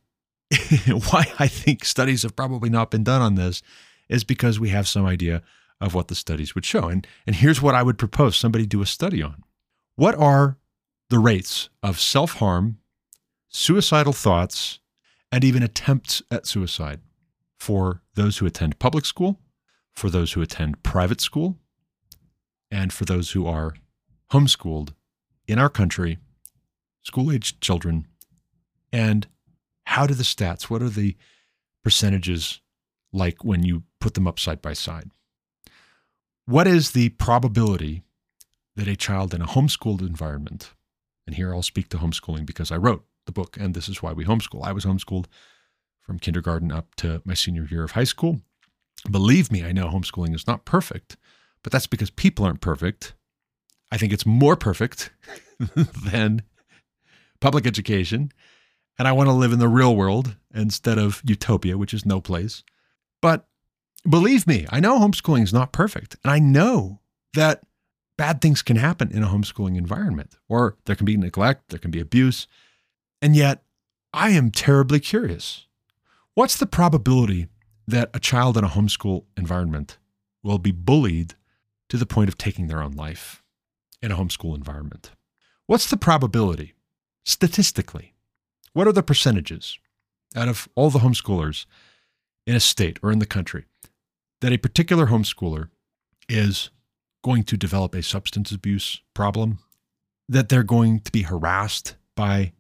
why 1.11 1.33
I 1.39 1.49
think 1.49 1.85
studies 1.85 2.23
have 2.23 2.37
probably 2.37 2.71
not 2.71 2.91
been 2.91 3.05
done 3.05 3.23
on 3.23 3.35
this 3.35 3.63
is 4.09 4.25
because 4.25 4.59
we 4.59 4.71
have 4.71 4.89
some 4.89 5.07
idea 5.07 5.43
of 5.81 5.95
what 5.95 6.09
the 6.09 6.15
studies 6.15 6.55
would 6.55 6.65
show. 6.65 6.89
And, 6.89 7.07
and 7.27 7.37
here's 7.37 7.63
what 7.63 7.75
I 7.75 7.83
would 7.83 7.99
propose 7.99 8.37
somebody 8.37 8.67
do 8.67 8.83
a 8.83 8.87
study 8.87 9.23
on. 9.23 9.43
What 9.97 10.15
are 10.17 10.59
the 11.09 11.19
rates 11.19 11.69
of 11.83 12.01
self 12.01 12.35
harm, 12.35 12.79
suicidal 13.51 14.13
thoughts, 14.13 14.79
and 15.31 15.45
even 15.45 15.63
attempts 15.63 16.23
at 16.31 16.47
suicide 16.47 17.01
for 17.59 18.03
those 18.15 18.39
who 18.39 18.47
attend 18.47 18.79
public 18.79 19.05
school, 19.05 19.39
for 19.93 20.09
those 20.09 20.33
who 20.33 20.41
attend 20.41 20.83
private 20.83 21.21
school, 21.21 21.59
and 22.71 22.93
for 22.93 23.05
those 23.05 23.33
who 23.33 23.47
are 23.47 23.75
homeschooled 24.33 24.95
in 25.47 25.59
our 25.59 25.69
country, 25.69 26.19
school 27.03 27.31
aged 27.31 27.61
children, 27.61 28.07
and 28.93 29.27
how 29.85 30.07
do 30.07 30.15
the 30.15 30.23
stats, 30.23 30.65
what 30.65 30.83
are 30.83 30.89
the 30.89 31.17
percentages 31.83 32.61
like 33.13 33.45
when 33.45 33.65
you 33.65 33.83
put 34.01 34.15
them 34.15 34.27
up 34.29 34.39
side 34.39 34.63
by 34.63 34.73
side? 34.73 35.11
What 36.47 36.67
is 36.67 36.93
the 36.93 37.11
probability 37.11 38.05
that 38.77 38.89
a 38.89 38.97
child 38.97 39.35
in 39.35 39.43
a 39.43 39.47
homeschooled 39.47 40.01
environment, 40.01 40.73
and 41.27 41.35
here 41.35 41.53
I'll 41.53 41.63
speak 41.63 41.89
to 41.91 41.99
homeschooling 41.99 42.47
because 42.47 42.71
I 42.71 42.77
wrote 42.77 43.05
the 43.31 43.41
book, 43.41 43.57
and 43.59 43.75
this 43.75 43.89
is 43.89 44.03
why 44.03 44.13
we 44.13 44.25
homeschool. 44.25 44.65
I 44.65 44.73
was 44.73 44.85
homeschooled 44.85 45.27
from 46.03 46.19
kindergarten 46.19 46.73
up 46.73 46.95
to 46.97 47.23
my 47.25 47.35
senior 47.35 47.67
year 47.71 47.85
of 47.85 47.93
high 47.93 48.05
school. 48.05 48.41
Believe 49.11 49.51
me, 49.51 49.65
I 49.65 49.73
know 49.73 49.89
homeschooling 49.89 50.35
is 50.35 50.47
not 50.47 50.65
perfect, 50.65 51.17
but 51.63 51.73
that's 51.73 51.87
because 51.87 52.11
people 52.11 52.45
aren't 52.45 52.61
perfect. 52.61 53.15
I 53.93 53.97
think 53.97 54.13
it's 54.13 54.27
more 54.27 54.57
perfect 54.57 55.11
than 56.05 56.43
public 57.41 57.67
education. 57.67 58.33
And 58.99 59.09
I 59.09 59.13
want 59.13 59.29
to 59.29 59.33
live 59.35 59.53
in 59.53 59.59
the 59.59 59.69
real 59.69 59.97
world 59.97 60.37
instead 60.55 60.99
of 60.99 61.23
utopia, 61.25 61.79
which 61.79 61.95
is 61.95 62.05
no 62.05 62.21
place. 62.21 62.63
But 63.23 63.47
believe 64.09 64.47
me, 64.47 64.67
I 64.71 64.81
know 64.81 64.99
homeschooling 64.99 65.45
is 65.45 65.53
not 65.53 65.73
perfect. 65.73 66.17
And 66.23 66.31
I 66.31 66.39
know 66.39 67.01
that 67.35 67.63
bad 68.19 68.43
things 68.43 68.61
can 68.61 68.77
happen 68.77 69.11
in 69.11 69.23
a 69.23 69.29
homeschooling 69.29 69.79
environment, 69.79 70.37
or 70.49 70.77
there 70.85 70.97
can 70.97 71.07
be 71.07 71.17
neglect, 71.17 71.71
there 71.71 71.79
can 71.79 71.91
be 71.91 72.01
abuse. 72.01 72.47
And 73.23 73.37
yet, 73.37 73.63
I 74.13 74.31
am 74.31 74.51
terribly 74.51 75.01
curious 75.01 75.67
What's 76.35 76.57
the 76.57 76.67
probability 76.67 77.49
that 77.87 78.11
a 78.15 78.21
child 78.21 78.57
in 78.57 78.65
a 78.65 78.69
homeschool 78.69 79.25
environment 79.37 79.99
will 80.43 80.59
be 80.59 80.71
bullied 80.71 81.35
to 81.89 81.97
the 81.97 82.07
point 82.07 82.29
of 82.29 82.39
taking 82.39 82.69
their 82.69 82.83
own 82.83 82.93
life 82.93 83.43
in 84.01 84.13
a 84.13 84.17
homeschool 84.17 84.55
environment? 84.55 85.11
What's 85.67 85.91
the 85.91 85.97
probability 85.97 86.75
statistically? 87.25 88.15
What 88.73 88.87
are 88.87 88.93
the 88.93 89.03
percentages 89.03 89.79
out 90.37 90.49
of 90.49 90.69
all 90.77 90.91
the 90.91 91.01
homeschoolers 91.01 91.67
in 92.47 92.55
a 92.55 92.61
state 92.61 92.99
or 93.03 93.11
in 93.11 93.19
the 93.19 93.27
country 93.27 93.67
that 94.41 94.53
a 94.53 94.59
particular 94.59 95.09
homeschooler 95.09 95.69
is 96.29 96.71
going 97.23 97.45
to 97.45 97.57
develop 97.57 97.95
a 97.95 98.03
substance 98.03 98.53
abuse 98.53 99.03
problem, 99.15 99.59
that 100.29 100.49
they're 100.49 100.63
going 100.63 101.01
to 101.01 101.13
be 101.13 101.23
harassed 101.23 101.97
by 102.17 102.53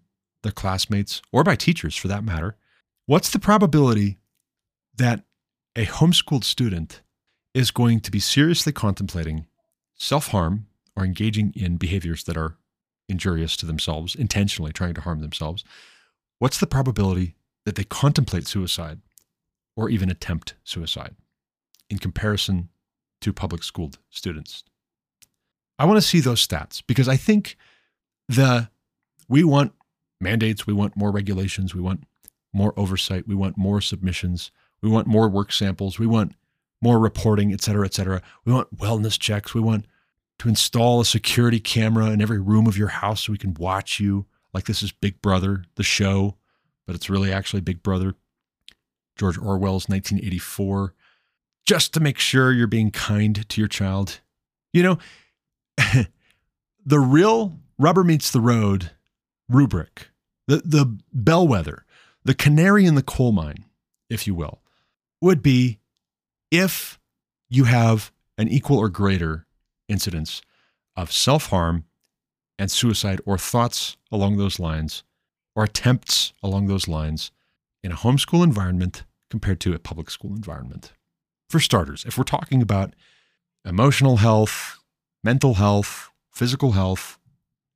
their 0.43 0.53
classmates 0.53 1.21
or 1.33 1.45
by 1.45 1.57
teachers 1.57 1.97
for 1.97 2.09
that 2.09 2.25
matter, 2.25 2.57
What's 3.11 3.31
the 3.31 3.41
probability 3.41 4.19
that 4.97 5.25
a 5.75 5.85
homeschooled 5.85 6.45
student 6.45 7.03
is 7.55 7.73
going 7.73 7.99
to 8.03 8.11
be 8.12 8.21
seriously 8.21 8.73
contemplating 8.73 9.47
self 9.97 10.29
harm 10.29 10.69
or 10.95 11.05
engaging 11.05 11.53
in 11.57 11.77
behaviors 11.77 12.23
that 12.23 12.37
are 12.37 12.57
injurious 13.09 13.57
to 13.57 13.67
themselves, 13.67 14.15
intentionally 14.15 14.73
trying 14.73 14.95
to 14.95 15.01
harm 15.01 15.23
themselves? 15.23 15.65
What's 16.39 16.61
the 16.61 16.69
probability 16.69 17.35
that 17.65 17.75
they 17.75 17.83
contemplate 17.83 18.47
suicide 18.47 19.01
or 19.75 19.91
even 19.91 20.09
attempt 20.09 20.55
suicide 20.62 21.17
in 21.89 21.99
comparison 21.99 22.69
to 23.23 23.33
public 23.33 23.65
schooled 23.65 23.99
students? 24.09 24.62
I 25.81 25.85
want 25.85 25.97
to 25.97 26.07
see 26.07 26.21
those 26.21 26.47
stats 26.47 26.81
because 26.87 27.09
I 27.09 27.17
think 27.17 27.57
the 28.29 28.71
we 29.29 29.43
want 29.43 29.73
mandates, 30.20 30.66
we 30.66 30.72
want 30.72 30.97
more 30.97 31.10
regulations, 31.10 31.74
we 31.74 31.80
want 31.80 32.05
more 32.52 32.74
oversight. 32.76 33.28
We 33.28 33.34
want 33.34 33.56
more 33.56 33.80
submissions. 33.80 34.51
We 34.82 34.88
want 34.88 35.06
more 35.06 35.28
work 35.28 35.52
samples. 35.52 35.98
We 35.98 36.06
want 36.06 36.34
more 36.82 36.98
reporting, 36.98 37.52
et 37.52 37.60
cetera, 37.60 37.84
et 37.84 37.94
cetera. 37.94 38.22
We 38.44 38.52
want 38.52 38.76
wellness 38.76 39.18
checks. 39.18 39.55
We 39.55 39.60
want 39.60 39.86
to 40.38 40.48
install 40.48 41.01
a 41.01 41.05
security 41.05 41.60
camera 41.60 42.10
in 42.10 42.22
every 42.22 42.40
room 42.40 42.66
of 42.66 42.78
your 42.78 42.88
house 42.88 43.24
so 43.24 43.32
we 43.32 43.38
can 43.38 43.55
watch 43.55 44.01
you 44.01 44.26
like 44.55 44.64
this 44.64 44.82
is 44.82 44.90
Big 44.90 45.20
Brother, 45.20 45.64
the 45.76 45.82
show, 45.82 46.36
but 46.86 46.97
it's 46.97 47.10
really 47.10 47.32
actually 47.32 47.60
Big 47.60 47.82
Brother, 47.82 48.14
George 49.16 49.36
Orwell's 49.36 49.88
1984, 49.88 50.94
just 51.66 51.92
to 51.94 52.01
make 52.01 52.18
sure 52.18 52.52
you're 52.52 52.66
being 52.66 52.90
kind 52.90 53.48
to 53.48 53.60
your 53.60 53.68
child. 53.68 54.20
You 54.72 54.82
know, 54.82 54.98
the 56.86 56.98
real 56.98 57.59
rubber 57.78 58.02
meets 58.02 58.30
the 58.30 58.40
road 58.40 58.90
rubric, 59.51 60.10
the, 60.47 60.62
the 60.64 60.98
bellwether, 61.12 61.85
the 62.24 62.35
canary 62.35 62.86
in 62.86 62.94
the 62.94 63.02
coal 63.02 63.32
mine, 63.32 63.64
if 64.09 64.27
you 64.27 64.35
will, 64.35 64.62
would 65.20 65.43
be 65.43 65.78
if 66.51 66.98
you 67.48 67.64
have 67.64 68.12
an 68.39 68.48
equal 68.48 68.78
or 68.78 68.89
greater 68.89 69.47
incidence 69.89 70.40
of 70.97 71.12
self 71.12 71.47
harm 71.47 71.85
and 72.59 72.70
suicide 72.70 73.20
or 73.27 73.39
thoughts 73.39 73.97
along 74.12 74.36
those 74.36 74.59
lines 74.59 75.02
or 75.55 75.64
attempts 75.64 76.32
along 76.43 76.66
those 76.66 76.89
lines 76.89 77.31
in 77.82 77.93
a 77.93 77.97
homeschool 77.97 78.44
environment 78.44 79.05
compared 79.31 79.60
to 79.60 79.74
a 79.74 79.78
public 79.78 80.10
school 80.10 80.35
environment. 80.35 80.93
For 81.48 81.60
starters, 81.60 82.05
if 82.06 82.16
we're 82.16 82.24
talking 82.24 82.62
about 82.62 82.94
emotional 83.64 84.18
health, 84.18 84.78
mental 85.24 85.55
health, 85.55 86.10
physical 86.31 86.72
health, 86.72 87.18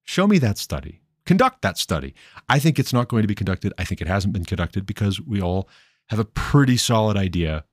show 0.05 0.27
me 0.27 0.39
that 0.39 0.59
study. 0.59 1.01
Conduct 1.27 1.63
that 1.63 1.79
study. 1.79 2.15
I 2.49 2.59
think 2.59 2.79
it's 2.79 2.93
not 2.93 3.09
going 3.09 3.23
to 3.23 3.29
be 3.29 3.35
conducted. 3.35 3.73
I 3.79 3.85
think 3.85 4.01
it 4.01 4.09
hasn't 4.09 4.35
been 4.35 4.45
conducted 4.45 4.85
because 4.85 5.21
we 5.21 5.41
all 5.41 5.69
have 6.09 6.19
a 6.19 6.25
pretty 6.25 6.77
solid 6.77 7.17
idea 7.17 7.65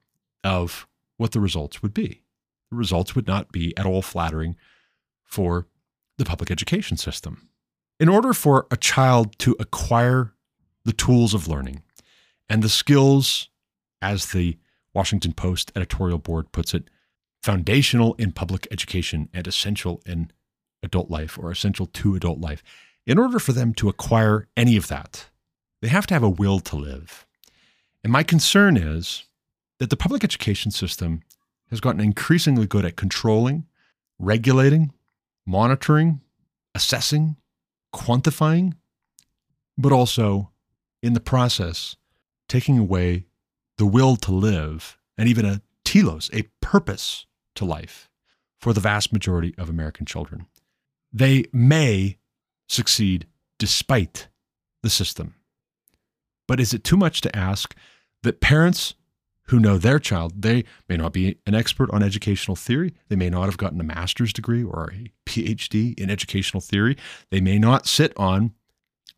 of 0.44 0.88
what 1.18 1.32
the 1.32 1.40
results 1.40 1.82
would 1.82 1.94
be. 1.94 2.22
The 2.70 2.78
results 2.78 3.14
would 3.16 3.28
not 3.28 3.52
be 3.52 3.76
at 3.78 3.86
all 3.86 4.02
flattering 4.02 4.56
for 5.24 5.68
the 6.18 6.26
public 6.26 6.50
education 6.50 6.98
system. 6.98 7.50
In 8.00 8.10
order 8.10 8.34
for 8.34 8.68
a 8.72 8.78
child 8.78 9.38
to 9.40 9.56
acquire 9.60 10.34
the 10.86 10.94
tools 10.94 11.34
of 11.34 11.48
learning 11.48 11.84
and 12.50 12.64
the 12.64 12.70
skills, 12.70 13.50
as 14.02 14.28
the 14.28 14.58
Washington 14.94 15.34
Post 15.34 15.72
editorial 15.76 16.18
board 16.18 16.52
puts 16.52 16.74
it, 16.74 16.90
foundational 17.44 18.14
in 18.16 18.32
public 18.32 18.68
education 18.72 19.30
and 19.34 19.48
essential 19.48 20.02
in 20.06 20.32
adult 20.84 21.10
life 21.10 21.38
or 21.38 21.52
essential 21.52 21.86
to 21.86 22.16
adult 22.16 22.40
life, 22.40 22.64
in 23.06 23.18
order 23.18 23.40
for 23.40 23.54
them 23.54 23.74
to 23.76 23.90
acquire 23.90 24.48
any 24.56 24.78
of 24.78 24.88
that, 24.88 25.30
they 25.82 25.88
have 25.88 26.08
to 26.08 26.14
have 26.14 26.24
a 26.24 26.30
will 26.30 26.60
to 26.60 26.76
live. 26.76 27.26
And 28.04 28.14
my 28.14 28.24
concern 28.24 28.78
is 28.78 29.26
that 29.80 29.90
the 29.90 29.98
public 29.98 30.24
education 30.24 30.72
system 30.72 31.22
has 31.70 31.80
gotten 31.80 32.02
increasingly 32.02 32.68
good 32.68 32.86
at 32.86 32.96
controlling, 32.96 33.66
regulating, 34.20 34.92
monitoring, 35.46 36.22
assessing, 36.76 37.38
quantifying, 37.94 38.74
but 39.78 39.92
also 39.92 40.52
in 41.02 41.14
the 41.14 41.20
process, 41.20 41.96
taking 42.48 42.78
away 42.78 43.26
the 43.78 43.86
will 43.86 44.16
to 44.18 44.32
live 44.32 44.98
and 45.18 45.28
even 45.28 45.46
a 45.46 45.62
telos, 45.84 46.30
a 46.34 46.44
purpose 46.62 47.26
to 47.56 47.66
life 47.66 48.10
for 48.60 48.74
the 48.74 48.80
vast 48.80 49.12
majority 49.12 49.56
of 49.58 49.70
American 49.70 50.06
children. 50.06 50.46
They 51.12 51.46
may 51.52 52.18
succeed 52.72 53.28
despite 53.60 54.28
the 54.84 54.90
system. 54.90 55.36
But 56.48 56.60
is 56.60 56.74
it 56.74 56.84
too 56.84 56.98
much 56.98 57.22
to 57.22 57.36
ask 57.36 57.76
that 58.24 58.42
parents 58.42 58.96
who 59.52 59.60
know 59.60 59.78
their 59.78 60.00
child. 60.00 60.42
They 60.42 60.64
may 60.88 60.96
not 60.96 61.12
be 61.12 61.38
an 61.46 61.54
expert 61.54 61.90
on 61.92 62.02
educational 62.02 62.56
theory. 62.56 62.94
They 63.10 63.18
may 63.18 63.30
not 63.30 63.46
have 63.46 63.58
gotten 63.58 63.82
a 63.82 63.84
master's 63.84 64.32
degree 64.32 64.64
or 64.64 64.94
a 64.94 65.12
PhD 65.26 66.00
in 66.00 66.10
educational 66.10 66.62
theory. 66.62 66.96
They 67.32 67.42
may 67.42 67.60
not 67.60 67.86
sit 67.86 68.14
on 68.16 68.54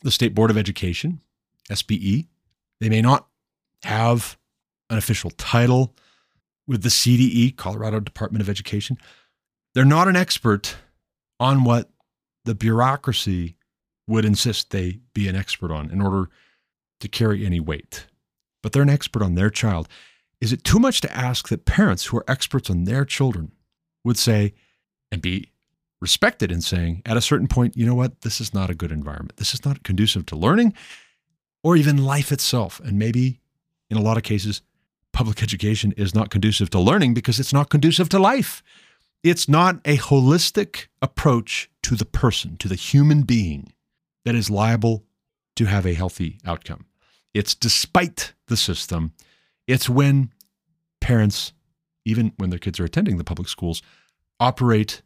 the 0.01 0.09
State 0.09 0.33
Board 0.33 0.49
of 0.49 0.57
Education, 0.57 1.21
SBE. 1.69 2.25
They 2.79 2.89
may 2.89 2.99
not 2.99 3.27
have 3.83 4.35
an 4.89 4.97
official 4.97 5.29
title 5.29 5.95
with 6.65 6.81
the 6.81 6.89
CDE, 6.89 7.55
Colorado 7.55 7.99
Department 7.99 8.41
of 8.41 8.49
Education. 8.49 8.97
They're 9.75 9.85
not 9.85 10.07
an 10.07 10.15
expert 10.15 10.77
on 11.39 11.63
what 11.63 11.91
the 12.45 12.55
bureaucracy 12.55 13.55
would 14.07 14.25
insist 14.25 14.71
they 14.71 14.99
be 15.13 15.27
an 15.27 15.35
expert 15.35 15.71
on 15.71 15.89
in 15.89 16.01
order 16.01 16.29
to 16.99 17.07
carry 17.07 17.45
any 17.45 17.59
weight. 17.59 18.07
But 18.61 18.71
they're 18.71 18.83
an 18.83 18.89
expert 18.89 19.21
on 19.21 19.35
their 19.35 19.49
child. 19.49 19.87
Is 20.41 20.51
it 20.51 20.63
too 20.63 20.79
much 20.79 21.01
to 21.01 21.15
ask 21.15 21.47
that 21.49 21.65
parents 21.65 22.05
who 22.05 22.17
are 22.17 22.25
experts 22.27 22.69
on 22.69 22.83
their 22.83 23.05
children 23.05 23.51
would 24.03 24.17
say 24.17 24.53
and 25.11 25.21
be 25.21 25.51
respected 26.01 26.51
in 26.51 26.59
saying 26.59 27.01
at 27.05 27.15
a 27.15 27.21
certain 27.21 27.47
point, 27.47 27.77
you 27.77 27.85
know 27.85 27.95
what, 27.95 28.21
this 28.21 28.41
is 28.41 28.53
not 28.53 28.69
a 28.69 28.75
good 28.75 28.91
environment. 28.91 29.37
This 29.37 29.53
is 29.53 29.63
not 29.63 29.83
conducive 29.83 30.25
to 30.27 30.35
learning 30.35 30.73
or 31.63 31.77
even 31.77 32.03
life 32.03 32.31
itself. 32.31 32.81
And 32.81 32.99
maybe 32.99 33.39
in 33.89 33.95
a 33.95 34.01
lot 34.01 34.17
of 34.17 34.23
cases, 34.23 34.61
public 35.13 35.41
education 35.41 35.93
is 35.95 36.13
not 36.13 36.29
conducive 36.29 36.69
to 36.71 36.79
learning 36.79 37.13
because 37.13 37.39
it's 37.39 37.53
not 37.53 37.69
conducive 37.69 38.09
to 38.09 38.19
life. 38.19 38.61
It's 39.23 39.47
not 39.47 39.77
a 39.85 39.97
holistic 39.97 40.87
approach 41.01 41.69
to 41.83 41.95
the 41.95 42.05
person, 42.05 42.57
to 42.57 42.67
the 42.67 42.75
human 42.75 43.21
being 43.21 43.73
that 44.25 44.35
is 44.35 44.49
liable 44.49 45.05
to 45.55 45.65
have 45.65 45.85
a 45.85 45.93
healthy 45.93 46.39
outcome. 46.45 46.85
It's 47.33 47.55
despite 47.55 48.33
the 48.47 48.57
system 48.57 49.13
it's 49.67 49.89
when 49.89 50.31
parents, 50.99 51.53
even 52.05 52.33
when 52.37 52.49
their 52.49 52.59
kids 52.59 52.79
are 52.79 52.85
attending 52.85 53.17
the 53.17 53.23
public 53.23 53.47
schools, 53.47 53.81
operate 54.39 55.01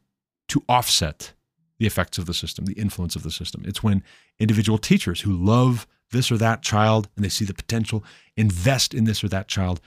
to 0.48 0.64
offset 0.68 1.34
the 1.80 1.86
effects 1.86 2.18
of 2.18 2.26
the 2.26 2.34
system, 2.34 2.66
the 2.66 2.74
influence 2.74 3.16
of 3.16 3.24
the 3.24 3.32
system. 3.32 3.64
It's 3.66 3.84
when 3.84 4.04
individual 4.40 4.80
teachers 4.80 5.22
who 5.22 5.34
love 5.34 5.86
this 6.12 6.32
or 6.32 6.38
that 6.38 6.64
child 6.64 7.08
and 7.16 7.24
they 7.24 7.30
see 7.30 7.46
the 7.46 7.54
potential 7.54 8.04
invest 8.36 8.94
in 8.94 9.04
this 9.04 9.24
or 9.24 9.30
that 9.30 9.48
child. 9.48 9.80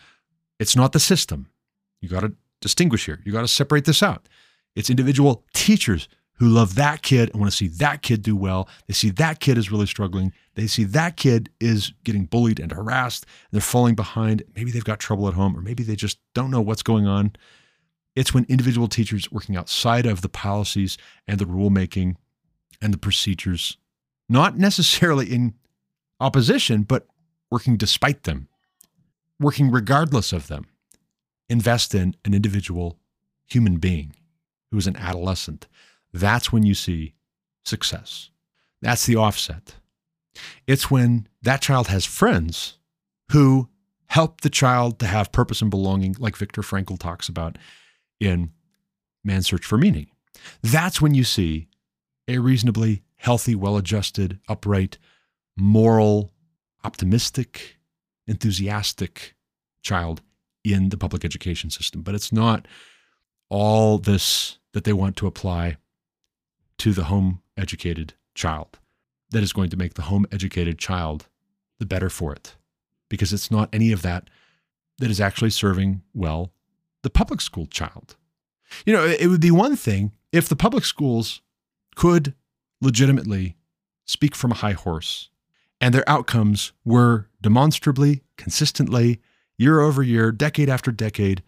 It's 0.59 0.77
not 0.77 0.93
the 0.93 1.01
system. 1.01 1.49
You 2.01 2.09
got 2.09 2.21
to 2.21 2.35
distinguish 2.61 3.07
here. 3.07 3.21
You 3.25 3.33
got 3.33 3.43
to 3.43 3.49
separate 3.49 3.85
this 3.85 4.03
out. 4.03 4.29
It's 4.77 4.91
individual 4.91 5.45
teachers 5.55 6.09
who 6.41 6.49
love 6.49 6.75
that 6.77 7.03
kid 7.03 7.31
and 7.31 7.41
want 7.41 7.53
to 7.53 7.57
see 7.57 7.69
that 7.69 8.01
kid 8.01 8.23
do 8.23 8.35
well. 8.35 8.67
They 8.87 8.95
see 8.95 9.11
that 9.11 9.41
kid 9.41 9.59
is 9.59 9.71
really 9.71 9.87
struggling. 9.87 10.33
They 10.55 10.67
see 10.67 10.85
that 10.85 11.19
kid 11.19 11.51
is 11.61 11.93
getting 12.03 12.25
bullied 12.25 12.59
and 12.59 12.73
harassed. 12.73 13.25
And 13.25 13.53
they're 13.53 13.61
falling 13.61 13.95
behind. 13.95 14.43
Maybe 14.57 14.71
they've 14.71 14.83
got 14.83 15.01
trouble 15.01 15.29
at 15.29 15.35
home, 15.35 15.57
or 15.57 15.61
maybe 15.61 15.83
they 15.83 15.97
just 15.97 16.19
don't 16.35 16.51
know 16.51 16.63
what's 16.63 16.83
going 16.83 17.07
on. 17.07 17.33
It's 18.17 18.33
when 18.33 18.47
individual 18.49 18.89
teachers 18.89 19.31
working 19.31 19.55
outside 19.55 20.07
of 20.07 20.23
the 20.23 20.31
policies 20.31 20.97
and 21.29 21.39
the 21.39 21.45
rulemaking 21.45 22.17
and 22.81 22.95
the 22.95 22.99
procedures, 22.99 23.77
not 24.29 24.57
necessarily 24.57 25.31
in 25.31 25.55
opposition, 26.21 26.85
but 26.85 27.07
working 27.51 27.77
despite 27.77 28.23
them, 28.23 28.49
working 29.39 29.71
regardless 29.71 30.33
of 30.33 30.49
them, 30.49 30.67
invest 31.51 31.95
in 31.95 32.17
an 32.25 32.33
individual 32.33 32.99
human 33.45 33.77
being 33.77 34.15
who 34.71 34.79
is 34.79 34.87
an 34.87 34.97
adolescent 34.97 35.67
that's 36.13 36.53
when 36.53 36.65
you 36.65 36.75
see 36.75 37.15
success. 37.65 38.31
That's 38.83 39.07
the 39.07 39.17
offset. 39.17 39.77
It's 40.67 40.91
when 40.91 41.29
that 41.43 41.63
child 41.63 41.89
has 41.89 42.05
friends 42.05 42.79
who 43.31 43.69
help 44.07 44.41
the 44.41 44.51
child 44.51 44.99
to 44.99 45.07
have 45.07 45.33
purpose 45.33 45.61
and 45.61 45.71
belonging, 45.71 46.17
like 46.19 46.37
Viktor 46.37 46.63
Frankl 46.63 46.99
talks 46.99 47.29
about 47.29 47.59
in 48.19 48.51
Man's 49.25 49.47
Search 49.47 49.65
for 49.65 49.79
Meaning. 49.79 50.09
That's 50.63 51.01
when 51.01 51.15
you 51.15 51.25
see 51.25 51.69
a 52.27 52.39
reasonably 52.39 53.03
healthy, 53.17 53.55
well 53.55 53.77
adjusted, 53.77 54.39
upright, 54.49 54.99
moral, 55.57 56.33
optimistic, 56.83 57.77
enthusiastic 58.27 59.35
child 59.83 60.23
in 60.65 60.91
the 60.91 60.97
public 60.97 61.25
education 61.25 61.71
system. 61.71 62.03
But 62.03 62.15
it's 62.15 62.33
not 62.33 62.67
all 63.49 63.99
this 63.99 64.59
that 64.73 64.85
they 64.85 64.93
want 64.93 65.17
to 65.17 65.27
apply 65.27 65.77
to 66.79 66.93
the 66.93 67.05
home 67.05 67.43
educated 67.57 68.15
child 68.35 68.79
that 69.31 69.43
is 69.43 69.53
going 69.53 69.71
to 69.71 69.77
make 69.77 69.95
the 69.95 70.03
home 70.03 70.27
educated 70.33 70.79
child 70.79 71.29
the 71.79 71.87
better 71.87 72.09
for 72.09 72.33
it 72.33 72.57
because 73.09 73.33
it's 73.33 73.51
not 73.51 73.69
any 73.73 73.93
of 73.93 74.03
that 74.03 74.29
that 74.99 75.11
is 75.11 75.21
actually 75.21 75.51
serving 75.51 76.03
well 76.15 76.53
the 77.03 77.11
public 77.11 77.41
school 77.41 77.67
child. 77.67 78.17
You 78.85 78.93
know, 78.93 79.05
it 79.05 79.27
would 79.27 79.41
be 79.41 79.51
one 79.51 79.77
thing 79.77 80.13
if 80.33 80.49
the 80.49 80.57
public 80.57 80.85
schools 80.85 81.41
could 81.97 82.35
legitimately 82.81 83.57
speak 84.05 84.35
from 84.35 84.53
a 84.53 84.57
high 84.57 84.73
horse 84.73 85.31
and 85.81 85.95
their 85.95 86.09
outcomes 86.09 86.73
were 86.85 87.29
demonstrably, 87.41 88.23
consistently, 88.37 89.21
year 89.61 89.81
over 89.81 90.03
year, 90.03 90.33
decade 90.33 90.69
after 90.69 90.91
decade, 90.91 91.43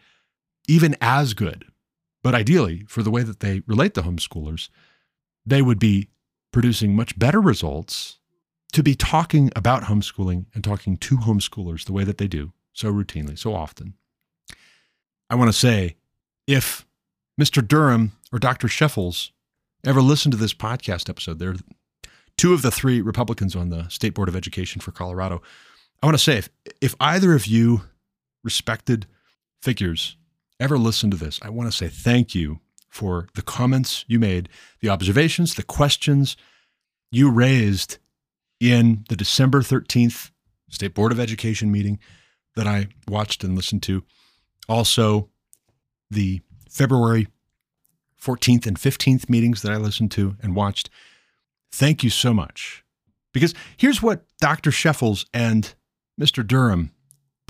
even 0.69 0.95
as 1.01 1.35
good. 1.35 1.65
But 2.23 2.35
ideally, 2.35 2.85
for 2.87 3.03
the 3.03 3.11
way 3.11 3.23
that 3.23 3.41
they 3.41 3.63
relate 3.67 3.95
to 3.95 4.03
homeschoolers, 4.03 4.69
they 5.45 5.63
would 5.63 5.79
be 5.79 6.09
producing 6.53 6.95
much 6.95 7.19
better 7.19 7.41
results 7.41 8.19
to 8.73 8.83
be 8.83 8.95
talking 8.95 9.51
about 9.57 9.85
homeschooling 9.85 10.47
and 10.55 10.63
talking 10.63 10.97
to 10.99 11.17
homeschoolers 11.17 11.85
the 11.85 11.93
way 11.93 12.05
that 12.05 12.19
they 12.19 12.29
do 12.29 12.53
so 12.73 12.93
routinely, 12.93 13.39
so 13.39 13.55
often. 13.55 13.95
I 15.29 15.35
want 15.35 15.49
to 15.49 15.59
say 15.59 15.97
if 16.47 16.87
Mr. 17.41 17.67
Durham 17.67 18.13
or 18.31 18.39
Dr. 18.39 18.69
Scheffels 18.69 19.31
ever 19.85 20.03
listen 20.03 20.31
to 20.31 20.37
this 20.37 20.55
podcast 20.55 21.09
episode, 21.09 21.39
they're 21.39 21.57
two 22.37 22.53
of 22.53 22.63
the 22.63 22.71
three 22.71 23.01
Republicans 23.01 23.57
on 23.57 23.71
the 23.71 23.89
State 23.89 24.15
Board 24.15 24.29
of 24.29 24.37
Education 24.37 24.81
for 24.81 24.93
Colorado. 24.93 25.43
I 26.03 26.07
want 26.07 26.17
to 26.17 26.23
say 26.23 26.37
if, 26.39 26.49
if 26.81 26.95
either 27.01 27.35
of 27.35 27.47
you 27.47 27.83
respected 28.43 29.07
figures 29.61 30.17
ever 30.61 30.79
listen 30.79 31.11
to 31.11 31.17
this, 31.17 31.41
I 31.43 31.51
want 31.51 31.71
to 31.71 31.77
say 31.77 31.89
thank 31.89 32.35
you 32.35 32.61
for 32.89 33.27
the 33.35 33.43
comments 33.43 34.05
you 34.07 34.19
made, 34.19 34.49
the 34.81 34.89
observations, 34.89 35.55
the 35.55 35.63
questions 35.63 36.37
you 37.11 37.31
raised 37.31 37.99
in 38.61 39.05
the 39.09 39.17
December 39.17 39.61
13th 39.61 40.31
State 40.71 40.95
Board 40.95 41.13
of 41.13 41.21
Education 41.21 41.71
meeting 41.73 41.99
that 42.55 42.67
I 42.67 42.89
watched 43.09 43.45
and 43.45 43.57
listened 43.57 43.83
to. 43.85 44.05
Also, 44.69 45.29
the 46.11 46.41
February 46.71 47.29
14th 48.21 48.67
and 48.67 48.79
15th 48.79 49.29
meetings 49.29 49.63
that 49.63 49.73
I 49.73 49.77
listened 49.77 50.11
to 50.13 50.37
and 50.43 50.55
watched. 50.55 50.89
Thank 51.73 52.05
you 52.05 52.11
so 52.11 52.33
much. 52.33 52.85
Because 53.33 53.55
here's 53.77 54.03
what 54.03 54.25
Dr. 54.41 54.71
Scheffels 54.71 55.27
and 55.35 55.75
Mr. 56.21 56.47
Durham 56.47 56.93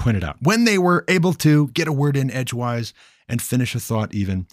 pointed 0.02 0.24
out. 0.24 0.36
When 0.42 0.64
they 0.64 0.78
were 0.78 1.04
able 1.06 1.32
to 1.34 1.68
get 1.68 1.86
a 1.86 1.92
word 1.92 2.16
in 2.16 2.28
edgewise 2.30 2.92
and 3.28 3.40
finish 3.40 3.74
a 3.76 3.80
thought, 3.80 4.12
even 4.12 4.48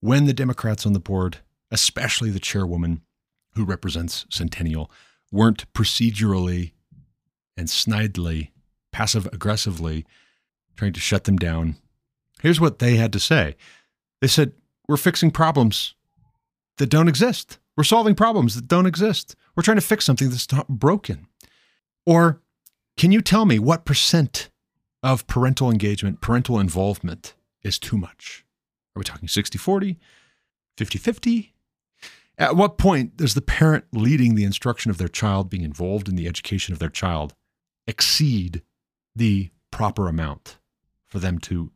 when 0.00 0.24
the 0.24 0.32
Democrats 0.32 0.86
on 0.86 0.94
the 0.94 1.00
board, 1.00 1.38
especially 1.70 2.30
the 2.30 2.40
chairwoman 2.40 3.02
who 3.54 3.64
represents 3.64 4.24
Centennial, 4.30 4.90
weren't 5.30 5.70
procedurally 5.74 6.72
and 7.58 7.68
snidely, 7.68 8.48
passive 8.90 9.26
aggressively 9.34 10.06
trying 10.76 10.94
to 10.94 11.00
shut 11.00 11.24
them 11.24 11.36
down. 11.36 11.76
Here's 12.40 12.60
what 12.60 12.78
they 12.78 12.96
had 12.96 13.12
to 13.12 13.20
say 13.20 13.54
they 14.22 14.28
said, 14.28 14.52
We're 14.88 14.96
fixing 14.96 15.30
problems 15.30 15.94
that 16.78 16.88
don't 16.88 17.08
exist. 17.08 17.58
We're 17.76 17.84
solving 17.84 18.14
problems 18.14 18.54
that 18.54 18.66
don't 18.66 18.86
exist. 18.86 19.36
We're 19.54 19.62
trying 19.62 19.76
to 19.76 19.82
fix 19.82 20.06
something 20.06 20.30
that's 20.30 20.50
not 20.50 20.68
broken. 20.68 21.26
Or 22.06 22.40
can 22.96 23.12
you 23.12 23.20
tell 23.20 23.44
me 23.44 23.58
what 23.58 23.84
percent 23.84 24.48
of 25.06 25.24
parental 25.28 25.70
engagement, 25.70 26.20
parental 26.20 26.58
involvement 26.58 27.34
is 27.62 27.78
too 27.78 27.96
much? 27.96 28.44
Are 28.94 28.98
we 28.98 29.04
talking 29.04 29.28
60 29.28 29.56
40, 29.56 30.00
50 30.76 30.98
50? 30.98 31.54
At 32.36 32.56
what 32.56 32.76
point 32.76 33.16
does 33.16 33.34
the 33.34 33.40
parent 33.40 33.84
leading 33.92 34.34
the 34.34 34.42
instruction 34.42 34.90
of 34.90 34.98
their 34.98 35.06
child, 35.06 35.48
being 35.48 35.62
involved 35.62 36.08
in 36.08 36.16
the 36.16 36.26
education 36.26 36.72
of 36.72 36.80
their 36.80 36.88
child, 36.88 37.34
exceed 37.86 38.62
the 39.14 39.50
proper 39.70 40.08
amount 40.08 40.58
for 41.06 41.20
them 41.20 41.38
to 41.38 41.70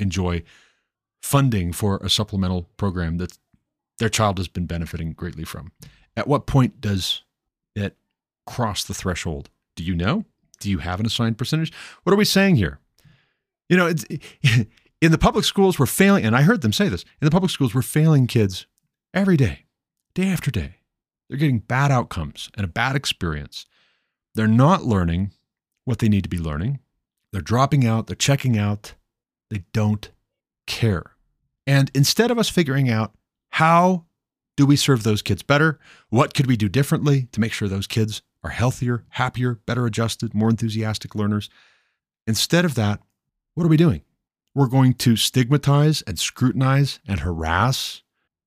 enjoy 0.00 0.42
funding 1.22 1.72
for 1.72 1.98
a 1.98 2.10
supplemental 2.10 2.68
program 2.76 3.18
that 3.18 3.38
their 3.98 4.08
child 4.08 4.38
has 4.38 4.48
been 4.48 4.66
benefiting 4.66 5.12
greatly 5.12 5.44
from? 5.44 5.70
At 6.16 6.26
what 6.26 6.46
point 6.46 6.80
does 6.80 7.22
it 7.76 7.96
cross 8.44 8.82
the 8.82 8.92
threshold? 8.92 9.50
Do 9.76 9.84
you 9.84 9.94
know? 9.94 10.24
Do 10.62 10.70
you 10.70 10.78
have 10.78 11.00
an 11.00 11.06
assigned 11.06 11.38
percentage? 11.38 11.72
What 12.04 12.12
are 12.12 12.16
we 12.16 12.24
saying 12.24 12.56
here? 12.56 12.78
You 13.68 13.76
know, 13.76 13.86
in 15.00 15.12
the 15.12 15.18
public 15.18 15.44
schools, 15.44 15.78
we're 15.78 15.86
failing, 15.86 16.24
and 16.24 16.36
I 16.36 16.42
heard 16.42 16.62
them 16.62 16.72
say 16.72 16.88
this 16.88 17.04
in 17.20 17.24
the 17.24 17.30
public 17.30 17.50
schools, 17.50 17.74
we're 17.74 17.82
failing 17.82 18.26
kids 18.26 18.66
every 19.12 19.36
day, 19.36 19.66
day 20.14 20.28
after 20.28 20.50
day. 20.50 20.76
They're 21.28 21.38
getting 21.38 21.58
bad 21.58 21.90
outcomes 21.90 22.50
and 22.54 22.64
a 22.64 22.68
bad 22.68 22.94
experience. 22.94 23.66
They're 24.34 24.46
not 24.46 24.84
learning 24.84 25.32
what 25.84 25.98
they 25.98 26.08
need 26.08 26.22
to 26.24 26.28
be 26.28 26.38
learning. 26.38 26.78
They're 27.32 27.40
dropping 27.40 27.86
out, 27.86 28.06
they're 28.06 28.16
checking 28.16 28.58
out, 28.58 28.94
they 29.50 29.64
don't 29.72 30.10
care. 30.66 31.16
And 31.66 31.90
instead 31.94 32.30
of 32.30 32.38
us 32.38 32.48
figuring 32.48 32.90
out 32.90 33.14
how 33.50 34.04
do 34.56 34.66
we 34.66 34.76
serve 34.76 35.02
those 35.02 35.22
kids 35.22 35.42
better, 35.42 35.78
what 36.10 36.34
could 36.34 36.46
we 36.46 36.56
do 36.56 36.68
differently 36.68 37.28
to 37.32 37.40
make 37.40 37.52
sure 37.52 37.68
those 37.68 37.86
kids 37.86 38.22
are 38.42 38.50
healthier, 38.50 39.04
happier, 39.10 39.60
better 39.66 39.86
adjusted, 39.86 40.34
more 40.34 40.50
enthusiastic 40.50 41.14
learners, 41.14 41.48
instead 42.26 42.64
of 42.64 42.74
that, 42.74 43.00
what 43.54 43.64
are 43.64 43.68
we 43.68 43.76
doing? 43.76 44.02
We're 44.54 44.66
going 44.66 44.94
to 44.94 45.16
stigmatize 45.16 46.02
and 46.02 46.18
scrutinize 46.18 47.00
and 47.06 47.20
harass 47.20 48.02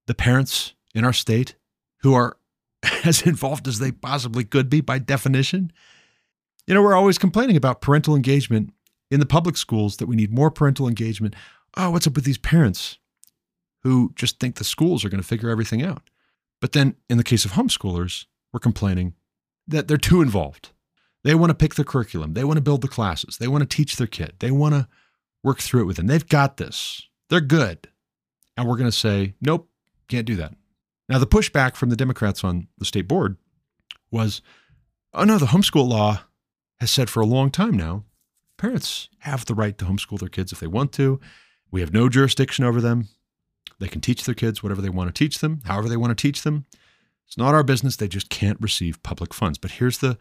the 0.07 0.13
parents 0.13 0.73
in 0.93 1.03
our 1.03 1.13
state 1.13 1.55
who 2.01 2.13
are 2.13 2.37
as 3.05 3.21
involved 3.21 3.67
as 3.67 3.79
they 3.79 3.91
possibly 3.91 4.43
could 4.43 4.69
be 4.69 4.81
by 4.81 4.99
definition. 4.99 5.71
You 6.67 6.73
know, 6.73 6.81
we're 6.81 6.95
always 6.95 7.17
complaining 7.17 7.57
about 7.57 7.81
parental 7.81 8.15
engagement 8.15 8.73
in 9.11 9.19
the 9.19 9.25
public 9.25 9.55
schools, 9.55 9.97
that 9.97 10.07
we 10.07 10.15
need 10.15 10.31
more 10.31 10.49
parental 10.49 10.87
engagement. 10.87 11.35
Oh, 11.77 11.91
what's 11.91 12.07
up 12.07 12.15
with 12.15 12.25
these 12.25 12.37
parents 12.37 12.97
who 13.83 14.11
just 14.15 14.39
think 14.39 14.55
the 14.55 14.63
schools 14.63 15.05
are 15.05 15.09
going 15.09 15.21
to 15.21 15.27
figure 15.27 15.49
everything 15.49 15.83
out? 15.83 16.09
But 16.59 16.71
then 16.71 16.95
in 17.09 17.17
the 17.17 17.23
case 17.23 17.45
of 17.45 17.51
homeschoolers, 17.51 18.25
we're 18.51 18.59
complaining 18.59 19.13
that 19.67 19.87
they're 19.87 19.97
too 19.97 20.21
involved. 20.21 20.69
They 21.23 21.35
want 21.35 21.49
to 21.49 21.55
pick 21.55 21.75
the 21.75 21.83
curriculum, 21.83 22.33
they 22.33 22.43
want 22.43 22.57
to 22.57 22.61
build 22.61 22.81
the 22.81 22.87
classes, 22.87 23.37
they 23.37 23.47
want 23.47 23.67
to 23.67 23.75
teach 23.75 23.95
their 23.95 24.07
kid, 24.07 24.33
they 24.39 24.51
want 24.51 24.75
to 24.75 24.87
work 25.43 25.59
through 25.59 25.81
it 25.81 25.85
with 25.85 25.97
them. 25.97 26.07
They've 26.07 26.27
got 26.27 26.57
this, 26.57 27.07
they're 27.29 27.41
good. 27.41 27.87
And 28.57 28.67
we're 28.67 28.77
going 28.77 28.89
to 28.89 28.97
say, 28.97 29.33
nope, 29.41 29.69
can't 30.07 30.27
do 30.27 30.35
that. 30.35 30.53
Now, 31.09 31.19
the 31.19 31.27
pushback 31.27 31.75
from 31.75 31.89
the 31.89 31.95
Democrats 31.95 32.43
on 32.43 32.67
the 32.77 32.85
state 32.85 33.07
board 33.07 33.37
was, 34.11 34.41
oh 35.13 35.23
no, 35.23 35.37
the 35.37 35.47
homeschool 35.47 35.87
law 35.87 36.21
has 36.79 36.91
said 36.91 37.09
for 37.09 37.21
a 37.21 37.25
long 37.25 37.51
time 37.51 37.75
now 37.75 38.05
parents 38.57 39.09
have 39.19 39.45
the 39.45 39.55
right 39.55 39.77
to 39.77 39.85
homeschool 39.85 40.19
their 40.19 40.29
kids 40.29 40.51
if 40.51 40.59
they 40.59 40.67
want 40.67 40.91
to. 40.93 41.19
We 41.71 41.81
have 41.81 41.93
no 41.93 42.09
jurisdiction 42.09 42.63
over 42.65 42.81
them. 42.81 43.09
They 43.79 43.87
can 43.87 44.01
teach 44.01 44.23
their 44.23 44.35
kids 44.35 44.63
whatever 44.63 44.81
they 44.81 44.89
want 44.89 45.13
to 45.13 45.17
teach 45.17 45.39
them, 45.39 45.61
however 45.65 45.89
they 45.89 45.97
want 45.97 46.17
to 46.17 46.21
teach 46.21 46.43
them. 46.43 46.65
It's 47.27 47.37
not 47.37 47.53
our 47.53 47.63
business. 47.63 47.95
They 47.95 48.07
just 48.07 48.29
can't 48.29 48.59
receive 48.61 49.03
public 49.03 49.33
funds. 49.33 49.57
But 49.57 49.71
here's 49.71 49.99
the 49.99 50.17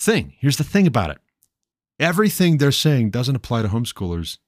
thing 0.00 0.34
here's 0.38 0.58
the 0.58 0.64
thing 0.64 0.86
about 0.86 1.10
it 1.10 1.18
everything 1.98 2.58
they're 2.58 2.70
saying 2.70 3.10
doesn't 3.10 3.34
apply 3.34 3.62
to 3.62 3.68
homeschoolers 3.68 4.38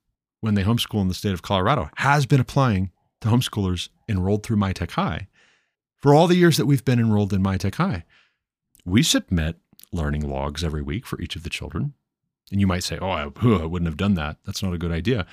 when 0.40 0.54
they 0.54 0.62
homeschool 0.62 1.00
in 1.00 1.08
the 1.08 1.14
state 1.14 1.32
of 1.32 1.42
Colorado, 1.42 1.90
has 1.96 2.26
been 2.26 2.40
applying 2.40 2.90
to 3.20 3.28
homeschoolers 3.28 3.88
enrolled 4.08 4.42
through 4.42 4.56
MyTech 4.56 4.92
High 4.92 5.28
for 5.96 6.14
all 6.14 6.26
the 6.26 6.36
years 6.36 6.56
that 6.56 6.66
we've 6.66 6.84
been 6.84 6.98
enrolled 6.98 7.32
in 7.32 7.42
MyTech 7.42 7.74
High. 7.74 8.04
We 8.84 9.02
submit 9.02 9.56
learning 9.92 10.28
logs 10.28 10.64
every 10.64 10.82
week 10.82 11.06
for 11.06 11.20
each 11.20 11.36
of 11.36 11.42
the 11.42 11.50
children. 11.50 11.94
And 12.50 12.60
you 12.60 12.66
might 12.66 12.84
say, 12.84 12.98
oh, 13.00 13.10
I, 13.10 13.22
I 13.22 13.66
wouldn't 13.66 13.88
have 13.88 13.96
done 13.96 14.14
that. 14.14 14.38
That's 14.44 14.62
not 14.62 14.72
a 14.72 14.78
good 14.78 14.90
idea. 14.90 15.26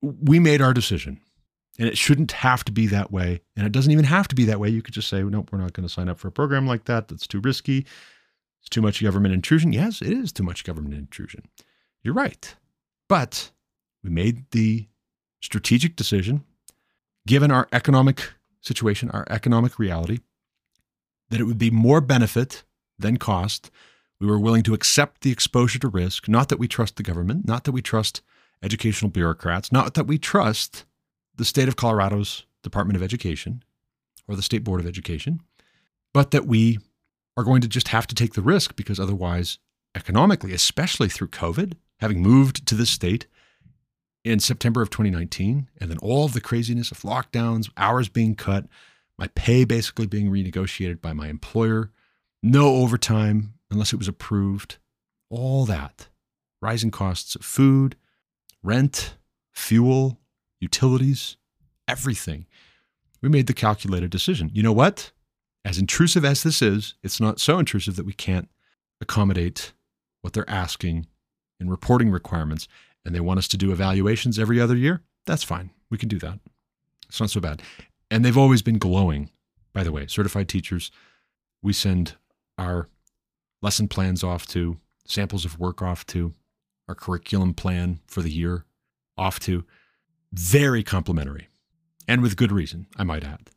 We 0.00 0.38
made 0.38 0.60
our 0.60 0.72
decision. 0.72 1.20
And 1.78 1.88
it 1.88 1.96
shouldn't 1.96 2.32
have 2.32 2.64
to 2.64 2.72
be 2.72 2.86
that 2.88 3.12
way. 3.12 3.40
And 3.56 3.64
it 3.64 3.72
doesn't 3.72 3.92
even 3.92 4.04
have 4.04 4.26
to 4.28 4.34
be 4.34 4.44
that 4.46 4.58
way. 4.58 4.68
You 4.68 4.82
could 4.82 4.94
just 4.94 5.08
say, 5.08 5.22
nope, 5.22 5.50
we're 5.52 5.58
not 5.58 5.74
going 5.74 5.86
to 5.86 5.92
sign 5.92 6.08
up 6.08 6.18
for 6.18 6.28
a 6.28 6.32
program 6.32 6.66
like 6.66 6.84
that. 6.84 7.08
That's 7.08 7.26
too 7.26 7.40
risky. 7.40 7.86
It's 8.60 8.68
too 8.68 8.82
much 8.82 9.02
government 9.02 9.34
intrusion. 9.34 9.72
Yes, 9.72 10.02
it 10.02 10.12
is 10.12 10.32
too 10.32 10.42
much 10.42 10.64
government 10.64 10.94
intrusion. 10.94 11.44
You're 12.02 12.14
right. 12.14 12.54
But 13.08 13.52
we 14.02 14.10
made 14.10 14.50
the 14.50 14.88
strategic 15.40 15.94
decision, 15.94 16.44
given 17.26 17.52
our 17.52 17.68
economic 17.72 18.32
situation, 18.60 19.10
our 19.10 19.24
economic 19.30 19.78
reality, 19.78 20.18
that 21.30 21.40
it 21.40 21.44
would 21.44 21.58
be 21.58 21.70
more 21.70 22.00
benefit 22.00 22.64
than 22.98 23.18
cost 23.18 23.70
we 24.20 24.26
were 24.26 24.38
willing 24.38 24.62
to 24.64 24.74
accept 24.74 25.20
the 25.20 25.30
exposure 25.30 25.78
to 25.78 25.88
risk, 25.88 26.28
not 26.28 26.48
that 26.48 26.58
we 26.58 26.66
trust 26.66 26.96
the 26.96 27.02
government, 27.02 27.46
not 27.46 27.64
that 27.64 27.72
we 27.72 27.82
trust 27.82 28.20
educational 28.62 29.10
bureaucrats, 29.10 29.70
not 29.70 29.94
that 29.94 30.06
we 30.06 30.18
trust 30.18 30.84
the 31.38 31.44
state 31.44 31.68
of 31.68 31.76
Colorado's 31.76 32.44
Department 32.62 32.96
of 32.96 33.02
Education 33.02 33.62
or 34.28 34.36
the 34.36 34.42
State 34.42 34.64
Board 34.64 34.80
of 34.80 34.86
Education, 34.86 35.40
but 36.12 36.32
that 36.32 36.46
we 36.46 36.78
are 37.36 37.44
going 37.44 37.62
to 37.62 37.68
just 37.68 37.88
have 37.88 38.06
to 38.08 38.14
take 38.14 38.34
the 38.34 38.42
risk 38.42 38.76
because 38.76 39.00
otherwise, 39.00 39.58
economically, 39.94 40.52
especially 40.52 41.08
through 41.08 41.28
COVID, 41.28 41.74
having 42.00 42.20
moved 42.20 42.66
to 42.66 42.74
this 42.74 42.90
state 42.90 43.26
in 44.24 44.40
September 44.40 44.82
of 44.82 44.90
2019, 44.90 45.70
and 45.80 45.90
then 45.90 45.98
all 45.98 46.24
of 46.24 46.32
the 46.32 46.40
craziness 46.40 46.90
of 46.90 47.00
lockdowns, 47.00 47.70
hours 47.76 48.08
being 48.08 48.34
cut, 48.34 48.66
my 49.16 49.28
pay 49.28 49.64
basically 49.64 50.06
being 50.06 50.30
renegotiated 50.30 51.00
by 51.00 51.12
my 51.12 51.28
employer, 51.28 51.90
no 52.42 52.76
overtime, 52.76 53.54
unless 53.70 53.92
it 53.92 53.98
was 53.98 54.08
approved. 54.08 54.78
All 55.30 55.64
that. 55.66 56.08
Rising 56.60 56.90
costs 56.90 57.34
of 57.36 57.44
food, 57.44 57.96
rent, 58.62 59.14
fuel, 59.52 60.18
utilities, 60.60 61.36
everything. 61.86 62.46
We 63.20 63.28
made 63.28 63.46
the 63.46 63.54
calculated 63.54 64.10
decision. 64.10 64.50
You 64.52 64.62
know 64.62 64.72
what? 64.72 65.12
As 65.64 65.78
intrusive 65.78 66.24
as 66.24 66.42
this 66.42 66.62
is, 66.62 66.94
it's 67.02 67.20
not 67.20 67.40
so 67.40 67.58
intrusive 67.58 67.96
that 67.96 68.06
we 68.06 68.12
can't 68.12 68.48
accommodate 69.00 69.72
what 70.22 70.32
they're 70.32 70.48
asking 70.48 71.06
in 71.60 71.68
reporting 71.68 72.10
requirements. 72.10 72.68
And 73.04 73.14
they 73.14 73.20
want 73.20 73.38
us 73.38 73.48
to 73.48 73.56
do 73.56 73.72
evaluations 73.72 74.38
every 74.38 74.60
other 74.60 74.76
year. 74.76 75.02
That's 75.26 75.44
fine. 75.44 75.70
We 75.90 75.98
can 75.98 76.08
do 76.08 76.18
that. 76.18 76.38
It's 77.08 77.20
not 77.20 77.30
so 77.30 77.40
bad. 77.40 77.62
And 78.10 78.24
they've 78.24 78.38
always 78.38 78.62
been 78.62 78.78
glowing, 78.78 79.30
by 79.72 79.82
the 79.82 79.92
way. 79.92 80.06
Certified 80.06 80.48
teachers, 80.48 80.90
we 81.62 81.72
send 81.72 82.16
our 82.56 82.88
lesson 83.62 83.88
plans 83.88 84.22
off 84.22 84.46
to, 84.48 84.78
samples 85.06 85.44
of 85.44 85.58
work 85.58 85.82
off 85.82 86.06
to, 86.06 86.34
our 86.88 86.94
curriculum 86.94 87.54
plan 87.54 88.00
for 88.06 88.22
the 88.22 88.30
year 88.30 88.64
off 89.16 89.40
to. 89.40 89.64
Very 90.32 90.82
complimentary, 90.82 91.48
and 92.06 92.22
with 92.22 92.36
good 92.36 92.52
reason, 92.52 92.86
I 92.96 93.04
might 93.04 93.24
add. 93.24 93.50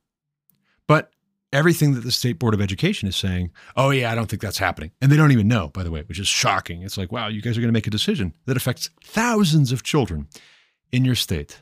But 0.88 1.12
everything 1.54 1.94
that 1.94 2.02
the 2.02 2.12
State 2.12 2.40
Board 2.40 2.54
of 2.54 2.62
Education 2.62 3.08
is 3.08 3.16
saying, 3.16 3.52
oh, 3.76 3.90
yeah, 3.90 4.12
I 4.12 4.16
don't 4.16 4.28
think 4.28 4.42
that's 4.42 4.58
happening. 4.58 4.92
And 5.02 5.12
they 5.12 5.18
don't 5.18 5.32
even 5.32 5.48
know, 5.48 5.70
by 5.70 5.84
the 5.84 5.92
way, 5.92 6.04
which 6.04 6.20
is 6.20 6.28
shocking. 6.28 6.82
It's 6.82 6.98
like, 6.98 7.12
wow, 7.12 7.28
you 7.28 7.42
guys 7.42 7.58
are 7.58 7.62
going 7.62 7.70
to 7.70 7.78
make 7.78 7.88
a 7.88 7.92
decision 7.92 8.34
that 8.46 8.58
affects 8.58 8.90
thousands 9.04 9.72
of 9.72 9.84
children 9.84 10.28
in 10.92 11.06
your 11.06 11.16
state, 11.16 11.62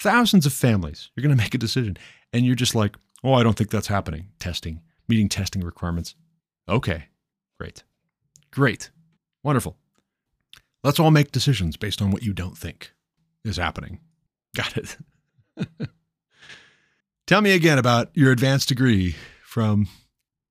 thousands 0.00 0.46
of 0.46 0.52
families. 0.52 1.10
You're 1.14 1.22
going 1.22 1.36
to 1.36 1.42
make 1.42 1.54
a 1.54 1.58
decision. 1.58 1.96
And 2.32 2.46
you're 2.46 2.54
just 2.54 2.74
like, 2.74 2.96
oh, 3.22 3.34
I 3.34 3.42
don't 3.42 3.56
think 3.56 3.70
that's 3.70 3.88
happening. 3.88 4.28
Testing, 4.38 4.80
meeting 5.08 5.28
testing 5.28 5.62
requirements. 5.62 6.14
Okay, 6.68 7.04
great. 7.58 7.82
Great. 8.50 8.90
Wonderful. 9.42 9.76
Let's 10.82 11.00
all 11.00 11.10
make 11.10 11.32
decisions 11.32 11.76
based 11.76 12.00
on 12.00 12.10
what 12.10 12.22
you 12.22 12.32
don't 12.32 12.56
think 12.56 12.92
is 13.44 13.56
happening. 13.56 14.00
Got 14.56 14.76
it. 14.76 14.96
Tell 17.26 17.40
me 17.40 17.52
again 17.52 17.78
about 17.78 18.10
your 18.14 18.30
advanced 18.30 18.68
degree 18.68 19.16
from 19.42 19.88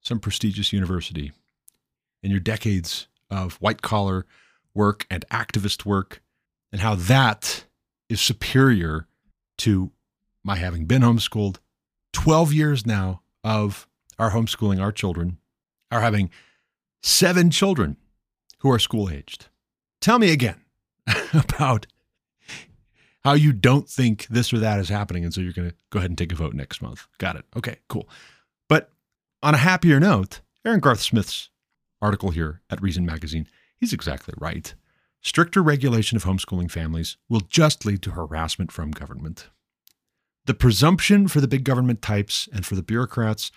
some 0.01 0.19
prestigious 0.19 0.73
university 0.73 1.31
and 2.21 2.31
your 2.31 2.39
decades 2.41 3.07
of 3.29 3.55
white 3.55 3.81
collar 3.81 4.25
work 4.73 5.05
and 5.09 5.23
activist 5.31 5.85
work, 5.85 6.21
and 6.71 6.81
how 6.81 6.95
that 6.95 7.65
is 8.09 8.19
superior 8.19 9.07
to 9.59 9.91
my 10.43 10.55
having 10.55 10.85
been 10.85 11.01
homeschooled 11.01 11.57
12 12.11 12.53
years 12.53 12.85
now 12.85 13.21
of 13.43 13.87
our 14.19 14.31
homeschooling 14.31 14.81
our 14.81 14.91
children, 14.91 15.37
our 15.91 16.01
having 16.01 16.29
seven 17.01 17.49
children 17.51 17.97
who 18.59 18.71
are 18.71 18.79
school 18.79 19.09
aged. 19.09 19.47
Tell 20.01 20.19
me 20.19 20.31
again 20.31 20.61
about 21.33 21.87
how 23.23 23.33
you 23.33 23.53
don't 23.53 23.89
think 23.89 24.27
this 24.27 24.53
or 24.53 24.59
that 24.59 24.79
is 24.79 24.89
happening. 24.89 25.23
And 25.23 25.33
so 25.33 25.41
you're 25.41 25.53
going 25.53 25.69
to 25.69 25.75
go 25.89 25.99
ahead 25.99 26.11
and 26.11 26.17
take 26.17 26.31
a 26.31 26.35
vote 26.35 26.53
next 26.53 26.81
month. 26.81 27.07
Got 27.17 27.37
it. 27.37 27.45
Okay, 27.55 27.77
cool. 27.87 28.09
But 28.67 28.91
on 29.41 29.53
a 29.53 29.57
happier 29.57 29.99
note, 29.99 30.41
Aaron 30.65 30.79
Garth 30.79 31.01
Smith's 31.01 31.49
article 32.01 32.31
here 32.31 32.61
at 32.69 32.81
Reason 32.81 33.05
Magazine, 33.05 33.47
he's 33.77 33.93
exactly 33.93 34.33
right. 34.37 34.73
Stricter 35.21 35.63
regulation 35.63 36.17
of 36.17 36.25
homeschooling 36.25 36.69
families 36.69 37.17
will 37.29 37.39
just 37.39 37.85
lead 37.85 38.01
to 38.01 38.11
harassment 38.11 38.71
from 38.71 38.91
government. 38.91 39.47
The 40.45 40.53
presumption 40.53 41.29
for 41.29 41.39
the 41.39 41.47
big 41.47 41.63
government 41.63 42.01
types 42.01 42.49
and 42.51 42.65
for 42.65 42.75
the 42.75 42.83
bureaucrats 42.83 43.51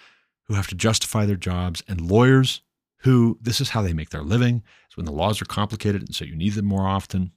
who 0.44 0.54
have 0.54 0.68
to 0.68 0.76
justify 0.76 1.26
their 1.26 1.36
jobs 1.36 1.82
and 1.88 2.00
lawyers 2.00 2.62
who 2.98 3.38
this 3.40 3.60
is 3.60 3.70
how 3.70 3.82
they 3.82 3.92
make 3.92 4.10
their 4.10 4.22
living 4.22 4.62
is 4.88 4.96
when 4.96 5.06
the 5.06 5.12
laws 5.12 5.42
are 5.42 5.46
complicated 5.46 6.02
and 6.02 6.14
so 6.14 6.24
you 6.24 6.36
need 6.36 6.54
them 6.54 6.64
more 6.64 6.86
often 6.86 7.32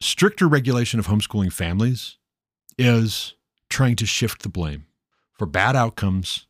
stricter 0.00 0.48
regulation 0.48 1.00
of 1.00 1.06
homeschooling 1.06 1.52
families 1.52 2.16
is 2.76 3.34
trying 3.68 3.96
to 3.96 4.06
shift 4.06 4.42
the 4.42 4.48
blame 4.48 4.86
for 5.32 5.46
bad 5.46 5.76
outcomes 5.76 6.46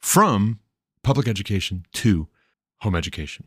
from 0.00 0.60
public 1.02 1.28
education 1.28 1.84
to 1.92 2.28
home 2.80 2.94
education. 2.94 3.46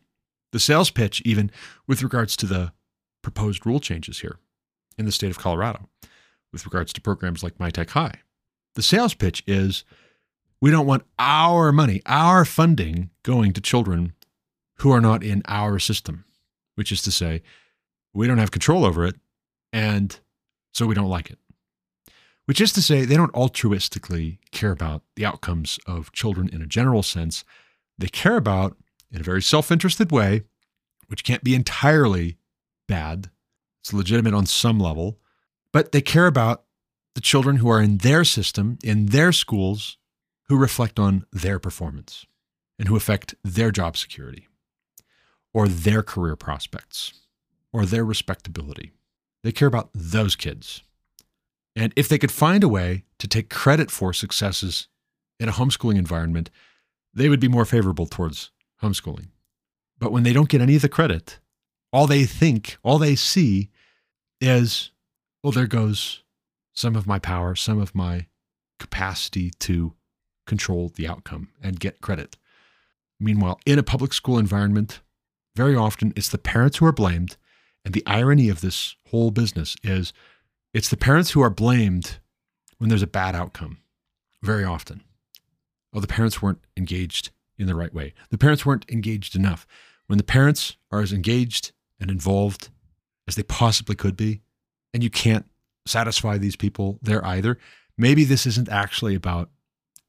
The 0.52 0.60
sales 0.60 0.90
pitch, 0.90 1.22
even 1.26 1.52
with 1.88 2.04
regards 2.04 2.36
to 2.38 2.46
the 2.46 2.72
proposed 3.22 3.66
rule 3.66 3.80
changes 3.80 4.20
here 4.20 4.38
in 4.98 5.06
the 5.06 5.12
state 5.12 5.32
of 5.32 5.40
Colorado, 5.40 5.90
with 6.54 6.66
regards 6.66 6.94
to 6.94 7.02
programs 7.02 7.44
like 7.44 7.58
MyTech 7.58 7.90
High, 7.90 8.22
the 8.76 8.82
sales 8.82 9.14
pitch 9.14 9.44
is 9.48 9.84
we 10.62 10.72
don't 10.72 10.86
want 10.86 11.04
our 11.20 11.72
money, 11.72 12.02
our 12.06 12.46
funding 12.46 13.10
going 13.24 13.54
to 13.54 13.62
children 13.62 14.14
who 14.80 14.92
are 14.92 15.02
not 15.02 15.24
in 15.24 15.42
our 15.48 15.80
system, 15.80 16.26
which 16.76 16.92
is 16.92 17.02
to 17.02 17.12
say, 17.12 17.42
we 18.14 18.28
don't 18.28 18.38
have 18.38 18.52
control 18.52 18.86
over 18.86 19.06
it. 19.06 19.16
And 19.76 20.18
so 20.74 20.86
we 20.86 20.96
don't 20.96 21.10
like 21.10 21.30
it. 21.30 21.38
Which 22.46 22.62
is 22.62 22.72
to 22.74 22.82
say, 22.82 23.04
they 23.04 23.18
don't 23.18 23.34
altruistically 23.34 24.38
care 24.52 24.72
about 24.72 25.02
the 25.18 25.26
outcomes 25.26 25.80
of 25.86 26.14
children 26.14 26.48
in 26.48 26.62
a 26.62 26.66
general 26.66 27.04
sense. 27.04 27.44
They 27.98 28.08
care 28.08 28.38
about, 28.38 28.78
in 29.12 29.20
a 29.20 29.24
very 29.24 29.42
self 29.42 29.72
interested 29.72 30.14
way, 30.14 30.44
which 31.08 31.26
can't 31.26 31.44
be 31.44 31.56
entirely 31.56 32.38
bad. 32.88 33.30
It's 33.82 33.92
legitimate 33.92 34.34
on 34.34 34.46
some 34.46 34.80
level, 34.80 35.20
but 35.74 35.92
they 35.92 36.02
care 36.02 36.28
about 36.28 36.64
the 37.14 37.22
children 37.22 37.58
who 37.58 37.68
are 37.68 37.82
in 37.82 37.98
their 37.98 38.24
system, 38.24 38.80
in 38.82 39.08
their 39.08 39.34
schools, 39.34 39.98
who 40.48 40.58
reflect 40.58 41.00
on 41.00 41.26
their 41.34 41.60
performance 41.60 42.26
and 42.80 42.88
who 42.88 42.96
affect 42.96 43.36
their 43.44 43.72
job 43.72 43.98
security 43.98 44.48
or 45.54 45.68
their 45.68 46.02
career 46.02 46.38
prospects 46.38 47.12
or 47.74 47.86
their 47.86 48.06
respectability. 48.06 48.94
They 49.46 49.52
care 49.52 49.68
about 49.68 49.92
those 49.94 50.36
kids. 50.36 50.82
And 51.76 51.94
if 51.96 52.10
they 52.10 52.18
could 52.18 52.32
find 52.32 52.64
a 52.64 52.68
way 52.68 53.04
to 53.20 53.28
take 53.28 53.52
credit 53.52 53.92
for 53.92 54.12
successes 54.12 54.88
in 55.40 55.48
a 55.48 55.52
homeschooling 55.52 56.00
environment, 56.00 56.50
they 57.14 57.30
would 57.30 57.40
be 57.40 57.48
more 57.48 57.64
favorable 57.64 58.08
towards 58.08 58.50
homeschooling. 58.82 59.28
But 60.00 60.12
when 60.12 60.24
they 60.24 60.34
don't 60.34 60.50
get 60.50 60.62
any 60.62 60.76
of 60.78 60.82
the 60.82 60.90
credit, 60.90 61.38
all 61.94 62.08
they 62.08 62.26
think, 62.26 62.78
all 62.82 62.98
they 62.98 63.16
see 63.16 63.70
is, 64.42 64.90
well, 65.44 65.52
there 65.52 65.68
goes 65.68 66.24
some 66.74 66.96
of 66.96 67.06
my 67.06 67.20
power, 67.20 67.54
some 67.54 67.80
of 67.80 67.94
my 67.94 68.26
capacity 68.80 69.52
to 69.60 69.94
control 70.48 70.92
the 70.96 71.08
outcome 71.08 71.50
and 71.62 71.80
get 71.80 72.02
credit. 72.02 72.36
Meanwhile, 73.20 73.60
in 73.64 73.78
a 73.78 73.84
public 73.84 74.12
school 74.12 74.40
environment, 74.40 75.02
very 75.56 75.76
often 75.76 76.14
it's 76.16 76.30
the 76.30 76.40
parents 76.40 76.78
who 76.78 76.88
are 76.88 76.92
blamed 76.92 77.38
and 77.86 77.94
the 77.94 78.06
irony 78.06 78.50
of 78.50 78.62
this 78.62 78.96
whole 79.10 79.32
business 79.32 79.76
is 79.84 80.12
it's 80.74 80.90
the 80.90 80.98
parents 80.98 81.32
who 81.32 81.42
are 81.42 81.50
blamed 81.52 82.18
when 82.80 82.90
there's 82.90 83.04
a 83.04 83.08
bad 83.08 83.36
outcome 83.36 83.78
very 84.42 84.66
often. 84.66 85.04
Oh, 85.94 86.00
the 86.00 86.08
parents 86.08 86.42
weren't 86.42 86.66
engaged 86.76 87.30
in 87.58 87.68
the 87.68 87.76
right 87.76 87.94
way. 87.94 88.14
The 88.32 88.38
parents 88.38 88.66
weren't 88.66 88.90
engaged 88.92 89.36
enough. 89.36 89.66
When 90.08 90.18
the 90.18 90.24
parents 90.24 90.76
are 90.92 91.00
as 91.00 91.14
engaged 91.14 91.72
and 92.00 92.12
involved 92.12 92.70
as 93.28 93.36
they 93.36 93.44
possibly 93.44 93.96
could 93.96 94.18
be, 94.18 94.42
and 94.94 95.04
you 95.04 95.10
can't 95.10 95.46
satisfy 95.86 96.38
these 96.38 96.56
people 96.56 97.00
there 97.02 97.26
either, 97.26 97.58
maybe 97.98 98.24
this 98.24 98.46
isn't 98.46 98.70
actually 98.70 99.16
about 99.16 99.50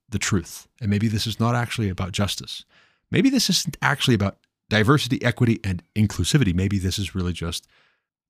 the 0.09 0.19
truth. 0.19 0.66
And 0.81 0.90
maybe 0.90 1.09
this 1.09 1.27
is 1.27 1.39
not 1.39 1.55
actually 1.55 1.89
about 1.89 2.12
justice. 2.12 2.65
Maybe 3.11 3.31
this 3.31 3.48
isn't 3.48 3.77
actually 3.81 4.15
about 4.15 4.39
diversity, 4.69 5.23
equity, 5.23 5.61
and 5.63 5.83
inclusivity. 5.95 6.55
Maybe 6.55 6.79
this 6.79 6.99
is 6.99 7.15
really 7.15 7.33
just 7.33 7.67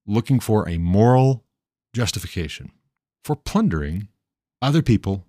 looking 0.07 0.41
for 0.41 0.69
a 0.69 0.79
moral 0.79 1.45
justification 1.95 2.71
for 3.25 3.37
plundering 3.37 4.09
other 4.61 4.83
people 4.83 5.27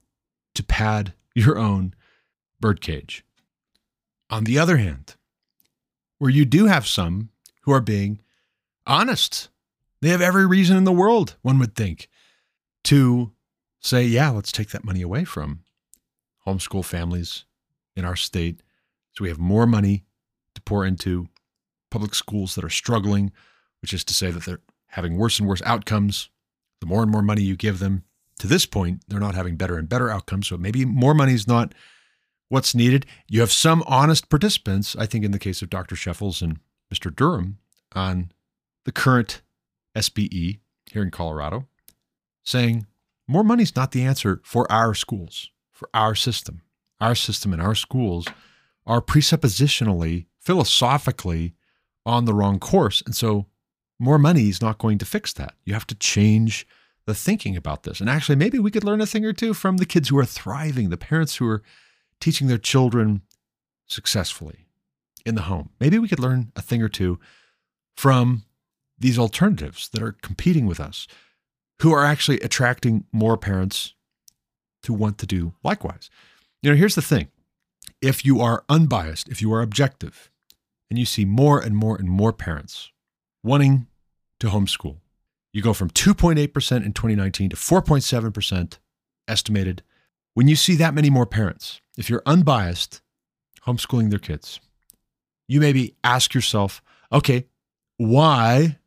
to 0.55 0.63
pad 0.63 1.13
your 1.35 1.57
own 1.57 1.93
birdcage. 2.59 3.23
On 4.29 4.43
the 4.43 4.59
other 4.59 4.77
hand, 4.77 5.15
where 6.17 6.29
you 6.29 6.45
do 6.45 6.65
have 6.65 6.87
some 6.87 7.29
who 7.61 7.71
are 7.71 7.81
being 7.81 8.19
honest, 8.85 9.49
they 10.01 10.09
have 10.09 10.21
every 10.21 10.45
reason 10.45 10.77
in 10.77 10.83
the 10.83 10.91
world, 10.91 11.35
one 11.41 11.59
would 11.59 11.75
think, 11.75 12.09
to 12.85 13.31
say, 13.79 14.03
yeah, 14.03 14.29
let's 14.29 14.51
take 14.51 14.69
that 14.69 14.83
money 14.83 15.01
away 15.01 15.23
from 15.23 15.61
homeschool 16.45 16.83
families 16.83 17.45
in 17.95 18.05
our 18.05 18.15
state 18.15 18.61
so 19.13 19.23
we 19.23 19.29
have 19.29 19.39
more 19.39 19.65
money 19.65 20.03
to 20.57 20.61
pour 20.61 20.85
into 20.85 21.27
public 21.91 22.15
schools 22.15 22.55
that 22.55 22.63
are 22.63 22.69
struggling, 22.69 23.31
which 23.81 23.93
is 23.93 24.03
to 24.03 24.13
say 24.13 24.31
that 24.31 24.43
they're 24.43 24.61
having 24.87 25.17
worse 25.17 25.39
and 25.39 25.47
worse 25.47 25.61
outcomes. 25.63 26.29
The 26.81 26.87
more 26.87 27.03
and 27.03 27.11
more 27.11 27.21
money 27.21 27.43
you 27.43 27.55
give 27.55 27.79
them, 27.79 28.03
to 28.39 28.47
this 28.47 28.65
point, 28.65 29.03
they're 29.07 29.19
not 29.19 29.35
having 29.35 29.55
better 29.55 29.77
and 29.77 29.87
better 29.87 30.09
outcomes. 30.09 30.47
So 30.47 30.57
maybe 30.57 30.83
more 30.83 31.13
money 31.13 31.33
is 31.33 31.47
not 31.47 31.73
what's 32.49 32.75
needed. 32.75 33.05
You 33.27 33.39
have 33.41 33.51
some 33.51 33.83
honest 33.87 34.29
participants, 34.29 34.95
I 34.95 35.05
think, 35.05 35.23
in 35.23 35.31
the 35.31 35.39
case 35.39 35.61
of 35.61 35.69
Dr. 35.69 35.95
Scheffels 35.95 36.41
and 36.41 36.59
Mr. 36.93 37.15
Durham 37.15 37.59
on 37.93 38.31
the 38.85 38.91
current 38.91 39.41
SBE 39.95 40.59
here 40.91 41.03
in 41.03 41.11
Colorado, 41.11 41.67
saying 42.43 42.87
more 43.27 43.43
money 43.43 43.63
is 43.63 43.75
not 43.75 43.91
the 43.91 44.03
answer 44.03 44.41
for 44.43 44.71
our 44.71 44.93
schools, 44.93 45.51
for 45.71 45.89
our 45.93 46.15
system. 46.15 46.61
Our 46.99 47.13
system 47.13 47.53
and 47.53 47.61
our 47.61 47.75
schools 47.75 48.27
are 48.87 49.01
presuppositionally 49.01 50.25
philosophically 50.39 51.53
on 52.05 52.25
the 52.25 52.33
wrong 52.33 52.57
course. 52.57 53.03
And 53.05 53.15
so 53.15 53.45
more 53.99 54.17
money 54.17 54.49
is 54.49 54.61
not 54.61 54.77
going 54.77 54.97
to 54.99 55.05
fix 55.05 55.33
that. 55.33 55.53
You 55.65 55.73
have 55.73 55.87
to 55.87 55.95
change 55.95 56.65
the 57.05 57.13
thinking 57.13 57.55
about 57.55 57.83
this. 57.83 57.99
And 57.99 58.09
actually, 58.09 58.37
maybe 58.37 58.59
we 58.59 58.71
could 58.71 58.83
learn 58.83 59.01
a 59.01 59.05
thing 59.05 59.25
or 59.25 59.33
two 59.33 59.53
from 59.53 59.77
the 59.77 59.85
kids 59.85 60.09
who 60.09 60.17
are 60.17 60.25
thriving, 60.25 60.89
the 60.89 60.97
parents 60.97 61.35
who 61.35 61.47
are 61.47 61.63
teaching 62.19 62.47
their 62.47 62.57
children 62.57 63.21
successfully 63.87 64.67
in 65.25 65.35
the 65.35 65.43
home. 65.43 65.69
Maybe 65.79 65.99
we 65.99 66.07
could 66.07 66.19
learn 66.19 66.51
a 66.55 66.61
thing 66.61 66.81
or 66.81 66.89
two 66.89 67.19
from 67.95 68.43
these 68.97 69.19
alternatives 69.19 69.89
that 69.89 70.01
are 70.01 70.13
competing 70.21 70.65
with 70.65 70.79
us, 70.79 71.07
who 71.81 71.93
are 71.93 72.05
actually 72.05 72.39
attracting 72.39 73.05
more 73.11 73.37
parents 73.37 73.93
to 74.83 74.93
want 74.93 75.17
to 75.19 75.25
do 75.25 75.53
likewise. 75.63 76.09
You 76.61 76.71
know, 76.71 76.77
here's 76.77 76.95
the 76.95 77.01
thing 77.01 77.27
if 78.01 78.25
you 78.25 78.39
are 78.41 78.63
unbiased, 78.69 79.29
if 79.29 79.41
you 79.41 79.51
are 79.53 79.61
objective, 79.61 80.29
and 80.89 80.97
you 80.97 81.05
see 81.05 81.25
more 81.25 81.59
and 81.59 81.75
more 81.75 81.95
and 81.95 82.09
more 82.09 82.33
parents 82.33 82.91
wanting 83.43 83.87
to 84.39 84.47
homeschool. 84.47 84.97
You 85.53 85.61
go 85.61 85.73
from 85.73 85.89
2.8% 85.89 86.37
in 86.37 86.93
2019 86.93 87.49
to 87.49 87.55
4.7% 87.55 88.77
estimated 89.27 89.83
when 90.37 90.47
you 90.47 90.55
see 90.55 90.75
that 90.75 90.93
many 90.93 91.09
more 91.09 91.25
parents, 91.25 91.81
if 91.97 92.11
you're 92.11 92.21
unbiased, 92.27 93.01
homeschooling 93.65 94.11
their 94.11 94.19
kids, 94.19 94.59
you 95.47 95.59
maybe 95.59 95.95
ask 96.03 96.35
yourself, 96.35 96.83
okay, 97.11 97.47
why 97.97 98.77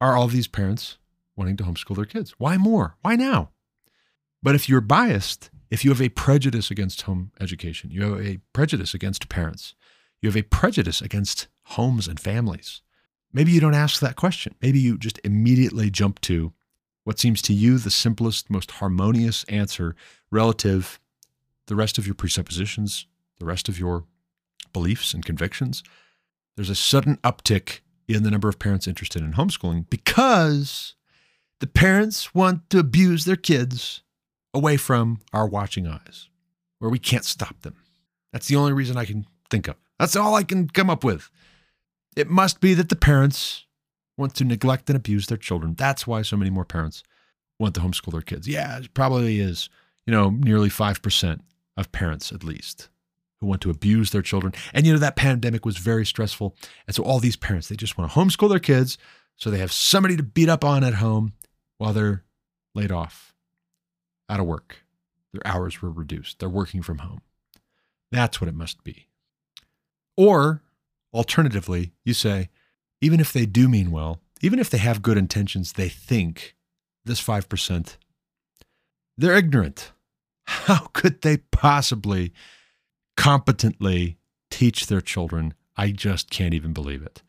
are 0.00 0.16
all 0.16 0.26
these 0.26 0.48
parents 0.48 0.98
wanting 1.36 1.56
to 1.58 1.62
homeschool 1.62 1.94
their 1.94 2.06
kids? 2.06 2.34
Why 2.38 2.56
more? 2.56 2.96
Why 3.02 3.14
now? 3.14 3.50
But 4.42 4.56
if 4.56 4.68
you're 4.68 4.80
biased, 4.80 5.50
if 5.70 5.84
you 5.84 5.90
have 5.90 6.02
a 6.02 6.08
prejudice 6.08 6.70
against 6.70 7.02
home 7.02 7.32
education, 7.40 7.90
you 7.90 8.02
have 8.02 8.24
a 8.24 8.38
prejudice 8.52 8.94
against 8.94 9.28
parents, 9.28 9.74
you 10.20 10.28
have 10.28 10.36
a 10.36 10.42
prejudice 10.42 11.00
against 11.00 11.48
homes 11.64 12.06
and 12.06 12.20
families, 12.20 12.82
maybe 13.32 13.52
you 13.52 13.60
don't 13.60 13.74
ask 13.74 14.00
that 14.00 14.16
question. 14.16 14.54
Maybe 14.62 14.78
you 14.78 14.96
just 14.96 15.20
immediately 15.24 15.90
jump 15.90 16.20
to 16.22 16.52
what 17.04 17.18
seems 17.18 17.42
to 17.42 17.52
you 17.52 17.78
the 17.78 17.90
simplest, 17.90 18.50
most 18.50 18.72
harmonious 18.72 19.44
answer 19.44 19.94
relative 20.30 20.98
the 21.66 21.76
rest 21.76 21.98
of 21.98 22.06
your 22.06 22.14
presuppositions, 22.14 23.06
the 23.38 23.44
rest 23.44 23.68
of 23.68 23.78
your 23.78 24.04
beliefs 24.72 25.12
and 25.12 25.24
convictions. 25.24 25.82
There's 26.56 26.70
a 26.70 26.74
sudden 26.74 27.16
uptick 27.18 27.80
in 28.08 28.22
the 28.22 28.30
number 28.30 28.48
of 28.48 28.58
parents 28.58 28.86
interested 28.86 29.22
in 29.22 29.32
homeschooling 29.32 29.90
because 29.90 30.94
the 31.60 31.66
parents 31.66 32.34
want 32.34 32.70
to 32.70 32.78
abuse 32.78 33.24
their 33.24 33.36
kids 33.36 34.02
away 34.56 34.76
from 34.76 35.20
our 35.32 35.46
watching 35.46 35.86
eyes, 35.86 36.28
where 36.78 36.90
we 36.90 36.98
can't 36.98 37.24
stop 37.24 37.60
them. 37.62 37.76
That's 38.32 38.48
the 38.48 38.56
only 38.56 38.72
reason 38.72 38.96
I 38.96 39.04
can 39.04 39.26
think 39.50 39.68
of. 39.68 39.76
That's 39.98 40.16
all 40.16 40.34
I 40.34 40.42
can 40.42 40.68
come 40.68 40.90
up 40.90 41.04
with. 41.04 41.30
It 42.16 42.28
must 42.28 42.60
be 42.60 42.74
that 42.74 42.88
the 42.88 42.96
parents 42.96 43.66
want 44.16 44.34
to 44.36 44.44
neglect 44.44 44.88
and 44.88 44.96
abuse 44.96 45.26
their 45.26 45.36
children. 45.36 45.74
That's 45.74 46.06
why 46.06 46.22
so 46.22 46.36
many 46.36 46.50
more 46.50 46.64
parents 46.64 47.02
want 47.58 47.74
to 47.74 47.80
homeschool 47.80 48.12
their 48.12 48.22
kids. 48.22 48.48
Yeah, 48.48 48.78
it 48.78 48.94
probably 48.94 49.40
is, 49.40 49.68
you 50.06 50.12
know, 50.12 50.30
nearly 50.30 50.68
5% 50.68 51.40
of 51.76 51.92
parents 51.92 52.32
at 52.32 52.42
least 52.42 52.88
who 53.40 53.46
want 53.46 53.60
to 53.60 53.70
abuse 53.70 54.10
their 54.10 54.22
children. 54.22 54.54
And 54.72 54.86
you 54.86 54.92
know, 54.92 54.98
that 54.98 55.16
pandemic 55.16 55.66
was 55.66 55.76
very 55.76 56.06
stressful. 56.06 56.56
And 56.86 56.96
so 56.96 57.02
all 57.02 57.20
these 57.20 57.36
parents, 57.36 57.68
they 57.68 57.76
just 57.76 57.98
want 57.98 58.10
to 58.10 58.18
homeschool 58.18 58.48
their 58.48 58.58
kids 58.58 58.96
so 59.36 59.50
they 59.50 59.58
have 59.58 59.72
somebody 59.72 60.16
to 60.16 60.22
beat 60.22 60.48
up 60.48 60.64
on 60.64 60.82
at 60.82 60.94
home 60.94 61.34
while 61.76 61.92
they're 61.92 62.24
laid 62.74 62.90
off, 62.90 63.34
out 64.28 64.40
of 64.40 64.46
work. 64.46 64.84
Their 65.32 65.46
hours 65.46 65.82
were 65.82 65.90
reduced. 65.90 66.38
They're 66.38 66.48
working 66.48 66.82
from 66.82 66.98
home. 66.98 67.20
That's 68.10 68.40
what 68.40 68.48
it 68.48 68.54
must 68.54 68.84
be. 68.84 69.08
Or 70.16 70.62
alternatively, 71.12 71.92
you 72.04 72.14
say, 72.14 72.48
even 73.00 73.20
if 73.20 73.32
they 73.32 73.46
do 73.46 73.68
mean 73.68 73.90
well, 73.90 74.20
even 74.40 74.58
if 74.58 74.70
they 74.70 74.78
have 74.78 75.02
good 75.02 75.18
intentions, 75.18 75.72
they 75.72 75.88
think 75.88 76.56
this 77.04 77.22
5%, 77.22 77.96
they're 79.16 79.36
ignorant. 79.36 79.92
How 80.44 80.88
could 80.92 81.22
they 81.22 81.38
possibly 81.38 82.32
competently 83.16 84.18
teach 84.50 84.86
their 84.86 85.00
children? 85.00 85.54
I 85.76 85.90
just 85.90 86.30
can't 86.30 86.54
even 86.54 86.72
believe 86.72 87.02
it. 87.02 87.22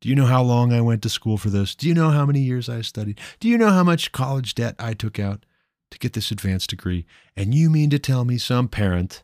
Do 0.00 0.08
you 0.08 0.14
know 0.14 0.26
how 0.26 0.42
long 0.42 0.72
I 0.72 0.80
went 0.80 1.02
to 1.02 1.08
school 1.08 1.38
for 1.38 1.50
this? 1.50 1.74
Do 1.74 1.88
you 1.88 1.94
know 1.94 2.10
how 2.10 2.26
many 2.26 2.40
years 2.40 2.68
I 2.68 2.82
studied? 2.82 3.20
Do 3.40 3.48
you 3.48 3.56
know 3.56 3.70
how 3.70 3.82
much 3.82 4.12
college 4.12 4.54
debt 4.54 4.74
I 4.78 4.92
took 4.92 5.18
out 5.18 5.45
to 5.90 5.98
get 5.98 6.12
this 6.12 6.30
advanced 6.30 6.70
degree? 6.70 7.06
And 7.36 7.54
you 7.54 7.70
mean 7.70 7.90
to 7.90 7.98
tell 7.98 8.24
me 8.24 8.38
some 8.38 8.68
parent 8.68 9.22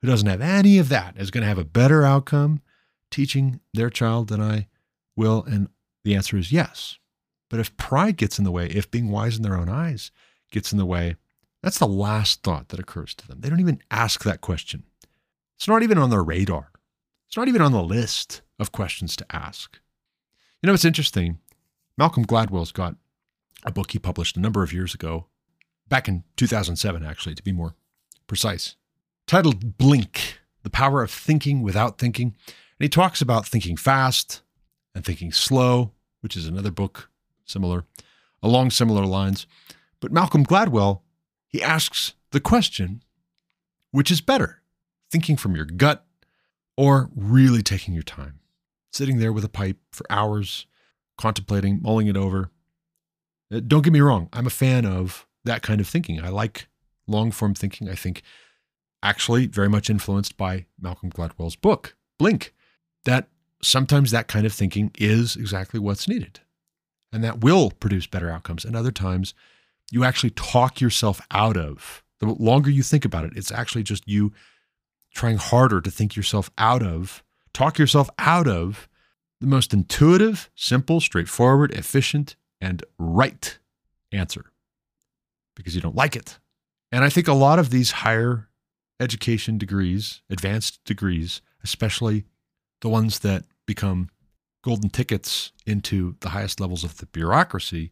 who 0.00 0.08
doesn't 0.08 0.28
have 0.28 0.40
any 0.40 0.78
of 0.78 0.88
that 0.88 1.16
is 1.16 1.30
going 1.30 1.42
to 1.42 1.48
have 1.48 1.58
a 1.58 1.64
better 1.64 2.02
outcome 2.02 2.60
teaching 3.10 3.60
their 3.72 3.90
child 3.90 4.28
than 4.28 4.40
I 4.40 4.66
will? 5.16 5.44
And 5.46 5.68
the 6.04 6.14
answer 6.14 6.36
is 6.36 6.52
yes. 6.52 6.98
But 7.48 7.60
if 7.60 7.76
pride 7.76 8.16
gets 8.16 8.38
in 8.38 8.44
the 8.44 8.50
way, 8.50 8.66
if 8.66 8.90
being 8.90 9.10
wise 9.10 9.36
in 9.36 9.42
their 9.42 9.56
own 9.56 9.68
eyes 9.68 10.10
gets 10.50 10.72
in 10.72 10.78
the 10.78 10.86
way, 10.86 11.16
that's 11.62 11.78
the 11.78 11.86
last 11.86 12.42
thought 12.42 12.68
that 12.68 12.80
occurs 12.80 13.14
to 13.14 13.28
them. 13.28 13.40
They 13.40 13.48
don't 13.48 13.60
even 13.60 13.82
ask 13.90 14.24
that 14.24 14.40
question. 14.40 14.84
It's 15.56 15.68
not 15.68 15.82
even 15.82 15.98
on 15.98 16.10
their 16.10 16.24
radar. 16.24 16.72
It's 17.28 17.36
not 17.36 17.48
even 17.48 17.62
on 17.62 17.72
the 17.72 17.82
list 17.82 18.42
of 18.58 18.72
questions 18.72 19.16
to 19.16 19.26
ask. 19.30 19.78
You 20.60 20.66
know, 20.66 20.74
it's 20.74 20.84
interesting. 20.84 21.38
Malcolm 21.96 22.24
Gladwell's 22.26 22.72
got 22.72 22.96
a 23.64 23.70
book 23.70 23.92
he 23.92 23.98
published 23.98 24.36
a 24.36 24.40
number 24.40 24.62
of 24.62 24.72
years 24.72 24.94
ago, 24.94 25.26
back 25.92 26.08
in 26.08 26.24
2007, 26.38 27.04
actually, 27.04 27.34
to 27.34 27.42
be 27.42 27.52
more 27.52 27.74
precise, 28.26 28.76
titled 29.26 29.76
Blink 29.76 30.38
The 30.62 30.70
Power 30.70 31.02
of 31.02 31.10
Thinking 31.10 31.60
Without 31.60 31.98
Thinking. 31.98 32.28
And 32.28 32.78
he 32.78 32.88
talks 32.88 33.20
about 33.20 33.46
thinking 33.46 33.76
fast 33.76 34.40
and 34.94 35.04
thinking 35.04 35.32
slow, 35.32 35.92
which 36.22 36.34
is 36.34 36.46
another 36.46 36.70
book 36.70 37.10
similar, 37.44 37.84
along 38.42 38.70
similar 38.70 39.04
lines. 39.04 39.46
But 40.00 40.12
Malcolm 40.12 40.46
Gladwell, 40.46 41.02
he 41.46 41.62
asks 41.62 42.14
the 42.30 42.40
question 42.40 43.02
which 43.90 44.10
is 44.10 44.22
better, 44.22 44.62
thinking 45.10 45.36
from 45.36 45.54
your 45.54 45.66
gut 45.66 46.06
or 46.74 47.10
really 47.14 47.62
taking 47.62 47.92
your 47.92 48.02
time, 48.02 48.40
sitting 48.90 49.18
there 49.18 49.30
with 49.30 49.44
a 49.44 49.50
pipe 49.50 49.76
for 49.90 50.06
hours, 50.08 50.64
contemplating, 51.18 51.82
mulling 51.82 52.06
it 52.06 52.16
over? 52.16 52.50
Uh, 53.52 53.60
don't 53.60 53.82
get 53.82 53.92
me 53.92 54.00
wrong, 54.00 54.30
I'm 54.32 54.46
a 54.46 54.50
fan 54.50 54.86
of 54.86 55.26
that 55.44 55.62
kind 55.62 55.80
of 55.80 55.88
thinking. 55.88 56.22
I 56.22 56.28
like 56.28 56.68
long 57.06 57.30
form 57.30 57.54
thinking. 57.54 57.88
I 57.88 57.94
think 57.94 58.22
actually 59.02 59.46
very 59.46 59.68
much 59.68 59.90
influenced 59.90 60.36
by 60.36 60.66
Malcolm 60.80 61.10
Gladwell's 61.10 61.56
book, 61.56 61.96
Blink, 62.18 62.54
that 63.04 63.28
sometimes 63.62 64.10
that 64.10 64.28
kind 64.28 64.46
of 64.46 64.52
thinking 64.52 64.90
is 64.98 65.36
exactly 65.36 65.80
what's 65.80 66.08
needed. 66.08 66.40
And 67.12 67.22
that 67.24 67.40
will 67.40 67.70
produce 67.70 68.06
better 68.06 68.30
outcomes. 68.30 68.64
And 68.64 68.74
other 68.74 68.92
times, 68.92 69.34
you 69.90 70.04
actually 70.04 70.30
talk 70.30 70.80
yourself 70.80 71.20
out 71.30 71.56
of. 71.56 72.02
The 72.20 72.26
longer 72.26 72.70
you 72.70 72.82
think 72.82 73.04
about 73.04 73.24
it, 73.24 73.32
it's 73.36 73.52
actually 73.52 73.82
just 73.82 74.08
you 74.08 74.32
trying 75.12 75.36
harder 75.36 75.80
to 75.80 75.90
think 75.90 76.16
yourself 76.16 76.50
out 76.56 76.82
of, 76.82 77.22
talk 77.52 77.78
yourself 77.78 78.08
out 78.18 78.48
of 78.48 78.88
the 79.40 79.46
most 79.46 79.74
intuitive, 79.74 80.48
simple, 80.54 81.00
straightforward, 81.00 81.72
efficient, 81.72 82.36
and 82.60 82.84
right 82.96 83.58
answer 84.12 84.51
because 85.54 85.74
you 85.74 85.80
don't 85.80 85.96
like 85.96 86.16
it. 86.16 86.38
And 86.90 87.04
I 87.04 87.08
think 87.08 87.28
a 87.28 87.32
lot 87.32 87.58
of 87.58 87.70
these 87.70 87.90
higher 87.90 88.48
education 89.00 89.58
degrees, 89.58 90.22
advanced 90.30 90.80
degrees, 90.84 91.40
especially 91.64 92.24
the 92.80 92.88
ones 92.88 93.20
that 93.20 93.44
become 93.66 94.10
golden 94.62 94.90
tickets 94.90 95.52
into 95.66 96.16
the 96.20 96.30
highest 96.30 96.60
levels 96.60 96.84
of 96.84 96.98
the 96.98 97.06
bureaucracy 97.06 97.90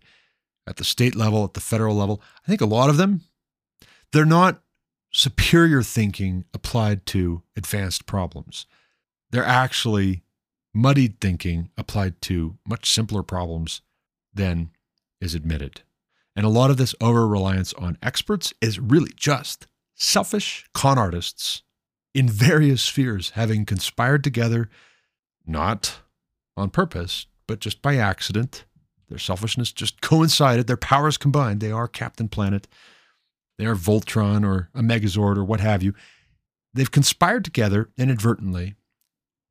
at 0.66 0.76
the 0.76 0.84
state 0.84 1.16
level, 1.16 1.44
at 1.44 1.54
the 1.54 1.60
federal 1.60 1.96
level. 1.96 2.22
I 2.44 2.48
think 2.48 2.60
a 2.60 2.66
lot 2.66 2.90
of 2.90 2.96
them, 2.96 3.22
they're 4.12 4.24
not 4.24 4.62
superior 5.12 5.82
thinking 5.82 6.44
applied 6.54 7.06
to 7.06 7.42
advanced 7.56 8.06
problems. 8.06 8.66
They're 9.30 9.44
actually 9.44 10.22
muddied 10.72 11.20
thinking 11.20 11.70
applied 11.76 12.20
to 12.22 12.56
much 12.66 12.90
simpler 12.90 13.22
problems 13.22 13.82
than 14.32 14.70
is 15.20 15.34
admitted. 15.34 15.82
And 16.36 16.46
a 16.46 16.50
lot 16.50 16.70
of 16.70 16.76
this 16.76 16.94
over 17.00 17.26
reliance 17.26 17.72
on 17.74 17.98
experts 18.02 18.52
is 18.60 18.78
really 18.78 19.12
just 19.16 19.66
selfish 19.94 20.66
con 20.72 20.98
artists 20.98 21.62
in 22.14 22.28
various 22.28 22.82
spheres 22.82 23.30
having 23.30 23.64
conspired 23.64 24.24
together, 24.24 24.68
not 25.46 25.98
on 26.56 26.70
purpose, 26.70 27.26
but 27.46 27.60
just 27.60 27.82
by 27.82 27.96
accident. 27.96 28.64
Their 29.08 29.18
selfishness 29.18 29.72
just 29.72 30.00
coincided, 30.00 30.66
their 30.66 30.76
powers 30.76 31.18
combined. 31.18 31.60
They 31.60 31.72
are 31.72 31.88
Captain 31.88 32.28
Planet, 32.28 32.68
they 33.58 33.66
are 33.66 33.74
Voltron 33.74 34.46
or 34.46 34.70
a 34.74 34.80
Megazord 34.80 35.36
or 35.36 35.44
what 35.44 35.60
have 35.60 35.82
you. 35.82 35.94
They've 36.72 36.90
conspired 36.90 37.44
together 37.44 37.90
inadvertently 37.98 38.76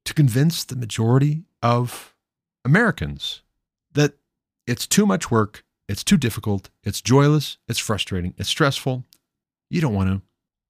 to 0.05 0.13
convince 0.13 0.63
the 0.63 0.75
majority 0.75 1.43
of 1.61 2.15
Americans 2.65 3.43
that 3.91 4.13
it's 4.65 4.87
too 4.87 5.05
much 5.05 5.29
work, 5.29 5.63
it's 5.89 6.03
too 6.03 6.17
difficult, 6.17 6.69
it's 6.83 7.01
joyless, 7.01 7.57
it's 7.67 7.79
frustrating, 7.79 8.35
it's 8.37 8.49
stressful. 8.49 9.05
You 9.69 9.81
don't 9.81 9.95
want 9.95 10.09
to. 10.09 10.21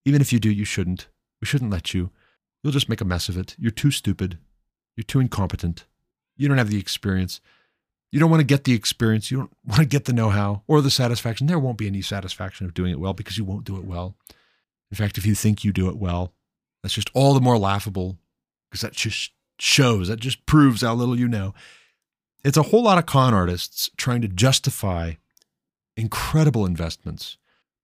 Even 0.05 0.21
if 0.21 0.31
you 0.31 0.39
do, 0.39 0.49
you 0.49 0.63
shouldn't. 0.63 1.07
We 1.41 1.45
shouldn't 1.45 1.71
let 1.71 1.93
you. 1.93 2.09
You'll 2.63 2.73
just 2.73 2.89
make 2.89 3.01
a 3.01 3.05
mess 3.05 3.27
of 3.27 3.37
it. 3.37 3.55
You're 3.59 3.71
too 3.71 3.91
stupid. 3.91 4.37
You're 4.95 5.03
too 5.03 5.19
incompetent. 5.19 5.85
You 6.37 6.47
don't 6.47 6.57
have 6.57 6.69
the 6.69 6.79
experience. 6.79 7.41
You 8.11 8.19
don't 8.19 8.29
want 8.29 8.39
to 8.39 8.45
get 8.45 8.63
the 8.63 8.73
experience. 8.73 9.29
You 9.29 9.37
don't 9.39 9.51
want 9.65 9.81
to 9.81 9.85
get 9.85 10.05
the 10.05 10.13
know 10.13 10.29
how 10.29 10.63
or 10.67 10.81
the 10.81 10.89
satisfaction. 10.89 11.47
There 11.47 11.59
won't 11.59 11.77
be 11.77 11.87
any 11.87 12.01
satisfaction 12.01 12.65
of 12.65 12.73
doing 12.73 12.91
it 12.91 12.99
well 12.99 13.13
because 13.13 13.37
you 13.37 13.43
won't 13.43 13.65
do 13.65 13.77
it 13.77 13.85
well. 13.85 14.15
In 14.89 14.95
fact, 14.95 15.17
if 15.17 15.25
you 15.25 15.35
think 15.35 15.63
you 15.63 15.73
do 15.73 15.89
it 15.89 15.97
well, 15.97 16.33
that's 16.81 16.95
just 16.95 17.11
all 17.13 17.33
the 17.33 17.41
more 17.41 17.57
laughable 17.57 18.17
because 18.69 18.81
that 18.81 18.93
just 18.93 19.31
shows, 19.59 20.07
that 20.07 20.19
just 20.21 20.45
proves 20.45 20.81
how 20.81 20.93
little 20.93 21.19
you 21.19 21.27
know. 21.27 21.53
It's 22.43 22.57
a 22.57 22.63
whole 22.63 22.83
lot 22.83 22.97
of 22.97 23.05
con 23.05 23.33
artists 23.33 23.89
trying 23.97 24.21
to 24.21 24.27
justify 24.27 25.13
incredible 25.97 26.65
investments 26.65 27.37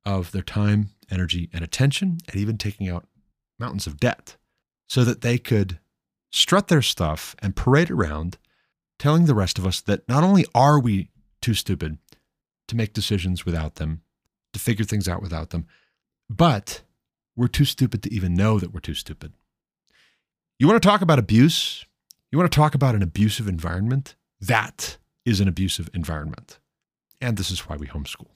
of 0.05 0.31
their 0.31 0.41
time, 0.41 0.91
energy, 1.11 1.49
and 1.51 1.63
attention, 1.63 2.19
and 2.27 2.37
even 2.37 2.57
taking 2.57 2.87
out 2.87 3.07
mountains 3.59 3.87
of 3.87 3.99
debt 3.99 4.37
so 4.87 5.03
that 5.03 5.21
they 5.21 5.37
could 5.37 5.79
strut 6.31 6.67
their 6.67 6.81
stuff 6.81 7.35
and 7.39 7.55
parade 7.55 7.91
around 7.91 8.37
telling 8.97 9.25
the 9.25 9.35
rest 9.35 9.57
of 9.57 9.65
us 9.65 9.81
that 9.81 10.07
not 10.07 10.23
only 10.23 10.45
are 10.55 10.79
we 10.79 11.09
too 11.41 11.53
stupid 11.53 11.97
to 12.67 12.75
make 12.75 12.93
decisions 12.93 13.45
without 13.45 13.75
them, 13.75 14.01
to 14.53 14.59
figure 14.59 14.85
things 14.85 15.07
out 15.07 15.21
without 15.21 15.49
them, 15.49 15.65
but 16.29 16.81
we're 17.35 17.47
too 17.47 17.65
stupid 17.65 18.01
to 18.03 18.13
even 18.13 18.33
know 18.33 18.57
that 18.59 18.73
we're 18.73 18.79
too 18.79 18.93
stupid. 18.93 19.33
You 20.57 20.67
want 20.67 20.81
to 20.81 20.87
talk 20.87 21.01
about 21.01 21.19
abuse? 21.19 21.85
You 22.31 22.37
want 22.37 22.49
to 22.49 22.55
talk 22.55 22.73
about 22.73 22.95
an 22.95 23.03
abusive 23.03 23.47
environment? 23.47 24.15
That 24.47 24.97
is 25.25 25.39
an 25.39 25.47
abusive 25.47 25.89
environment. 25.93 26.59
And 27.19 27.37
this 27.37 27.49
is 27.49 27.61
why 27.61 27.77
we 27.77 27.87
homeschool. 27.87 28.27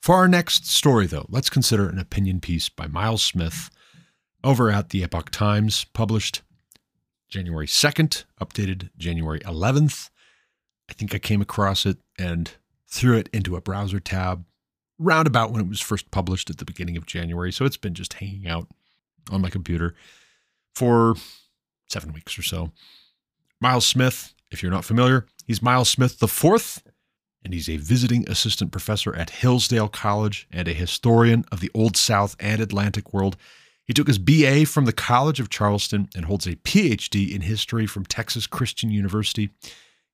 For 0.00 0.16
our 0.16 0.28
next 0.28 0.66
story, 0.66 1.06
though, 1.06 1.26
let's 1.28 1.48
consider 1.48 1.88
an 1.88 1.98
opinion 1.98 2.40
piece 2.40 2.68
by 2.68 2.86
Miles 2.86 3.22
Smith 3.22 3.70
over 4.42 4.70
at 4.70 4.90
the 4.90 5.02
Epoch 5.02 5.30
Times, 5.30 5.84
published 5.92 6.42
January 7.28 7.66
2nd, 7.66 8.24
updated 8.40 8.90
January 8.98 9.40
11th. 9.40 10.10
I 10.90 10.92
think 10.92 11.14
I 11.14 11.18
came 11.18 11.40
across 11.40 11.86
it 11.86 11.98
and 12.18 12.50
threw 12.88 13.16
it 13.16 13.30
into 13.32 13.56
a 13.56 13.60
browser 13.60 14.00
tab 14.00 14.44
roundabout 14.98 15.52
when 15.52 15.60
it 15.60 15.68
was 15.68 15.80
first 15.80 16.10
published 16.10 16.50
at 16.50 16.58
the 16.58 16.64
beginning 16.64 16.96
of 16.96 17.06
January. 17.06 17.52
So 17.52 17.64
it's 17.64 17.76
been 17.76 17.94
just 17.94 18.14
hanging 18.14 18.46
out 18.46 18.68
on 19.30 19.40
my 19.40 19.50
computer 19.50 19.94
for 20.74 21.14
seven 21.88 22.12
weeks 22.12 22.38
or 22.38 22.42
so. 22.42 22.72
Miles 23.60 23.86
Smith, 23.86 24.34
if 24.50 24.62
you're 24.62 24.72
not 24.72 24.84
familiar, 24.84 25.26
he's 25.46 25.62
Miles 25.62 25.88
Smith 25.88 26.18
fourth, 26.28 26.82
and 27.44 27.52
he's 27.52 27.68
a 27.68 27.76
visiting 27.76 28.28
assistant 28.28 28.72
professor 28.72 29.14
at 29.14 29.30
Hillsdale 29.30 29.88
College 29.88 30.48
and 30.50 30.66
a 30.66 30.72
historian 30.72 31.44
of 31.52 31.60
the 31.60 31.70
Old 31.74 31.96
South 31.96 32.36
and 32.40 32.60
Atlantic 32.60 33.12
world. 33.12 33.36
He 33.84 33.92
took 33.92 34.06
his 34.06 34.18
BA 34.18 34.64
from 34.64 34.86
the 34.86 34.92
College 34.92 35.40
of 35.40 35.50
Charleston 35.50 36.08
and 36.16 36.24
holds 36.24 36.46
a 36.46 36.56
PhD 36.56 37.34
in 37.34 37.42
history 37.42 37.86
from 37.86 38.06
Texas 38.06 38.46
Christian 38.46 38.90
University. 38.90 39.50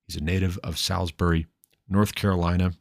He's 0.07 0.17
a 0.17 0.23
native 0.23 0.59
of 0.63 0.77
Salisbury, 0.77 1.47
North 1.87 2.15
Carolina. 2.15 2.73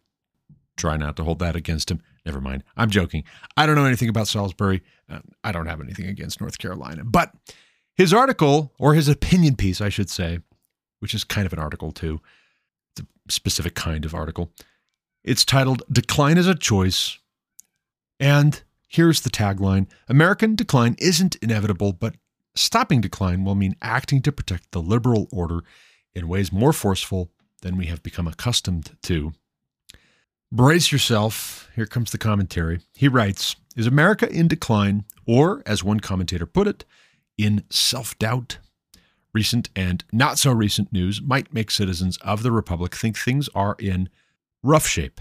Try 0.76 0.96
not 0.96 1.14
to 1.16 1.24
hold 1.24 1.38
that 1.38 1.54
against 1.54 1.90
him. 1.90 2.02
Never 2.26 2.40
mind. 2.40 2.64
I'm 2.76 2.90
joking. 2.90 3.24
I 3.56 3.66
don't 3.66 3.76
know 3.76 3.84
anything 3.84 4.08
about 4.08 4.28
Salisbury. 4.28 4.82
Uh, 5.08 5.20
I 5.44 5.52
don't 5.52 5.66
have 5.66 5.80
anything 5.80 6.06
against 6.06 6.40
North 6.40 6.58
Carolina. 6.58 7.04
But 7.04 7.32
his 7.94 8.12
article, 8.12 8.72
or 8.78 8.94
his 8.94 9.08
opinion 9.08 9.56
piece, 9.56 9.80
I 9.80 9.90
should 9.90 10.10
say, 10.10 10.40
which 11.00 11.14
is 11.14 11.24
kind 11.24 11.46
of 11.46 11.52
an 11.52 11.58
article 11.58 11.92
too, 11.92 12.20
it's 12.92 13.00
a 13.02 13.32
specific 13.32 13.74
kind 13.74 14.04
of 14.04 14.14
article. 14.14 14.52
It's 15.24 15.44
titled 15.44 15.82
Decline 15.90 16.38
is 16.38 16.46
a 16.46 16.54
Choice. 16.54 17.18
And 18.18 18.62
here's 18.88 19.20
the 19.20 19.30
tagline 19.30 19.88
American 20.08 20.54
decline 20.54 20.96
isn't 20.98 21.36
inevitable, 21.36 21.92
but 21.92 22.14
stopping 22.54 23.00
decline 23.00 23.44
will 23.44 23.54
mean 23.54 23.76
acting 23.82 24.22
to 24.22 24.32
protect 24.32 24.72
the 24.72 24.82
liberal 24.82 25.28
order 25.32 25.60
in 26.14 26.28
ways 26.28 26.52
more 26.52 26.72
forceful 26.72 27.30
than 27.62 27.76
we 27.76 27.86
have 27.86 28.02
become 28.02 28.26
accustomed 28.26 28.96
to. 29.02 29.32
Brace 30.52 30.90
yourself. 30.90 31.68
Here 31.76 31.86
comes 31.86 32.10
the 32.10 32.18
commentary. 32.18 32.80
He 32.94 33.06
writes 33.08 33.56
Is 33.76 33.86
America 33.86 34.28
in 34.28 34.48
decline, 34.48 35.04
or, 35.26 35.62
as 35.64 35.84
one 35.84 36.00
commentator 36.00 36.46
put 36.46 36.66
it, 36.66 36.84
in 37.38 37.64
self 37.70 38.18
doubt? 38.18 38.58
Recent 39.32 39.70
and 39.76 40.04
not 40.12 40.38
so 40.38 40.52
recent 40.52 40.92
news 40.92 41.22
might 41.22 41.54
make 41.54 41.70
citizens 41.70 42.16
of 42.18 42.42
the 42.42 42.52
Republic 42.52 42.94
think 42.94 43.16
things 43.16 43.48
are 43.54 43.76
in 43.78 44.08
rough 44.62 44.86
shape, 44.86 45.20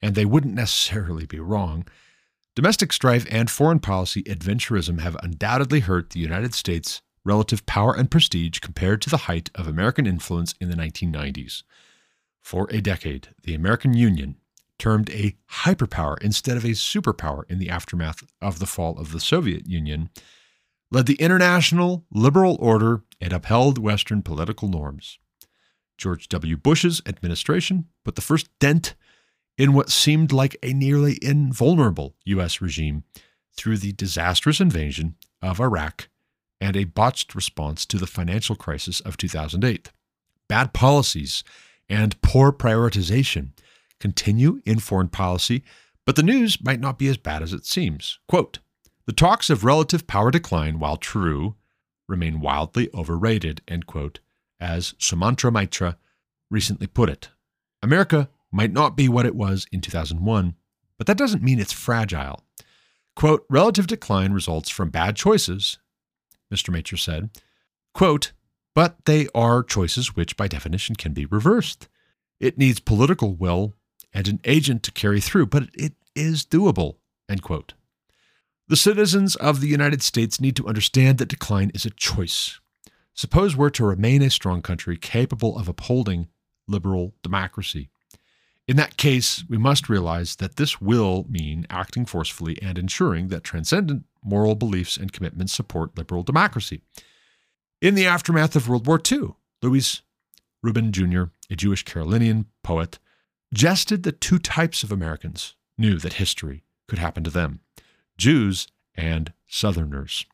and 0.00 0.14
they 0.14 0.24
wouldn't 0.24 0.54
necessarily 0.54 1.26
be 1.26 1.38
wrong. 1.38 1.86
Domestic 2.54 2.92
strife 2.92 3.26
and 3.30 3.50
foreign 3.50 3.80
policy 3.80 4.22
adventurism 4.24 5.00
have 5.00 5.16
undoubtedly 5.22 5.80
hurt 5.80 6.10
the 6.10 6.20
United 6.20 6.54
States' 6.54 7.02
relative 7.24 7.66
power 7.66 7.94
and 7.94 8.10
prestige 8.10 8.60
compared 8.60 9.02
to 9.02 9.10
the 9.10 9.16
height 9.28 9.50
of 9.54 9.66
American 9.66 10.06
influence 10.06 10.54
in 10.60 10.70
the 10.70 10.76
1990s. 10.76 11.62
For 12.40 12.68
a 12.70 12.80
decade, 12.80 13.28
the 13.42 13.54
American 13.54 13.94
Union, 13.94 14.36
termed 14.78 15.10
a 15.10 15.36
hyperpower 15.50 16.20
instead 16.20 16.56
of 16.56 16.64
a 16.64 16.70
superpower 16.70 17.44
in 17.48 17.58
the 17.58 17.70
aftermath 17.70 18.22
of 18.42 18.58
the 18.58 18.66
fall 18.66 18.98
of 18.98 19.12
the 19.12 19.20
Soviet 19.20 19.66
Union, 19.66 20.10
led 20.94 21.06
the 21.06 21.14
international 21.14 22.04
liberal 22.12 22.56
order 22.60 23.02
and 23.20 23.32
upheld 23.32 23.78
Western 23.78 24.22
political 24.22 24.68
norms. 24.68 25.18
George 25.98 26.28
W. 26.28 26.56
Bush's 26.56 27.02
administration 27.04 27.86
put 28.04 28.14
the 28.14 28.22
first 28.22 28.48
dent 28.60 28.94
in 29.58 29.72
what 29.72 29.90
seemed 29.90 30.32
like 30.32 30.56
a 30.62 30.72
nearly 30.72 31.18
invulnerable 31.20 32.14
U.S. 32.26 32.60
regime 32.60 33.02
through 33.56 33.78
the 33.78 33.92
disastrous 33.92 34.60
invasion 34.60 35.16
of 35.42 35.60
Iraq 35.60 36.08
and 36.60 36.76
a 36.76 36.84
botched 36.84 37.34
response 37.34 37.84
to 37.86 37.98
the 37.98 38.06
financial 38.06 38.54
crisis 38.54 39.00
of 39.00 39.16
2008. 39.16 39.90
Bad 40.48 40.72
policies 40.72 41.42
and 41.88 42.20
poor 42.22 42.52
prioritization 42.52 43.50
continue 43.98 44.60
in 44.64 44.78
foreign 44.78 45.08
policy, 45.08 45.64
but 46.06 46.14
the 46.14 46.22
news 46.22 46.62
might 46.62 46.80
not 46.80 46.98
be 46.98 47.08
as 47.08 47.16
bad 47.16 47.42
as 47.42 47.52
it 47.52 47.66
seems. 47.66 48.20
Quote 48.28 48.60
The 49.06 49.12
talks 49.12 49.50
of 49.50 49.64
relative 49.64 50.06
power 50.06 50.30
decline, 50.30 50.78
while 50.78 50.96
true, 50.96 51.56
remain 52.08 52.40
wildly 52.40 52.88
overrated, 52.94 53.60
end 53.68 53.86
quote, 53.86 54.20
as 54.58 54.94
Sumantra 54.98 55.50
Maitra 55.52 55.96
recently 56.50 56.86
put 56.86 57.10
it. 57.10 57.28
America 57.82 58.30
might 58.50 58.72
not 58.72 58.96
be 58.96 59.08
what 59.08 59.26
it 59.26 59.34
was 59.34 59.66
in 59.70 59.80
2001, 59.80 60.54
but 60.96 61.06
that 61.06 61.18
doesn't 61.18 61.42
mean 61.42 61.58
it's 61.58 61.72
fragile. 61.72 62.40
Quote, 63.14 63.44
relative 63.50 63.86
decline 63.86 64.32
results 64.32 64.70
from 64.70 64.90
bad 64.90 65.16
choices, 65.16 65.78
Mr. 66.52 66.70
Maitra 66.74 66.98
said. 66.98 67.30
Quote, 67.92 68.32
but 68.74 68.96
they 69.04 69.28
are 69.34 69.62
choices 69.62 70.16
which, 70.16 70.36
by 70.36 70.48
definition, 70.48 70.96
can 70.96 71.12
be 71.12 71.26
reversed. 71.26 71.88
It 72.40 72.58
needs 72.58 72.80
political 72.80 73.34
will 73.34 73.74
and 74.12 74.26
an 74.28 74.40
agent 74.44 74.82
to 74.84 74.92
carry 74.92 75.20
through, 75.20 75.46
but 75.46 75.68
it 75.74 75.94
is 76.14 76.44
doable. 76.44 76.96
End 77.28 77.42
quote. 77.42 77.74
The 78.66 78.76
citizens 78.76 79.36
of 79.36 79.60
the 79.60 79.68
United 79.68 80.02
States 80.02 80.40
need 80.40 80.56
to 80.56 80.66
understand 80.66 81.18
that 81.18 81.28
decline 81.28 81.70
is 81.74 81.84
a 81.84 81.90
choice. 81.90 82.60
Suppose 83.12 83.54
we're 83.54 83.68
to 83.70 83.84
remain 83.84 84.22
a 84.22 84.30
strong 84.30 84.62
country 84.62 84.96
capable 84.96 85.58
of 85.58 85.68
upholding 85.68 86.28
liberal 86.66 87.14
democracy. 87.22 87.90
In 88.66 88.76
that 88.76 88.96
case, 88.96 89.44
we 89.50 89.58
must 89.58 89.90
realize 89.90 90.36
that 90.36 90.56
this 90.56 90.80
will 90.80 91.26
mean 91.28 91.66
acting 91.68 92.06
forcefully 92.06 92.58
and 92.62 92.78
ensuring 92.78 93.28
that 93.28 93.44
transcendent 93.44 94.04
moral 94.22 94.54
beliefs 94.54 94.96
and 94.96 95.12
commitments 95.12 95.52
support 95.52 95.98
liberal 95.98 96.22
democracy. 96.22 96.80
In 97.82 97.94
the 97.94 98.06
aftermath 98.06 98.56
of 98.56 98.66
World 98.66 98.86
War 98.86 98.98
II, 98.98 99.34
Louis 99.60 100.00
Rubin 100.62 100.90
Jr., 100.90 101.24
a 101.50 101.54
Jewish 101.54 101.84
Carolinian 101.84 102.46
poet, 102.62 102.98
jested 103.52 104.04
that 104.04 104.22
two 104.22 104.38
types 104.38 104.82
of 104.82 104.90
Americans 104.90 105.54
knew 105.76 105.98
that 105.98 106.14
history 106.14 106.64
could 106.88 106.98
happen 106.98 107.22
to 107.24 107.30
them 107.30 107.60
Jews 108.16 108.66
and 108.94 109.32
Southerners. 109.46 110.26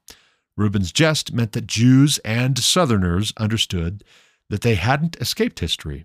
Rubin's 0.57 0.93
jest 0.93 1.33
meant 1.33 1.53
that 1.53 1.67
Jews 1.67 2.19
and 2.19 2.59
Southerners 2.59 3.33
understood 3.37 4.05
that 4.49 4.61
they 4.61 4.75
hadn't 4.75 5.17
escaped 5.17 5.61
history. 5.61 6.05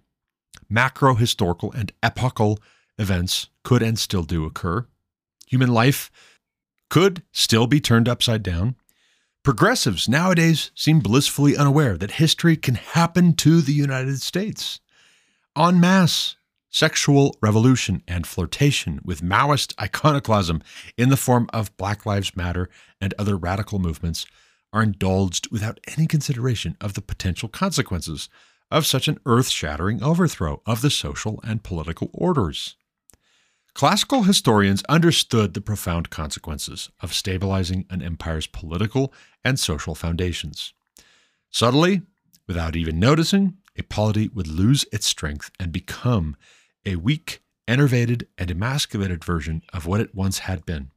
Macro 0.69 1.15
historical 1.15 1.71
and 1.73 1.91
epochal 2.01 2.59
events 2.97 3.49
could 3.63 3.81
and 3.81 3.99
still 3.99 4.23
do 4.23 4.45
occur. 4.45 4.87
Human 5.47 5.69
life 5.69 6.11
could 6.89 7.23
still 7.31 7.67
be 7.67 7.79
turned 7.81 8.07
upside 8.07 8.43
down. 8.43 8.75
Progressives 9.43 10.09
nowadays 10.09 10.71
seem 10.73 10.99
blissfully 10.99 11.55
unaware 11.55 11.97
that 11.97 12.11
history 12.11 12.55
can 12.55 12.75
happen 12.75 13.33
to 13.33 13.61
the 13.61 13.73
United 13.73 14.21
States. 14.21 14.79
En 15.55 15.79
masse, 15.79 16.37
sexual 16.75 17.37
revolution 17.41 18.03
and 18.05 18.27
flirtation 18.27 18.99
with 19.01 19.21
Maoist 19.21 19.73
iconoclasm 19.81 20.61
in 20.97 21.07
the 21.07 21.15
form 21.15 21.49
of 21.53 21.75
Black 21.77 22.05
Lives 22.05 22.35
Matter 22.35 22.69
and 22.99 23.13
other 23.17 23.37
radical 23.37 23.79
movements 23.79 24.25
are 24.73 24.83
indulged 24.83 25.49
without 25.53 25.79
any 25.95 26.05
consideration 26.05 26.75
of 26.81 26.93
the 26.93 27.01
potential 27.01 27.47
consequences 27.47 28.27
of 28.69 28.85
such 28.85 29.07
an 29.07 29.17
earth 29.25 29.47
shattering 29.47 30.03
overthrow 30.03 30.61
of 30.65 30.81
the 30.81 30.89
social 30.89 31.39
and 31.45 31.63
political 31.63 32.09
orders. 32.13 32.75
Classical 33.73 34.23
historians 34.23 34.83
understood 34.89 35.53
the 35.53 35.61
profound 35.61 36.09
consequences 36.09 36.89
of 36.99 37.13
stabilizing 37.13 37.85
an 37.89 38.01
empire's 38.01 38.47
political 38.47 39.13
and 39.45 39.57
social 39.57 39.95
foundations. 39.95 40.73
Subtly, 41.49 42.01
without 42.47 42.75
even 42.75 42.99
noticing, 42.99 43.59
a 43.77 43.83
polity 43.83 44.27
would 44.27 44.47
lose 44.47 44.85
its 44.91 45.05
strength 45.05 45.51
and 45.57 45.71
become 45.71 46.35
a 46.85 46.95
weak, 46.97 47.41
enervated, 47.67 48.27
and 48.37 48.51
emasculated 48.51 49.23
version 49.23 49.61
of 49.73 49.85
what 49.85 50.01
it 50.01 50.15
once 50.15 50.39
had 50.39 50.65
been. 50.65 50.91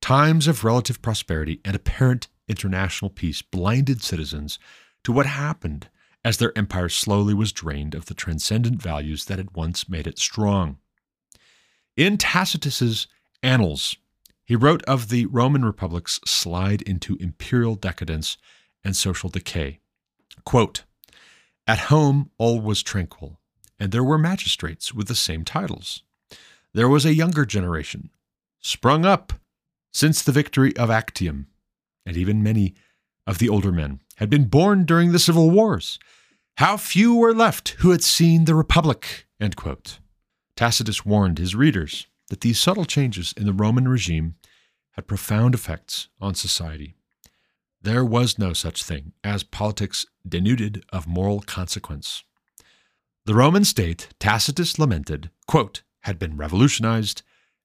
Times 0.00 0.46
of 0.46 0.64
relative 0.64 1.02
prosperity 1.02 1.60
and 1.64 1.74
apparent 1.74 2.28
international 2.48 3.10
peace 3.10 3.42
blinded 3.42 4.02
citizens 4.02 4.58
to 5.04 5.12
what 5.12 5.26
happened 5.26 5.88
as 6.24 6.38
their 6.38 6.56
empire 6.58 6.88
slowly 6.88 7.34
was 7.34 7.52
drained 7.52 7.94
of 7.94 8.06
the 8.06 8.14
transcendent 8.14 8.82
values 8.82 9.26
that 9.26 9.38
had 9.38 9.54
once 9.54 9.88
made 9.88 10.06
it 10.06 10.18
strong. 10.18 10.78
In 11.96 12.18
Tacitus's 12.18 13.06
Annals, 13.42 13.96
he 14.44 14.56
wrote 14.56 14.82
of 14.84 15.08
the 15.08 15.26
Roman 15.26 15.64
Republic's 15.64 16.20
slide 16.26 16.82
into 16.82 17.16
imperial 17.20 17.74
decadence 17.74 18.36
and 18.84 18.96
social 18.96 19.28
decay. 19.28 19.80
Quote, 20.44 20.84
At 21.66 21.78
home 21.78 22.30
all 22.38 22.60
was 22.60 22.82
tranquil, 22.82 23.40
and 23.78 23.92
there 23.92 24.04
were 24.04 24.18
magistrates 24.18 24.94
with 24.94 25.08
the 25.08 25.14
same 25.14 25.44
titles. 25.44 26.02
There 26.72 26.88
was 26.88 27.04
a 27.04 27.14
younger 27.14 27.44
generation, 27.44 28.10
sprung 28.60 29.04
up, 29.04 29.32
since 29.92 30.22
the 30.22 30.32
victory 30.32 30.76
of 30.76 30.90
Actium, 30.90 31.46
and 32.04 32.16
even 32.16 32.42
many 32.42 32.74
of 33.26 33.38
the 33.38 33.48
older 33.48 33.72
men 33.72 34.00
had 34.16 34.30
been 34.30 34.44
born 34.44 34.84
during 34.84 35.12
the 35.12 35.18
civil 35.18 35.50
wars. 35.50 35.98
How 36.58 36.76
few 36.76 37.14
were 37.14 37.34
left 37.34 37.70
who 37.80 37.90
had 37.90 38.02
seen 38.02 38.44
the 38.44 38.54
Republic. 38.54 39.26
Tacitus 40.54 41.04
warned 41.04 41.38
his 41.38 41.54
readers 41.54 42.06
that 42.28 42.40
these 42.40 42.58
subtle 42.58 42.84
changes 42.84 43.34
in 43.36 43.46
the 43.46 43.52
Roman 43.52 43.88
regime 43.88 44.36
had 44.92 45.06
profound 45.06 45.54
effects 45.54 46.08
on 46.20 46.34
society. 46.34 46.94
There 47.82 48.04
was 48.04 48.38
no 48.38 48.52
such 48.52 48.82
thing 48.82 49.12
as 49.22 49.42
politics 49.42 50.06
denuded 50.26 50.84
of 50.92 51.06
moral 51.06 51.40
consequence. 51.40 52.24
The 53.26 53.34
Roman 53.34 53.64
state, 53.64 54.10
Tacitus 54.20 54.78
lamented, 54.78 55.30
quote, 55.48 55.82
had 56.02 56.16
been 56.16 56.36
revolutionized, 56.36 57.22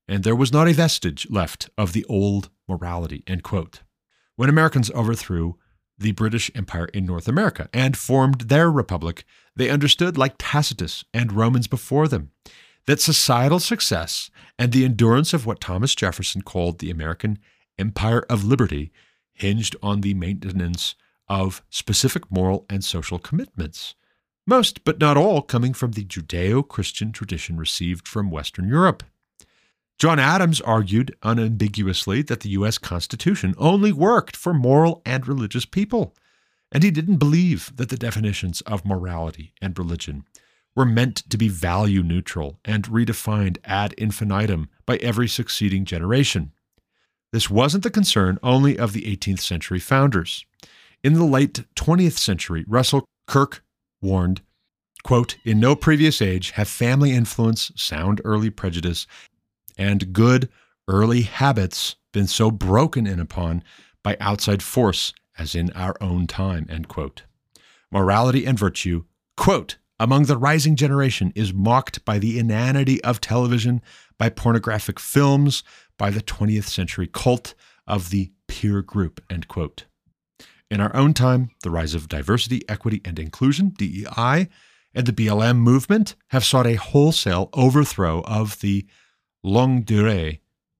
and 0.07 0.23
there 0.23 0.35
was 0.35 0.51
not 0.51 0.67
a 0.67 0.73
vestige 0.73 1.29
left 1.29 1.69
of 1.77 1.93
the 1.93 2.03
old 2.05 2.49
morality. 2.67 3.23
End 3.27 3.43
quote. 3.43 3.81
When 4.35 4.49
Americans 4.49 4.89
overthrew 4.89 5.59
the 5.99 6.13
British 6.13 6.49
Empire 6.55 6.85
in 6.85 7.05
North 7.05 7.27
America 7.27 7.69
and 7.71 7.95
formed 7.95 8.41
their 8.41 8.71
republic, 8.71 9.23
they 9.55 9.69
understood, 9.69 10.17
like 10.17 10.33
Tacitus 10.39 11.05
and 11.13 11.31
Romans 11.31 11.67
before 11.67 12.07
them, 12.07 12.31
that 12.87 12.99
societal 12.99 13.59
success 13.59 14.31
and 14.57 14.71
the 14.71 14.83
endurance 14.83 15.31
of 15.31 15.45
what 15.45 15.61
Thomas 15.61 15.93
Jefferson 15.93 16.41
called 16.41 16.79
the 16.79 16.89
American 16.89 17.37
Empire 17.77 18.25
of 18.31 18.43
Liberty 18.43 18.91
hinged 19.31 19.75
on 19.83 20.01
the 20.01 20.15
maintenance 20.15 20.95
of 21.29 21.63
specific 21.69 22.31
moral 22.31 22.65
and 22.67 22.83
social 22.83 23.19
commitments 23.19 23.93
most 24.45 24.83
but 24.83 24.99
not 24.99 25.17
all 25.17 25.41
coming 25.41 25.73
from 25.73 25.91
the 25.91 26.05
Judeo 26.05 26.67
Christian 26.67 27.11
tradition 27.11 27.57
received 27.57 28.07
from 28.07 28.31
Western 28.31 28.67
Europe. 28.67 29.03
John 29.99 30.17
Adams 30.17 30.61
argued 30.61 31.15
unambiguously 31.21 32.23
that 32.23 32.39
the 32.39 32.49
U.S. 32.49 32.79
Constitution 32.79 33.53
only 33.57 33.91
worked 33.91 34.35
for 34.35 34.53
moral 34.53 35.01
and 35.05 35.27
religious 35.27 35.65
people, 35.65 36.15
and 36.71 36.83
he 36.83 36.89
didn't 36.89 37.17
believe 37.17 37.71
that 37.75 37.89
the 37.89 37.97
definitions 37.97 38.61
of 38.61 38.85
morality 38.85 39.53
and 39.61 39.77
religion 39.77 40.23
were 40.75 40.85
meant 40.85 41.17
to 41.29 41.37
be 41.37 41.49
value 41.49 42.01
neutral 42.01 42.59
and 42.65 42.85
redefined 42.85 43.57
ad 43.63 43.93
infinitum 43.93 44.69
by 44.85 44.95
every 44.97 45.27
succeeding 45.27 45.85
generation. 45.85 46.51
This 47.31 47.49
wasn't 47.49 47.83
the 47.83 47.91
concern 47.91 48.39
only 48.41 48.77
of 48.77 48.93
the 48.93 49.03
18th 49.03 49.41
century 49.41 49.79
founders. 49.79 50.45
In 51.03 51.13
the 51.13 51.25
late 51.25 51.63
20th 51.75 52.17
century, 52.17 52.65
Russell 52.67 53.05
Kirk 53.27 53.63
warned, 54.01 54.41
quote, 55.03 55.37
In 55.43 55.59
no 55.59 55.75
previous 55.75 56.21
age 56.21 56.51
have 56.51 56.67
family 56.67 57.11
influence, 57.11 57.71
sound 57.75 58.21
early 58.23 58.49
prejudice, 58.49 59.07
and 59.77 60.13
good 60.13 60.49
early 60.87 61.21
habits 61.21 61.95
been 62.11 62.27
so 62.27 62.51
broken 62.51 63.07
in 63.07 63.19
upon 63.19 63.63
by 64.03 64.17
outside 64.19 64.63
force 64.63 65.13
as 65.37 65.55
in 65.55 65.71
our 65.71 65.95
own 66.01 66.27
time, 66.27 66.67
end 66.69 66.87
quote. 66.87 67.23
Morality 67.91 68.45
and 68.45 68.57
virtue, 68.57 69.03
quote, 69.37 69.77
among 69.99 70.25
the 70.25 70.37
rising 70.37 70.75
generation 70.75 71.31
is 71.35 71.53
mocked 71.53 72.03
by 72.05 72.17
the 72.17 72.39
inanity 72.39 73.03
of 73.03 73.21
television, 73.21 73.81
by 74.17 74.29
pornographic 74.29 74.99
films, 74.99 75.63
by 75.97 76.09
the 76.09 76.21
20th 76.21 76.63
century 76.63 77.07
cult 77.07 77.53
of 77.85 78.09
the 78.09 78.31
peer 78.47 78.81
group, 78.81 79.21
end 79.29 79.47
quote. 79.47 79.85
In 80.71 80.79
our 80.79 80.95
own 80.95 81.13
time, 81.13 81.51
the 81.63 81.69
rise 81.69 81.93
of 81.93 82.07
diversity, 82.07 82.61
equity, 82.69 83.01
and 83.03 83.19
inclusion, 83.19 83.73
DEI, 83.77 84.47
and 84.95 85.05
the 85.05 85.11
BLM 85.11 85.57
movement 85.57 86.15
have 86.29 86.45
sought 86.45 86.65
a 86.65 86.75
wholesale 86.75 87.49
overthrow 87.51 88.21
of 88.21 88.61
the 88.61 88.87
longue 89.43 89.83
durée 89.83 90.39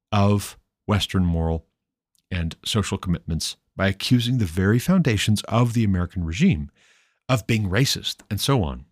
of 0.09 0.57
Western 0.88 1.26
moral 1.26 1.65
and 2.31 2.55
social 2.63 2.97
commitments 2.97 3.57
by 3.76 3.89
accusing 3.89 4.38
the 4.38 4.45
very 4.45 4.80
foundations 4.80 5.41
of 5.49 5.73
the 5.73 5.84
American 5.84 6.23
regime 6.23 6.72
of 7.27 7.45
being 7.45 7.69
racist 7.69 8.22
and 8.30 8.39
so 8.39 8.63
on. 8.63 8.85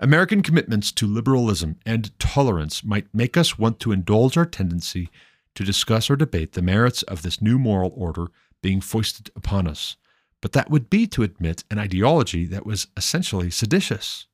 American 0.00 0.42
commitments 0.42 0.92
to 0.92 1.06
liberalism 1.06 1.76
and 1.86 2.18
tolerance 2.18 2.84
might 2.84 3.06
make 3.14 3.38
us 3.38 3.58
want 3.58 3.80
to 3.80 3.90
indulge 3.90 4.36
our 4.36 4.44
tendency 4.44 5.08
to 5.54 5.64
discuss 5.64 6.10
or 6.10 6.16
debate 6.16 6.52
the 6.52 6.60
merits 6.60 7.02
of 7.04 7.22
this 7.22 7.40
new 7.40 7.58
moral 7.58 7.92
order 7.96 8.26
being 8.60 8.82
foisted 8.82 9.30
upon 9.34 9.66
us 9.66 9.96
but 10.42 10.52
that 10.52 10.68
would 10.68 10.90
be 10.90 11.06
to 11.06 11.22
admit 11.22 11.64
an 11.70 11.78
ideology 11.78 12.44
that 12.44 12.66
was 12.66 12.88
essentially 12.96 13.50
seditious. 13.50 14.26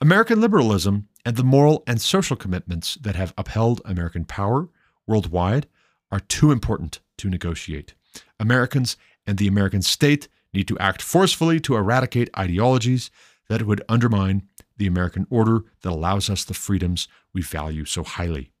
American 0.00 0.40
liberalism 0.40 1.08
and 1.24 1.36
the 1.36 1.42
moral 1.44 1.82
and 1.86 2.00
social 2.00 2.36
commitments 2.36 2.96
that 3.00 3.16
have 3.16 3.34
upheld 3.36 3.82
American 3.84 4.24
power 4.24 4.68
worldwide 5.06 5.66
are 6.12 6.20
too 6.20 6.52
important 6.52 7.00
to 7.18 7.28
negotiate. 7.28 7.94
Americans 8.38 8.96
and 9.26 9.38
the 9.38 9.48
American 9.48 9.82
state 9.82 10.28
need 10.52 10.68
to 10.68 10.78
act 10.78 11.02
forcefully 11.02 11.58
to 11.60 11.76
eradicate 11.76 12.30
ideologies 12.38 13.10
that 13.48 13.66
would 13.66 13.82
undermine 13.88 14.42
the 14.76 14.86
American 14.86 15.26
order 15.30 15.64
that 15.82 15.90
allows 15.92 16.30
us 16.30 16.44
the 16.44 16.54
freedoms 16.54 17.08
we 17.32 17.42
value 17.42 17.84
so 17.84 18.02
highly. 18.02 18.52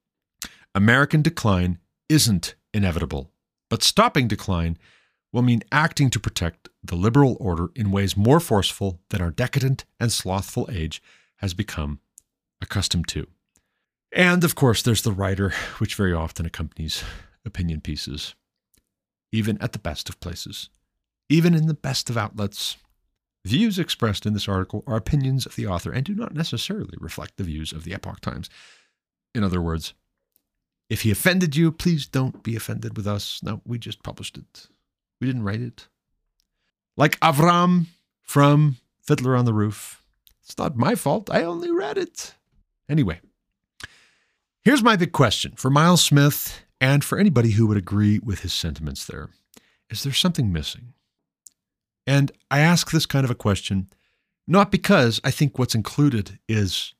American 0.74 1.22
decline 1.22 1.78
isn't 2.08 2.54
inevitable, 2.72 3.30
but 3.68 3.82
stopping 3.82 4.28
decline 4.28 4.76
will 5.32 5.42
mean 5.42 5.62
acting 5.72 6.10
to 6.10 6.20
protect 6.20 6.68
the 6.82 6.96
liberal 6.96 7.36
order 7.40 7.68
in 7.74 7.90
ways 7.90 8.16
more 8.16 8.40
forceful 8.40 9.00
than 9.10 9.20
our 9.20 9.30
decadent 9.30 9.84
and 9.98 10.10
slothful 10.10 10.68
age 10.72 11.02
has 11.36 11.54
become 11.54 12.00
accustomed 12.60 13.08
to. 13.08 13.26
And 14.12 14.42
of 14.44 14.54
course, 14.54 14.82
there's 14.82 15.02
the 15.02 15.12
writer, 15.12 15.52
which 15.78 15.94
very 15.94 16.12
often 16.12 16.46
accompanies 16.46 17.04
opinion 17.44 17.80
pieces, 17.80 18.34
even 19.32 19.58
at 19.58 19.72
the 19.72 19.78
best 19.78 20.08
of 20.08 20.20
places, 20.20 20.68
even 21.28 21.54
in 21.54 21.66
the 21.66 21.74
best 21.74 22.10
of 22.10 22.16
outlets. 22.16 22.76
Views 23.44 23.78
expressed 23.78 24.26
in 24.26 24.34
this 24.34 24.48
article 24.48 24.84
are 24.86 24.96
opinions 24.96 25.46
of 25.46 25.56
the 25.56 25.66
author 25.66 25.92
and 25.92 26.04
do 26.04 26.14
not 26.14 26.34
necessarily 26.34 26.96
reflect 26.98 27.36
the 27.36 27.44
views 27.44 27.72
of 27.72 27.84
the 27.84 27.94
Epoch 27.94 28.20
Times. 28.20 28.50
In 29.34 29.44
other 29.44 29.62
words, 29.62 29.94
if 30.90 31.02
he 31.02 31.10
offended 31.10 31.56
you, 31.56 31.70
please 31.70 32.06
don't 32.06 32.42
be 32.42 32.56
offended 32.56 32.96
with 32.96 33.06
us. 33.06 33.40
No, 33.42 33.62
we 33.64 33.78
just 33.78 34.02
published 34.02 34.36
it. 34.36 34.66
We 35.20 35.28
didn't 35.28 35.44
write 35.44 35.60
it. 35.60 35.88
Like 36.96 37.18
Avram 37.20 37.86
from 38.22 38.76
Fiddler 39.02 39.36
on 39.36 39.44
the 39.44 39.54
Roof. 39.54 40.02
It's 40.44 40.58
not 40.58 40.76
my 40.76 40.94
fault. 40.94 41.30
I 41.30 41.42
only 41.42 41.70
read 41.70 41.98
it. 41.98 42.34
Anyway, 42.88 43.20
here's 44.62 44.82
my 44.82 44.96
big 44.96 45.12
question 45.12 45.52
for 45.56 45.70
Miles 45.70 46.02
Smith 46.02 46.64
and 46.80 47.04
for 47.04 47.18
anybody 47.18 47.52
who 47.52 47.66
would 47.66 47.76
agree 47.76 48.18
with 48.18 48.40
his 48.40 48.52
sentiments 48.52 49.04
there. 49.04 49.30
Is 49.90 50.02
there 50.02 50.12
something 50.12 50.52
missing? 50.52 50.94
And 52.06 52.32
I 52.50 52.60
ask 52.60 52.90
this 52.90 53.06
kind 53.06 53.24
of 53.24 53.30
a 53.30 53.36
question 53.36 53.88
not 54.46 54.72
because 54.72 55.20
I 55.22 55.30
think 55.30 55.58
what's 55.58 55.76
included 55.76 56.40
is 56.48 56.94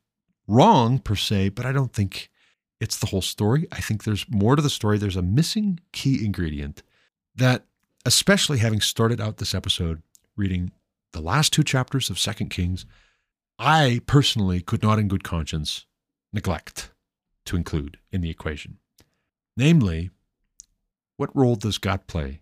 wrong 0.47 0.99
per 0.99 1.15
se, 1.15 1.49
but 1.49 1.65
I 1.65 1.73
don't 1.73 1.91
think 1.91 2.29
it's 2.79 2.97
the 2.97 3.07
whole 3.07 3.21
story. 3.21 3.67
I 3.71 3.81
think 3.81 4.03
there's 4.03 4.25
more 4.29 4.55
to 4.55 4.61
the 4.61 4.69
story. 4.69 4.97
There's 4.97 5.17
a 5.17 5.21
missing 5.21 5.79
key 5.91 6.23
ingredient 6.23 6.81
that 7.35 7.65
especially 8.05 8.59
having 8.59 8.81
started 8.81 9.21
out 9.21 9.37
this 9.37 9.53
episode 9.53 10.01
reading 10.35 10.71
the 11.13 11.21
last 11.21 11.53
two 11.53 11.63
chapters 11.63 12.09
of 12.09 12.19
Second 12.19 12.49
Kings, 12.49 12.85
I 13.59 14.01
personally 14.07 14.61
could 14.61 14.81
not 14.81 14.99
in 14.99 15.07
good 15.07 15.23
conscience 15.23 15.85
neglect 16.33 16.91
to 17.45 17.55
include 17.55 17.97
in 18.11 18.21
the 18.21 18.29
equation. 18.29 18.77
Namely, 19.57 20.09
what 21.17 21.35
role 21.35 21.55
does 21.55 21.77
God 21.77 22.07
play 22.07 22.41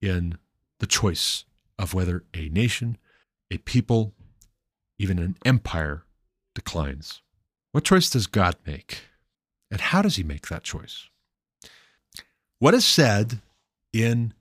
in 0.00 0.38
the 0.78 0.86
choice 0.86 1.44
of 1.78 1.94
whether 1.94 2.24
a 2.34 2.48
nation, 2.48 2.98
a 3.50 3.58
people, 3.58 4.12
even 4.98 5.18
an 5.18 5.36
empire 5.44 6.04
declines? 6.54 7.22
What 7.72 7.84
choice 7.84 8.10
does 8.10 8.26
God 8.26 8.56
make? 8.66 9.02
And 9.70 9.80
how 9.80 10.02
does 10.02 10.16
he 10.16 10.22
make 10.22 10.48
that 10.48 10.62
choice? 10.62 11.08
What 12.58 12.74
is 12.74 12.84
said 12.84 13.40
in 13.92 14.34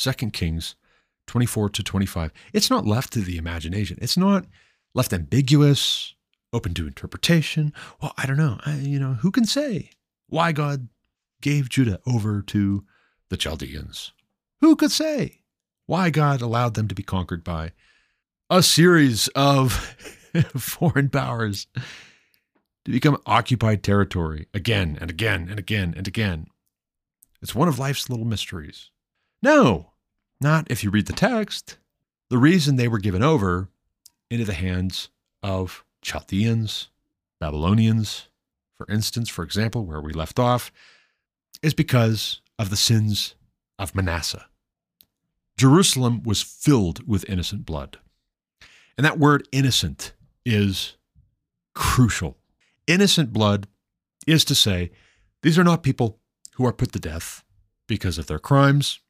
2 0.00 0.12
Kings 0.30 0.76
24 1.26 1.70
to 1.70 1.82
25. 1.82 2.32
It's 2.52 2.70
not 2.70 2.86
left 2.86 3.12
to 3.12 3.20
the 3.20 3.36
imagination. 3.36 3.98
It's 4.00 4.16
not 4.16 4.46
left 4.94 5.12
ambiguous, 5.12 6.14
open 6.52 6.74
to 6.74 6.86
interpretation. 6.86 7.72
Well, 8.00 8.12
I 8.16 8.26
don't 8.26 8.36
know. 8.36 8.58
I, 8.64 8.76
you 8.76 8.98
know, 8.98 9.14
who 9.14 9.30
can 9.30 9.44
say 9.44 9.90
why 10.28 10.52
God 10.52 10.88
gave 11.40 11.68
Judah 11.68 12.00
over 12.06 12.42
to 12.42 12.84
the 13.28 13.36
Chaldeans? 13.36 14.12
Who 14.60 14.74
could 14.74 14.90
say 14.90 15.42
why 15.86 16.10
God 16.10 16.40
allowed 16.40 16.74
them 16.74 16.88
to 16.88 16.94
be 16.94 17.02
conquered 17.02 17.44
by 17.44 17.72
a 18.48 18.62
series 18.62 19.28
of 19.28 19.72
foreign 20.56 21.10
powers 21.10 21.66
to 22.84 22.90
become 22.90 23.18
occupied 23.26 23.82
territory 23.82 24.48
again 24.54 24.98
and 25.00 25.10
again 25.10 25.48
and 25.48 25.58
again 25.58 25.94
and 25.96 26.08
again? 26.08 26.46
It's 27.42 27.54
one 27.54 27.68
of 27.68 27.78
life's 27.78 28.10
little 28.10 28.26
mysteries. 28.26 28.90
No, 29.42 29.92
not 30.40 30.70
if 30.70 30.84
you 30.84 30.90
read 30.90 31.06
the 31.06 31.12
text. 31.12 31.76
The 32.28 32.38
reason 32.38 32.76
they 32.76 32.88
were 32.88 32.98
given 32.98 33.22
over 33.22 33.68
into 34.30 34.44
the 34.44 34.54
hands 34.54 35.08
of 35.42 35.84
Chaldeans, 36.02 36.88
Babylonians, 37.40 38.28
for 38.76 38.86
instance, 38.90 39.28
for 39.28 39.42
example, 39.42 39.84
where 39.84 40.00
we 40.00 40.12
left 40.12 40.38
off, 40.38 40.70
is 41.62 41.74
because 41.74 42.40
of 42.58 42.70
the 42.70 42.76
sins 42.76 43.34
of 43.78 43.94
Manasseh. 43.94 44.46
Jerusalem 45.56 46.22
was 46.22 46.42
filled 46.42 47.06
with 47.06 47.28
innocent 47.28 47.66
blood. 47.66 47.98
And 48.96 49.04
that 49.04 49.18
word 49.18 49.48
innocent 49.52 50.12
is 50.44 50.96
crucial. 51.74 52.36
Innocent 52.86 53.32
blood 53.32 53.66
is 54.26 54.44
to 54.46 54.54
say, 54.54 54.90
these 55.42 55.58
are 55.58 55.64
not 55.64 55.82
people 55.82 56.18
who 56.54 56.66
are 56.66 56.72
put 56.72 56.92
to 56.92 56.98
death 56.98 57.42
because 57.86 58.18
of 58.18 58.26
their 58.26 58.38
crimes. 58.38 59.00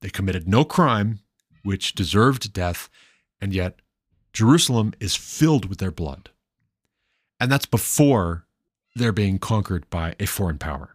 They 0.00 0.10
committed 0.10 0.48
no 0.48 0.64
crime 0.64 1.20
which 1.62 1.94
deserved 1.94 2.52
death, 2.52 2.88
and 3.40 3.52
yet 3.52 3.80
Jerusalem 4.32 4.94
is 5.00 5.16
filled 5.16 5.68
with 5.68 5.78
their 5.78 5.90
blood. 5.90 6.30
And 7.40 7.50
that's 7.50 7.66
before 7.66 8.46
they're 8.94 9.12
being 9.12 9.38
conquered 9.38 9.88
by 9.90 10.14
a 10.18 10.26
foreign 10.26 10.58
power. 10.58 10.92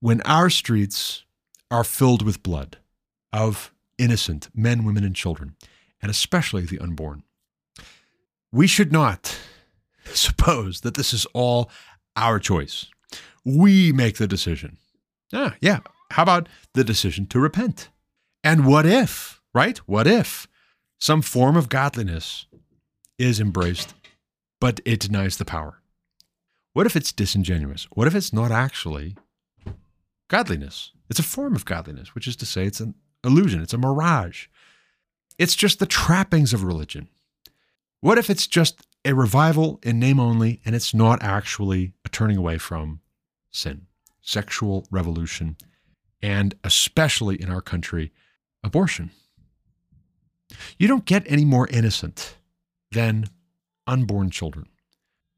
When 0.00 0.22
our 0.22 0.50
streets 0.50 1.24
are 1.70 1.84
filled 1.84 2.22
with 2.22 2.42
blood 2.42 2.78
of 3.32 3.72
innocent 3.98 4.48
men, 4.54 4.84
women, 4.84 5.04
and 5.04 5.14
children, 5.14 5.56
and 6.02 6.10
especially 6.10 6.62
the 6.62 6.78
unborn, 6.78 7.22
we 8.52 8.66
should 8.66 8.92
not 8.92 9.38
suppose 10.12 10.80
that 10.80 10.94
this 10.94 11.12
is 11.12 11.26
all 11.32 11.70
our 12.16 12.38
choice. 12.38 12.86
We 13.44 13.92
make 13.92 14.16
the 14.16 14.26
decision. 14.26 14.78
Ah, 15.32 15.54
yeah. 15.60 15.80
How 16.12 16.24
about 16.24 16.48
the 16.74 16.82
decision 16.82 17.26
to 17.26 17.38
repent? 17.38 17.88
And 18.42 18.66
what 18.66 18.86
if, 18.86 19.40
right? 19.54 19.78
What 19.78 20.06
if 20.06 20.46
some 20.98 21.22
form 21.22 21.56
of 21.56 21.68
godliness 21.68 22.46
is 23.18 23.40
embraced, 23.40 23.94
but 24.60 24.80
it 24.84 25.00
denies 25.00 25.36
the 25.36 25.44
power? 25.44 25.80
What 26.72 26.86
if 26.86 26.96
it's 26.96 27.12
disingenuous? 27.12 27.86
What 27.92 28.06
if 28.06 28.14
it's 28.14 28.32
not 28.32 28.50
actually 28.50 29.16
godliness? 30.28 30.92
It's 31.08 31.18
a 31.18 31.24
form 31.24 31.54
of 31.54 31.64
godliness, 31.64 32.14
which 32.14 32.26
is 32.26 32.36
to 32.36 32.46
say, 32.46 32.64
it's 32.64 32.80
an 32.80 32.94
illusion, 33.24 33.60
it's 33.60 33.74
a 33.74 33.78
mirage. 33.78 34.46
It's 35.38 35.56
just 35.56 35.78
the 35.78 35.86
trappings 35.86 36.52
of 36.52 36.64
religion. 36.64 37.08
What 38.00 38.18
if 38.18 38.30
it's 38.30 38.46
just 38.46 38.86
a 39.04 39.14
revival 39.14 39.80
in 39.82 39.98
name 39.98 40.20
only 40.20 40.60
and 40.64 40.74
it's 40.74 40.94
not 40.94 41.22
actually 41.22 41.94
a 42.04 42.08
turning 42.08 42.36
away 42.36 42.58
from 42.58 43.00
sin, 43.50 43.86
sexual 44.20 44.86
revolution, 44.90 45.56
and 46.22 46.54
especially 46.64 47.40
in 47.40 47.50
our 47.50 47.60
country, 47.60 48.12
abortion? 48.62 49.10
You 50.78 50.88
don't 50.88 51.04
get 51.04 51.30
any 51.30 51.44
more 51.44 51.68
innocent 51.68 52.36
than 52.92 53.26
unborn 53.86 54.30
children. 54.30 54.66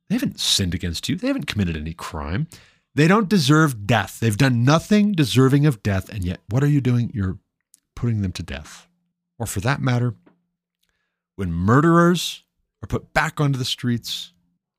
They 0.09 0.17
haven't 0.17 0.41
sinned 0.41 0.75
against 0.75 1.09
you, 1.09 1.17
they 1.17 1.29
haven't 1.29 1.47
committed 1.47 1.77
any 1.77 1.95
crime. 1.95 2.49
They 2.95 3.09
don't 3.09 3.29
deserve 3.29 3.87
death. 3.87 4.21
They've 4.21 4.37
done 4.37 4.65
nothing 4.65 5.13
deserving 5.13 5.65
of 5.65 5.83
death. 5.83 6.11
And 6.11 6.25
yet, 6.25 6.41
what 6.51 6.63
are 6.63 6.69
you 6.69 6.83
doing? 6.83 7.11
You're 7.15 7.39
putting 7.97 8.21
them 8.21 8.33
to 8.33 8.43
death. 8.43 8.87
Or 9.39 9.47
for 9.47 9.61
that 9.61 9.81
matter, 9.81 10.15
when 11.37 11.53
murderers 11.53 12.43
are 12.83 12.87
put 12.87 13.15
back 13.15 13.41
onto 13.41 13.59
the 13.59 13.65
streets, 13.65 14.33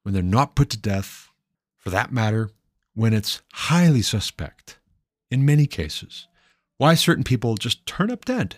when 0.03 0.13
they're 0.13 0.21
not 0.21 0.55
put 0.55 0.69
to 0.69 0.77
death, 0.77 1.29
for 1.77 1.89
that 1.89 2.11
matter, 2.11 2.51
when 2.93 3.13
it's 3.13 3.41
highly 3.53 4.03
suspect, 4.03 4.77
in 5.31 5.43
many 5.45 5.65
cases, 5.65 6.27
why 6.83 6.95
certain 6.95 7.23
people 7.23 7.55
just 7.55 7.85
turn 7.85 8.11
up 8.11 8.25
dead 8.25 8.57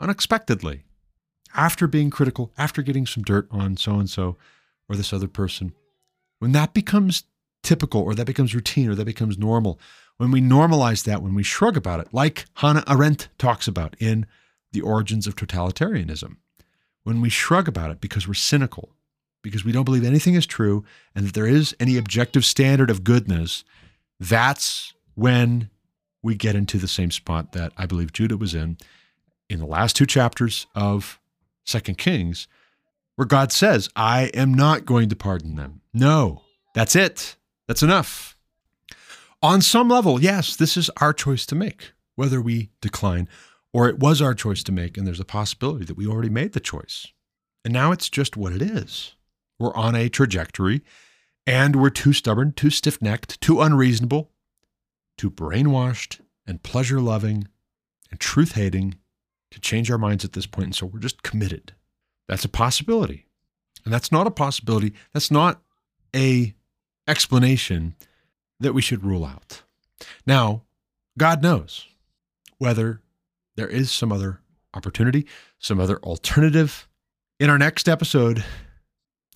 unexpectedly 0.00 0.84
after 1.54 1.86
being 1.86 2.08
critical, 2.08 2.50
after 2.56 2.80
getting 2.80 3.04
some 3.04 3.22
dirt 3.22 3.46
on 3.50 3.76
so 3.76 3.98
and 3.98 4.08
so 4.08 4.38
or 4.88 4.96
this 4.96 5.12
other 5.12 5.28
person. 5.28 5.74
When 6.38 6.52
that 6.52 6.72
becomes 6.72 7.24
typical 7.62 8.00
or 8.00 8.14
that 8.14 8.26
becomes 8.26 8.54
routine 8.54 8.88
or 8.88 8.94
that 8.94 9.04
becomes 9.04 9.36
normal, 9.36 9.78
when 10.16 10.30
we 10.30 10.40
normalize 10.40 11.04
that, 11.04 11.20
when 11.20 11.34
we 11.34 11.42
shrug 11.42 11.76
about 11.76 12.00
it, 12.00 12.08
like 12.10 12.46
Hannah 12.54 12.84
Arendt 12.88 13.28
talks 13.36 13.68
about 13.68 13.94
in 13.98 14.24
The 14.72 14.80
Origins 14.80 15.26
of 15.26 15.36
Totalitarianism, 15.36 16.36
when 17.04 17.20
we 17.20 17.28
shrug 17.28 17.68
about 17.68 17.90
it 17.90 18.00
because 18.00 18.26
we're 18.26 18.32
cynical, 18.32 18.94
because 19.42 19.62
we 19.62 19.72
don't 19.72 19.84
believe 19.84 20.06
anything 20.06 20.36
is 20.36 20.46
true 20.46 20.86
and 21.14 21.26
that 21.26 21.34
there 21.34 21.46
is 21.46 21.76
any 21.78 21.98
objective 21.98 22.46
standard 22.46 22.88
of 22.88 23.04
goodness, 23.04 23.62
that's 24.18 24.94
when 25.14 25.68
we 26.22 26.34
get 26.34 26.54
into 26.54 26.78
the 26.78 26.88
same 26.88 27.10
spot 27.10 27.52
that 27.52 27.72
I 27.76 27.86
believe 27.86 28.12
Judah 28.12 28.36
was 28.36 28.54
in 28.54 28.78
in 29.48 29.60
the 29.60 29.66
last 29.66 29.96
two 29.96 30.06
chapters 30.06 30.66
of 30.74 31.20
Second 31.64 31.98
Kings, 31.98 32.48
where 33.16 33.26
God 33.26 33.52
says, 33.52 33.88
I 33.96 34.24
am 34.34 34.54
not 34.54 34.84
going 34.84 35.08
to 35.08 35.16
pardon 35.16 35.56
them. 35.56 35.80
No, 35.92 36.42
that's 36.74 36.96
it. 36.96 37.36
That's 37.66 37.82
enough. 37.82 38.36
On 39.42 39.60
some 39.62 39.88
level, 39.88 40.20
yes, 40.20 40.56
this 40.56 40.76
is 40.76 40.90
our 41.00 41.12
choice 41.12 41.46
to 41.46 41.54
make, 41.54 41.92
whether 42.16 42.40
we 42.40 42.70
decline 42.80 43.28
or 43.72 43.88
it 43.88 43.98
was 43.98 44.22
our 44.22 44.34
choice 44.34 44.62
to 44.64 44.72
make, 44.72 44.96
and 44.96 45.06
there's 45.06 45.20
a 45.20 45.24
possibility 45.24 45.84
that 45.84 45.96
we 45.96 46.06
already 46.06 46.30
made 46.30 46.52
the 46.52 46.60
choice. 46.60 47.06
And 47.64 47.72
now 47.72 47.92
it's 47.92 48.08
just 48.08 48.36
what 48.36 48.52
it 48.52 48.62
is. 48.62 49.14
We're 49.58 49.74
on 49.74 49.94
a 49.94 50.08
trajectory, 50.08 50.82
and 51.46 51.76
we're 51.76 51.90
too 51.90 52.12
stubborn, 52.12 52.52
too 52.52 52.70
stiff 52.70 53.02
necked, 53.02 53.40
too 53.40 53.60
unreasonable, 53.60 54.30
too 55.18 55.30
brainwashed 55.30 56.20
and 56.46 56.62
pleasure 56.62 57.00
loving 57.00 57.46
and 58.10 58.18
truth 58.18 58.52
hating 58.52 58.94
to 59.50 59.60
change 59.60 59.90
our 59.90 59.98
minds 59.98 60.24
at 60.24 60.32
this 60.32 60.46
point. 60.46 60.64
And 60.64 60.74
so 60.74 60.86
we're 60.86 61.00
just 61.00 61.22
committed. 61.22 61.72
That's 62.28 62.44
a 62.44 62.48
possibility. 62.48 63.26
And 63.84 63.92
that's 63.92 64.12
not 64.12 64.26
a 64.26 64.30
possibility. 64.30 64.94
That's 65.12 65.30
not 65.30 65.60
a 66.14 66.54
explanation 67.06 67.94
that 68.60 68.74
we 68.74 68.82
should 68.82 69.04
rule 69.04 69.24
out. 69.24 69.62
Now, 70.26 70.62
God 71.16 71.42
knows 71.42 71.86
whether 72.58 73.00
there 73.56 73.68
is 73.68 73.90
some 73.90 74.12
other 74.12 74.40
opportunity, 74.74 75.26
some 75.58 75.80
other 75.80 75.98
alternative. 75.98 76.88
In 77.40 77.50
our 77.50 77.58
next 77.58 77.88
episode, 77.88 78.44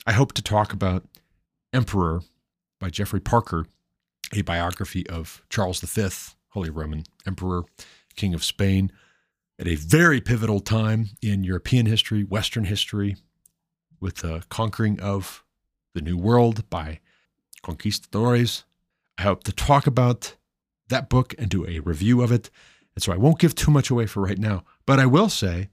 I 0.07 0.13
hope 0.13 0.33
to 0.35 0.43
talk 0.43 0.73
about 0.73 1.05
Emperor 1.73 2.23
by 2.79 2.91
Geoffrey 2.91 3.21
Parker, 3.21 3.67
a 4.33 4.43
biography 4.43 5.07
of 5.09 5.43
Charles 5.49 5.81
V, 5.81 6.09
Holy 6.51 6.71
Roman 6.71 7.05
Emperor, 7.27 7.65
King 8.17 8.35
of 8.35 8.45
Spain, 8.45 8.91
at 9.59 9.69
a 9.69 9.75
very 9.75 10.21
pivotal 10.21 10.61
time 10.61 11.11
in 11.21 11.45
European 11.45 11.87
history, 11.87 12.25
Western 12.25 12.65
history, 12.65 13.17
with 14.01 14.17
the 14.17 14.43
conquering 14.49 14.99
of 15.01 15.45
the 15.95 16.01
New 16.01 16.17
World 16.17 16.69
by 16.71 17.01
conquistadores. 17.63 18.65
I 19.19 19.23
hope 19.23 19.45
to 19.45 19.53
talk 19.53 19.87
about 19.87 20.37
that 20.89 21.09
book 21.09 21.35
and 21.39 21.49
do 21.49 21.67
a 21.67 21.81
review 21.81 22.23
of 22.23 22.33
it. 22.33 22.51
And 22.95 23.03
so 23.03 23.13
I 23.13 23.17
won't 23.17 23.39
give 23.39 23.55
too 23.55 23.71
much 23.71 23.91
away 23.91 24.07
for 24.07 24.23
right 24.23 24.39
now. 24.39 24.65
But 24.87 24.99
I 24.99 25.07
will 25.07 25.29
say, 25.29 25.69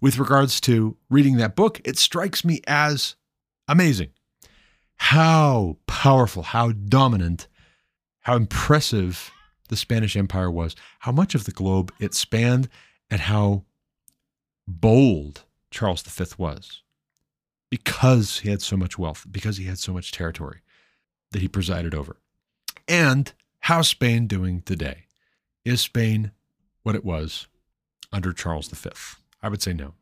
with 0.00 0.18
regards 0.18 0.60
to 0.62 0.96
reading 1.08 1.36
that 1.36 1.56
book, 1.56 1.80
it 1.84 1.98
strikes 1.98 2.44
me 2.44 2.60
as 2.66 3.16
amazing 3.68 4.10
how 4.96 5.76
powerful, 5.86 6.42
how 6.42 6.72
dominant, 6.72 7.48
how 8.24 8.36
impressive 8.36 9.30
the 9.68 9.76
Spanish 9.76 10.16
Empire 10.16 10.50
was, 10.50 10.74
how 11.00 11.12
much 11.12 11.34
of 11.34 11.44
the 11.44 11.52
globe 11.52 11.92
it 11.98 12.14
spanned, 12.14 12.68
and 13.10 13.20
how 13.22 13.64
bold 14.66 15.44
Charles 15.70 16.02
V 16.02 16.24
was 16.38 16.82
because 17.70 18.40
he 18.40 18.50
had 18.50 18.62
so 18.62 18.76
much 18.76 18.98
wealth, 18.98 19.26
because 19.30 19.56
he 19.56 19.64
had 19.64 19.78
so 19.78 19.92
much 19.92 20.12
territory 20.12 20.60
that 21.32 21.42
he 21.42 21.48
presided 21.48 21.94
over. 21.94 22.16
And 22.86 23.32
how's 23.60 23.88
Spain 23.88 24.26
doing 24.26 24.62
today? 24.62 25.06
Is 25.64 25.80
Spain 25.80 26.30
what 26.82 26.94
it 26.94 27.04
was 27.04 27.48
under 28.12 28.32
Charles 28.32 28.68
V? 28.68 28.90
I 29.42 29.48
would 29.48 29.60
say 29.60 29.72
no. 29.72 29.94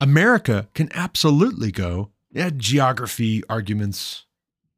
America 0.00 0.68
can 0.74 0.88
absolutely 0.94 1.72
go, 1.72 2.10
yeah, 2.30 2.50
geography 2.54 3.42
arguments 3.48 4.24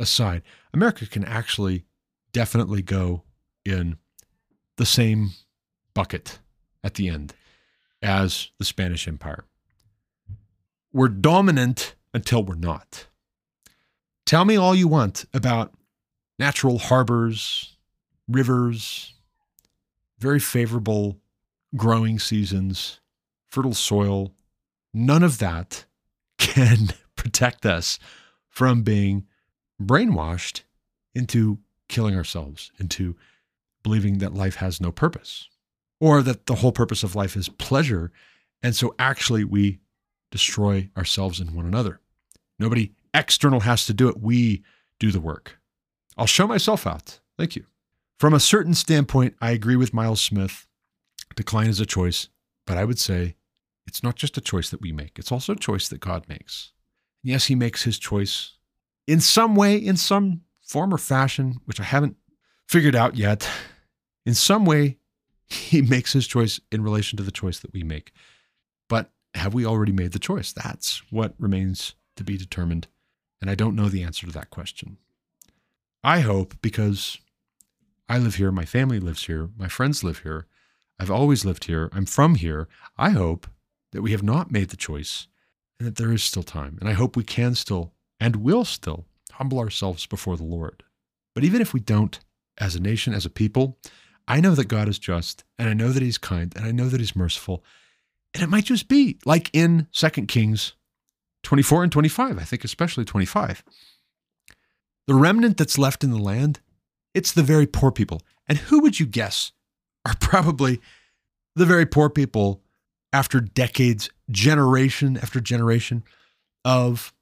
aside, 0.00 0.42
America 0.72 1.06
can 1.06 1.24
actually 1.24 1.84
definitely 2.32 2.82
go 2.82 3.22
in 3.64 3.96
the 4.76 4.86
same 4.86 5.30
bucket 5.94 6.38
at 6.84 6.94
the 6.94 7.08
end 7.08 7.34
as 8.02 8.50
the 8.58 8.64
Spanish 8.64 9.08
Empire. 9.08 9.44
We're 10.92 11.08
dominant 11.08 11.94
until 12.14 12.42
we're 12.42 12.54
not. 12.54 13.06
Tell 14.24 14.44
me 14.44 14.56
all 14.56 14.74
you 14.74 14.88
want 14.88 15.24
about 15.34 15.72
natural 16.38 16.78
harbors, 16.78 17.76
rivers, 18.28 19.14
very 20.18 20.38
favorable 20.38 21.18
growing 21.76 22.18
seasons, 22.18 23.00
fertile 23.48 23.74
soil. 23.74 24.32
None 24.94 25.22
of 25.22 25.38
that 25.38 25.84
can 26.38 26.88
protect 27.16 27.66
us 27.66 27.98
from 28.48 28.82
being 28.82 29.26
brainwashed 29.80 30.62
into 31.14 31.58
killing 31.88 32.16
ourselves, 32.16 32.70
into 32.78 33.16
believing 33.82 34.18
that 34.18 34.34
life 34.34 34.56
has 34.56 34.80
no 34.80 34.92
purpose, 34.92 35.48
or 36.00 36.22
that 36.22 36.46
the 36.46 36.56
whole 36.56 36.72
purpose 36.72 37.02
of 37.02 37.14
life 37.14 37.36
is 37.36 37.48
pleasure. 37.48 38.12
And 38.62 38.74
so 38.74 38.94
actually 38.98 39.44
we 39.44 39.78
destroy 40.30 40.90
ourselves 40.96 41.40
and 41.40 41.52
one 41.52 41.66
another. 41.66 42.00
Nobody 42.58 42.92
external 43.14 43.60
has 43.60 43.86
to 43.86 43.94
do 43.94 44.08
it. 44.08 44.20
We 44.20 44.62
do 44.98 45.10
the 45.10 45.20
work. 45.20 45.58
I'll 46.16 46.26
show 46.26 46.46
myself 46.46 46.86
out. 46.86 47.20
Thank 47.36 47.56
you. 47.56 47.64
From 48.18 48.34
a 48.34 48.40
certain 48.40 48.74
standpoint, 48.74 49.36
I 49.40 49.52
agree 49.52 49.76
with 49.76 49.94
Miles 49.94 50.20
Smith 50.20 50.66
decline 51.38 51.68
is 51.68 51.78
a 51.78 51.86
choice, 51.86 52.28
but 52.66 52.76
I 52.76 52.84
would 52.84 52.98
say 52.98 53.36
it's 53.86 54.02
not 54.02 54.16
just 54.16 54.36
a 54.36 54.42
choice 54.42 54.70
that 54.70 54.80
we 54.80 54.92
make, 54.92 55.18
it's 55.18 55.32
also 55.32 55.52
a 55.52 55.56
choice 55.56 55.88
that 55.88 56.00
God 56.00 56.28
makes. 56.28 56.72
Yes, 57.22 57.46
He 57.46 57.54
makes 57.54 57.84
His 57.84 57.98
choice 57.98 58.54
in 59.06 59.20
some 59.20 59.54
way, 59.54 59.76
in 59.76 59.96
some 59.96 60.42
form 60.68 60.92
or 60.92 60.98
fashion, 60.98 61.60
which 61.64 61.80
I 61.80 61.84
haven't 61.84 62.16
figured 62.68 62.94
out 62.94 63.16
yet. 63.16 63.48
In 64.24 64.34
some 64.34 64.64
way, 64.64 64.98
He 65.46 65.82
makes 65.94 66.12
His 66.12 66.26
choice 66.26 66.60
in 66.70 66.82
relation 66.82 67.16
to 67.16 67.22
the 67.22 67.32
choice 67.32 67.58
that 67.60 67.72
we 67.72 67.82
make. 67.82 68.12
But 68.88 69.10
have 69.34 69.54
we 69.54 69.66
already 69.66 69.92
made 69.92 70.12
the 70.12 70.18
choice? 70.18 70.52
That's 70.52 71.02
what 71.10 71.34
remains 71.38 71.94
to 72.16 72.24
be 72.24 72.36
determined. 72.36 72.86
And 73.40 73.50
I 73.50 73.54
don't 73.54 73.76
know 73.76 73.88
the 73.88 74.02
answer 74.02 74.26
to 74.26 74.32
that 74.32 74.50
question. 74.50 74.98
I 76.04 76.20
hope 76.20 76.54
because 76.62 77.18
I 78.08 78.18
live 78.18 78.36
here, 78.36 78.52
my 78.52 78.64
family 78.64 79.00
lives 79.00 79.26
here, 79.26 79.50
my 79.56 79.68
friends 79.68 80.02
live 80.02 80.20
here, 80.20 80.46
I've 80.98 81.10
always 81.10 81.44
lived 81.44 81.64
here, 81.64 81.88
I'm 81.92 82.06
from 82.06 82.34
here. 82.34 82.68
I 82.96 83.10
hope 83.10 83.46
that 83.92 84.02
we 84.02 84.12
have 84.12 84.22
not 84.22 84.50
made 84.50 84.70
the 84.70 84.76
choice 84.76 85.28
and 85.78 85.86
that 85.86 85.96
there 85.96 86.12
is 86.12 86.22
still 86.22 86.42
time. 86.42 86.76
And 86.80 86.88
I 86.88 86.92
hope 86.92 87.16
we 87.16 87.22
can 87.24 87.54
still 87.54 87.92
and 88.18 88.36
will 88.36 88.64
still 88.64 89.06
humble 89.38 89.58
ourselves 89.60 90.06
before 90.06 90.36
the 90.36 90.44
Lord. 90.44 90.82
But 91.34 91.44
even 91.44 91.62
if 91.62 91.72
we 91.72 91.80
don't, 91.80 92.18
as 92.58 92.74
a 92.74 92.80
nation, 92.80 93.14
as 93.14 93.24
a 93.24 93.30
people, 93.30 93.78
I 94.26 94.40
know 94.40 94.54
that 94.56 94.66
God 94.66 94.88
is 94.88 94.98
just 94.98 95.44
and 95.58 95.68
I 95.68 95.74
know 95.74 95.90
that 95.90 96.02
He's 96.02 96.18
kind 96.18 96.52
and 96.56 96.66
I 96.66 96.72
know 96.72 96.88
that 96.88 97.00
He's 97.00 97.16
merciful. 97.16 97.64
And 98.34 98.42
it 98.42 98.48
might 98.48 98.64
just 98.64 98.88
be 98.88 99.18
like 99.24 99.48
in 99.52 99.86
2 99.92 100.08
Kings 100.26 100.74
24 101.44 101.84
and 101.84 101.92
25, 101.92 102.38
I 102.38 102.42
think 102.42 102.64
especially 102.64 103.04
25. 103.04 103.62
The 105.06 105.14
remnant 105.14 105.56
that's 105.56 105.78
left 105.78 106.04
in 106.04 106.10
the 106.10 106.18
land, 106.18 106.60
it's 107.14 107.32
the 107.32 107.42
very 107.42 107.66
poor 107.66 107.90
people. 107.90 108.20
And 108.48 108.58
who 108.58 108.80
would 108.80 108.98
you 108.98 109.06
guess 109.06 109.52
are 110.04 110.14
probably 110.20 110.80
the 111.54 111.66
very 111.66 111.86
poor 111.86 112.10
people 112.10 112.62
after 113.12 113.40
decades, 113.40 114.10
generation 114.30 115.16
after 115.16 115.40
generation 115.40 116.04
of 116.64 117.14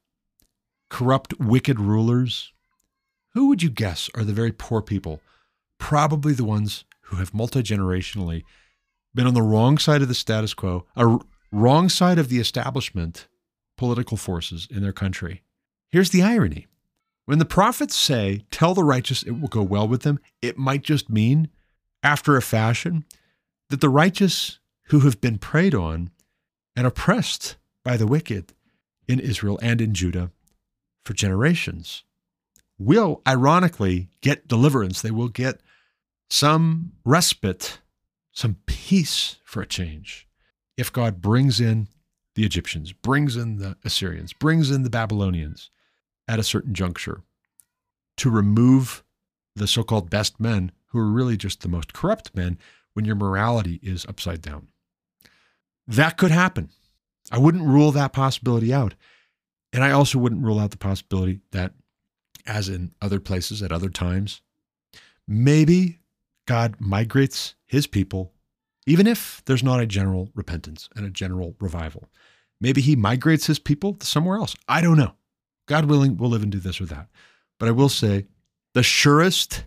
corrupt, 0.89 1.39
wicked 1.39 1.79
rulers? 1.79 2.51
Who 3.33 3.49
would 3.49 3.61
you 3.61 3.69
guess 3.69 4.09
are 4.15 4.23
the 4.23 4.33
very 4.33 4.51
poor 4.51 4.81
people? 4.81 5.21
Probably 5.79 6.33
the 6.33 6.43
ones 6.43 6.85
who 7.01 7.17
have 7.17 7.33
multi 7.33 7.61
generationally 7.61 8.43
been 9.13 9.27
on 9.27 9.33
the 9.33 9.41
wrong 9.41 9.77
side 9.77 10.01
of 10.01 10.07
the 10.07 10.15
status 10.15 10.53
quo, 10.53 10.85
a 10.95 11.19
wrong 11.51 11.89
side 11.89 12.19
of 12.19 12.29
the 12.29 12.39
establishment 12.39 13.27
political 13.77 14.17
forces 14.17 14.67
in 14.69 14.81
their 14.81 14.93
country. 14.93 15.43
Here's 15.89 16.09
the 16.09 16.23
irony 16.23 16.67
when 17.25 17.39
the 17.39 17.45
prophets 17.45 17.95
say, 17.95 18.45
Tell 18.51 18.73
the 18.73 18.83
righteous 18.83 19.23
it 19.23 19.31
will 19.31 19.49
go 19.49 19.61
well 19.61 19.87
with 19.87 20.03
them, 20.03 20.19
it 20.41 20.57
might 20.57 20.81
just 20.81 21.09
mean, 21.09 21.49
after 22.01 22.37
a 22.37 22.41
fashion, 22.41 23.05
that 23.69 23.81
the 23.81 23.89
righteous 23.89 24.59
who 24.87 25.01
have 25.01 25.19
been 25.19 25.37
preyed 25.37 25.75
on 25.75 26.11
and 26.75 26.87
oppressed 26.87 27.57
by 27.83 27.97
the 27.97 28.07
wicked 28.07 28.53
in 29.07 29.19
Israel 29.19 29.59
and 29.61 29.81
in 29.81 29.93
Judah 29.93 30.31
for 31.07 31.13
generations 31.13 32.03
will 32.77 33.21
ironically 33.25 34.09
get 34.19 34.45
deliverance. 34.45 35.01
They 35.01 35.09
will 35.09 35.29
get 35.29 35.61
some 36.29 36.91
respite, 37.05 37.79
some 38.33 38.57
peace 38.65 39.37
for 39.45 39.61
a 39.61 39.65
change 39.65 40.27
if 40.75 40.91
God 40.91 41.21
brings 41.21 41.61
in 41.61 41.87
the 42.35 42.43
Egyptians, 42.43 42.91
brings 42.91 43.37
in 43.37 43.57
the 43.57 43.77
Assyrians, 43.85 44.33
brings 44.33 44.69
in 44.69 44.83
the 44.83 44.89
Babylonians 44.89 45.71
at 46.27 46.39
a 46.39 46.43
certain 46.43 46.73
juncture 46.73 47.21
to 48.17 48.29
remove 48.29 49.01
the 49.55 49.65
so 49.65 49.83
called 49.83 50.09
best 50.09 50.41
men 50.41 50.73
who 50.87 50.99
are 50.99 51.09
really 51.09 51.37
just 51.37 51.61
the 51.61 51.69
most 51.69 51.93
corrupt 51.93 52.35
men 52.35 52.59
when 52.93 53.05
your 53.05 53.15
morality 53.15 53.79
is 53.81 54.05
upside 54.07 54.41
down. 54.41 54.67
That 55.87 56.17
could 56.17 56.31
happen. 56.31 56.69
I 57.31 57.37
wouldn't 57.37 57.63
rule 57.63 57.93
that 57.93 58.11
possibility 58.11 58.73
out. 58.73 58.93
And 59.73 59.83
I 59.83 59.91
also 59.91 60.17
wouldn't 60.17 60.43
rule 60.43 60.59
out 60.59 60.71
the 60.71 60.77
possibility 60.77 61.41
that, 61.51 61.73
as 62.45 62.69
in 62.69 62.91
other 63.01 63.19
places 63.19 63.61
at 63.61 63.71
other 63.71 63.89
times, 63.89 64.41
maybe 65.27 65.99
God 66.45 66.75
migrates 66.79 67.55
his 67.65 67.87
people 67.87 68.33
even 68.87 69.05
if 69.05 69.43
there's 69.45 69.63
not 69.63 69.81
a 69.81 69.85
general 69.85 70.29
repentance 70.33 70.89
and 70.95 71.05
a 71.05 71.09
general 71.09 71.55
revival. 71.59 72.07
Maybe 72.59 72.81
he 72.81 72.95
migrates 72.95 73.45
his 73.45 73.59
people 73.59 73.93
to 73.93 74.07
somewhere 74.07 74.37
else. 74.37 74.55
I 74.67 74.81
don't 74.81 74.97
know. 74.97 75.13
God 75.67 75.85
willing, 75.85 76.15
we'll 76.15 76.29
live 76.29 76.41
and 76.41 76.51
do 76.51 76.59
this 76.59 76.79
or 76.79 76.85
that. 76.85 77.09
But 77.59 77.67
I 77.67 77.71
will 77.71 77.89
say 77.89 78.25
the 78.73 78.81
surest, 78.81 79.65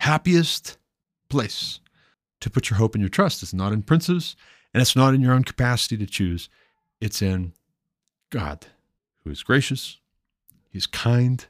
happiest 0.00 0.78
place 1.28 1.78
to 2.40 2.50
put 2.50 2.68
your 2.68 2.78
hope 2.78 2.94
and 2.94 3.00
your 3.00 3.08
trust 3.08 3.42
is 3.44 3.54
not 3.54 3.72
in 3.72 3.82
princes 3.82 4.34
and 4.74 4.80
it's 4.80 4.96
not 4.96 5.14
in 5.14 5.20
your 5.20 5.32
own 5.32 5.44
capacity 5.44 5.96
to 5.98 6.06
choose. 6.06 6.48
It's 7.00 7.22
in 7.22 7.52
God, 8.30 8.66
who 9.24 9.30
is 9.30 9.42
gracious, 9.42 9.98
He 10.70 10.78
is 10.78 10.86
kind, 10.86 11.44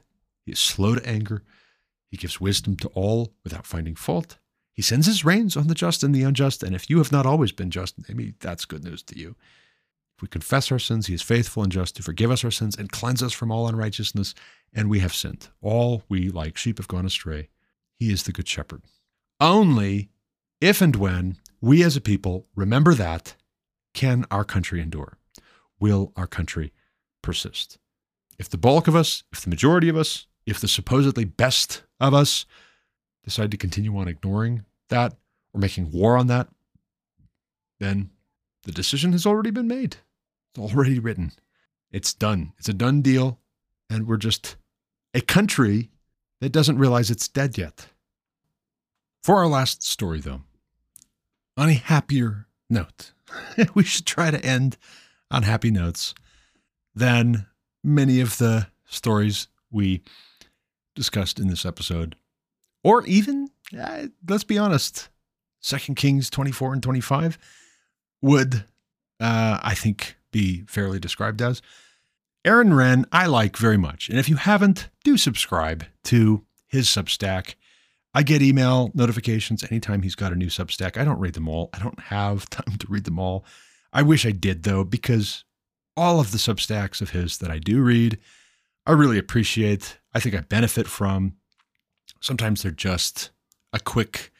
He 0.45 0.51
is 0.51 0.59
slow 0.59 0.95
to 0.95 1.07
anger, 1.07 1.43
He 2.09 2.17
gives 2.17 2.41
wisdom 2.41 2.75
to 2.77 2.87
all 2.89 3.33
without 3.43 3.65
finding 3.65 3.95
fault. 3.95 4.37
He 4.73 4.81
sends 4.81 5.05
his 5.05 5.25
rains 5.25 5.57
on 5.57 5.67
the 5.67 5.75
just 5.75 6.03
and 6.03 6.15
the 6.15 6.23
unjust. 6.23 6.63
And 6.63 6.75
if 6.75 6.89
you 6.89 6.97
have 6.97 7.11
not 7.11 7.25
always 7.25 7.51
been 7.51 7.71
just, 7.71 7.95
maybe 8.07 8.33
that's 8.39 8.65
good 8.65 8.83
news 8.83 9.03
to 9.03 9.17
you. 9.17 9.35
If 10.15 10.21
we 10.21 10.27
confess 10.27 10.71
our 10.71 10.79
sins, 10.79 11.07
he 11.07 11.13
is 11.13 11.21
faithful 11.21 11.63
and 11.63 11.71
just 11.71 11.95
to 11.97 12.03
forgive 12.03 12.31
us 12.31 12.43
our 12.43 12.51
sins 12.51 12.75
and 12.75 12.91
cleanse 12.91 13.21
us 13.21 13.33
from 13.33 13.51
all 13.51 13.67
unrighteousness. 13.67 14.33
And 14.73 14.89
we 14.89 14.99
have 14.99 15.13
sinned. 15.13 15.49
All 15.61 16.03
we, 16.09 16.29
like 16.29 16.57
sheep, 16.57 16.77
have 16.77 16.87
gone 16.87 17.05
astray. 17.05 17.49
He 17.95 18.11
is 18.11 18.23
the 18.23 18.31
good 18.31 18.47
shepherd. 18.47 18.83
Only 19.39 20.09
if 20.61 20.81
and 20.81 20.95
when 20.95 21.37
we 21.59 21.83
as 21.83 21.97
a 21.97 22.01
people 22.01 22.47
remember 22.55 22.93
that, 22.93 23.35
can 23.93 24.25
our 24.31 24.45
country 24.45 24.79
endure? 24.79 25.17
Will 25.79 26.13
our 26.15 26.27
country 26.27 26.71
persist? 27.21 27.77
If 28.37 28.49
the 28.49 28.57
bulk 28.57 28.87
of 28.87 28.95
us, 28.95 29.23
if 29.31 29.41
the 29.41 29.49
majority 29.49 29.89
of 29.89 29.97
us, 29.97 30.25
if 30.45 30.59
the 30.59 30.67
supposedly 30.67 31.25
best 31.25 31.83
of 31.99 32.13
us 32.13 32.45
decide 33.23 33.51
to 33.51 33.57
continue 33.57 33.95
on 33.97 34.07
ignoring 34.07 34.65
that 34.89 35.13
or 35.53 35.59
making 35.59 35.91
war 35.91 36.17
on 36.17 36.27
that, 36.27 36.47
then 37.79 38.09
the 38.63 38.71
decision 38.71 39.11
has 39.11 39.25
already 39.25 39.51
been 39.51 39.67
made. 39.67 39.97
It's 40.53 40.73
already 40.73 40.99
written. 40.99 41.31
It's 41.91 42.13
done. 42.13 42.53
It's 42.57 42.69
a 42.69 42.73
done 42.73 43.01
deal. 43.01 43.39
And 43.89 44.07
we're 44.07 44.17
just 44.17 44.55
a 45.13 45.21
country 45.21 45.89
that 46.39 46.51
doesn't 46.51 46.77
realize 46.77 47.11
it's 47.11 47.27
dead 47.27 47.57
yet. 47.57 47.87
For 49.23 49.35
our 49.35 49.47
last 49.47 49.83
story, 49.83 50.19
though, 50.19 50.41
on 51.57 51.69
a 51.69 51.73
happier 51.73 52.47
note, 52.69 53.11
we 53.73 53.83
should 53.83 54.05
try 54.05 54.31
to 54.31 54.43
end 54.43 54.77
on 55.29 55.43
happy 55.43 55.69
notes 55.69 56.15
than 56.93 57.47
many 57.83 58.19
of 58.19 58.37
the 58.37 58.67
stories 58.85 59.47
we 59.71 60.01
discussed 60.95 61.39
in 61.39 61.47
this 61.47 61.65
episode 61.65 62.15
or 62.83 63.05
even, 63.05 63.49
uh, 63.79 64.07
let's 64.27 64.43
be 64.43 64.57
honest, 64.57 65.09
Second 65.59 65.95
Kings 65.95 66.29
24 66.29 66.73
and 66.73 66.83
25 66.83 67.37
would, 68.21 68.65
uh, 69.19 69.59
I 69.61 69.75
think, 69.75 70.17
be 70.31 70.63
fairly 70.67 70.99
described 70.99 71.41
as. 71.41 71.61
Aaron 72.43 72.71
Renn, 72.71 73.05
I 73.11 73.27
like 73.27 73.55
very 73.55 73.77
much. 73.77 74.09
And 74.09 74.17
if 74.17 74.27
you 74.27 74.35
haven't, 74.35 74.89
do 75.03 75.15
subscribe 75.17 75.85
to 76.05 76.43
his 76.67 76.87
Substack. 76.87 77.53
I 78.13 78.23
get 78.23 78.41
email 78.41 78.89
notifications 78.95 79.63
anytime 79.63 80.01
he's 80.01 80.15
got 80.15 80.31
a 80.31 80.35
new 80.35 80.47
Substack. 80.47 80.97
I 80.99 81.03
don't 81.03 81.19
read 81.19 81.35
them 81.35 81.47
all. 81.47 81.69
I 81.73 81.79
don't 81.79 81.99
have 81.99 82.49
time 82.49 82.77
to 82.77 82.87
read 82.89 83.03
them 83.03 83.19
all. 83.19 83.45
I 83.93 84.01
wish 84.01 84.25
I 84.25 84.31
did, 84.31 84.63
though, 84.63 84.83
because 84.83 85.43
all 86.01 86.19
of 86.19 86.31
the 86.31 86.39
Substacks 86.39 86.99
of 86.99 87.11
his 87.11 87.37
that 87.37 87.51
I 87.51 87.59
do 87.59 87.79
read, 87.83 88.17
I 88.87 88.93
really 88.93 89.19
appreciate. 89.19 89.99
I 90.15 90.19
think 90.19 90.33
I 90.33 90.39
benefit 90.39 90.87
from. 90.87 91.35
Sometimes 92.21 92.63
they're 92.63 92.71
just 92.71 93.29
a 93.71 93.79
quick 93.79 94.31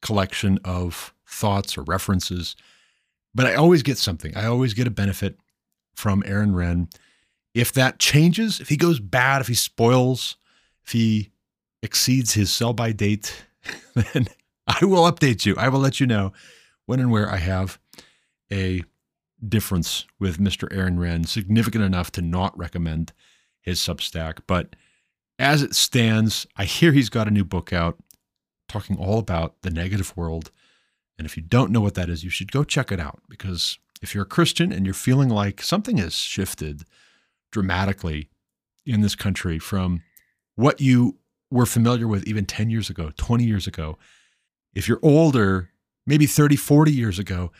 collection 0.00 0.58
of 0.64 1.12
thoughts 1.26 1.76
or 1.76 1.82
references, 1.82 2.56
but 3.34 3.44
I 3.44 3.54
always 3.54 3.82
get 3.82 3.98
something. 3.98 4.34
I 4.34 4.46
always 4.46 4.72
get 4.72 4.86
a 4.86 4.90
benefit 4.90 5.36
from 5.94 6.22
Aaron 6.24 6.54
Renn. 6.54 6.90
If 7.52 7.70
that 7.74 7.98
changes, 7.98 8.58
if 8.58 8.70
he 8.70 8.78
goes 8.78 8.98
bad, 8.98 9.42
if 9.42 9.48
he 9.48 9.54
spoils, 9.54 10.36
if 10.86 10.92
he 10.92 11.32
exceeds 11.82 12.32
his 12.32 12.50
sell 12.50 12.72
by 12.72 12.92
date, 12.92 13.44
then 13.94 14.26
I 14.66 14.86
will 14.86 15.10
update 15.10 15.44
you. 15.44 15.54
I 15.58 15.68
will 15.68 15.80
let 15.80 16.00
you 16.00 16.06
know 16.06 16.32
when 16.86 16.98
and 16.98 17.10
where 17.10 17.30
I 17.30 17.36
have 17.36 17.78
a 18.50 18.82
difference 19.48 20.06
with 20.18 20.38
Mr. 20.38 20.68
Aaron 20.74 20.98
Renn, 20.98 21.26
significant 21.26 21.84
enough 21.84 22.10
to 22.12 22.22
not 22.22 22.56
recommend 22.56 23.12
his 23.60 23.80
Substack. 23.80 24.40
But 24.46 24.76
as 25.38 25.62
it 25.62 25.74
stands, 25.74 26.46
I 26.56 26.64
hear 26.64 26.92
he's 26.92 27.08
got 27.08 27.28
a 27.28 27.32
new 27.32 27.44
book 27.44 27.72
out 27.72 27.98
talking 28.68 28.96
all 28.96 29.18
about 29.18 29.62
the 29.62 29.70
negative 29.70 30.16
world. 30.16 30.50
And 31.18 31.26
if 31.26 31.36
you 31.36 31.42
don't 31.42 31.72
know 31.72 31.80
what 31.80 31.94
that 31.94 32.08
is, 32.08 32.24
you 32.24 32.30
should 32.30 32.52
go 32.52 32.64
check 32.64 32.92
it 32.92 33.00
out 33.00 33.20
because 33.28 33.78
if 34.02 34.14
you're 34.14 34.24
a 34.24 34.28
Christian 34.28 34.72
and 34.72 34.86
you're 34.86 34.94
feeling 34.94 35.28
like 35.28 35.62
something 35.62 35.98
has 35.98 36.14
shifted 36.14 36.84
dramatically 37.52 38.30
in 38.86 39.00
this 39.00 39.14
country 39.14 39.58
from 39.58 40.02
what 40.54 40.80
you 40.80 41.18
were 41.50 41.66
familiar 41.66 42.06
with 42.06 42.26
even 42.26 42.46
10 42.46 42.70
years 42.70 42.88
ago, 42.88 43.12
20 43.16 43.44
years 43.44 43.66
ago, 43.66 43.98
if 44.74 44.88
you're 44.88 45.00
older, 45.02 45.70
maybe 46.06 46.26
30, 46.26 46.56
40 46.56 46.92
years 46.92 47.18
ago, 47.18 47.50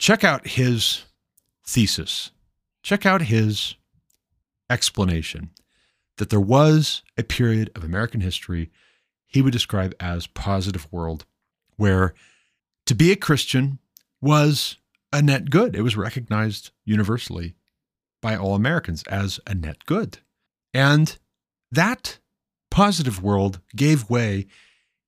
check 0.00 0.24
out 0.24 0.48
his 0.48 1.04
thesis. 1.64 2.32
Check 2.82 3.06
out 3.06 3.22
his 3.22 3.76
explanation 4.68 5.50
that 6.16 6.30
there 6.30 6.40
was 6.40 7.02
a 7.16 7.22
period 7.22 7.70
of 7.76 7.84
American 7.84 8.22
history 8.22 8.70
he 9.26 9.42
would 9.42 9.52
describe 9.52 9.94
as 10.00 10.26
positive 10.26 10.90
world 10.90 11.26
where 11.76 12.14
to 12.86 12.94
be 12.94 13.12
a 13.12 13.16
Christian 13.16 13.78
was 14.20 14.78
a 15.12 15.22
net 15.22 15.50
good. 15.50 15.76
It 15.76 15.82
was 15.82 15.96
recognized 15.96 16.70
universally 16.84 17.54
by 18.22 18.36
all 18.36 18.54
Americans 18.54 19.02
as 19.04 19.38
a 19.46 19.54
net 19.54 19.84
good. 19.86 20.18
And 20.74 21.16
that 21.70 22.18
positive 22.70 23.22
world 23.22 23.60
gave 23.76 24.10
way 24.10 24.46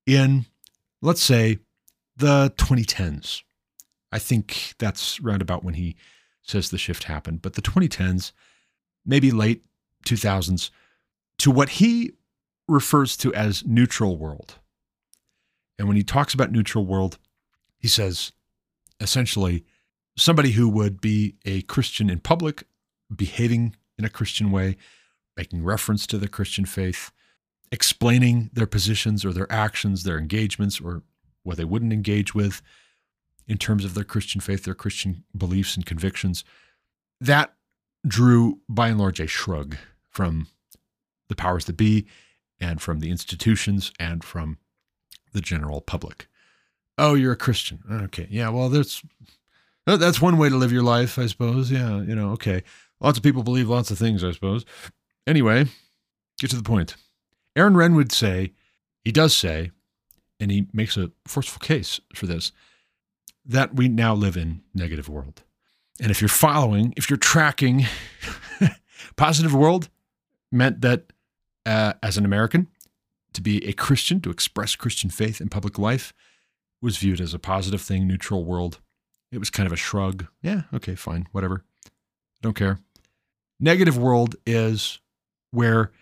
in, 0.06 0.47
let's 1.01 1.23
say, 1.23 1.59
the 2.16 2.52
2010s. 2.56 3.43
I 4.12 4.18
think 4.18 4.74
that's 4.78 5.20
round 5.20 5.43
about 5.43 5.64
when 5.64 5.74
he 5.74 5.97
says 6.43 6.70
the 6.70 6.78
shift 6.78 7.05
happened. 7.05 7.43
But 7.43 7.55
the 7.55 7.62
2010s, 7.62 8.32
maybe 9.06 9.30
late 9.30 9.64
2000s, 10.06 10.70
to 11.39 11.51
what 11.51 11.70
he 11.70 12.12
refers 12.68 13.16
to 13.18 13.34
as 13.34 13.64
neutral 13.66 14.18
world. 14.18 14.59
And 15.78 15.89
when 15.89 15.97
he 15.97 16.05
talks 16.05 16.34
about 16.34 16.52
neutral 16.52 16.84
world, 16.84 17.18
he 17.78 17.89
says 17.89 18.32
essentially 19.01 19.64
somebody 20.16 20.52
who 20.52 20.68
would 20.68 21.01
be 21.01 21.36
a 21.44 21.62
Christian 21.62 22.10
in 22.10 22.20
public, 22.20 22.64
behaving 23.14 23.74
in 23.98 24.05
a 24.05 24.10
Christian 24.10 24.51
way, 24.51 24.76
making 25.36 25.64
reference 25.64 26.06
to 26.06 26.18
the 26.18 26.28
Christian 26.28 26.66
faith, 26.66 27.10
explaining 27.70 28.51
their 28.52 28.66
positions 28.66 29.24
or 29.24 29.32
their 29.32 29.51
actions, 29.51 30.02
their 30.02 30.18
engagements, 30.18 30.80
or 30.80 31.02
what 31.43 31.56
they 31.56 31.64
wouldn't 31.64 31.93
engage 31.93 32.34
with 32.34 32.62
in 33.47 33.59
terms 33.59 33.85
of 33.85 33.94
their 33.94 34.05
Christian 34.05 34.40
faith, 34.40 34.64
their 34.64 34.74
Christian 34.74 35.24
beliefs 35.36 35.77
and 35.77 35.85
convictions. 35.85 36.44
That 37.20 37.55
drew, 38.06 38.60
by 38.69 38.89
and 38.89 38.98
large, 38.98 39.20
a 39.20 39.27
shrug 39.27 39.77
from 40.10 40.48
the 41.28 41.36
powers 41.36 41.64
that 41.66 41.77
be 41.77 42.06
and 42.60 42.81
from 42.81 43.01
the 43.01 43.10
institutions 43.10 43.93
and 43.98 44.23
from 44.23 44.59
the 45.32 45.40
general 45.40 45.81
public. 45.81 46.28
Oh, 46.98 47.14
you're 47.14 47.32
a 47.32 47.36
Christian. 47.36 47.81
Okay. 47.90 48.28
Yeah. 48.31 48.51
Well, 48.51 48.69
that's 48.69 49.02
oh, 49.86 49.97
that's 49.97 50.20
one 50.20 50.36
way 50.36 50.48
to 50.48 50.56
live 50.56 50.73
your 50.73 50.82
life, 50.82 51.19
I 51.19 51.27
suppose. 51.27 51.70
Yeah. 51.70 52.02
You 52.02 52.14
know. 52.14 52.31
Okay. 52.32 52.62
Lots 53.01 53.19
of 53.19 53.24
people 53.24 53.43
believe 53.43 53.69
lots 53.69 53.90
of 53.90 53.98
things, 53.98 54.23
I 54.23 54.31
suppose. 54.31 54.64
Anyway, 55.27 55.66
get 56.39 56.51
to 56.51 56.56
the 56.56 56.62
point. 56.62 56.97
Aaron 57.56 57.74
Renn 57.74 57.97
would 57.97 58.12
say, 58.12 58.52
he 59.05 59.12
does 59.12 59.35
say, 59.35 59.70
and 60.39 60.51
he 60.51 60.66
makes 60.73 60.97
a 60.97 61.10
forceful 61.27 61.60
case 61.60 62.01
for 62.14 62.27
this, 62.27 62.52
that 63.44 63.74
we 63.74 63.89
now 63.89 64.14
live 64.14 64.36
in 64.36 64.62
negative 64.74 65.09
world. 65.09 65.43
And 66.01 66.10
if 66.10 66.20
you're 66.20 66.28
following, 66.28 66.94
if 66.97 67.10
you're 67.10 67.16
tracking, 67.16 67.86
positive 69.16 69.55
world 69.55 69.89
meant 70.51 70.81
that 70.81 71.12
uh, 71.66 71.94
as 72.02 72.16
an 72.16 72.24
American, 72.24 72.69
to 73.35 73.40
be 73.40 73.66
a 73.66 73.73
Christian, 73.73 74.20
to 74.20 74.31
express 74.31 74.77
Christian 74.77 75.10
faith 75.10 75.40
in 75.40 75.48
public 75.48 75.78
life, 75.78 76.12
was 76.81 76.98
viewed 76.98 77.20
as 77.20 77.32
a 77.32 77.39
positive 77.39 77.81
thing, 77.81 78.06
neutral 78.06 78.44
world. 78.44 78.81
It 79.31 79.39
was 79.39 79.51
kind 79.51 79.66
of 79.66 79.73
a 79.73 79.77
shrug. 79.77 80.27
Yeah, 80.43 80.62
okay, 80.74 80.94
fine, 80.94 81.27
whatever. 81.32 81.64
Don't 82.43 82.56
care. 82.56 82.78
Negative 83.60 83.97
world 83.97 84.36
is 84.44 84.98
where 85.52 85.93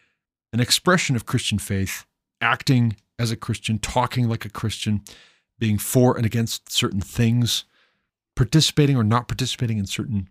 an 0.53 0.61
expression 0.61 1.15
of 1.15 1.27
Christian 1.27 1.59
faith, 1.59 2.07
acting 2.41 2.97
as 3.19 3.31
a 3.31 3.37
Christian, 3.37 3.79
talking 3.79 4.29
like 4.29 4.45
a 4.45 4.51
Christian, 4.51 5.03
being 5.61 5.79
for 5.79 6.17
and 6.17 6.27
against 6.27 6.73
certain 6.73 7.01
things, 7.01 7.65
participating 8.35 8.97
or 8.97 9.05
not 9.05 9.29
participating 9.29 9.79
in 9.79 9.87
certain 9.87 10.29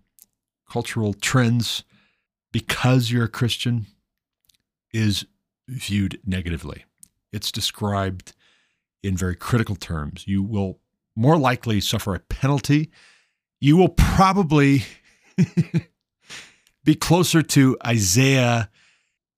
cultural 0.69 1.13
trends 1.13 1.85
because 2.51 3.11
you're 3.11 3.25
a 3.25 3.29
Christian 3.29 3.85
is 4.91 5.25
viewed 5.67 6.19
negatively. 6.25 6.83
It's 7.31 7.51
described 7.51 8.33
in 9.03 9.15
very 9.15 9.35
critical 9.35 9.75
terms. 9.75 10.27
You 10.27 10.43
will 10.43 10.79
more 11.15 11.37
likely 11.37 11.79
suffer 11.79 12.15
a 12.15 12.19
penalty. 12.19 12.91
You 13.61 13.77
will 13.77 13.89
probably 13.89 14.83
be 16.83 16.95
closer 16.95 17.41
to 17.43 17.77
Isaiah, 17.85 18.69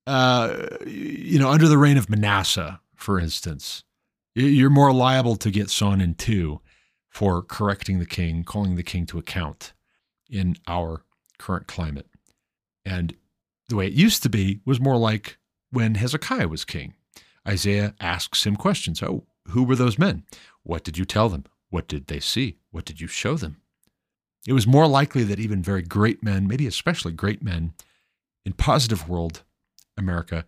uh, 0.07 0.67
you 0.85 1.39
know, 1.39 1.49
under 1.49 1.67
the 1.67 1.77
reign 1.77 1.97
of 1.97 2.09
Manasseh, 2.09 2.79
for 2.95 3.19
instance. 3.19 3.83
You're 4.33 4.69
more 4.69 4.93
liable 4.93 5.35
to 5.37 5.51
get 5.51 5.69
sawn 5.69 5.99
in 5.99 6.15
two 6.15 6.61
for 7.09 7.41
correcting 7.41 7.99
the 7.99 8.05
king, 8.05 8.43
calling 8.43 8.75
the 8.75 8.83
king 8.83 9.05
to 9.07 9.19
account 9.19 9.73
in 10.29 10.55
our 10.67 11.03
current 11.37 11.67
climate. 11.67 12.07
And 12.85 13.15
the 13.67 13.75
way 13.75 13.87
it 13.87 13.93
used 13.93 14.23
to 14.23 14.29
be 14.29 14.61
was 14.65 14.79
more 14.79 14.97
like 14.97 15.37
when 15.71 15.95
Hezekiah 15.95 16.47
was 16.47 16.63
king. 16.63 16.93
Isaiah 17.47 17.95
asks 17.99 18.45
him 18.45 18.55
questions. 18.55 19.03
Oh, 19.03 19.25
who 19.49 19.63
were 19.63 19.75
those 19.75 19.99
men? 19.99 20.23
What 20.63 20.83
did 20.83 20.97
you 20.97 21.05
tell 21.05 21.27
them? 21.27 21.45
What 21.69 21.87
did 21.87 22.07
they 22.07 22.19
see? 22.19 22.57
What 22.71 22.85
did 22.85 23.01
you 23.01 23.07
show 23.07 23.35
them? 23.35 23.57
It 24.47 24.53
was 24.53 24.67
more 24.67 24.87
likely 24.87 25.23
that 25.23 25.39
even 25.39 25.61
very 25.61 25.81
great 25.81 26.23
men, 26.23 26.47
maybe 26.47 26.67
especially 26.67 27.11
great 27.11 27.43
men 27.43 27.73
in 28.45 28.53
positive 28.53 29.07
world 29.07 29.43
America, 29.97 30.45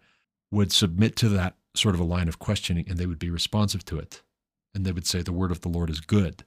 would 0.51 0.71
submit 0.71 1.15
to 1.17 1.29
that 1.29 1.55
sort 1.75 1.95
of 1.95 2.01
a 2.01 2.05
line 2.05 2.27
of 2.27 2.39
questioning 2.39 2.85
and 2.87 2.97
they 2.97 3.05
would 3.05 3.19
be 3.19 3.29
responsive 3.29 3.83
to 3.85 3.97
it. 3.97 4.21
And 4.75 4.85
they 4.85 4.91
would 4.91 5.07
say, 5.07 5.21
The 5.21 5.33
word 5.33 5.51
of 5.51 5.61
the 5.61 5.69
Lord 5.69 5.89
is 5.89 6.01
good. 6.01 6.45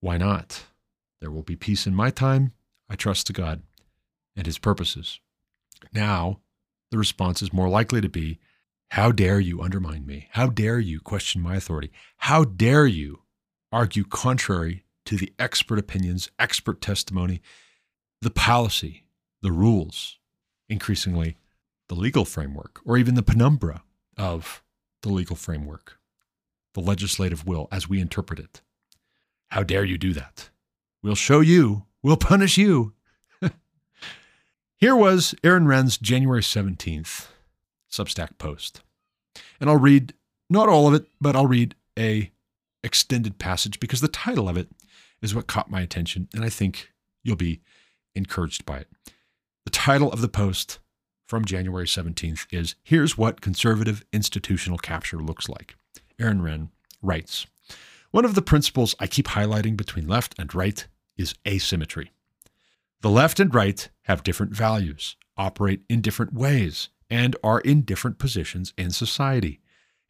Why 0.00 0.16
not? 0.16 0.64
There 1.20 1.30
will 1.30 1.42
be 1.42 1.56
peace 1.56 1.86
in 1.86 1.94
my 1.94 2.10
time. 2.10 2.52
I 2.88 2.94
trust 2.94 3.26
to 3.26 3.32
God 3.32 3.62
and 4.36 4.46
his 4.46 4.58
purposes. 4.58 5.20
Now, 5.92 6.40
the 6.90 6.98
response 6.98 7.42
is 7.42 7.52
more 7.52 7.68
likely 7.68 8.00
to 8.00 8.08
be, 8.08 8.38
How 8.90 9.12
dare 9.12 9.40
you 9.40 9.60
undermine 9.60 10.06
me? 10.06 10.28
How 10.32 10.46
dare 10.46 10.78
you 10.78 11.00
question 11.00 11.42
my 11.42 11.56
authority? 11.56 11.92
How 12.18 12.44
dare 12.44 12.86
you 12.86 13.22
argue 13.70 14.04
contrary 14.04 14.84
to 15.06 15.16
the 15.16 15.32
expert 15.38 15.78
opinions, 15.78 16.30
expert 16.38 16.80
testimony, 16.80 17.40
the 18.20 18.30
policy, 18.30 19.04
the 19.42 19.52
rules, 19.52 20.18
increasingly 20.68 21.36
the 21.88 21.94
legal 21.94 22.24
framework, 22.24 22.80
or 22.84 22.96
even 22.96 23.14
the 23.14 23.22
penumbra 23.22 23.82
of 24.16 24.62
the 25.02 25.08
legal 25.08 25.36
framework, 25.36 25.98
the 26.74 26.80
legislative 26.80 27.46
will 27.46 27.68
as 27.70 27.88
we 27.88 28.00
interpret 28.00 28.38
it. 28.38 28.60
How 29.48 29.62
dare 29.62 29.84
you 29.84 29.98
do 29.98 30.12
that? 30.12 30.50
We'll 31.02 31.14
show 31.14 31.40
you, 31.40 31.84
we'll 32.02 32.16
punish 32.16 32.58
you. 32.58 32.94
Here 34.76 34.96
was 34.96 35.34
Aaron 35.42 35.66
Renn's 35.66 35.96
January 35.96 36.42
17th 36.42 37.28
Substack 37.90 38.38
post. 38.38 38.82
And 39.60 39.70
I'll 39.70 39.76
read 39.76 40.14
not 40.50 40.68
all 40.68 40.86
of 40.86 40.94
it, 40.94 41.06
but 41.20 41.34
I'll 41.34 41.46
read 41.46 41.74
a 41.98 42.30
extended 42.82 43.38
passage 43.38 43.80
because 43.80 44.00
the 44.00 44.08
title 44.08 44.48
of 44.48 44.56
it 44.56 44.68
is 45.20 45.34
what 45.34 45.46
caught 45.46 45.70
my 45.70 45.80
attention 45.80 46.28
and 46.32 46.44
I 46.44 46.48
think 46.48 46.92
you'll 47.24 47.36
be 47.36 47.60
encouraged 48.14 48.64
by 48.64 48.78
it. 48.78 48.88
The 49.64 49.70
title 49.70 50.12
of 50.12 50.20
the 50.20 50.28
post 50.28 50.78
from 51.28 51.44
January 51.44 51.84
17th 51.84 52.46
is 52.50 52.74
Here's 52.82 53.18
What 53.18 53.42
Conservative 53.42 54.02
Institutional 54.14 54.78
Capture 54.78 55.18
Looks 55.18 55.46
Like. 55.46 55.76
Aaron 56.18 56.40
Renn 56.40 56.70
writes 57.02 57.46
One 58.10 58.24
of 58.24 58.34
the 58.34 58.40
principles 58.40 58.94
I 58.98 59.06
keep 59.08 59.28
highlighting 59.28 59.76
between 59.76 60.08
left 60.08 60.34
and 60.38 60.52
right 60.54 60.86
is 61.18 61.34
asymmetry. 61.46 62.12
The 63.02 63.10
left 63.10 63.38
and 63.40 63.54
right 63.54 63.86
have 64.04 64.22
different 64.22 64.52
values, 64.52 65.16
operate 65.36 65.82
in 65.90 66.00
different 66.00 66.32
ways, 66.32 66.88
and 67.10 67.36
are 67.44 67.60
in 67.60 67.82
different 67.82 68.18
positions 68.18 68.72
in 68.78 68.90
society. 68.90 69.60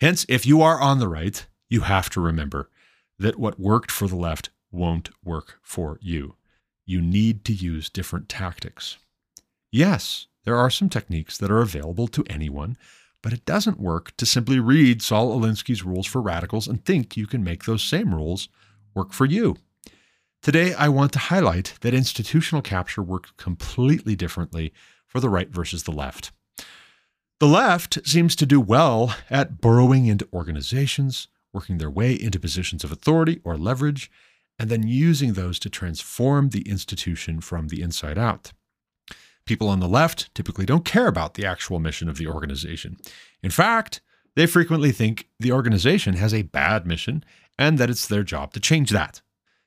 Hence, 0.01 0.25
if 0.29 0.47
you 0.47 0.63
are 0.63 0.81
on 0.81 1.01
the 1.01 1.09
right, 1.09 1.45
you 1.69 1.81
have 1.81 2.09
to 2.11 2.21
remember 2.21 2.71
that 3.19 3.41
what 3.41 3.59
worked 3.59 3.91
for 3.91 4.07
the 4.07 4.17
left 4.17 4.51
won't 4.71 5.11
work 5.25 5.59
for 5.63 5.99
you. 6.01 6.37
You 6.87 7.03
need 7.03 7.45
to 7.47 7.53
use 7.53 7.91
different 7.91 8.29
tactics. 8.29 8.99
Yes, 9.73 10.29
there 10.49 10.57
are 10.57 10.71
some 10.71 10.89
techniques 10.89 11.37
that 11.37 11.51
are 11.51 11.61
available 11.61 12.09
to 12.09 12.25
anyone, 12.31 12.79
but 13.23 13.35
it 13.35 13.45
doesn't 13.45 13.79
work 13.79 14.17
to 14.17 14.25
simply 14.25 14.59
read 14.59 15.03
Saul 15.03 15.39
Alinsky's 15.39 15.85
rules 15.85 16.07
for 16.07 16.23
radicals 16.23 16.67
and 16.67 16.83
think 16.83 17.19
you 17.19 17.27
can 17.27 17.45
make 17.45 17.67
those 17.67 17.83
same 17.83 18.15
rules 18.15 18.49
work 18.95 19.13
for 19.13 19.27
you. 19.27 19.59
Today, 20.41 20.73
I 20.73 20.89
want 20.89 21.13
to 21.13 21.19
highlight 21.19 21.75
that 21.83 21.93
institutional 21.93 22.63
capture 22.63 23.03
works 23.03 23.31
completely 23.37 24.17
differently 24.17 24.73
for 25.07 25.21
the 25.21 25.29
right 25.29 25.51
versus 25.51 25.83
the 25.83 25.93
left. 25.93 26.33
The 27.41 27.47
left 27.47 27.99
seems 28.07 28.35
to 28.37 28.47
do 28.47 28.59
well 28.59 29.15
at 29.29 29.61
burrowing 29.61 30.07
into 30.07 30.31
organizations, 30.33 31.29
working 31.53 31.77
their 31.77 31.91
way 31.91 32.15
into 32.15 32.41
positions 32.41 32.85
of 32.85 32.91
authority 32.91 33.43
or 33.45 33.59
leverage, 33.59 34.11
and 34.59 34.71
then 34.71 34.89
using 34.89 35.35
those 35.35 35.59
to 35.59 35.69
transform 35.69 36.49
the 36.49 36.63
institution 36.63 37.43
from 37.43 37.69
the 37.69 37.83
inside 37.83 38.17
out. 38.17 38.53
People 39.49 39.71
on 39.71 39.81
the 39.81 39.89
left 39.89 40.29
typically 40.35 40.67
don't 40.67 40.85
care 40.85 41.07
about 41.07 41.33
the 41.33 41.47
actual 41.47 41.79
mission 41.79 42.07
of 42.11 42.19
the 42.19 42.27
organization. 42.27 42.99
In 43.43 43.51
fact, 43.51 44.03
they 44.37 44.45
frequently 44.45 44.93
think 44.93 45.27
the 45.41 45.53
organization 45.53 46.13
has 46.17 46.35
a 46.35 46.43
bad 46.43 46.87
mission 46.87 47.25
and 47.59 47.79
that 47.79 47.89
it's 47.89 48.07
their 48.07 48.23
job 48.23 48.53
to 48.53 48.61
change 48.61 48.91
that. 48.91 49.23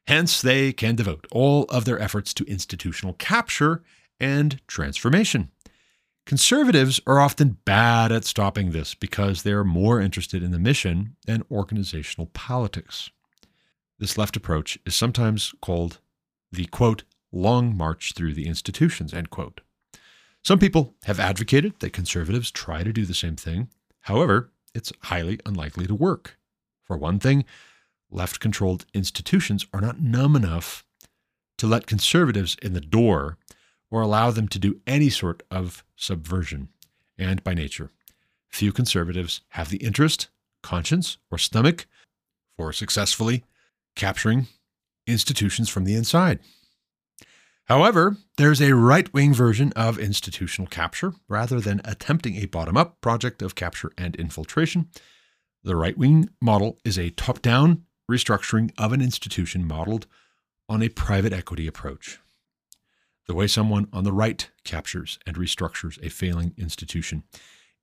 Hence, 0.05 0.39
they 0.39 0.71
can 0.71 0.95
devote 0.95 1.25
all 1.31 1.63
of 1.63 1.85
their 1.85 1.99
efforts 1.99 2.31
to 2.35 2.45
institutional 2.45 3.15
capture 3.15 3.81
and 4.19 4.61
transformation. 4.67 5.49
Conservatives 6.27 7.01
are 7.07 7.19
often 7.19 7.57
bad 7.65 8.11
at 8.11 8.23
stopping 8.23 8.73
this 8.73 8.93
because 8.93 9.41
they 9.41 9.51
are 9.51 9.63
more 9.63 9.99
interested 9.99 10.43
in 10.43 10.51
the 10.51 10.59
mission 10.59 11.15
than 11.25 11.43
organizational 11.49 12.27
politics. 12.33 13.09
This 13.97 14.15
left 14.15 14.35
approach 14.35 14.77
is 14.85 14.93
sometimes 14.93 15.55
called 15.59 16.01
the 16.51 16.65
quote, 16.65 17.03
long 17.31 17.75
march 17.75 18.13
through 18.13 18.35
the 18.35 18.45
institutions, 18.45 19.11
end 19.11 19.31
quote. 19.31 19.61
Some 20.43 20.59
people 20.59 20.95
have 21.03 21.19
advocated 21.19 21.79
that 21.79 21.93
conservatives 21.93 22.49
try 22.49 22.83
to 22.83 22.91
do 22.93 23.05
the 23.05 23.13
same 23.13 23.35
thing. 23.35 23.69
However, 24.01 24.51
it's 24.73 24.91
highly 25.03 25.39
unlikely 25.45 25.85
to 25.87 25.95
work. 25.95 26.37
For 26.83 26.97
one 26.97 27.19
thing, 27.19 27.45
left 28.09 28.39
controlled 28.39 28.85
institutions 28.93 29.65
are 29.73 29.81
not 29.81 30.01
numb 30.01 30.35
enough 30.35 30.83
to 31.59 31.67
let 31.67 31.85
conservatives 31.85 32.57
in 32.61 32.73
the 32.73 32.81
door 32.81 33.37
or 33.91 34.01
allow 34.01 34.31
them 34.31 34.47
to 34.47 34.59
do 34.59 34.81
any 34.87 35.09
sort 35.09 35.43
of 35.51 35.83
subversion. 35.95 36.69
And 37.17 37.43
by 37.43 37.53
nature, 37.53 37.91
few 38.49 38.71
conservatives 38.71 39.41
have 39.49 39.69
the 39.69 39.77
interest, 39.77 40.29
conscience, 40.63 41.17
or 41.29 41.37
stomach 41.37 41.85
for 42.57 42.73
successfully 42.73 43.43
capturing 43.95 44.47
institutions 45.05 45.69
from 45.69 45.85
the 45.85 45.95
inside. 45.95 46.39
However, 47.65 48.17
there's 48.37 48.61
a 48.61 48.75
right 48.75 49.11
wing 49.13 49.33
version 49.33 49.71
of 49.75 49.97
institutional 49.97 50.67
capture 50.67 51.13
rather 51.29 51.59
than 51.59 51.81
attempting 51.85 52.35
a 52.35 52.45
bottom 52.45 52.75
up 52.75 52.99
project 53.01 53.41
of 53.41 53.55
capture 53.55 53.91
and 53.97 54.15
infiltration. 54.15 54.89
The 55.63 55.75
right 55.75 55.97
wing 55.97 56.29
model 56.41 56.79
is 56.83 56.97
a 56.97 57.11
top 57.11 57.41
down 57.41 57.83
restructuring 58.09 58.71
of 58.77 58.91
an 58.91 59.01
institution 59.01 59.65
modeled 59.65 60.07
on 60.67 60.81
a 60.81 60.89
private 60.89 61.33
equity 61.33 61.67
approach. 61.67 62.19
The 63.27 63.35
way 63.35 63.47
someone 63.47 63.87
on 63.93 64.03
the 64.03 64.11
right 64.11 64.49
captures 64.63 65.19
and 65.25 65.37
restructures 65.37 66.03
a 66.05 66.09
failing 66.09 66.53
institution 66.57 67.23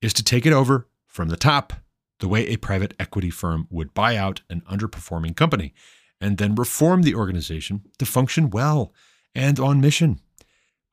is 0.02 0.12
to 0.14 0.24
take 0.24 0.44
it 0.44 0.52
over 0.52 0.88
from 1.06 1.28
the 1.28 1.36
top, 1.36 1.72
the 2.20 2.28
way 2.28 2.46
a 2.46 2.56
private 2.56 2.94
equity 2.98 3.30
firm 3.30 3.66
would 3.70 3.94
buy 3.94 4.16
out 4.16 4.42
an 4.50 4.62
underperforming 4.70 5.36
company 5.36 5.72
and 6.20 6.36
then 6.38 6.54
reform 6.54 7.02
the 7.02 7.14
organization 7.14 7.82
to 7.98 8.04
function 8.04 8.50
well 8.50 8.92
and 9.34 9.58
on 9.58 9.80
mission. 9.80 10.20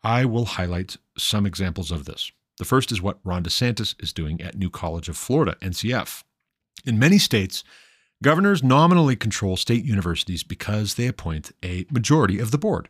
I 0.03 0.25
will 0.25 0.45
highlight 0.45 0.97
some 1.17 1.45
examples 1.45 1.91
of 1.91 2.05
this. 2.05 2.31
The 2.57 2.65
first 2.65 2.91
is 2.91 3.01
what 3.01 3.19
Ron 3.23 3.43
DeSantis 3.43 3.95
is 4.01 4.13
doing 4.13 4.41
at 4.41 4.57
New 4.57 4.69
College 4.69 5.09
of 5.09 5.17
Florida, 5.17 5.57
NCF. 5.61 6.23
In 6.85 6.99
many 6.99 7.17
states, 7.17 7.63
governors 8.23 8.63
nominally 8.63 9.15
control 9.15 9.57
state 9.57 9.83
universities 9.83 10.43
because 10.43 10.93
they 10.93 11.07
appoint 11.07 11.51
a 11.63 11.85
majority 11.91 12.39
of 12.39 12.51
the 12.51 12.57
board. 12.57 12.87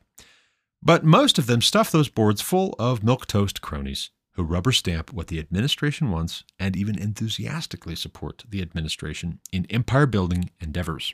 But 0.84 1.04
most 1.04 1.40
of 1.40 1.48
them 1.48 1.62
stuff 1.62 1.92
those 1.92 2.10
boards 2.10 2.42
full 2.42 2.76
of 2.78 3.00
milquetoast 3.00 3.62
cronies 3.62 4.12
who 4.34 4.44
rubber 4.44 4.72
stamp 4.72 5.14
what 5.14 5.28
the 5.28 5.40
administration 5.40 6.12
wants 6.12 6.44
and 6.60 6.76
even 6.76 7.00
enthusiastically 7.00 7.96
support 7.96 8.44
the 8.48 8.62
administration 8.62 9.40
in 9.52 9.66
empire 9.70 10.06
building 10.06 10.52
endeavors. 10.60 11.14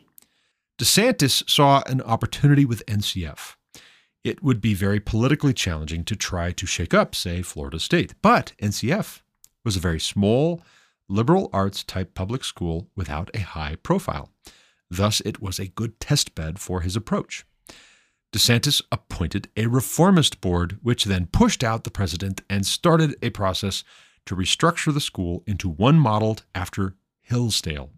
DeSantis 0.80 1.48
saw 1.50 1.84
an 1.86 2.02
opportunity 2.02 2.66
with 2.66 2.86
NCF 2.88 3.56
it 4.24 4.44
would 4.44 4.62
be 4.62 4.74
very 4.74 5.00
politically 5.00 5.54
challenging 5.54 6.04
to 6.06 6.16
try 6.16 6.52
to 6.52 6.66
shake 6.66 6.94
up, 6.94 7.16
say, 7.16 7.42
Florida 7.42 7.80
State. 7.80 8.14
But 8.22 8.54
NCF 8.62 9.22
was 9.64 9.76
a 9.76 9.82
very 9.82 10.00
small, 10.00 10.62
liberal 11.08 11.50
arts 11.52 11.84
type 11.84 12.14
public 12.14 12.44
school 12.44 12.88
without 12.96 13.30
a 13.34 13.40
high 13.40 13.78
profile. 13.84 14.30
Thus, 14.90 15.22
it 15.22 15.42
was 15.42 15.60
a 15.60 15.68
good 15.68 16.00
test 16.00 16.36
bed 16.36 16.60
for 16.60 16.82
his 16.82 16.96
approach. 16.96 17.46
DeSantis 18.34 18.82
appointed 18.92 19.50
a 19.58 19.68
reformist 19.68 20.40
board, 20.40 20.78
which 20.82 21.06
then 21.06 21.28
pushed 21.28 21.64
out 21.64 21.84
the 21.84 21.92
president 21.92 22.42
and 22.50 22.66
started 22.66 23.16
a 23.22 23.30
process 23.30 23.84
to 24.26 24.36
restructure 24.36 24.94
the 24.94 25.02
school 25.02 25.44
into 25.46 25.68
one 25.68 26.00
modeled 26.00 26.44
after 26.56 26.96
Hillsdale. 27.22 27.90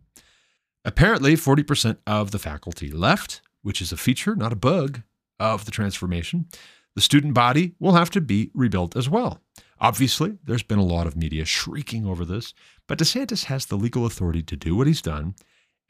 Apparently, 0.86 1.36
40% 1.36 1.98
of 2.08 2.32
the 2.32 2.40
faculty 2.40 2.90
left, 2.90 3.41
which 3.62 3.82
is 3.82 3.91
a 3.91 3.98
feature, 3.98 4.36
not 4.36 4.54
a 4.54 4.58
bug, 4.58 5.02
of 5.39 5.65
the 5.65 5.72
transformation, 5.72 6.47
the 6.95 7.01
student 7.01 7.34
body 7.34 7.76
will 7.80 7.93
have 7.93 8.10
to 8.11 8.22
be 8.22 8.51
rebuilt 8.53 8.95
as 8.95 9.10
well. 9.10 9.41
Obviously, 9.80 10.38
there's 10.43 10.64
been 10.64 10.80
a 10.80 10.84
lot 10.84 11.07
of 11.07 11.18
media 11.18 11.43
shrieking 11.43 12.05
over 12.05 12.23
this, 12.23 12.53
but 12.88 12.97
DeSantis 12.97 13.45
has 13.45 13.65
the 13.65 13.76
legal 13.76 14.05
authority 14.05 14.41
to 14.43 14.55
do 14.55 14.76
what 14.76 14.88
he's 14.88 15.01
done, 15.01 15.35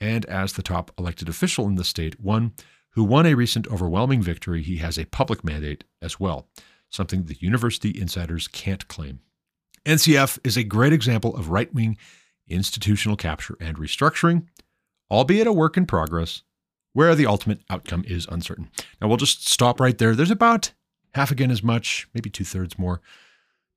and 0.01 0.25
as 0.25 0.53
the 0.53 0.63
top 0.63 0.91
elected 0.97 1.29
official 1.29 1.67
in 1.67 1.75
the 1.75 1.83
state, 1.83 2.19
one 2.19 2.53
who 2.91 3.03
won 3.03 3.25
a 3.25 3.33
recent 3.33 3.67
overwhelming 3.67 4.21
victory, 4.21 4.61
he 4.61 4.77
has 4.77 4.97
a 4.97 5.05
public 5.05 5.43
mandate 5.43 5.83
as 6.01 6.19
well, 6.19 6.47
something 6.89 7.23
the 7.23 7.37
university 7.39 7.99
insiders 7.99 8.47
can't 8.47 8.87
claim. 8.87 9.19
NCF 9.85 10.39
is 10.43 10.57
a 10.57 10.63
great 10.63 10.93
example 10.93 11.35
of 11.35 11.49
right 11.49 11.73
wing 11.73 11.97
institutional 12.47 13.15
capture 13.15 13.57
and 13.59 13.77
restructuring, 13.77 14.47
albeit 15.11 15.47
a 15.47 15.53
work 15.53 15.77
in 15.77 15.85
progress, 15.85 16.43
where 16.93 17.15
the 17.15 17.25
ultimate 17.25 17.59
outcome 17.69 18.03
is 18.07 18.27
uncertain. 18.29 18.69
Now, 19.01 19.07
we'll 19.07 19.17
just 19.17 19.47
stop 19.47 19.79
right 19.79 19.97
there. 19.97 20.15
There's 20.15 20.31
about 20.31 20.71
half 21.13 21.31
again 21.31 21.51
as 21.51 21.63
much, 21.63 22.07
maybe 22.13 22.29
two 22.29 22.43
thirds 22.43 22.79
more, 22.79 23.01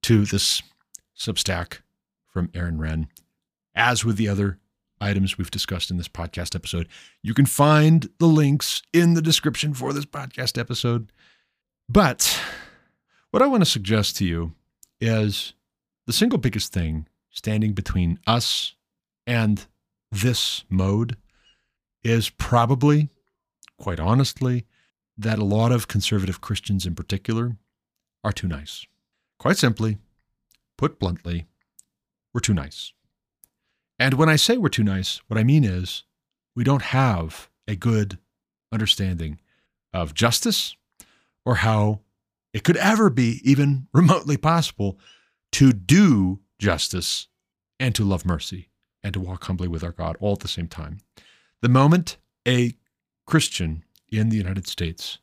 to 0.02 0.24
this 0.24 0.62
Substack 1.18 1.78
from 2.26 2.50
Aaron 2.54 2.78
Renn. 2.78 3.08
As 3.74 4.04
with 4.04 4.16
the 4.16 4.28
other 4.28 4.58
items 5.00 5.36
we've 5.36 5.50
discussed 5.50 5.90
in 5.90 5.96
this 5.96 6.08
podcast 6.08 6.54
episode, 6.54 6.88
you 7.22 7.34
can 7.34 7.46
find 7.46 8.08
the 8.18 8.26
links 8.26 8.82
in 8.92 9.14
the 9.14 9.22
description 9.22 9.74
for 9.74 9.92
this 9.92 10.06
podcast 10.06 10.58
episode. 10.58 11.10
But 11.88 12.40
what 13.30 13.42
I 13.42 13.46
want 13.46 13.62
to 13.62 13.70
suggest 13.70 14.16
to 14.18 14.24
you 14.24 14.52
is 15.00 15.54
the 16.06 16.12
single 16.12 16.38
biggest 16.38 16.72
thing 16.72 17.06
standing 17.30 17.72
between 17.72 18.18
us 18.26 18.74
and 19.26 19.66
this 20.10 20.64
mode 20.70 21.16
is 22.06 22.30
probably, 22.30 23.08
quite 23.78 23.98
honestly, 23.98 24.64
that 25.18 25.40
a 25.40 25.44
lot 25.44 25.72
of 25.72 25.88
conservative 25.88 26.40
Christians 26.40 26.86
in 26.86 26.94
particular 26.94 27.56
are 28.22 28.32
too 28.32 28.46
nice. 28.46 28.86
Quite 29.40 29.56
simply, 29.56 29.98
put 30.78 31.00
bluntly, 31.00 31.46
we're 32.32 32.40
too 32.40 32.54
nice. 32.54 32.92
And 33.98 34.14
when 34.14 34.28
I 34.28 34.36
say 34.36 34.56
we're 34.56 34.68
too 34.68 34.84
nice, 34.84 35.20
what 35.26 35.36
I 35.36 35.42
mean 35.42 35.64
is 35.64 36.04
we 36.54 36.62
don't 36.62 36.82
have 36.82 37.50
a 37.66 37.74
good 37.74 38.18
understanding 38.70 39.40
of 39.92 40.14
justice 40.14 40.76
or 41.44 41.56
how 41.56 42.02
it 42.52 42.62
could 42.62 42.76
ever 42.76 43.10
be 43.10 43.40
even 43.42 43.88
remotely 43.92 44.36
possible 44.36 44.96
to 45.52 45.72
do 45.72 46.38
justice 46.60 47.26
and 47.80 47.96
to 47.96 48.04
love 48.04 48.24
mercy 48.24 48.68
and 49.02 49.12
to 49.14 49.20
walk 49.20 49.44
humbly 49.44 49.66
with 49.66 49.82
our 49.82 49.92
God 49.92 50.16
all 50.20 50.34
at 50.34 50.40
the 50.40 50.48
same 50.48 50.68
time. 50.68 50.98
The 51.62 51.68
moment 51.70 52.18
a 52.46 52.76
Christian 53.26 53.84
in 54.10 54.28
the 54.28 54.36
United 54.36 54.66
States 54.66 55.18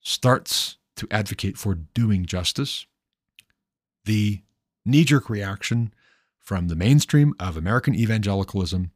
starts 0.00 0.76
to 0.96 1.08
advocate 1.10 1.56
for 1.56 1.74
doing 1.74 2.26
justice, 2.26 2.86
the 4.04 4.42
knee 4.84 5.04
jerk 5.04 5.30
reaction 5.30 5.92
from 6.38 6.68
the 6.68 6.76
mainstream 6.76 7.34
of 7.40 7.56
American 7.56 7.94
evangelicalism 7.94 8.90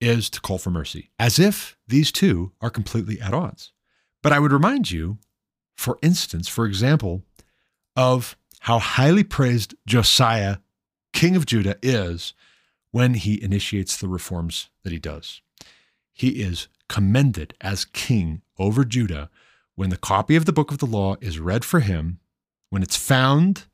is 0.00 0.28
to 0.28 0.40
call 0.40 0.58
for 0.58 0.70
mercy, 0.70 1.10
as 1.18 1.38
if 1.38 1.76
these 1.88 2.12
two 2.12 2.52
are 2.60 2.70
completely 2.70 3.20
at 3.20 3.32
odds. 3.32 3.72
But 4.22 4.32
I 4.32 4.38
would 4.38 4.52
remind 4.52 4.90
you, 4.90 5.18
for 5.74 5.98
instance, 6.02 6.48
for 6.48 6.66
example, 6.66 7.22
of 7.96 8.36
how 8.60 8.78
highly 8.78 9.24
praised 9.24 9.74
Josiah, 9.86 10.58
king 11.12 11.34
of 11.34 11.46
Judah, 11.46 11.76
is 11.82 12.34
when 12.90 13.14
he 13.14 13.42
initiates 13.42 13.96
the 13.96 14.08
reforms 14.08 14.68
that 14.82 14.92
he 14.92 14.98
does 14.98 15.40
he 16.16 16.42
is 16.42 16.66
commended 16.88 17.52
as 17.60 17.84
king 17.84 18.40
over 18.58 18.86
Judah 18.86 19.28
when 19.74 19.90
the 19.90 19.98
copy 19.98 20.34
of 20.34 20.46
the 20.46 20.52
book 20.52 20.72
of 20.72 20.78
the 20.78 20.86
law 20.86 21.16
is 21.20 21.38
read 21.38 21.62
for 21.62 21.80
him, 21.80 22.20
when 22.70 22.82
it's 22.82 22.96
found 22.96 23.66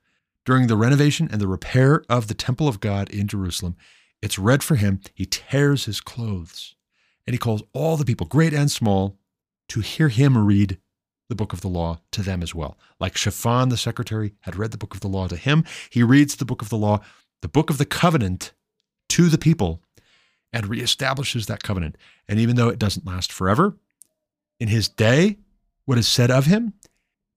during 0.45 0.67
the 0.67 0.77
renovation 0.77 1.29
and 1.31 1.41
the 1.41 1.47
repair 1.47 2.03
of 2.09 2.27
the 2.27 2.35
temple 2.35 2.67
of 2.67 2.81
God 2.81 3.09
in 3.11 3.29
Jerusalem. 3.29 3.77
It's 4.21 4.41
read 4.41 4.65
for 4.65 4.75
him. 4.75 5.01
He 5.15 5.25
tears 5.25 5.85
his 5.85 6.01
clothes 6.01 6.75
and 7.29 7.33
he 7.33 7.39
calls 7.39 7.63
all 7.73 7.97
the 7.97 8.05
people, 8.05 8.27
great 8.27 8.53
and 8.53 8.69
small, 8.69 9.17
to 9.69 9.79
hear 9.79 10.09
him 10.09 10.37
read 10.37 10.79
the 11.29 11.37
book 11.37 11.53
of 11.53 11.61
the 11.61 11.69
law 11.69 12.01
to 12.11 12.23
them 12.23 12.43
as 12.43 12.57
well. 12.57 12.77
Like 12.99 13.17
Shaphan, 13.17 13.69
the 13.69 13.77
secretary, 13.77 14.35
had 14.41 14.57
read 14.57 14.73
the 14.73 14.79
book 14.79 14.95
of 14.95 15.01
the 15.01 15.07
law 15.07 15.29
to 15.29 15.37
him, 15.37 15.65
he 15.91 16.03
reads 16.03 16.35
the 16.35 16.45
book 16.45 16.61
of 16.61 16.71
the 16.71 16.77
law, 16.77 17.03
the 17.41 17.47
book 17.49 17.71
of 17.71 17.79
the 17.79 17.87
covenant, 17.87 18.53
to 19.11 19.29
the 19.29 19.39
people 19.39 19.81
and 20.53 20.67
reestablishes 20.67 21.47
that 21.47 21.63
covenant. 21.63 21.97
And 22.29 22.39
even 22.39 22.57
though 22.57 22.69
it 22.69 22.79
doesn't 22.79 23.07
last 23.07 23.33
forever, 23.33 23.77
in 24.61 24.69
his 24.69 24.89
day, 24.89 25.39
what 25.85 25.99
is 25.99 26.07
said 26.07 26.31
of 26.31 26.47
him 26.47 26.75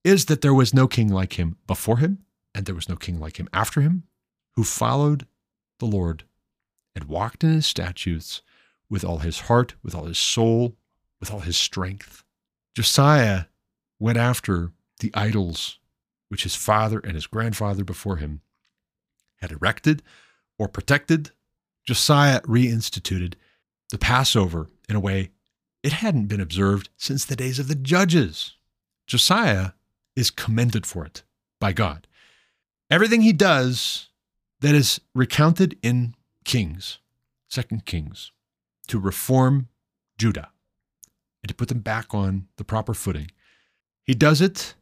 is 0.03 0.25
that 0.25 0.41
there 0.41 0.53
was 0.53 0.73
no 0.73 0.87
king 0.87 1.09
like 1.09 1.33
him 1.39 1.57
before 1.65 1.97
him, 1.97 2.19
and 2.53 2.65
there 2.65 2.75
was 2.75 2.89
no 2.89 2.95
king 2.95 3.19
like 3.19 3.37
him 3.37 3.49
after 3.53 3.81
him, 3.81 4.03
who 4.55 4.63
followed 4.63 5.25
the 5.79 5.85
Lord 5.85 6.23
and 6.95 7.05
walked 7.05 7.43
in 7.43 7.53
his 7.53 7.65
statutes 7.65 8.41
with 8.89 9.03
all 9.03 9.19
his 9.19 9.41
heart, 9.41 9.75
with 9.83 9.95
all 9.95 10.05
his 10.05 10.19
soul, 10.19 10.75
with 11.19 11.31
all 11.31 11.39
his 11.39 11.57
strength, 11.57 12.23
Josiah 12.75 13.45
went 13.99 14.17
after 14.17 14.71
the 14.99 15.11
idols 15.13 15.79
which 16.27 16.43
his 16.43 16.55
father 16.55 16.99
and 16.99 17.13
his 17.13 17.27
grandfather 17.27 17.83
before 17.83 18.17
him 18.17 18.41
had 19.37 19.51
erected 19.51 20.03
or 20.59 20.67
protected. 20.67 21.31
Josiah 21.85 22.41
reinstituted 22.41 23.33
the 23.89 23.97
Passover 23.97 24.69
in 24.89 24.95
a 24.95 24.99
way 24.99 25.31
it 25.83 25.93
hadn't 25.93 26.25
been 26.25 26.41
observed 26.41 26.89
since 26.97 27.25
the 27.25 27.35
days 27.35 27.59
of 27.59 27.67
the 27.67 27.75
judges. 27.75 28.55
Josiah 29.05 29.71
is 30.15 30.31
commended 30.31 30.85
for 30.85 31.05
it 31.05 31.21
by 31.59 31.73
God. 31.73 32.07
Everything 32.89 33.21
he 33.21 33.33
does 33.33 34.09
that 34.61 34.73
is 34.73 34.99
recounted 35.13 35.77
in 35.83 36.15
Kings, 36.43 36.97
Second 37.47 37.85
Kings, 37.85 38.31
to 38.87 38.99
reform 38.99 39.67
Judah 40.17 40.49
and 41.43 41.49
to 41.49 41.55
put 41.55 41.67
them 41.67 41.81
back 41.81 42.15
on 42.15 42.47
the 42.57 42.63
proper 42.63 42.95
footing. 42.95 43.29
He 44.03 44.15
does 44.15 44.41
it 44.41 44.73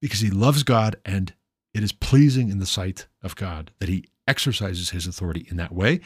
because 0.00 0.20
he 0.20 0.30
loves 0.30 0.64
God 0.64 0.96
and 1.04 1.32
it 1.72 1.84
is 1.84 1.92
pleasing 1.92 2.50
in 2.50 2.58
the 2.58 2.66
sight 2.66 3.06
of 3.22 3.36
God 3.36 3.70
that 3.78 3.88
he 3.88 4.06
exercises 4.26 4.90
his 4.90 5.06
authority 5.06 5.46
in 5.48 5.56
that 5.58 5.72
way. 5.72 6.00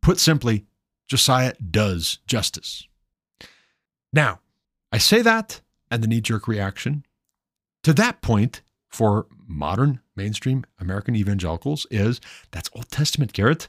Put 0.00 0.18
simply, 0.18 0.66
Josiah 1.06 1.54
does 1.70 2.18
justice. 2.26 2.86
Now, 4.12 4.40
I 4.92 4.98
say 4.98 5.22
that, 5.22 5.60
and 5.90 6.02
the 6.02 6.06
knee 6.06 6.20
jerk 6.20 6.48
reaction 6.48 7.04
to 7.82 7.92
that 7.94 8.20
point 8.22 8.62
for 8.88 9.26
modern 9.46 10.00
mainstream 10.16 10.64
American 10.80 11.14
evangelicals 11.14 11.86
is 11.90 12.20
that's 12.50 12.70
Old 12.74 12.90
Testament, 12.90 13.32
Garrett. 13.32 13.68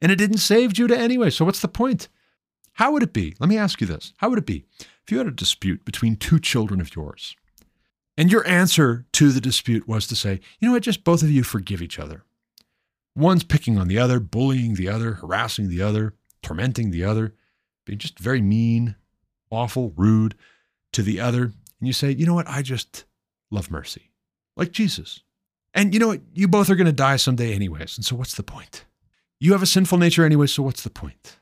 And 0.00 0.12
it 0.12 0.16
didn't 0.16 0.38
save 0.38 0.72
Judah 0.72 0.98
anyway. 0.98 1.30
So 1.30 1.44
what's 1.44 1.60
the 1.60 1.68
point? 1.68 2.08
How 2.74 2.92
would 2.92 3.02
it 3.02 3.12
be? 3.12 3.34
Let 3.40 3.48
me 3.48 3.58
ask 3.58 3.80
you 3.80 3.86
this. 3.86 4.12
How 4.18 4.28
would 4.30 4.38
it 4.38 4.46
be 4.46 4.64
if 5.02 5.10
you 5.10 5.18
had 5.18 5.26
a 5.26 5.32
dispute 5.32 5.84
between 5.84 6.16
two 6.16 6.38
children 6.38 6.80
of 6.80 6.94
yours? 6.94 7.34
And 8.16 8.30
your 8.30 8.46
answer 8.46 9.06
to 9.12 9.32
the 9.32 9.40
dispute 9.40 9.88
was 9.88 10.06
to 10.08 10.16
say, 10.16 10.40
you 10.58 10.68
know 10.68 10.72
what, 10.72 10.82
just 10.82 11.04
both 11.04 11.22
of 11.22 11.30
you 11.30 11.42
forgive 11.42 11.82
each 11.82 11.98
other. 11.98 12.24
One's 13.18 13.42
picking 13.42 13.78
on 13.78 13.88
the 13.88 13.98
other, 13.98 14.20
bullying 14.20 14.74
the 14.74 14.88
other, 14.88 15.14
harassing 15.14 15.68
the 15.68 15.82
other, 15.82 16.14
tormenting 16.40 16.92
the 16.92 17.02
other, 17.02 17.34
being 17.84 17.98
just 17.98 18.16
very 18.18 18.40
mean, 18.40 18.94
awful, 19.50 19.92
rude 19.96 20.36
to 20.92 21.02
the 21.02 21.18
other. 21.18 21.42
And 21.42 21.86
you 21.86 21.92
say, 21.92 22.12
you 22.12 22.26
know 22.26 22.34
what, 22.34 22.48
I 22.48 22.62
just 22.62 23.04
love 23.50 23.72
mercy, 23.72 24.12
like 24.56 24.70
Jesus. 24.70 25.24
And 25.74 25.92
you 25.92 25.98
know 25.98 26.08
what, 26.08 26.20
you 26.32 26.46
both 26.46 26.70
are 26.70 26.76
going 26.76 26.86
to 26.86 26.92
die 26.92 27.16
someday, 27.16 27.54
anyways. 27.54 27.96
And 27.96 28.04
so 28.04 28.14
what's 28.14 28.36
the 28.36 28.44
point? 28.44 28.84
You 29.40 29.50
have 29.50 29.62
a 29.62 29.66
sinful 29.66 29.98
nature 29.98 30.24
anyway, 30.24 30.46
so 30.46 30.62
what's 30.62 30.84
the 30.84 30.90
point? 30.90 31.38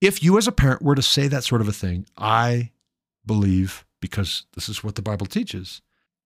If 0.00 0.24
you 0.24 0.36
as 0.36 0.48
a 0.48 0.52
parent 0.52 0.82
were 0.82 0.96
to 0.96 1.02
say 1.02 1.28
that 1.28 1.44
sort 1.44 1.60
of 1.60 1.68
a 1.68 1.72
thing, 1.72 2.06
I 2.18 2.72
believe 3.24 3.84
because 4.00 4.46
this 4.54 4.68
is 4.68 4.82
what 4.82 4.96
the 4.96 5.02
Bible 5.02 5.26
teaches, 5.26 5.80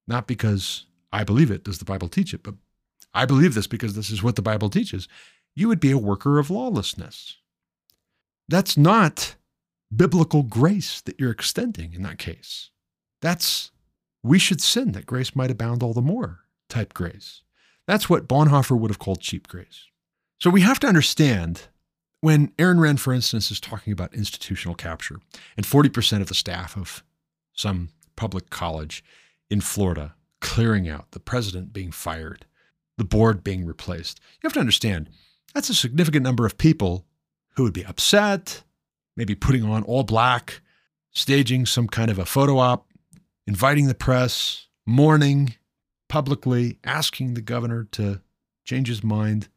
not 0.07 0.27
because 0.27 0.87
I 1.13 1.25
believe 1.25 1.51
it, 1.51 1.65
does 1.65 1.79
the 1.79 1.85
Bible 1.85 2.09
teach 2.09 2.33
it, 2.33 2.43
but 2.43 2.55
I 3.15 3.25
believe 3.25 3.55
this 3.55 3.67
because 3.67 3.95
this 3.95 4.11
is 4.11 4.23
what 4.23 4.37
the 4.37 4.43
Bible 4.43 4.69
teaches, 4.69 5.09
you 5.55 5.69
would 5.69 5.81
be 5.81 5.93
a 5.93 5.99
worker 5.99 6.39
of 6.39 6.51
lawlessness. 6.51 7.37
That's 8.49 8.77
not 8.77 9.37
biblical 9.95 10.43
grace 10.43 11.01
that 11.03 11.19
you're 11.19 11.31
extending 11.31 11.95
in 11.95 12.03
that 12.03 12.19
case. 12.19 12.71
That's 13.23 13.71
we 14.23 14.39
should 14.39 14.61
sin 14.61 14.93
that 14.93 15.07
grace 15.07 15.37
might 15.37 15.51
abound 15.51 15.83
all 15.83 15.93
the 15.93 16.03
more 16.03 16.41
type 16.69 16.95
grace. 16.95 17.43
That's 17.87 18.09
what 18.09 18.27
Bonhoeffer 18.27 18.79
would 18.79 18.91
have 18.91 18.99
called 18.99 19.21
cheap 19.21 19.47
grace. 19.47 19.87
So 20.41 20.51
we 20.51 20.63
have 20.63 20.81
to 20.81 20.87
understand 20.87 21.69
when 22.21 22.53
Aaron 22.59 22.79
Renn, 22.79 22.99
for 22.99 23.13
instance, 23.13 23.51
is 23.51 23.61
talking 23.61 23.93
about 23.93 24.15
institutional 24.15 24.75
capture 24.75 25.21
and 25.57 25.67
40% 25.67 26.23
of 26.23 26.29
the 26.29 26.35
staff 26.35 26.77
of 26.77 27.05
some 27.53 27.91
public 28.17 28.49
college 28.49 29.05
in 29.51 29.61
Florida 29.61 30.15
clearing 30.41 30.89
out, 30.89 31.11
the 31.11 31.21
president 31.21 31.73
being 31.73 31.91
fired, 31.91 32.47
the 32.97 33.05
board 33.05 33.43
being 33.43 33.65
replaced, 33.65 34.21
you 34.35 34.47
have 34.47 34.53
to 34.55 34.61
understand 34.61 35.11
that's 35.55 35.71
a 35.71 35.75
significant 35.75 36.25
number 36.25 36.45
of 36.45 36.59
people 36.59 37.07
who 37.57 37.63
would 37.63 37.73
be 37.73 37.85
upset, 37.85 38.63
maybe 39.17 39.35
putting 39.35 39.65
on 39.65 39.85
all 39.85 40.03
black, 40.03 40.61
staging 41.13 41.65
some 41.65 41.87
kind 41.87 42.11
of 42.11 42.19
a 42.19 42.27
photo 42.27 42.59
op, 42.59 42.89
inviting 43.47 43.87
the 43.87 43.95
press, 43.95 44.67
mourning 44.85 45.55
publicly, 46.09 46.79
asking 46.85 47.35
the 47.35 47.41
governor 47.41 47.85
to 47.93 48.21
change 48.65 48.89
his 48.89 49.03
mind. 49.03 49.49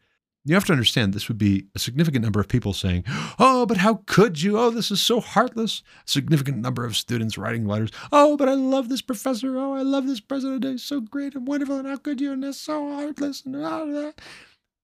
You 0.47 0.55
have 0.55 0.65
to 0.65 0.71
understand 0.71 1.13
this 1.13 1.27
would 1.27 1.37
be 1.37 1.65
a 1.75 1.79
significant 1.79 2.23
number 2.23 2.39
of 2.39 2.47
people 2.47 2.71
saying, 2.71 3.03
Oh, 3.37 3.65
but 3.65 3.77
how 3.77 4.01
could 4.05 4.41
you? 4.41 4.57
Oh, 4.57 4.69
this 4.69 4.91
is 4.91 5.01
so 5.01 5.19
heartless. 5.19 5.83
A 6.07 6.09
significant 6.09 6.59
number 6.59 6.85
of 6.85 6.95
students 6.95 7.37
writing 7.37 7.65
letters. 7.65 7.91
Oh, 8.11 8.37
but 8.37 8.47
I 8.47 8.53
love 8.53 8.87
this 8.87 9.01
professor. 9.01 9.57
Oh, 9.57 9.73
I 9.73 9.81
love 9.81 10.07
this 10.07 10.21
president. 10.21 10.63
He's 10.63 10.83
so 10.83 11.01
great 11.01 11.35
and 11.35 11.45
wonderful. 11.45 11.77
And 11.77 11.87
how 11.87 11.97
could 11.97 12.21
you? 12.21 12.31
And 12.31 12.43
that's 12.43 12.61
so 12.61 12.89
heartless. 12.93 13.45
And 13.45 13.57
all 13.57 13.87
that. 13.87 14.21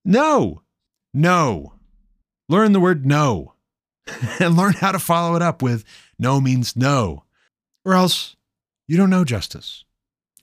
No, 0.04 0.62
no. 1.14 1.72
Learn 2.48 2.72
the 2.72 2.80
word 2.80 3.06
no 3.06 3.54
and 4.38 4.56
learn 4.56 4.74
how 4.74 4.92
to 4.92 4.98
follow 4.98 5.34
it 5.34 5.42
up 5.42 5.62
with 5.62 5.84
no 6.18 6.40
means 6.40 6.76
no, 6.76 7.24
or 7.84 7.94
else 7.94 8.36
you 8.86 8.98
don't 8.98 9.10
know 9.10 9.24
justice 9.24 9.84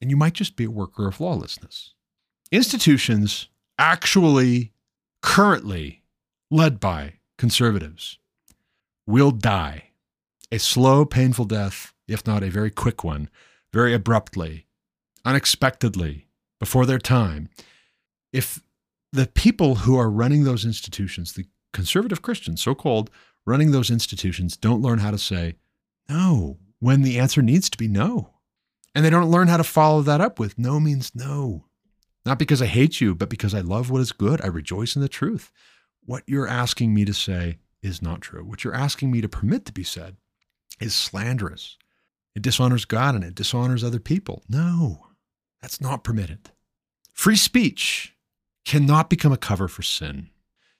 and 0.01 0.09
you 0.09 0.17
might 0.17 0.33
just 0.33 0.55
be 0.55 0.63
a 0.63 0.71
worker 0.71 1.07
of 1.07 1.21
lawlessness. 1.21 1.93
Institutions 2.51 3.49
actually, 3.77 4.73
currently 5.21 6.03
led 6.49 6.79
by 6.79 7.13
conservatives, 7.37 8.19
will 9.07 9.31
die 9.31 9.91
a 10.51 10.59
slow, 10.59 11.05
painful 11.05 11.45
death, 11.45 11.93
if 12.07 12.25
not 12.27 12.43
a 12.43 12.49
very 12.49 12.69
quick 12.69 13.03
one, 13.03 13.29
very 13.71 13.93
abruptly, 13.93 14.67
unexpectedly, 15.23 16.27
before 16.59 16.85
their 16.85 16.99
time, 16.99 17.49
if 18.31 18.61
the 19.11 19.27
people 19.27 19.75
who 19.75 19.97
are 19.97 20.09
running 20.09 20.43
those 20.43 20.65
institutions, 20.65 21.33
the 21.33 21.45
conservative 21.73 22.21
Christians, 22.21 22.61
so 22.61 22.75
called, 22.75 23.09
running 23.45 23.71
those 23.71 23.89
institutions, 23.89 24.55
don't 24.57 24.81
learn 24.81 24.99
how 24.99 25.11
to 25.11 25.17
say 25.17 25.55
no 26.09 26.57
when 26.79 27.01
the 27.01 27.17
answer 27.19 27.41
needs 27.41 27.69
to 27.69 27.77
be 27.77 27.87
no. 27.87 28.31
And 28.93 29.05
they 29.05 29.09
don't 29.09 29.31
learn 29.31 29.47
how 29.47 29.57
to 29.57 29.63
follow 29.63 30.01
that 30.01 30.21
up 30.21 30.37
with 30.37 30.59
no 30.59 30.79
means 30.79 31.13
no. 31.15 31.65
Not 32.25 32.39
because 32.39 32.61
I 32.61 32.67
hate 32.67 33.01
you, 33.01 33.15
but 33.15 33.29
because 33.29 33.53
I 33.53 33.61
love 33.61 33.89
what 33.89 34.01
is 34.01 34.11
good. 34.11 34.41
I 34.41 34.47
rejoice 34.47 34.95
in 34.95 35.01
the 35.01 35.09
truth. 35.09 35.51
What 36.05 36.23
you're 36.27 36.47
asking 36.47 36.93
me 36.93 37.05
to 37.05 37.13
say 37.13 37.57
is 37.81 38.01
not 38.01 38.21
true. 38.21 38.43
What 38.43 38.63
you're 38.63 38.75
asking 38.75 39.11
me 39.11 39.21
to 39.21 39.29
permit 39.29 39.65
to 39.65 39.73
be 39.73 39.83
said 39.83 40.17
is 40.79 40.93
slanderous. 40.93 41.77
It 42.35 42.43
dishonors 42.43 42.85
God 42.85 43.15
and 43.15 43.23
it 43.23 43.35
dishonors 43.35 43.83
other 43.83 43.99
people. 43.99 44.43
No, 44.47 45.07
that's 45.61 45.81
not 45.81 46.03
permitted. 46.03 46.51
Free 47.13 47.35
speech 47.35 48.15
cannot 48.65 49.09
become 49.09 49.31
a 49.31 49.37
cover 49.37 49.67
for 49.67 49.81
sin. 49.81 50.29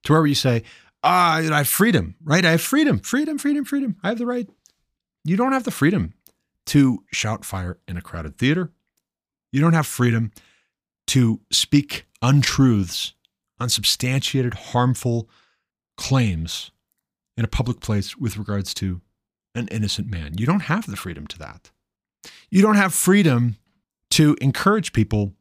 To 0.04 0.14
where 0.14 0.26
you 0.26 0.36
say, 0.36 0.64
ah, 1.04 1.36
I 1.36 1.42
have 1.58 1.68
freedom, 1.68 2.16
right? 2.24 2.46
I 2.46 2.52
have 2.52 2.62
freedom, 2.62 3.00
freedom, 3.00 3.38
freedom, 3.38 3.66
freedom. 3.66 3.98
I 4.04 4.10
have 4.10 4.18
the 4.18 4.26
right. 4.26 4.50
You 5.24 5.38
don't 5.38 5.52
have 5.52 5.64
the 5.64 5.72
freedom 5.72 6.14
to 6.68 7.04
shout 7.12 7.46
fire 7.46 7.80
in 7.88 7.98
a 7.98 8.02
crowded 8.02 8.38
theater. 8.38 8.72
You 9.52 9.62
don't 9.62 9.74
have 9.74 9.88
freedom 9.88 10.32
to 11.12 11.42
speak 11.52 12.06
untruths, 12.22 13.16
unsubstantiated, 13.60 14.54
harmful 14.54 15.30
claims 15.98 16.72
in 17.36 17.44
a 17.44 17.50
public 17.50 17.82
place 17.82 18.16
with 18.16 18.38
regards 18.38 18.74
to 18.74 19.02
an 19.54 19.68
innocent 19.68 20.10
man. 20.10 20.38
You 20.38 20.46
don't 20.46 20.62
have 20.62 20.86
the 20.88 20.96
freedom 20.96 21.28
to 21.28 21.40
that. 21.40 21.70
You 22.50 22.62
don't 22.62 22.78
have 22.78 22.94
freedom 22.94 23.58
to 24.12 24.38
encourage 24.40 24.94
people 24.94 25.34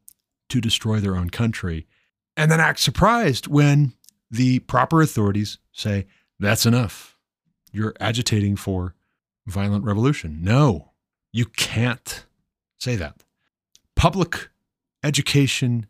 to 0.49 0.59
destroy 0.59 0.99
their 0.99 1.15
own 1.15 1.29
country 1.29 1.87
and 2.35 2.51
then 2.51 2.59
act 2.59 2.79
surprised 2.79 3.47
when 3.47 3.93
the 4.29 4.59
proper 4.59 5.01
authorities 5.01 5.57
say, 5.71 6.05
that's 6.37 6.65
enough. 6.65 7.17
You're 7.71 7.93
agitating 8.01 8.57
for 8.57 8.93
violent 9.47 9.85
revolution. 9.85 10.39
No, 10.41 10.91
you 11.31 11.45
can't 11.45 12.25
say 12.77 12.97
that. 12.97 13.23
Public 13.95 14.49
education, 15.03 15.87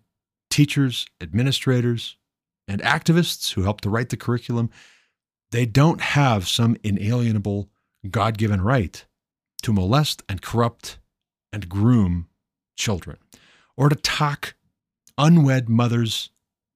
teachers, 0.49 1.05
administrators, 1.19 2.17
and 2.67 2.81
activists 2.81 3.53
who 3.53 3.63
help 3.63 3.81
to 3.81 3.89
write 3.89 4.09
the 4.09 4.17
curriculum, 4.17 4.69
they 5.51 5.65
don't 5.65 6.01
have 6.01 6.47
some 6.47 6.77
inalienable 6.83 7.69
God 8.09 8.37
given 8.37 8.61
right 8.61 9.05
to 9.63 9.73
molest 9.73 10.23
and 10.29 10.41
corrupt 10.41 10.97
and 11.51 11.67
groom 11.69 12.27
children 12.77 13.17
or 13.77 13.89
to 13.89 13.95
talk 13.95 14.55
unwed 15.17 15.69
mothers 15.69 16.29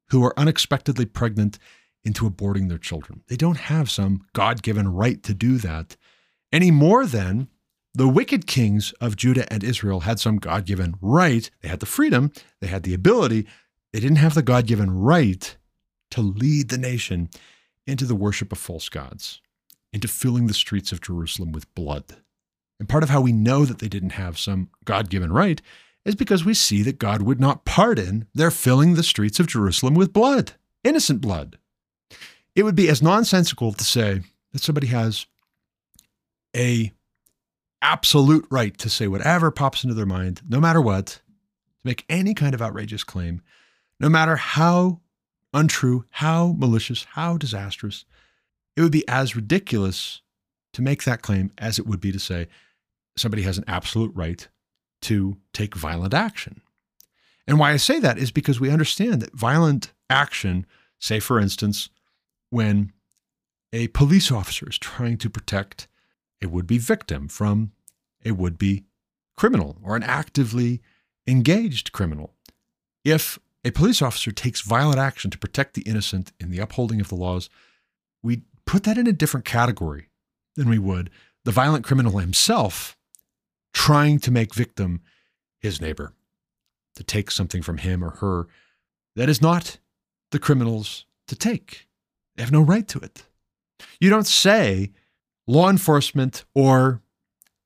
who 0.09 0.23
are 0.23 0.37
unexpectedly 0.37 1.05
pregnant 1.05 1.57
into 2.03 2.29
aborting 2.29 2.69
their 2.69 2.77
children. 2.77 3.23
They 3.27 3.35
don't 3.35 3.57
have 3.57 3.89
some 3.89 4.25
God 4.33 4.61
given 4.61 4.93
right 4.93 5.23
to 5.23 5.33
do 5.33 5.57
that 5.57 5.95
any 6.51 6.69
more 6.69 7.05
than 7.05 7.47
the 7.95 8.07
wicked 8.07 8.45
kings 8.45 8.93
of 8.99 9.15
Judah 9.15 9.51
and 9.51 9.63
Israel 9.63 10.01
had 10.01 10.19
some 10.19 10.37
God 10.37 10.65
given 10.65 10.95
right. 11.01 11.49
They 11.61 11.69
had 11.69 11.79
the 11.79 11.85
freedom, 11.85 12.31
they 12.59 12.67
had 12.67 12.83
the 12.83 12.93
ability. 12.93 13.47
They 13.93 14.01
didn't 14.01 14.17
have 14.17 14.33
the 14.33 14.41
God 14.41 14.67
given 14.67 14.91
right 14.91 15.55
to 16.11 16.21
lead 16.21 16.69
the 16.69 16.77
nation 16.77 17.29
into 17.87 18.05
the 18.05 18.15
worship 18.15 18.51
of 18.51 18.57
false 18.57 18.89
gods, 18.89 19.39
into 19.93 20.09
filling 20.09 20.47
the 20.47 20.53
streets 20.53 20.91
of 20.91 20.99
Jerusalem 20.99 21.53
with 21.53 21.73
blood. 21.75 22.17
And 22.77 22.89
part 22.89 23.03
of 23.03 23.09
how 23.09 23.21
we 23.21 23.31
know 23.31 23.63
that 23.63 23.79
they 23.79 23.87
didn't 23.87 24.11
have 24.11 24.37
some 24.37 24.69
God 24.83 25.09
given 25.09 25.31
right 25.31 25.61
is 26.03 26.15
because 26.15 26.43
we 26.43 26.53
see 26.53 26.83
that 26.83 26.99
God 26.99 27.21
would 27.21 27.39
not 27.39 27.63
pardon 27.63 28.27
their 28.33 28.51
filling 28.51 28.95
the 28.95 29.03
streets 29.03 29.39
of 29.39 29.47
Jerusalem 29.47 29.93
with 29.95 30.11
blood, 30.11 30.53
innocent 30.83 31.21
blood. 31.21 31.57
It 32.55 32.63
would 32.63 32.75
be 32.75 32.89
as 32.89 33.01
nonsensical 33.01 33.71
to 33.71 33.83
say 33.83 34.21
that 34.51 34.61
somebody 34.61 34.87
has 34.87 35.25
a 36.55 36.91
absolute 37.85 38.47
right 38.49 38.75
to 38.79 38.89
say 38.89 39.07
whatever 39.07 39.51
pops 39.51 39.83
into 39.83 39.93
their 39.93 40.07
mind, 40.07 40.41
no 40.49 40.59
matter 40.59 40.81
what, 40.81 41.05
to 41.05 41.21
make 41.83 42.03
any 42.09 42.33
kind 42.33 42.55
of 42.55 42.61
outrageous 42.61 43.03
claim, 43.03 43.41
no 43.99 44.09
matter 44.09 44.35
how 44.35 44.99
untrue, 45.53 46.03
how 46.09 46.55
malicious, 46.57 47.03
how 47.11 47.37
disastrous. 47.37 48.03
It 48.75 48.81
would 48.81 48.91
be 48.91 49.07
as 49.07 49.35
ridiculous 49.35 50.21
to 50.73 50.81
make 50.81 51.03
that 51.03 51.21
claim 51.21 51.51
as 51.59 51.77
it 51.77 51.85
would 51.85 52.01
be 52.01 52.11
to 52.11 52.19
say 52.19 52.47
somebody 53.15 53.43
has 53.43 53.59
an 53.59 53.63
absolute 53.67 54.11
right 54.15 54.47
to 55.03 55.37
take 55.53 55.75
violent 55.75 56.13
action. 56.13 56.61
And 57.47 57.59
why 57.59 57.71
I 57.71 57.77
say 57.77 57.99
that 57.99 58.17
is 58.17 58.31
because 58.31 58.59
we 58.59 58.71
understand 58.71 59.21
that 59.21 59.33
violent 59.33 59.93
action, 60.09 60.65
say 60.99 61.19
for 61.19 61.39
instance, 61.39 61.89
when 62.49 62.91
a 63.71 63.87
police 63.89 64.31
officer 64.31 64.67
is 64.67 64.79
trying 64.79 65.17
to 65.19 65.29
protect 65.29 65.87
a 66.41 66.47
would 66.47 66.67
be 66.67 66.79
victim 66.79 67.27
from 67.27 67.71
a 68.25 68.31
would 68.31 68.57
be 68.57 68.83
criminal 69.37 69.77
or 69.83 69.95
an 69.95 70.03
actively 70.03 70.81
engaged 71.27 71.91
criminal. 71.91 72.33
If 73.03 73.39
a 73.63 73.71
police 73.71 74.01
officer 74.01 74.31
takes 74.31 74.61
violent 74.61 74.99
action 74.99 75.31
to 75.31 75.37
protect 75.37 75.73
the 75.73 75.81
innocent 75.83 76.31
in 76.39 76.51
the 76.51 76.59
upholding 76.59 76.99
of 76.99 77.09
the 77.09 77.15
laws, 77.15 77.49
we 78.23 78.43
put 78.65 78.83
that 78.83 78.97
in 78.97 79.07
a 79.07 79.13
different 79.13 79.45
category 79.45 80.09
than 80.55 80.69
we 80.69 80.79
would 80.79 81.09
the 81.43 81.51
violent 81.51 81.85
criminal 81.85 82.17
himself 82.17 82.97
trying 83.73 84.19
to 84.19 84.31
make 84.31 84.55
victim 84.55 85.01
his 85.59 85.79
neighbor, 85.79 86.13
to 86.95 87.03
take 87.03 87.29
something 87.29 87.61
from 87.61 87.77
him 87.77 88.03
or 88.03 88.11
her 88.11 88.47
that 89.15 89.29
is 89.29 89.41
not 89.41 89.77
the 90.31 90.39
criminal's 90.39 91.05
to 91.27 91.35
take. 91.35 91.87
They 92.35 92.43
have 92.43 92.51
no 92.51 92.61
right 92.61 92.87
to 92.89 92.99
it. 92.99 93.23
You 93.99 94.09
don't 94.09 94.27
say 94.27 94.91
law 95.47 95.69
enforcement 95.69 96.45
or 96.53 97.01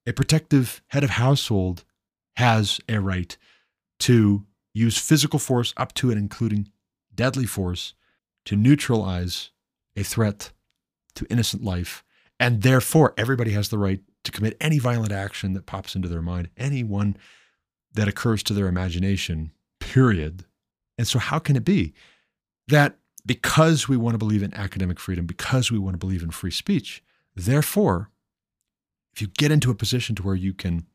a 0.10 0.14
protective 0.14 0.82
head 0.88 1.04
of 1.04 1.12
household 1.12 1.84
has 2.36 2.82
a 2.90 3.00
right 3.00 3.38
to 4.00 4.44
use 4.74 4.98
physical 4.98 5.38
force 5.38 5.72
up 5.78 5.94
to 5.94 6.10
and 6.10 6.20
including 6.20 6.68
deadly 7.14 7.46
force 7.46 7.94
to 8.46 8.56
neutralize 8.56 9.52
a 9.96 10.02
threat 10.02 10.52
to 11.14 11.28
innocent 11.30 11.64
life. 11.64 12.04
And 12.40 12.64
therefore, 12.64 13.14
everybody 13.18 13.52
has 13.52 13.70
the 13.70 13.78
right 13.78 14.02
to 14.24 14.32
commit 14.32 14.58
any 14.60 14.80
violent 14.80 15.12
action 15.12 15.54
that 15.54 15.68
pops 15.68 15.96
into 15.96 16.08
their 16.08 16.24
mind, 16.24 16.50
any 16.58 16.84
one 16.84 17.16
that 17.94 18.08
occurs 18.08 18.42
to 18.44 18.54
their 18.54 18.68
imagination, 18.68 19.52
period. 19.80 20.46
And 20.98 21.08
so, 21.08 21.20
how 21.20 21.38
can 21.38 21.56
it 21.56 21.66
be 21.66 21.94
that 22.68 22.98
because 23.26 23.88
we 23.88 23.98
want 23.98 24.16
to 24.16 24.20
believe 24.20 24.42
in 24.42 24.54
academic 24.56 25.00
freedom, 25.00 25.28
because 25.28 25.72
we 25.72 25.78
want 25.78 25.94
to 25.94 26.00
believe 26.00 26.24
in 26.24 26.32
free 26.32 26.52
speech, 26.52 27.04
therefore, 27.36 28.10
if 29.14 29.22
you 29.22 29.28
get 29.28 29.52
into 29.52 29.72
a 29.72 29.76
position 29.76 30.16
to 30.16 30.24
where 30.24 30.36
you 30.36 30.54
can 30.54 30.86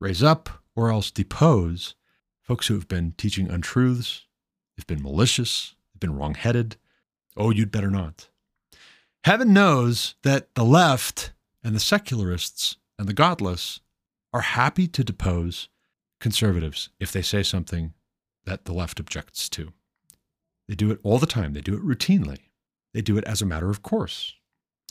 raise 0.00 0.22
up 0.22 0.50
or 0.74 0.90
else 0.90 1.10
depose 1.10 1.94
folks 2.42 2.66
who 2.66 2.74
have 2.74 2.88
been 2.88 3.12
teaching 3.16 3.50
untruths, 3.50 4.26
they've 4.76 4.86
been 4.86 5.02
malicious, 5.02 5.74
they've 5.92 6.00
been 6.00 6.16
wrongheaded, 6.16 6.76
oh, 7.36 7.50
you'd 7.50 7.70
better 7.70 7.90
not. 7.90 8.28
Heaven 9.24 9.52
knows 9.52 10.14
that 10.22 10.54
the 10.54 10.64
left 10.64 11.32
and 11.62 11.74
the 11.74 11.80
secularists 11.80 12.76
and 12.98 13.08
the 13.08 13.14
godless 13.14 13.80
are 14.32 14.42
happy 14.42 14.86
to 14.88 15.02
depose 15.02 15.68
conservatives 16.20 16.90
if 17.00 17.10
they 17.10 17.22
say 17.22 17.42
something 17.42 17.94
that 18.44 18.66
the 18.66 18.74
left 18.74 19.00
objects 19.00 19.48
to. 19.48 19.72
They 20.68 20.74
do 20.74 20.90
it 20.90 21.00
all 21.02 21.18
the 21.18 21.26
time, 21.26 21.54
they 21.54 21.60
do 21.60 21.74
it 21.74 21.82
routinely, 21.82 22.50
they 22.92 23.00
do 23.00 23.16
it 23.16 23.24
as 23.24 23.40
a 23.40 23.46
matter 23.46 23.70
of 23.70 23.82
course 23.82 24.34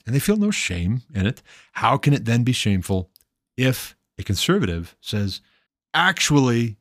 and 0.06 0.14
they 0.14 0.20
feel 0.20 0.38
no 0.38 0.52
shame 0.52 1.02
in 1.14 1.26
it. 1.26 1.42
How 1.74 1.98
can 1.98 2.14
it 2.14 2.26
then 2.26 2.44
be 2.44 2.52
shameful 2.52 3.10
if 3.58 3.96
a 4.18 4.24
conservative 4.24 4.96
says, 5.02 5.42
actually, 5.94 6.78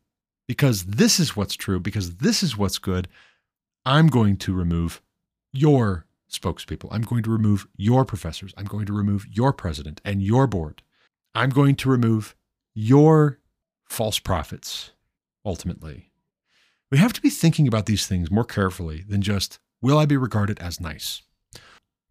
because 0.49 0.85
this 0.85 1.21
is 1.21 1.37
what's 1.37 1.55
true, 1.55 1.81
because 1.81 2.17
this 2.17 2.43
is 2.43 2.57
what's 2.57 2.79
good, 2.79 3.09
I'm 3.85 4.09
going 4.09 4.37
to 4.39 4.53
remove 4.53 5.03
your 5.53 6.07
spokespeople. 6.31 6.89
I'm 6.91 7.03
going 7.03 7.23
to 7.23 7.31
remove 7.31 7.67
your 7.77 8.05
professors. 8.05 8.55
I'm 8.57 8.65
going 8.65 8.87
to 8.87 8.93
remove 8.93 9.27
your 9.31 9.53
president 9.53 10.01
and 10.05 10.23
your 10.23 10.47
board. 10.47 10.83
I'm 11.35 11.51
going 11.51 11.77
to 11.77 11.91
remove 11.91 12.35
your 12.75 13.39
false 13.85 14.19
prophets, 14.19 14.93
ultimately. 15.45 16.11
We 16.91 16.99
have 16.99 17.13
to 17.15 17.21
be 17.21 17.31
thinking 17.31 17.69
about 17.69 17.87
these 17.87 18.07
things 18.07 18.31
more 18.31 18.45
carefully 18.45 19.05
than 19.09 19.23
just, 19.23 19.59
will 19.81 19.99
I 19.99 20.07
be 20.07 20.17
regarded 20.17 20.59
as 20.61 20.81
nice? 20.81 21.23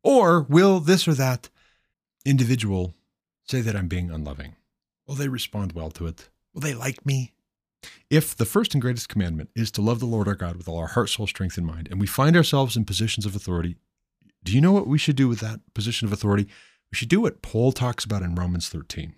Or 0.03 0.41
will 0.41 0.79
this 0.79 1.07
or 1.07 1.13
that 1.13 1.49
individual 2.25 2.93
say 3.43 3.61
that 3.61 3.75
I'm 3.75 3.87
being 3.87 4.09
unloving? 4.09 4.55
Will 5.07 5.15
they 5.15 5.27
respond 5.27 5.73
well 5.73 5.91
to 5.91 6.07
it? 6.07 6.29
Will 6.53 6.61
they 6.61 6.73
like 6.73 7.05
me? 7.05 7.33
If 8.09 8.35
the 8.35 8.45
first 8.45 8.73
and 8.73 8.81
greatest 8.81 9.09
commandment 9.09 9.49
is 9.55 9.71
to 9.71 9.81
love 9.81 9.99
the 9.99 10.05
Lord 10.05 10.27
our 10.27 10.35
God 10.35 10.55
with 10.55 10.67
all 10.67 10.77
our 10.77 10.87
heart, 10.87 11.09
soul, 11.09 11.27
strength, 11.27 11.57
and 11.57 11.65
mind, 11.65 11.87
and 11.89 11.99
we 11.99 12.07
find 12.07 12.35
ourselves 12.35 12.75
in 12.75 12.85
positions 12.85 13.25
of 13.25 13.35
authority, 13.35 13.77
do 14.43 14.53
you 14.53 14.61
know 14.61 14.71
what 14.71 14.87
we 14.87 14.97
should 14.97 15.15
do 15.15 15.27
with 15.27 15.39
that 15.39 15.59
position 15.73 16.07
of 16.07 16.13
authority? 16.13 16.47
We 16.91 16.95
should 16.95 17.09
do 17.09 17.21
what 17.21 17.41
Paul 17.41 17.71
talks 17.71 18.05
about 18.05 18.21
in 18.21 18.35
Romans 18.35 18.69
13 18.69 19.13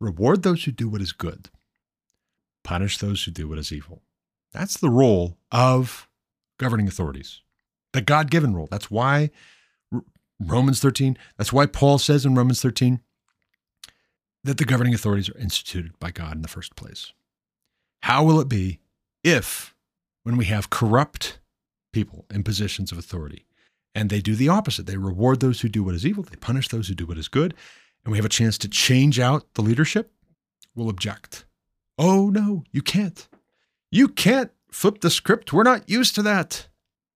reward 0.00 0.42
those 0.42 0.64
who 0.64 0.72
do 0.72 0.88
what 0.88 1.00
is 1.00 1.12
good, 1.12 1.48
punish 2.62 2.98
those 2.98 3.24
who 3.24 3.30
do 3.30 3.48
what 3.48 3.58
is 3.58 3.72
evil. 3.72 4.02
That's 4.52 4.76
the 4.76 4.90
role 4.90 5.38
of 5.50 6.08
governing 6.58 6.86
authorities, 6.86 7.40
the 7.92 8.00
God 8.00 8.30
given 8.30 8.54
role. 8.54 8.68
That's 8.70 8.90
why 8.90 9.30
Romans 10.40 10.80
13. 10.80 11.16
That's 11.36 11.52
why 11.52 11.66
Paul 11.66 11.98
says 11.98 12.24
in 12.26 12.34
Romans 12.34 12.60
13 12.60 13.00
that 14.42 14.58
the 14.58 14.64
governing 14.64 14.94
authorities 14.94 15.30
are 15.30 15.38
instituted 15.38 15.98
by 15.98 16.10
God 16.10 16.36
in 16.36 16.42
the 16.42 16.48
first 16.48 16.76
place. 16.76 17.12
How 18.02 18.22
will 18.24 18.40
it 18.40 18.48
be 18.48 18.80
if, 19.22 19.74
when 20.22 20.36
we 20.36 20.44
have 20.46 20.70
corrupt 20.70 21.38
people 21.92 22.26
in 22.30 22.42
positions 22.42 22.92
of 22.92 22.98
authority, 22.98 23.46
and 23.94 24.10
they 24.10 24.20
do 24.20 24.34
the 24.34 24.48
opposite? 24.48 24.86
They 24.86 24.96
reward 24.96 25.40
those 25.40 25.62
who 25.62 25.68
do 25.68 25.82
what 25.82 25.94
is 25.94 26.04
evil, 26.04 26.24
they 26.24 26.36
punish 26.36 26.68
those 26.68 26.88
who 26.88 26.94
do 26.94 27.06
what 27.06 27.18
is 27.18 27.28
good, 27.28 27.54
and 28.04 28.12
we 28.12 28.18
have 28.18 28.26
a 28.26 28.30
chance 28.30 28.58
to 28.58 28.68
change 28.68 29.18
out 29.18 29.54
the 29.54 29.62
leadership? 29.62 30.12
We'll 30.74 30.90
object. 30.90 31.46
Oh, 31.96 32.28
no, 32.28 32.64
you 32.72 32.82
can't. 32.82 33.26
You 33.90 34.08
can't 34.08 34.50
flip 34.70 35.00
the 35.00 35.10
script. 35.10 35.52
We're 35.52 35.62
not 35.62 35.88
used 35.88 36.14
to 36.16 36.22
that. 36.22 36.68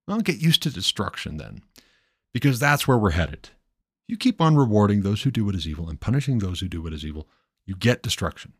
I'll 0.07 0.21
get 0.21 0.41
used 0.41 0.63
to 0.63 0.71
destruction 0.71 1.37
then 1.37 1.61
because 2.33 2.59
that's 2.59 2.87
where 2.87 2.97
we're 2.97 3.11
headed. 3.11 3.49
You 4.07 4.17
keep 4.17 4.41
on 4.41 4.55
rewarding 4.55 5.01
those 5.01 5.23
who 5.23 5.31
do 5.31 5.45
what 5.45 5.55
is 5.55 5.67
evil 5.67 5.89
and 5.89 5.99
punishing 5.99 6.39
those 6.39 6.59
who 6.59 6.67
do 6.67 6.81
what 6.81 6.93
is 6.93 7.05
evil, 7.05 7.27
you 7.65 7.75
get 7.75 8.01
destruction. 8.01 8.53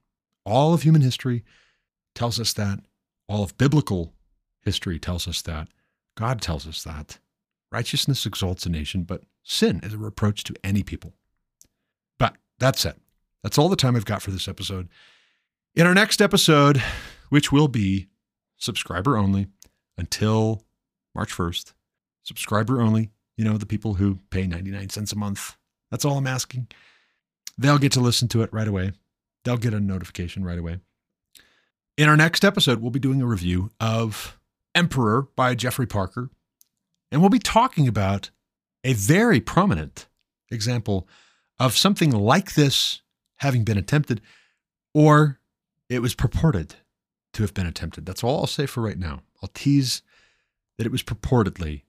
All 0.46 0.74
of 0.74 0.84
human 0.84 1.02
history 1.02 1.44
tells 2.14 2.40
us 2.40 2.54
that. 2.54 2.80
All 3.28 3.44
of 3.44 3.58
biblical 3.58 4.14
history 4.62 5.00
tells 5.00 5.28
us 5.28 5.42
that. 5.44 5.68
God 6.16 6.42
tells 6.42 6.68
us 6.68 6.84
that. 6.84 7.20
Righteousness 7.72 8.26
exalts 8.26 8.66
a 8.66 8.70
nation, 8.70 9.04
but 9.04 9.24
sin 9.44 9.80
is 9.84 9.94
a 9.94 9.98
reproach 9.98 10.44
to 10.46 10.56
any 10.64 10.84
people. 10.84 11.14
But 12.18 12.36
that's 12.58 12.86
it. 12.86 12.98
that's 13.44 13.58
all 13.58 13.70
the 13.70 13.76
time 13.76 13.96
I've 13.96 14.06
got 14.06 14.22
for 14.22 14.32
this 14.32 14.48
episode. 14.48 14.90
In 15.76 15.88
our 15.88 15.94
next 15.94 16.22
episode, 16.22 16.82
which 17.30 17.52
will 17.52 17.68
be 17.68 18.08
subscriber 18.58 19.18
only 19.18 19.48
until 19.98 20.64
March 21.16 21.32
1st, 21.32 21.74
subscriber 22.24 22.82
only, 22.82 23.12
you 23.40 23.46
know, 23.46 23.58
the 23.58 23.66
people 23.66 23.94
who 23.94 24.20
pay 24.32 24.46
99 24.46 24.90
cents 24.90 25.14
a 25.14 25.16
month. 25.16 25.56
That's 25.92 26.04
all 26.04 26.18
I'm 26.18 26.28
asking. 26.28 26.68
They'll 27.58 27.78
get 27.78 27.94
to 27.94 28.02
listen 28.02 28.28
to 28.28 28.42
it 28.42 28.52
right 28.52 28.68
away. 28.68 28.92
They'll 29.46 29.56
get 29.56 29.74
a 29.74 29.80
notification 29.80 30.44
right 30.44 30.60
away. 30.60 30.80
In 31.98 32.10
our 32.10 32.18
next 32.18 32.44
episode, 32.44 32.82
we'll 32.82 32.92
be 32.92 33.00
doing 33.00 33.22
a 33.22 33.26
review 33.26 33.72
of 33.80 34.38
Emperor 34.76 35.30
by 35.38 35.56
Geoffrey 35.56 35.88
Parker. 35.88 36.30
And 37.14 37.22
we'll 37.22 37.30
be 37.30 37.40
talking 37.40 37.88
about 37.88 38.30
a 38.84 38.92
very 38.92 39.40
prominent 39.40 40.10
example 40.52 41.08
of 41.58 41.78
something 41.78 42.12
like 42.12 42.56
this 42.56 43.04
having 43.38 43.64
been 43.64 43.78
attempted, 43.78 44.20
or 44.94 45.40
it 45.88 46.02
was 46.02 46.14
purported 46.14 46.76
to 47.32 47.44
have 47.44 47.54
been 47.54 47.68
attempted. 47.68 48.06
That's 48.06 48.22
all 48.22 48.42
I'll 48.42 48.48
say 48.48 48.66
for 48.66 48.82
right 48.82 49.00
now. 49.00 49.22
I'll 49.42 49.50
tease 49.54 50.02
that 50.78 50.86
it 50.86 50.92
was 50.92 51.04
purportedly 51.04 51.84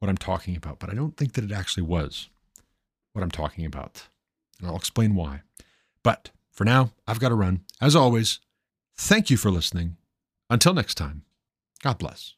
what 0.00 0.08
I'm 0.08 0.16
talking 0.16 0.56
about, 0.56 0.80
but 0.80 0.90
I 0.90 0.94
don't 0.94 1.16
think 1.16 1.34
that 1.34 1.44
it 1.44 1.52
actually 1.52 1.84
was 1.84 2.28
what 3.12 3.22
I'm 3.22 3.30
talking 3.30 3.64
about. 3.64 4.08
And 4.58 4.68
I'll 4.68 4.76
explain 4.76 5.14
why. 5.14 5.42
But 6.02 6.30
for 6.50 6.64
now, 6.64 6.90
I've 7.06 7.20
got 7.20 7.28
to 7.28 7.34
run. 7.34 7.60
As 7.80 7.94
always, 7.94 8.40
thank 8.96 9.30
you 9.30 9.36
for 9.36 9.50
listening. 9.50 9.96
Until 10.48 10.74
next 10.74 10.96
time, 10.96 11.22
God 11.82 11.98
bless. 11.98 12.34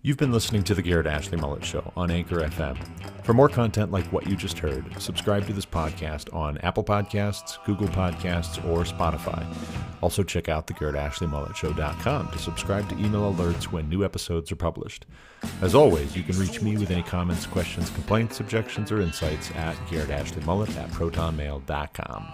You've 0.00 0.16
been 0.16 0.30
listening 0.30 0.62
to 0.62 0.76
the 0.76 0.82
Garrett 0.82 1.08
Ashley 1.08 1.36
Mullet 1.38 1.64
Show 1.64 1.92
on 1.96 2.12
Anchor 2.12 2.36
FM. 2.36 2.78
For 3.24 3.34
more 3.34 3.48
content 3.48 3.90
like 3.90 4.06
what 4.12 4.28
you 4.28 4.36
just 4.36 4.56
heard, 4.56 4.84
subscribe 5.02 5.44
to 5.48 5.52
this 5.52 5.66
podcast 5.66 6.32
on 6.32 6.56
Apple 6.58 6.84
Podcasts, 6.84 7.58
Google 7.66 7.88
Podcasts, 7.88 8.64
or 8.68 8.84
Spotify. 8.84 9.44
Also, 10.00 10.22
check 10.22 10.48
out 10.48 10.68
thegarrettashleymulletshow.com 10.68 12.30
to 12.30 12.38
subscribe 12.38 12.88
to 12.88 12.94
email 12.94 13.34
alerts 13.34 13.64
when 13.64 13.88
new 13.88 14.04
episodes 14.04 14.52
are 14.52 14.56
published. 14.56 15.04
As 15.62 15.74
always, 15.74 16.16
you 16.16 16.22
can 16.22 16.38
reach 16.38 16.62
me 16.62 16.76
with 16.76 16.92
any 16.92 17.02
comments, 17.02 17.44
questions, 17.44 17.90
complaints, 17.90 18.38
objections, 18.38 18.92
or 18.92 19.00
insights 19.00 19.50
at 19.56 19.74
garrettashley.mullet 19.88 20.76
at 20.76 20.90
protonmail.com. 20.90 22.32